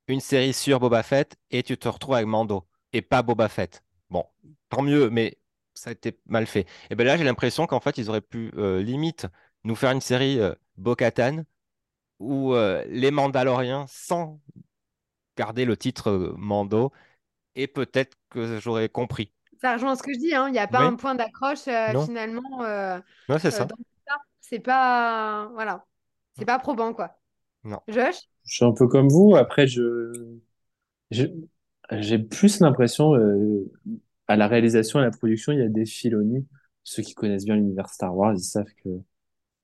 une 0.06 0.20
série 0.20 0.52
sur 0.52 0.78
Boba 0.78 1.02
Fett 1.02 1.36
et 1.50 1.62
tu 1.62 1.76
te 1.76 1.88
retrouves 1.88 2.14
avec 2.14 2.26
Mando 2.26 2.66
et 2.92 3.02
pas 3.02 3.22
Boba 3.22 3.48
Fett. 3.48 3.82
Bon, 4.10 4.24
tant 4.68 4.82
mieux, 4.82 5.10
mais 5.10 5.38
ça 5.76 5.90
a 5.90 5.92
été 5.94 6.18
mal 6.26 6.46
fait. 6.46 6.66
Et 6.90 6.96
bien 6.96 7.06
là, 7.06 7.16
j'ai 7.18 7.24
l'impression 7.24 7.66
qu'en 7.68 7.80
fait, 7.80 7.98
ils 7.98 8.10
auraient 8.10 8.20
pu 8.22 8.52
euh, 8.56 8.82
limite 8.82 9.26
nous 9.64 9.76
faire 9.76 9.92
une 9.92 10.00
série 10.02 10.40
euh, 10.40 10.54
Bo-Katan 10.78 11.44
où 12.20 12.54
euh, 12.54 12.84
les 12.88 13.10
Mandaloriens, 13.10 13.86
sans 13.88 14.40
garder 15.36 15.64
le 15.64 15.76
titre 15.76 16.10
euh, 16.10 16.34
Mando, 16.38 16.92
et 17.54 17.66
peut-être 17.66 18.16
que 18.30 18.58
j'aurais 18.60 18.88
compris. 18.88 19.32
Ça 19.60 19.74
rejoint 19.74 19.96
ce 19.96 20.02
que 20.02 20.12
je 20.12 20.18
dis, 20.18 20.34
hein. 20.34 20.48
Il 20.48 20.52
n'y 20.52 20.58
a 20.58 20.66
pas 20.68 20.80
Oui. 20.80 20.86
un 20.86 20.96
point 20.96 21.14
d'accroche 21.14 21.68
euh, 21.68 21.92
Non. 21.92 22.04
finalement 22.06 22.62
euh, 22.64 22.98
Ouais, 23.28 23.38
c'est 23.38 23.48
euh, 23.48 23.50
ça. 23.50 23.68
C'est 24.40 24.60
pas. 24.60 25.48
Voilà. 25.54 25.84
C'est 26.38 26.44
pas 26.44 26.58
probant, 26.58 26.92
quoi. 26.92 27.18
Non. 27.64 27.80
Josh? 27.88 28.16
Je 28.44 28.54
suis 28.54 28.64
un 28.64 28.72
peu 28.72 28.86
comme 28.86 29.08
vous. 29.08 29.34
Après, 29.36 29.66
je, 29.66 30.12
je- 31.10 31.26
j'ai 31.90 32.18
plus 32.18 32.60
l'impression, 32.60 33.14
euh, 33.14 33.72
à 34.28 34.36
la 34.36 34.48
réalisation 34.48 34.98
et 35.00 35.02
à 35.02 35.06
la 35.06 35.10
production, 35.10 35.52
il 35.52 35.58
y 35.60 35.62
a 35.62 35.68
des 35.68 35.86
Filoni. 35.86 36.46
Ceux 36.84 37.02
qui 37.02 37.14
connaissent 37.14 37.44
bien 37.44 37.56
l'univers 37.56 37.88
Star 37.88 38.16
Wars, 38.16 38.34
ils 38.34 38.40
savent 38.40 38.72
que 38.84 38.90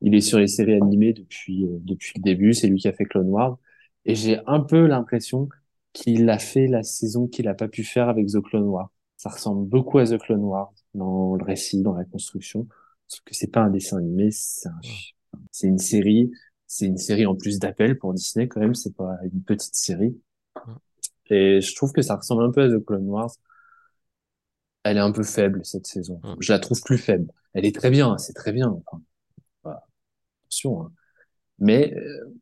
il 0.02 0.14
est 0.14 0.20
sur 0.20 0.38
les 0.38 0.48
séries 0.48 0.74
animées 0.74 1.12
depuis, 1.12 1.64
euh, 1.66 1.78
depuis 1.82 2.12
le 2.16 2.22
début. 2.22 2.54
C'est 2.54 2.68
lui 2.68 2.78
qui 2.78 2.88
a 2.88 2.92
fait 2.92 3.04
Clone 3.04 3.28
Wars. 3.28 3.58
Et 4.04 4.14
j'ai 4.14 4.40
un 4.46 4.60
peu 4.60 4.86
l'impression 4.86 5.48
qu'il 5.92 6.28
a 6.30 6.38
fait 6.38 6.66
la 6.66 6.82
saison 6.82 7.28
qu'il 7.28 7.48
a 7.48 7.54
pas 7.54 7.68
pu 7.68 7.84
faire 7.84 8.08
avec 8.08 8.26
The 8.28 8.40
Clone 8.42 8.64
Wars. 8.64 8.90
Ça 9.16 9.30
ressemble 9.30 9.68
beaucoup 9.68 9.98
à 9.98 10.06
The 10.06 10.18
Clone 10.18 10.42
Wars 10.44 10.72
dans 10.94 11.36
le 11.36 11.44
récit, 11.44 11.82
dans 11.82 11.94
la 11.94 12.04
construction. 12.04 12.66
Sauf 13.08 13.22
que 13.24 13.34
c'est 13.34 13.50
pas 13.52 13.60
un 13.60 13.70
dessin 13.70 13.98
animé, 13.98 14.30
c'est 14.32 14.68
un, 14.68 14.80
c'est 15.52 15.68
une 15.68 15.78
série. 15.78 16.30
C'est 16.66 16.86
une 16.86 16.98
série 16.98 17.26
en 17.26 17.36
plus 17.36 17.58
d'appel 17.58 17.98
pour 17.98 18.14
Disney 18.14 18.48
quand 18.48 18.60
même. 18.60 18.74
C'est 18.74 18.96
pas 18.96 19.16
une 19.24 19.42
petite 19.42 19.74
série. 19.74 20.16
Et 21.30 21.60
je 21.60 21.74
trouve 21.74 21.92
que 21.92 22.02
ça 22.02 22.16
ressemble 22.16 22.44
un 22.44 22.50
peu 22.50 22.62
à 22.62 22.68
The 22.68 22.84
Clone 22.84 23.08
Wars. 23.08 23.32
Elle 24.84 24.96
est 24.96 25.00
un 25.00 25.12
peu 25.12 25.22
faible 25.22 25.64
cette 25.64 25.86
saison. 25.86 26.20
Mm. 26.24 26.34
Je 26.40 26.52
la 26.52 26.58
trouve 26.58 26.80
plus 26.82 26.98
faible. 26.98 27.30
Elle 27.54 27.64
est 27.66 27.74
très 27.74 27.90
bien, 27.90 28.18
c'est 28.18 28.32
très 28.32 28.52
bien. 28.52 28.68
Enfin, 28.68 29.02
voilà. 29.62 29.84
Attention. 30.46 30.82
hein. 30.84 30.92
Mais 31.58 31.94
euh, 31.96 32.34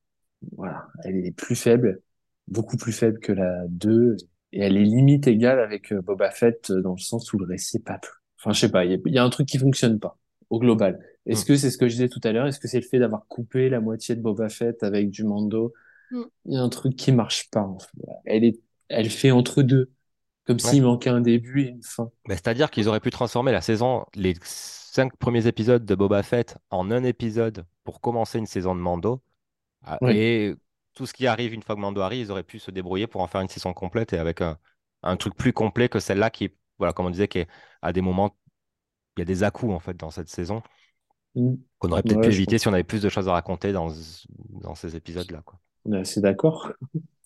voilà, 0.57 0.88
elle 1.05 1.16
est 1.26 1.32
plus 1.36 1.57
faible, 1.57 2.01
beaucoup 2.49 2.76
plus 2.76 2.93
faible 2.93 3.18
que 3.20 3.32
la 3.32 3.64
2. 3.68 4.16
Et 4.53 4.61
elle 4.61 4.76
est 4.76 4.84
limite 4.84 5.26
égale 5.28 5.61
avec 5.61 5.93
euh, 5.93 6.03
Boba 6.03 6.30
Fett 6.30 6.70
euh, 6.70 6.82
dans 6.82 6.93
le 6.93 6.99
sens 7.01 7.32
où 7.32 7.38
le 7.38 7.47
récit 7.47 7.78
est 7.78 7.80
pas... 7.80 7.97
tr- 7.99 8.11
Enfin, 8.38 8.53
je 8.55 8.61
sais 8.61 8.70
pas, 8.70 8.86
il 8.86 8.93
y 8.93 8.95
a, 8.95 8.99
il 9.05 9.14
y 9.14 9.18
a 9.18 9.24
un 9.24 9.30
truc 9.30 9.47
qui 9.47 9.59
fonctionne 9.59 10.01
pas 10.01 10.16
au 10.49 10.59
global. 10.59 10.99
Est-ce 11.26 11.43
Mm. 11.45 11.47
que 11.47 11.57
c'est 11.57 11.70
ce 11.70 11.76
que 11.78 11.88
je 11.88 11.93
disais 11.93 12.09
tout 12.09 12.20
à 12.24 12.32
l'heure? 12.32 12.47
Est-ce 12.47 12.59
que 12.59 12.68
c'est 12.68 12.80
le 12.80 12.86
fait 12.86 12.99
d'avoir 12.99 13.26
coupé 13.28 13.68
la 13.68 13.80
moitié 13.80 14.16
de 14.16 14.22
Boba 14.22 14.49
Fett 14.49 14.82
avec 14.82 15.11
du 15.11 15.24
Mando? 15.24 15.72
Mm. 16.11 16.22
Il 16.47 16.55
y 16.55 16.57
a 16.57 16.62
un 16.62 16.68
truc 16.70 16.97
qui 16.97 17.12
marche 17.12 17.51
pas. 17.51 17.61
en 17.62 17.78
fait. 17.78 17.88
Elle 18.24 18.45
est, 18.45 18.59
elle 18.88 19.11
fait 19.11 19.30
entre 19.30 19.62
deux, 19.62 19.91
comme 20.51 20.59
Ouais. 20.64 20.70
s'il 20.70 20.82
manquait 20.82 21.11
un 21.11 21.20
début 21.20 21.62
et 21.62 21.68
une 21.68 21.82
fin. 21.82 22.11
C'est-à-dire 22.28 22.70
qu'ils 22.70 22.88
auraient 22.88 23.01
pu 23.01 23.11
transformer 23.11 23.53
la 23.53 23.61
saison, 23.61 24.05
les 24.14 24.34
cinq 24.42 25.16
premiers 25.16 25.46
épisodes 25.46 25.84
de 25.84 25.94
Boba 25.94 26.22
Fett 26.22 26.59
en 26.70 26.90
un 26.90 27.05
épisode 27.05 27.64
pour 27.84 28.01
commencer 28.01 28.38
une 28.38 28.46
saison 28.46 28.74
de 28.74 28.80
Mando. 28.80 29.22
Ah. 29.84 29.98
Et 30.09 30.55
tout 30.94 31.07
ce 31.07 31.12
qui 31.12 31.26
arrive 31.26 31.55
une 31.55 31.62
fois 31.62 31.74
que 31.76 31.80
Mando 31.80 32.01
arrive, 32.01 32.26
ils 32.26 32.30
auraient 32.32 32.42
pu 32.42 32.59
se 32.59 32.70
débrouiller 32.70 33.07
pour 33.07 33.20
en 33.22 33.26
faire 33.26 33.40
une 33.40 33.48
saison 33.48 33.72
complète 33.72 34.12
et 34.12 34.18
avec 34.18 34.40
un, 34.40 34.59
un 35.03 35.16
truc 35.16 35.34
plus 35.36 35.53
complet 35.53 35.88
que 35.88 36.01
celle-là 36.01 36.30
qui, 36.30 36.51
voilà, 36.78 36.92
comme 36.92 37.07
on 37.07 37.11
disait, 37.11 37.28
qui 37.28 37.38
est 37.38 37.48
à 37.82 37.92
des 37.92 38.01
moments, 38.03 38.36
il 39.16 39.20
y 39.20 39.22
a 39.22 39.26
des 39.26 39.42
à-coups 39.44 39.72
en 39.74 39.80
fait 39.80 39.96
dans 39.96 40.11
cette 40.11 40.28
saison 40.28 40.62
Mm. 41.36 41.55
qu'on 41.78 41.92
aurait 41.92 42.03
peut-être 42.03 42.18
Ouais, 42.18 42.28
pu 42.28 42.32
éviter 42.34 42.59
si 42.59 42.66
on 42.66 42.72
avait 42.72 42.82
plus 42.82 43.03
de 43.03 43.09
choses 43.09 43.28
à 43.28 43.32
raconter 43.32 43.72
dans, 43.72 43.88
dans 44.62 44.74
ces 44.74 44.96
épisodes-là. 44.96 45.44
On 45.84 45.92
est 45.92 46.01
assez 46.01 46.20
d'accord, 46.20 46.72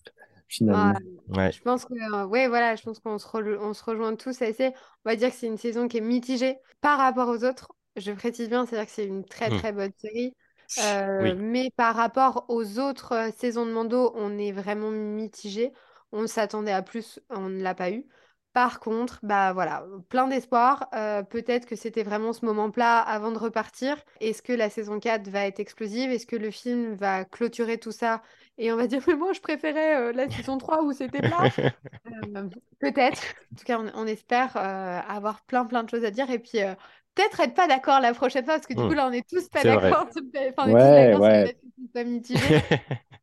finalement. 0.47 0.93
Ouais. 0.93 0.99
Ouais. 1.29 1.51
Je 1.51 1.61
pense 1.61 1.85
que, 1.85 1.93
euh, 2.13 2.25
ouais, 2.25 2.47
voilà, 2.47 2.75
je 2.75 2.83
pense 2.83 2.99
qu'on 2.99 3.17
se, 3.17 3.27
re- 3.27 3.57
on 3.59 3.73
se 3.73 3.83
rejoint 3.83 4.15
tous 4.15 4.41
assez. 4.41 4.67
On 5.05 5.09
va 5.09 5.15
dire 5.15 5.29
que 5.31 5.35
c'est 5.35 5.47
une 5.47 5.57
saison 5.57 5.87
qui 5.87 5.97
est 5.97 6.01
mitigée 6.01 6.57
par 6.81 6.97
rapport 6.99 7.29
aux 7.29 7.43
autres. 7.45 7.73
Je 7.95 8.11
précise 8.11 8.49
bien, 8.49 8.65
c'est-à-dire 8.65 8.87
que 8.87 8.91
c'est 8.93 9.05
une 9.05 9.25
très 9.25 9.49
Hmm. 9.49 9.57
très 9.59 9.71
bonne 9.73 9.93
série. 9.97 10.35
Euh, 10.79 11.23
Oui. 11.23 11.33
Mais 11.35 11.71
par 11.77 11.95
rapport 11.95 12.45
aux 12.49 12.79
autres 12.79 13.13
euh, 13.13 13.31
saisons 13.37 13.65
de 13.65 13.71
Mando, 13.71 14.11
on 14.15 14.37
est 14.37 14.51
vraiment 14.51 14.91
mitigé. 14.91 15.71
On 16.11 16.27
s'attendait 16.27 16.71
à 16.73 16.81
plus, 16.81 17.19
on 17.29 17.49
ne 17.49 17.61
l'a 17.61 17.75
pas 17.75 17.91
eu. 17.91 18.05
Par 18.55 18.79
contre, 18.79 19.19
bah 19.23 19.53
voilà, 19.53 19.85
plein 20.09 20.27
d'espoir. 20.29 20.89
Euh, 20.95 21.23
peut-être 21.23 21.67
que 21.67 21.75
c'était 21.75 22.03
vraiment 22.03 22.33
ce 22.33 22.45
moment 22.45 22.71
plat 22.71 22.99
avant 23.01 23.31
de 23.33 23.37
repartir. 23.37 23.97
Est-ce 24.21 24.41
que 24.41 24.53
la 24.53 24.69
saison 24.71 24.99
4 25.01 25.27
va 25.29 25.45
être 25.45 25.59
explosive? 25.59 26.09
Est-ce 26.11 26.25
que 26.25 26.37
le 26.37 26.51
film 26.51 26.93
va 26.95 27.25
clôturer 27.25 27.77
tout 27.79 27.91
ça? 27.91 28.23
Et 28.57 28.71
on 28.71 28.77
va 28.77 28.87
dire, 28.87 29.01
mais 29.09 29.15
moi, 29.15 29.33
je 29.33 29.41
préférais 29.41 29.97
euh, 29.97 30.13
la 30.13 30.29
saison 30.29 30.57
3 30.57 30.83
où 30.83 30.93
c'était 30.93 31.21
plat. 31.23 31.49
Euh, 32.07 32.49
peut-être. 32.79 33.21
En 33.53 33.55
tout 33.57 33.65
cas, 33.65 33.79
on, 33.79 33.91
on 33.95 34.07
espère 34.07 34.55
avoir 34.57 35.43
plein 35.45 35.65
plein 35.65 35.83
de 35.83 35.89
choses 35.89 36.05
à 36.05 36.11
dire 36.11 36.29
et 36.29 36.39
puis 36.39 36.59
peut-être 37.15 37.39
être 37.39 37.55
pas 37.55 37.67
d'accord 37.67 37.99
la 37.99 38.13
prochaine 38.13 38.45
fois 38.45 38.55
parce 38.55 38.67
que 38.67 38.73
du 38.73 38.83
Hmm. 38.83 38.87
coup 38.87 38.93
là 38.93 39.07
on 39.07 39.11
est 39.11 39.27
tous 39.27 39.49
pas 39.49 39.63
d'accord. 39.65 40.07
Enfin, 40.35 40.65
on 40.65 40.69
est 40.69 40.75
tous 40.75 40.91
Ouais, 40.93 40.93
d'accord. 40.93 41.21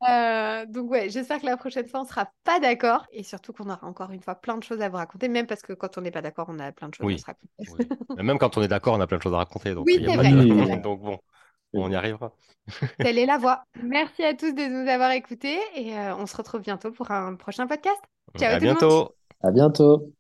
Euh, 0.09 0.67
donc 0.67 0.91
ouais, 0.91 1.11
j'espère 1.11 1.41
que 1.41 1.47
la 1.47 1.57
prochaine 1.57 1.87
fois 1.87 2.01
on 2.01 2.05
sera 2.05 2.29
pas 2.45 2.59
d'accord 2.61 3.07
et 3.13 3.23
surtout 3.23 3.53
qu'on 3.53 3.65
aura 3.71 3.85
encore 3.87 4.11
une 4.11 4.21
fois 4.21 4.35
plein 4.35 4.57
de 4.57 4.63
choses 4.65 4.81
à 4.81 4.89
vous 4.89 4.97
raconter, 4.97 5.29
même 5.29 5.47
parce 5.47 5.63
que 5.63 5.73
quand 5.73 5.97
on 5.99 6.01
n'est 6.01 6.11
pas 6.11 6.23
d'accord, 6.23 6.47
on 6.49 6.59
a 6.59 6.73
plein 6.73 6.89
de 6.89 6.95
choses 6.95 7.07
Oui. 7.07 7.15
à 7.15 7.19
se 7.19 7.27
raconter. 7.27 7.89
Oui. 8.17 8.25
Même 8.25 8.39
quand 8.39 8.57
on 8.57 8.63
est 8.63 8.69
d'accord, 8.69 8.95
on 8.95 9.01
a 9.01 9.07
plein 9.07 9.19
de 9.19 9.23
choses 9.23 9.35
à 9.35 9.39
raconter. 9.39 9.75
Donc, 9.75 9.87
Oui, 9.87 9.95
il 9.99 10.03
y 10.03 10.07
a 10.07 10.11
c'est 10.11 10.17
vrai, 10.17 10.33
de- 10.33 10.41
c'est 10.43 10.65
vrai. 10.65 10.77
donc 10.79 11.01
bon, 11.03 11.19
on 11.75 11.91
y 11.91 11.95
arrivera. 11.95 12.33
Telle 12.99 13.19
est 13.19 13.27
la 13.27 13.39
voix. 13.39 13.63
Merci 13.83 14.25
à 14.25 14.35
tous 14.35 14.53
de 14.53 14.63
nous 14.69 14.89
avoir 14.91 15.11
écoutés 15.13 15.59
et 15.75 15.97
euh, 15.97 16.15
on 16.17 16.27
se 16.27 16.37
retrouve 16.37 16.63
bientôt 16.63 16.91
pour 16.93 17.11
un 17.11 17.35
prochain 17.37 17.67
podcast. 17.67 18.01
Ciao 18.39 18.55
à 18.55 18.59
tout 18.59 18.65
le 18.65 18.71
monde. 18.71 18.79
bientôt. 18.79 19.15
À 19.43 19.51
bientôt. 19.51 20.09